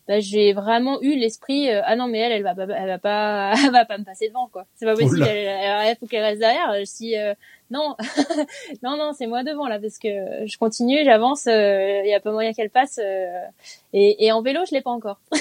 bah, 0.06 0.20
j'ai 0.20 0.52
vraiment 0.52 1.02
eu 1.02 1.15
l'esprit 1.15 1.70
euh, 1.70 1.82
ah 1.86 1.95
non 1.95 2.07
mais 2.07 2.20
elle 2.20 2.34
elle 2.34 2.44
va 2.44 2.53
pas 2.56 2.64
elle 2.64 2.88
va 2.88 2.98
pas 2.98 3.53
elle 3.65 3.72
va 3.72 3.86
pas 3.86 3.98
me 3.98 4.03
passer 4.03 4.28
devant 4.28 4.48
quoi. 4.48 4.65
C'est 4.76 4.86
pas 4.86 4.95
possible 4.95 5.24
elle, 5.24 5.38
elle- 5.38 5.88
elle 5.88 5.95
faut 5.98 6.07
qu'elle 6.07 6.24
reste 6.24 6.40
derrière. 6.40 6.72
Euh, 6.72 6.82
si 6.86 7.18
euh, 7.18 7.34
non 7.72 7.95
non 8.84 8.98
non 8.98 9.14
c'est 9.14 9.28
moi 9.28 9.44
devant 9.44 9.68
là 9.68 9.80
parce 9.80 9.98
que 9.98 10.45
je 10.45 10.57
continue 10.57 11.03
j'avance 11.06 11.45
il 11.45 12.06
y 12.06 12.14
a 12.14 12.20
pas 12.20 12.32
moyen 12.34 12.52
qu'elle 12.53 12.70
passe 12.70 12.99
euh, 13.02 13.45
et, 13.94 14.26
et 14.26 14.32
en 14.34 14.41
vélo 14.41 14.61
je 14.70 14.76
l'ai 14.76 14.82
pas 14.82 14.91
encore. 14.91 15.20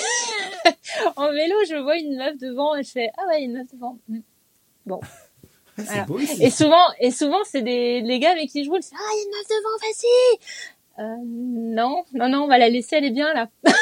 En 1.16 1.30
vélo 1.32 1.54
je 1.68 1.74
vois 1.82 1.96
une 1.96 2.16
meuf 2.16 2.36
devant 2.38 2.76
et 2.76 2.82
je 2.84 2.90
fais 2.90 3.10
ah 3.18 3.22
ouais 3.28 3.42
une 3.42 3.54
meuf 3.54 3.66
devant. 3.72 3.98
Mm. 4.08 4.20
Voilà. 5.76 6.04
beau 6.04 6.18
ici. 6.18 6.42
et 6.42 6.50
souvent, 6.50 6.84
et 7.00 7.10
souvent, 7.10 7.38
c'est 7.44 7.62
des 7.62 8.00
les 8.02 8.18
gars 8.18 8.30
avec 8.32 8.50
qui 8.50 8.64
je 8.64 8.70
roule. 8.70 8.82
C'est 8.82 8.94
ah, 8.94 9.10
il 9.14 9.18
y 9.18 9.20
a 9.20 9.24
une 9.24 9.30
meuf 9.30 9.46
devant, 9.48 9.78
vas-y. 9.80 10.38
Euh, 10.98 11.74
non, 11.74 12.04
non, 12.14 12.28
non, 12.28 12.44
on 12.44 12.48
va 12.48 12.58
la 12.58 12.68
laisser, 12.68 12.96
elle 12.96 13.06
est 13.06 13.10
bien 13.10 13.32
là. 13.32 13.48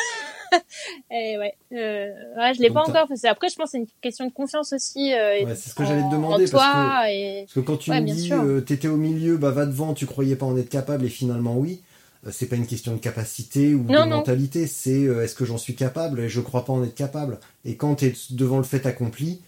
et 1.11 1.39
ouais, 1.39 1.55
euh, 1.73 2.09
ouais, 2.39 2.55
je 2.55 2.61
l'ai 2.63 2.71
pas 2.71 2.81
encore. 2.83 3.09
Parce 3.09 3.23
que 3.23 3.27
après, 3.29 3.49
je 3.49 3.57
pense 3.57 3.67
que 3.67 3.71
c'est 3.73 3.79
une 3.79 3.87
question 4.01 4.27
de 4.27 4.33
confiance 4.33 4.73
aussi. 4.73 5.13
Euh, 5.13 5.45
Ouais, 5.45 5.55
c'est 5.57 5.71
ce 5.71 5.75
que 5.75 5.85
j'allais 5.85 6.03
te 6.03 6.11
demander, 6.11 6.45
parce 6.51 6.51
toi 6.51 7.11
et 7.11 7.43
Parce 7.47 7.55
que 7.55 7.61
quand 7.61 7.77
tu 7.77 7.91
Ouais, 7.91 8.01
me 8.01 8.07
dis, 8.07 8.33
euh, 8.33 8.61
t'étais 8.61 8.89
au 8.89 8.97
milieu, 8.97 9.37
bah 9.37 9.51
va 9.51 9.67
devant, 9.67 9.95
tu 9.95 10.07
croyais 10.07 10.37
pas 10.37 10.47
en 10.47 10.57
être 10.57 10.69
capable, 10.69 11.05
et 11.07 11.09
finalement 11.11 11.57
oui. 11.57 11.83
C'est 12.31 12.47
pas 12.51 12.57
une 12.57 12.67
question 12.67 12.93
de 12.93 12.99
capacité 12.99 13.73
ou 13.75 13.83
Non, 13.85 14.05
de 14.05 14.11
non. 14.11 14.17
mentalité, 14.19 14.67
c'est 14.67 15.05
est-ce 15.05 15.35
que 15.35 15.47
j'en 15.47 15.57
suis 15.57 15.75
capable? 15.75 16.21
Et 16.21 16.29
je 16.29 16.41
crois 16.43 16.67
pas 16.67 16.73
en 16.75 16.85
être 16.85 16.95
capable. 16.95 17.39
Et 17.65 17.77
quand 17.77 17.95
t'es 17.95 18.13
devant 18.31 18.59
le 18.59 18.63
fait 18.65 18.85
accompli, 18.85 19.41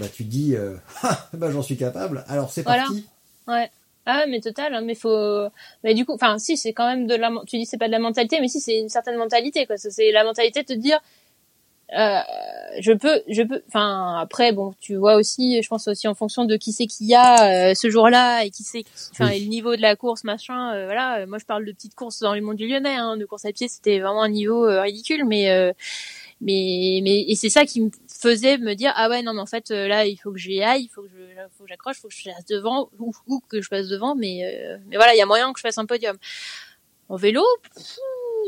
bah 0.00 0.06
tu 0.12 0.24
te 0.24 0.28
dis, 0.30 0.54
euh, 0.56 0.74
ah, 1.02 1.28
bah 1.32 1.50
j'en 1.50 1.62
suis 1.62 1.76
capable, 1.76 2.24
alors 2.28 2.50
c'est 2.50 2.62
Voilà. 2.62 2.82
parti. 2.84 3.06
ouais. 3.48 3.70
Ah 4.06 4.26
mais 4.28 4.40
total, 4.40 4.74
hein, 4.74 4.82
mais 4.82 4.94
faut. 4.94 5.46
Mais 5.82 5.94
du 5.94 6.04
coup, 6.04 6.12
enfin 6.12 6.38
si, 6.38 6.56
c'est 6.58 6.74
quand 6.74 6.86
même 6.86 7.06
de 7.06 7.14
la. 7.14 7.30
Tu 7.46 7.56
dis 7.56 7.64
c'est 7.64 7.78
pas 7.78 7.86
de 7.86 7.92
la 7.92 7.98
mentalité, 7.98 8.38
mais 8.40 8.48
si 8.48 8.60
c'est 8.60 8.78
une 8.78 8.90
certaine 8.90 9.16
mentalité 9.16 9.64
quoi. 9.66 9.76
C'est 9.78 10.12
la 10.12 10.24
mentalité 10.24 10.60
de 10.62 10.66
te 10.66 10.72
dire. 10.74 11.00
Euh, 11.96 12.18
je 12.80 12.92
peux, 12.92 13.22
je 13.28 13.42
peux. 13.42 13.62
Enfin 13.68 14.18
après, 14.20 14.52
bon, 14.52 14.74
tu 14.80 14.96
vois 14.96 15.14
aussi, 15.16 15.62
je 15.62 15.68
pense 15.68 15.86
aussi 15.86 16.08
en 16.08 16.14
fonction 16.14 16.44
de 16.44 16.56
qui 16.56 16.72
c'est 16.72 16.86
qu'il 16.86 17.06
y 17.06 17.14
a 17.14 17.70
euh, 17.70 17.74
ce 17.74 17.88
jour-là 17.88 18.44
et 18.44 18.50
qui 18.50 18.62
c'est, 18.62 18.84
enfin 19.12 19.28
Oui. 19.30 19.40
le 19.44 19.48
niveau 19.48 19.76
de 19.76 19.82
la 19.82 19.94
course, 19.96 20.24
machin. 20.24 20.74
euh, 20.74 20.86
voilà, 20.86 21.20
Euh, 21.20 21.26
moi 21.26 21.38
je 21.38 21.44
parle 21.44 21.64
de 21.64 21.72
petites 21.72 21.94
courses 21.94 22.20
dans 22.20 22.32
les 22.34 22.40
monts 22.40 22.54
du 22.54 22.66
Lyonnais, 22.66 22.96
hein, 22.96 23.16
de 23.16 23.24
course 23.26 23.44
à 23.44 23.52
pied, 23.52 23.68
c'était 23.68 24.00
vraiment 24.00 24.22
un 24.22 24.28
niveau 24.30 24.66
euh, 24.66 24.82
ridicule, 24.82 25.24
mais 25.24 25.50
euh, 25.50 25.72
mais 26.44 27.00
mais 27.02 27.24
et 27.26 27.34
c'est 27.34 27.48
ça 27.48 27.64
qui 27.64 27.80
me 27.80 27.90
faisait 28.06 28.58
me 28.58 28.74
dire 28.74 28.92
ah 28.94 29.08
ouais 29.08 29.22
non 29.22 29.32
mais 29.32 29.40
en 29.40 29.46
fait 29.46 29.70
euh, 29.70 29.88
là 29.88 30.06
il 30.06 30.16
faut 30.16 30.30
que 30.30 30.38
j'y 30.38 30.62
aille 30.62 30.84
il 30.84 30.88
faut 30.88 31.02
que 31.02 31.08
je 31.08 31.40
faut 31.56 31.64
que 31.64 31.68
j'accroche 31.70 31.96
faut 31.96 32.08
que 32.08 32.14
je 32.14 32.28
reste 32.28 32.48
devant 32.50 32.90
ou, 32.98 33.12
ou 33.26 33.40
que 33.48 33.62
je 33.62 33.68
passe 33.68 33.88
devant 33.88 34.14
mais 34.14 34.44
euh, 34.44 34.76
mais 34.86 34.96
voilà 34.96 35.14
il 35.14 35.18
y 35.18 35.22
a 35.22 35.26
moyen 35.26 35.52
que 35.52 35.58
je 35.58 35.62
fasse 35.62 35.78
un 35.78 35.86
podium. 35.86 36.16
En 37.08 37.16
vélo 37.16 37.42
pff, 37.62 37.96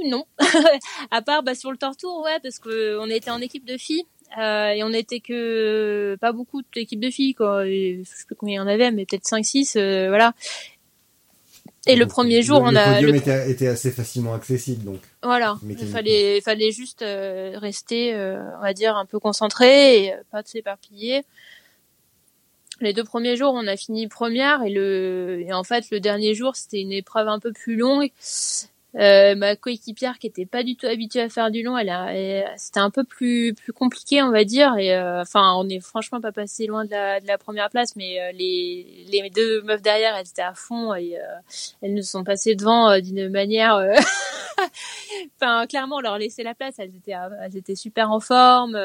non. 0.06 0.24
À 1.10 1.22
part 1.22 1.42
bah 1.42 1.54
sur 1.54 1.70
le 1.72 1.78
tortour 1.78 2.22
ouais 2.22 2.38
parce 2.42 2.58
que 2.58 2.98
on 3.00 3.08
était 3.08 3.30
en 3.30 3.40
équipe 3.40 3.64
de 3.64 3.78
filles 3.78 4.04
euh, 4.38 4.68
et 4.68 4.82
on 4.82 4.92
était 4.92 5.20
que 5.20 6.16
pas 6.20 6.32
beaucoup 6.32 6.60
d'équipes 6.74 7.00
de 7.00 7.10
filles 7.10 7.34
quoi 7.34 7.66
et 7.66 8.02
je 8.04 8.08
sais 8.08 8.26
plus 8.26 8.34
combien 8.34 8.56
il 8.56 8.58
y 8.58 8.60
en 8.60 8.66
avait 8.66 8.90
mais 8.90 9.06
peut-être 9.06 9.26
5 9.26 9.44
6 9.44 9.76
euh, 9.76 10.08
voilà 10.08 10.34
et 11.86 11.96
le 11.96 12.06
premier 12.06 12.42
jour 12.42 12.60
le, 12.60 12.66
on 12.66 12.70
le 12.70 12.76
a 12.76 12.94
podium 12.94 13.12
le 13.12 13.16
était, 13.18 13.50
était 13.50 13.68
assez 13.68 13.90
facilement 13.90 14.34
accessible, 14.34 14.84
donc. 14.84 15.00
voilà, 15.22 15.56
il 15.68 15.86
fallait, 15.86 16.40
fallait 16.40 16.72
juste 16.72 17.02
euh, 17.02 17.52
rester, 17.56 18.14
euh, 18.14 18.42
on 18.58 18.62
va 18.62 18.72
dire, 18.72 18.96
un 18.96 19.06
peu 19.06 19.18
concentré 19.18 20.04
et 20.04 20.12
euh, 20.12 20.16
pas 20.30 20.42
de 20.42 20.48
s'éparpiller. 20.48 21.22
Les 22.80 22.92
deux 22.92 23.04
premiers 23.04 23.36
jours, 23.36 23.52
on 23.54 23.66
a 23.66 23.76
fini 23.76 24.06
première 24.06 24.62
et 24.62 24.70
le, 24.70 25.42
et 25.46 25.52
en 25.52 25.64
fait, 25.64 25.86
le 25.90 26.00
dernier 26.00 26.34
jour, 26.34 26.56
c'était 26.56 26.80
une 26.80 26.92
épreuve 26.92 27.28
un 27.28 27.38
peu 27.38 27.52
plus 27.52 27.76
longue. 27.76 28.10
Euh, 28.98 29.34
ma 29.34 29.56
coéquipière 29.56 30.18
qui 30.18 30.26
était 30.26 30.46
pas 30.46 30.62
du 30.62 30.74
tout 30.76 30.86
habituée 30.86 31.20
à 31.20 31.28
faire 31.28 31.50
du 31.50 31.62
long, 31.62 31.76
elle 31.76 31.90
a, 31.90 32.14
elle- 32.14 32.50
c'était 32.56 32.80
un 32.80 32.90
peu 32.90 33.04
plus 33.04 33.52
plus 33.54 33.72
compliqué, 33.74 34.22
on 34.22 34.30
va 34.30 34.44
dire. 34.44 34.76
Et 34.78 34.94
euh, 34.96 35.20
enfin, 35.20 35.52
on 35.58 35.68
est 35.68 35.80
franchement 35.80 36.20
pas 36.20 36.32
passé 36.32 36.66
loin 36.66 36.84
de 36.86 36.90
la, 36.92 37.20
de 37.20 37.26
la 37.26 37.36
première 37.38 37.68
place, 37.70 37.94
mais 37.96 38.20
euh, 38.20 38.32
les 38.32 39.04
les 39.10 39.28
deux 39.30 39.60
meufs 39.62 39.82
derrière, 39.82 40.16
elles 40.16 40.28
étaient 40.28 40.40
à 40.42 40.54
fond 40.54 40.94
et 40.94 41.18
euh, 41.18 41.22
elles 41.82 41.92
nous 41.94 42.02
sont 42.02 42.24
passées 42.24 42.54
devant 42.54 42.90
euh, 42.90 43.00
d'une 43.00 43.28
manière. 43.28 43.74
euh, 43.76 43.92
Enfin, 45.40 45.66
clairement, 45.66 45.96
on 45.96 46.00
leur 46.00 46.18
laissait 46.18 46.42
la 46.42 46.54
place. 46.54 46.74
Elles 46.78 46.94
étaient, 46.96 47.14
elles 47.42 47.56
étaient 47.56 47.74
super 47.76 48.10
en 48.10 48.20
forme. 48.20 48.76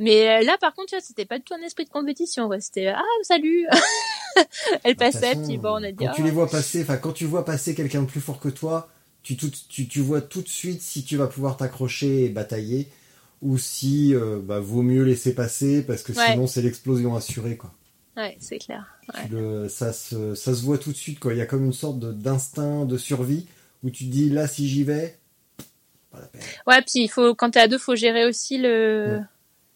Mais 0.00 0.28
euh, 0.40 0.44
là, 0.44 0.56
par 0.60 0.74
contre, 0.74 0.94
c'était 1.00 1.24
pas 1.24 1.38
du 1.38 1.44
tout 1.44 1.54
un 1.54 1.62
esprit 1.62 1.84
de 1.84 1.90
compétition. 1.90 2.50
C'était 2.60 2.88
ah 2.88 3.02
salut. 3.22 3.66
Toute 4.84 4.96
passaient, 4.98 5.34
façon, 5.34 5.46
puis 5.46 5.58
bon, 5.58 5.70
on 5.80 5.82
a 5.82 5.90
dit 5.92 5.96
Quand 6.04 6.08
ah, 6.10 6.14
tu 6.14 6.22
les 6.22 6.30
vois 6.30 6.48
passer, 6.48 6.82
enfin, 6.82 6.96
quand 6.98 7.12
tu 7.12 7.24
vois 7.24 7.44
passer 7.44 7.74
quelqu'un 7.74 8.02
de 8.02 8.06
plus 8.06 8.20
fort 8.20 8.38
que 8.40 8.48
toi, 8.48 8.88
tu, 9.22 9.36
tout- 9.36 9.50
tu, 9.68 9.88
tu 9.88 10.00
vois 10.00 10.20
tout 10.20 10.42
de 10.42 10.48
suite 10.48 10.82
si 10.82 11.04
tu 11.04 11.16
vas 11.16 11.26
pouvoir 11.26 11.56
t'accrocher 11.56 12.24
et 12.24 12.28
batailler 12.28 12.88
ou 13.42 13.58
si 13.58 14.14
euh, 14.14 14.38
bah, 14.42 14.60
vaut 14.60 14.82
mieux 14.82 15.02
laisser 15.04 15.34
passer 15.34 15.82
parce 15.82 16.02
que 16.02 16.12
Ouais. 16.12 16.32
sinon 16.32 16.46
c'est 16.46 16.62
l'explosion 16.62 17.16
assurée 17.16 17.56
quoi. 17.56 17.72
Ouais, 18.16 18.36
c'est 18.40 18.58
clair. 18.58 18.86
Ouais. 19.14 19.26
Tu 19.26 19.32
le- 19.34 19.68
ça, 19.68 19.92
se, 19.92 20.34
ça 20.34 20.54
se 20.54 20.62
voit 20.62 20.78
tout 20.78 20.90
de 20.92 20.96
suite 20.96 21.18
quoi. 21.18 21.32
Il 21.34 21.38
y 21.38 21.42
a 21.42 21.46
comme 21.46 21.64
une 21.64 21.72
sorte 21.72 21.98
de- 21.98 22.12
d'instinct 22.12 22.84
de 22.84 22.96
survie 22.98 23.46
où 23.82 23.90
tu 23.90 24.04
te 24.06 24.10
dis 24.10 24.28
là 24.30 24.46
si 24.48 24.68
j'y 24.68 24.84
vais, 24.84 25.18
pas 26.10 26.20
la 26.20 26.26
peine. 26.26 26.42
Ouais, 26.66 26.80
puis 26.82 27.02
il 27.04 27.08
faut 27.08 27.34
quand 27.34 27.50
t'es 27.50 27.60
à 27.60 27.68
deux, 27.68 27.78
faut 27.78 27.96
gérer 27.96 28.26
aussi 28.26 28.58
le, 28.58 29.18
Ouais. 29.18 29.24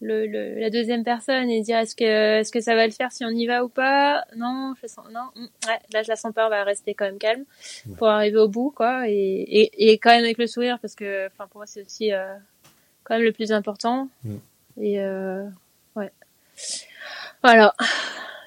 Le, 0.03 0.27
le 0.27 0.59
la 0.59 0.71
deuxième 0.71 1.05
personne 1.05 1.51
et 1.51 1.61
dire 1.61 1.77
est-ce 1.79 1.95
que 1.95 2.39
est-ce 2.41 2.51
que 2.51 2.61
ça 2.61 2.75
va 2.75 2.87
le 2.87 2.93
faire 2.93 3.13
si 3.13 3.25
on 3.25 3.29
y 3.31 3.47
va 3.47 3.65
ou 3.65 3.69
pas? 3.69 4.25
Non, 4.37 4.75
je 4.83 4.87
sens 4.87 5.05
non. 5.13 5.27
mm, 5.37 5.47
Ouais, 5.67 5.79
là 5.93 6.03
je 6.03 6.09
la 6.09 6.17
sens 6.17 6.33
pas, 6.33 6.47
on 6.47 6.51
va 6.51 6.65
rester 6.65 6.95
quand 6.95 7.05
même 7.05 7.19
calme 7.19 7.45
Ouais. 7.87 7.97
pour 7.97 8.09
arriver 8.09 8.39
au 8.39 8.49
bout 8.49 8.71
quoi 8.71 9.09
et, 9.09 9.13
et 9.15 9.91
et 9.93 9.99
quand 9.99 10.11
même 10.11 10.25
avec 10.25 10.39
le 10.39 10.47
sourire 10.47 10.79
parce 10.81 10.95
que 10.95 11.27
enfin 11.27 11.47
pour 11.49 11.59
moi 11.59 11.67
c'est 11.67 11.85
aussi 11.85 12.13
euh, 12.13 12.35
quand 13.05 13.15
même 13.15 13.25
le 13.25 13.33
plus 13.33 13.53
important. 13.53 14.09
Mm. 14.25 14.37
Et 14.81 15.01
euh, 15.01 15.45
ouais. 15.97 16.11
Voilà. 17.43 17.75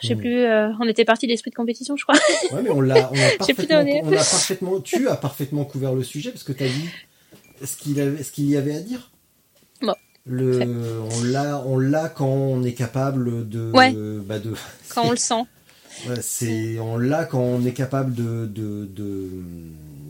Je 0.02 0.08
sais 0.10 0.16
Mm. 0.16 0.20
plus, 0.20 0.40
euh, 0.44 0.70
on 0.82 0.88
était 0.88 1.06
parti 1.06 1.28
d'esprit 1.28 1.50
de 1.52 1.56
compétition, 1.56 1.96
je 1.96 2.04
crois. 2.04 2.16
Ouais, 2.52 2.62
mais 2.62 2.70
on 2.70 2.82
l'a, 2.82 3.10
on 3.12 3.16
a 3.16 3.30
parfaitement, 3.38 3.78
donné. 3.78 4.02
on 4.04 4.12
a 4.12 4.16
parfaitement, 4.18 4.82
tu 4.82 5.08
as 5.08 5.16
parfaitement 5.16 5.64
couvert 5.66 5.94
le 5.94 6.04
sujet 6.04 6.30
parce 6.32 6.44
que 6.44 6.52
tu 6.52 6.64
as 6.64 6.68
dit 6.68 6.90
ce 7.64 7.78
qu'il 7.78 8.02
avait, 8.02 8.22
ce 8.24 8.32
qu'il 8.32 8.50
y 8.50 8.58
avait 8.58 8.76
à 8.76 8.82
dire. 8.82 9.12
Le, 10.26 11.02
on 11.12 11.24
l'a, 11.24 11.62
on 11.66 11.78
l'a 11.78 12.08
quand 12.10 12.28
on 12.28 12.64
est 12.64 12.74
capable 12.74 13.50
de, 13.50 13.72
Ouais. 13.74 13.94
bah 14.26 14.40
de, 14.40 14.54
quand 14.90 15.06
on 15.08 15.12
le 15.12 15.18
sent. 15.18 15.44
Ouais, 16.10 16.20
c'est, 16.22 16.80
on 16.80 16.98
l'a 16.98 17.24
quand 17.24 17.40
on 17.40 17.64
est 17.66 17.72
capable 17.74 18.16
de, 18.16 18.48
de, 18.48 18.86
de, 18.86 19.30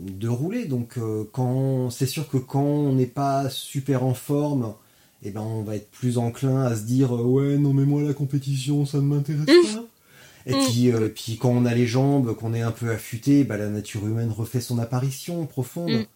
de 0.08 0.28
rouler. 0.28 0.64
Donc, 0.64 0.96
euh, 0.96 1.24
quand, 1.30 1.90
c'est 1.90 2.06
sûr 2.06 2.26
que 2.28 2.38
quand 2.38 2.62
on 2.64 2.94
n'est 2.94 3.04
pas 3.06 3.50
super 3.50 4.02
en 4.02 4.14
forme, 4.14 4.72
eh 5.22 5.30
ben, 5.30 5.42
on 5.42 5.62
va 5.62 5.76
être 5.76 5.90
plus 5.90 6.16
enclin 6.16 6.62
à 6.62 6.74
se 6.74 6.82
dire, 6.84 7.14
euh, 7.14 7.22
ouais, 7.22 7.58
non, 7.58 7.74
mais 7.74 7.84
moi, 7.84 8.02
la 8.02 8.14
compétition, 8.14 8.86
ça 8.86 8.96
ne 8.98 9.02
m'intéresse 9.02 9.44
pas. 9.44 9.84
Et 10.46 10.54
Mm. 10.54 10.64
puis, 10.70 10.90
euh, 10.90 11.08
puis, 11.14 11.36
quand 11.36 11.50
on 11.50 11.66
a 11.66 11.74
les 11.74 11.86
jambes, 11.86 12.34
qu'on 12.34 12.54
est 12.54 12.62
un 12.62 12.70
peu 12.72 12.90
affûté, 12.90 13.44
bah, 13.44 13.58
la 13.58 13.68
nature 13.68 14.06
humaine 14.06 14.30
refait 14.30 14.62
son 14.62 14.78
apparition 14.78 15.44
profonde. 15.44 15.90
Mm. 15.92 16.06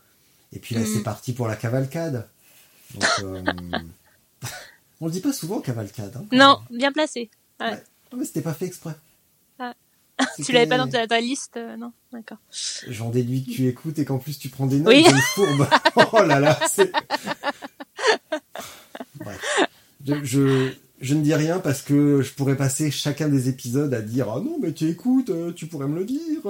Et 0.55 0.59
puis 0.61 0.75
là, 0.77 0.81
c'est 0.87 1.03
parti 1.03 1.35
pour 1.35 1.47
la 1.47 1.57
cavalcade. 1.57 2.27
Donc, 2.94 3.05
euh, 3.23 3.43
on 5.01 5.06
le 5.06 5.12
dit 5.12 5.20
pas 5.20 5.32
souvent, 5.32 5.60
cavalcade. 5.60 6.16
hein, 6.16 6.24
Non, 6.32 6.60
même. 6.70 6.78
bien 6.78 6.93
placé. 6.93 7.31
Non, 7.60 7.69
mais 8.16 8.24
c'était 8.24 8.40
pas 8.40 8.55
fait 8.55 8.66
exprès. 8.66 8.94
Ah. 9.59 9.74
Tu 10.44 10.52
l'avais 10.52 10.66
pas 10.66 10.78
dans 10.78 10.89
ta, 10.89 11.06
ta 11.06 11.20
liste, 11.20 11.56
euh, 11.56 11.77
non 11.77 11.93
D'accord. 12.12 12.39
J'en 12.89 13.10
déduis 13.10 13.44
que 13.44 13.51
tu 13.51 13.66
écoutes 13.69 13.98
et 13.98 14.05
qu'en 14.05 14.19
plus 14.19 14.39
tu 14.39 14.48
prends 14.48 14.66
des 14.66 14.78
notes. 14.81 14.89
Oui. 14.94 15.05
une 15.09 15.20
fourbe. 15.35 15.69
oh 16.12 16.23
là 16.24 16.40
là, 16.40 16.59
c'est. 16.73 16.90
Bref. 19.20 19.40
Je, 20.06 20.24
je, 20.24 20.73
je 21.01 21.15
ne 21.15 21.23
dis 21.23 21.35
rien 21.35 21.59
parce 21.59 21.82
que 21.82 22.23
je 22.23 22.32
pourrais 22.32 22.56
passer 22.56 22.90
chacun 22.90 23.28
des 23.28 23.48
épisodes 23.48 23.93
à 23.93 24.01
dire 24.01 24.28
Ah 24.31 24.40
non, 24.40 24.59
mais 24.60 24.73
tu 24.73 24.89
écoutes, 24.89 25.31
euh, 25.31 25.52
tu 25.52 25.66
pourrais 25.66 25.86
me 25.89 25.98
le 25.98 26.05
dire. 26.05 26.40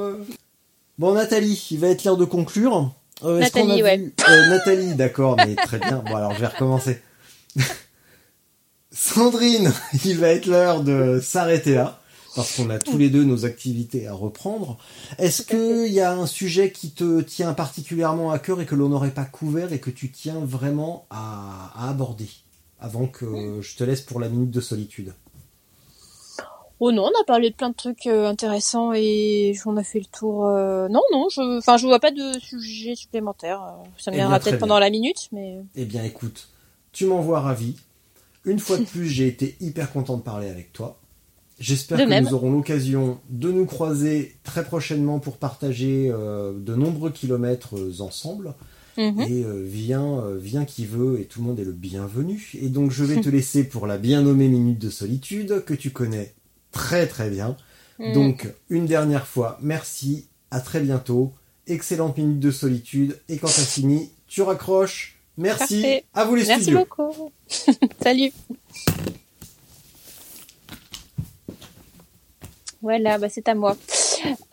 Bon, 0.99 1.13
Nathalie, 1.15 1.69
il 1.71 1.79
va 1.79 1.89
être 1.89 2.05
l'heure 2.05 2.17
de 2.17 2.25
conclure. 2.25 2.95
Euh, 3.25 3.35
qu'on 3.51 3.67
Nathalie, 3.67 3.83
ouais. 3.83 3.97
vu- 3.99 4.15
euh, 4.29 4.47
Nathalie, 4.49 4.95
d'accord, 4.95 5.37
mais 5.37 5.55
très 5.57 5.79
bien. 5.79 6.03
Bon, 6.07 6.15
alors 6.17 6.35
je 6.35 6.41
vais 6.41 6.47
recommencer. 6.47 7.01
Sandrine, 8.93 9.73
il 10.05 10.19
va 10.19 10.29
être 10.29 10.47
l'heure 10.47 10.83
de 10.83 11.21
s'arrêter 11.23 11.75
là, 11.75 12.01
parce 12.35 12.57
qu'on 12.57 12.71
a 12.71 12.79
tous 12.79 12.97
les 12.97 13.11
deux 13.11 13.25
nos 13.25 13.45
activités 13.45 14.07
à 14.07 14.13
reprendre. 14.15 14.79
Est-ce 15.19 15.43
qu'il 15.43 15.93
y 15.93 16.01
a 16.01 16.13
un 16.13 16.27
sujet 16.27 16.71
qui 16.73 16.91
te 16.91 17.21
tient 17.21 17.53
particulièrement 17.53 18.31
à 18.31 18.39
cœur 18.39 18.61
et 18.61 18.67
que 18.67 18.75
l'on 18.75 18.89
n'aurait 18.89 19.11
pas 19.11 19.25
couvert 19.25 19.73
et 19.73 19.79
que 19.79 19.91
tu 19.91 20.11
tiens 20.11 20.41
vraiment 20.43 21.07
à, 21.11 21.73
à 21.77 21.91
aborder 21.91 22.29
avant 22.81 23.07
que 23.07 23.61
je 23.61 23.77
te 23.77 23.85
laisse 23.85 24.01
pour 24.01 24.21
la 24.21 24.29
minute 24.29 24.51
de 24.51 24.61
solitude? 24.61 25.13
Oh 26.81 26.93
non, 26.93 27.05
on 27.05 27.21
a 27.21 27.25
parlé 27.27 27.51
de 27.51 27.55
plein 27.55 27.71
de 27.71 27.75
trucs 27.75 28.07
euh, 28.07 28.29
intéressants 28.29 28.93
et 28.95 29.53
on 29.67 29.77
a 29.77 29.83
fait 29.83 29.99
le 29.99 30.05
tour. 30.07 30.47
euh, 30.47 30.89
Non, 30.89 31.01
non, 31.13 31.29
je, 31.29 31.59
enfin, 31.59 31.77
je 31.77 31.87
vois 31.87 31.99
pas 31.99 32.13
de 32.13 32.39
sujet 32.41 32.95
supplémentaire. 32.95 33.61
euh, 33.63 33.85
Ça 33.99 34.11
me 34.11 34.17
Eh 34.17 34.19
viendra 34.21 34.39
peut-être 34.39 34.59
pendant 34.61 34.79
la 34.79 34.91
minute, 34.91 35.29
mais 35.33 35.59
Eh 35.75 35.85
bien 35.85 36.05
écoute, 36.05 36.49
tu 36.93 37.07
m'envoies 37.07 37.41
ravi. 37.41 37.77
Une 38.45 38.61
fois 38.61 38.79
de 38.79 38.85
plus, 38.85 39.09
j'ai 39.09 39.27
été 39.27 39.57
hyper 39.61 39.93
content 39.93 40.17
de 40.17 40.23
parler 40.23 40.49
avec 40.49 40.73
toi. 40.73 41.01
J'espère 41.59 41.99
que 41.99 42.05
même. 42.05 42.23
nous 42.25 42.35
aurons 42.35 42.53
l'occasion 42.53 43.19
de 43.31 43.51
nous 43.51 43.67
croiser 43.67 44.37
très 44.45 44.63
prochainement 44.65 45.19
pour 45.19 45.39
partager 45.39 46.09
euh, 46.09 46.53
de 46.57 46.77
nombreux 46.77 47.11
kilomètres 47.11 47.75
ensemble. 48.01 48.55
Mhm. 48.97 49.21
Et 49.23 49.45
euh, 49.45 49.65
viens, 49.67 50.21
euh, 50.21 50.39
viens 50.41 50.65
qui 50.65 50.87
veut, 50.87 51.21
et 51.21 51.25
tout 51.25 51.41
le 51.41 51.47
monde 51.47 51.59
est 51.59 51.65
le 51.65 51.73
bienvenu. 51.73 52.53
Et 52.61 52.69
donc 52.69 52.93
je 52.93 53.03
vais 53.05 53.21
te 53.21 53.29
laisser 53.29 53.65
pour 53.65 53.89
la 53.89 53.99
bien 53.99 54.23
nommée 54.23 54.47
minute 54.49 54.79
de 54.79 54.91
solitude 54.91 55.65
que 55.65 55.75
tu 55.75 55.91
connais 55.91 56.33
très 56.79 57.07
très 57.09 57.29
bien. 57.29 57.57
Mhm. 57.99 58.13
Donc 58.13 58.49
une 58.71 58.87
dernière 58.87 59.27
fois, 59.27 59.59
merci, 59.61 60.29
à 60.51 60.61
très 60.61 60.81
bientôt. 60.81 61.33
Excellente 61.67 62.17
minute 62.17 62.41
de 62.41 62.51
solitude. 62.51 63.19
Et 63.29 63.37
quand 63.37 63.49
t'as 63.49 63.63
fini, 63.63 64.11
tu 64.29 64.43
raccroches. 64.43 65.19
Merci. 65.37 65.83
Parfait. 65.83 66.05
À 66.15 66.25
vous 66.25 66.35
les 66.37 66.47
merci 66.47 66.63
studios. 66.63 66.79
beaucoup. 66.81 67.33
Salut. 68.03 68.33
Voilà, 72.81 73.19
bah 73.19 73.29
c'est 73.29 73.49
à 73.49 73.55
moi. 73.55 73.77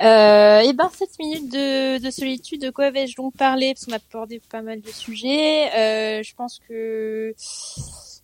Euh, 0.01 0.59
et 0.59 0.73
ben 0.73 0.89
cette 0.95 1.17
minute 1.19 1.51
de, 1.51 1.99
de 2.03 2.11
solitude, 2.11 2.61
de 2.61 2.71
quoi 2.71 2.89
vais-je 2.89 3.15
donc 3.15 3.35
parler? 3.35 3.73
Parce 3.73 3.85
qu'on 3.85 3.93
a 3.93 3.99
abordé 4.09 4.41
pas 4.49 4.63
mal 4.63 4.81
de 4.81 4.89
sujets. 4.89 5.69
Euh, 5.75 6.23
je 6.23 6.33
pense 6.35 6.59
que 6.67 7.35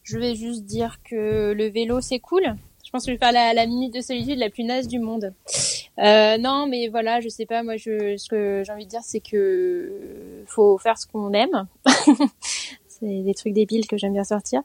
je 0.03 0.17
vais 0.17 0.35
juste 0.35 0.65
dire 0.65 0.97
que 1.07 1.53
le 1.53 1.69
vélo 1.69 2.01
c'est 2.01 2.19
cool. 2.19 2.55
Je 2.91 2.97
pense 2.97 3.05
que 3.05 3.11
je 3.11 3.15
vais 3.15 3.19
faire 3.19 3.31
la, 3.31 3.53
la 3.53 3.67
minute 3.67 3.93
de 3.93 4.01
solitude 4.01 4.37
la 4.37 4.49
plus 4.49 4.65
naze 4.65 4.85
du 4.85 4.99
monde. 4.99 5.33
Euh, 5.99 6.37
non, 6.37 6.67
mais 6.67 6.89
voilà, 6.89 7.21
je 7.21 7.29
sais 7.29 7.45
pas. 7.45 7.63
Moi, 7.63 7.77
je, 7.77 8.17
ce 8.17 8.27
que 8.27 8.63
j'ai 8.65 8.71
envie 8.73 8.83
de 8.83 8.89
dire, 8.89 8.99
c'est 9.01 9.21
que 9.21 10.43
faut 10.45 10.77
faire 10.77 10.97
ce 10.97 11.07
qu'on 11.07 11.31
aime. 11.31 11.67
c'est 12.87 13.21
des 13.21 13.33
trucs 13.33 13.53
débiles 13.53 13.87
que 13.87 13.95
j'aime 13.95 14.11
bien 14.11 14.25
sortir. 14.25 14.61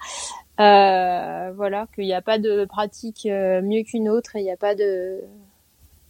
Euh, 0.58 1.52
voilà, 1.54 1.86
qu'il 1.94 2.04
n'y 2.04 2.14
a 2.14 2.20
pas 2.20 2.40
de 2.40 2.64
pratique 2.64 3.26
euh, 3.26 3.62
mieux 3.62 3.82
qu'une 3.82 4.08
autre 4.08 4.30
il 4.34 4.42
n'y 4.42 4.50
a 4.50 4.56
pas 4.56 4.74
de 4.74 5.20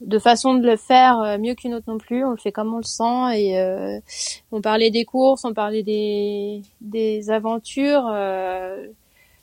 de 0.00 0.18
façon 0.20 0.54
de 0.54 0.64
le 0.64 0.76
faire 0.76 1.20
euh, 1.20 1.36
mieux 1.36 1.54
qu'une 1.54 1.74
autre 1.74 1.86
non 1.88 1.98
plus. 1.98 2.24
On 2.24 2.30
le 2.30 2.36
fait 2.36 2.52
comme 2.52 2.72
on 2.72 2.78
le 2.78 2.82
sent 2.82 3.36
et 3.38 3.58
euh, 3.58 3.98
on 4.52 4.62
parlait 4.62 4.90
des 4.90 5.04
courses, 5.04 5.44
on 5.44 5.52
parlait 5.52 5.82
des 5.82 6.62
des 6.80 7.30
aventures. 7.30 8.06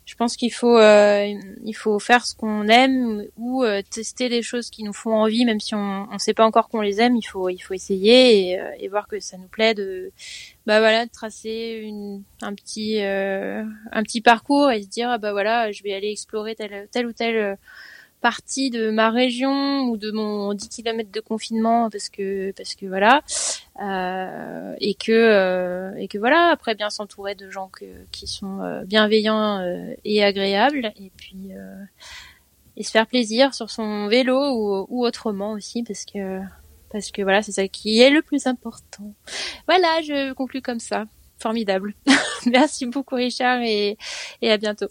Je 0.06 0.16
pense 0.16 0.36
qu'il 0.36 0.52
faut 0.52 0.78
euh, 0.78 1.34
il 1.64 1.74
faut 1.74 1.98
faire 2.00 2.26
ce 2.26 2.36
qu'on 2.36 2.68
aime 2.68 3.26
ou 3.38 3.64
euh, 3.64 3.82
tester 3.90 4.28
des 4.28 4.42
choses 4.42 4.70
qui 4.70 4.84
nous 4.84 4.94
font 4.94 5.16
envie, 5.16 5.46
même 5.46 5.60
si 5.60 5.76
on 5.76 6.12
ne 6.12 6.18
sait 6.18 6.34
pas 6.34 6.46
encore 6.46 6.68
qu'on 6.68 6.82
les 6.82 7.00
aime. 7.00 7.16
Il 7.16 7.24
faut 7.24 7.50
il 7.50 7.60
faut 7.60 7.74
essayer 7.74 8.52
et, 8.52 8.60
euh, 8.60 8.70
et 8.80 8.90
voir 8.90 9.08
que 9.08 9.20
ça 9.20 9.38
nous 9.38 9.48
plaît 9.48 9.74
de 9.74 10.12
bah 10.66 10.80
voilà 10.80 11.06
de 11.06 11.12
tracer 11.12 11.82
une, 11.84 12.24
un 12.42 12.54
petit 12.54 13.02
euh, 13.02 13.64
un 13.92 14.04
petit 14.04 14.22
parcours 14.22 14.72
et 14.72 14.82
se 14.84 14.90
dire 14.90 15.10
ah 15.10 15.18
bah 15.18 15.32
voilà 15.32 15.72
je 15.72 15.84
vais 15.84 15.94
aller 15.94 16.12
explorer 16.12 16.56
telle 16.56 16.88
telle 16.92 17.08
ou 17.08 17.14
telle 17.14 17.58
partie 18.22 18.70
de 18.70 18.90
ma 18.90 19.10
région 19.10 19.82
ou 19.90 19.98
de 19.98 20.12
mon 20.12 20.54
10 20.54 20.70
km 20.70 21.12
de 21.12 21.20
confinement 21.22 21.90
parce 21.90 22.10
que 22.10 22.52
parce 22.52 22.76
que 22.76 22.86
voilà 22.88 23.22
euh, 23.82 24.76
et 24.80 24.94
que 24.94 25.12
euh, 25.12 25.96
et 25.98 26.08
que 26.08 26.18
voilà 26.18 26.50
après 26.50 26.76
bien 26.76 26.90
s'entourer 26.90 27.34
de 27.34 27.50
gens 27.50 27.70
que, 27.70 27.86
qui 28.12 28.28
sont 28.28 28.62
euh, 28.62 28.84
bienveillants 28.84 29.60
euh, 29.60 29.94
et 30.06 30.24
agréables 30.24 30.92
et 30.96 31.12
puis 31.18 31.54
euh, 31.54 31.84
et 32.78 32.84
se 32.84 32.92
faire 32.92 33.08
plaisir 33.08 33.54
sur 33.54 33.72
son 33.72 34.08
vélo 34.08 34.38
ou, 34.38 34.86
ou 34.90 35.06
autrement 35.06 35.54
aussi 35.54 35.84
parce 35.84 36.06
que 36.06 36.40
parce 36.92 37.12
que 37.12 37.24
voilà 37.24 37.42
c'est 37.42 37.54
ça 37.54 37.68
qui 37.68 38.00
est 38.00 38.12
le 38.12 38.22
plus 38.22 38.46
important. 38.46 39.14
Voilà 39.68 40.02
je 40.04 40.34
conclus 40.34 40.62
comme 40.62 40.80
ça. 40.80 41.06
Formidable. 41.40 41.96
Merci 42.46 42.86
beaucoup 42.86 43.16
Richard 43.16 43.62
et, 43.64 43.98
et 44.42 44.52
à 44.52 44.58
bientôt 44.58 44.88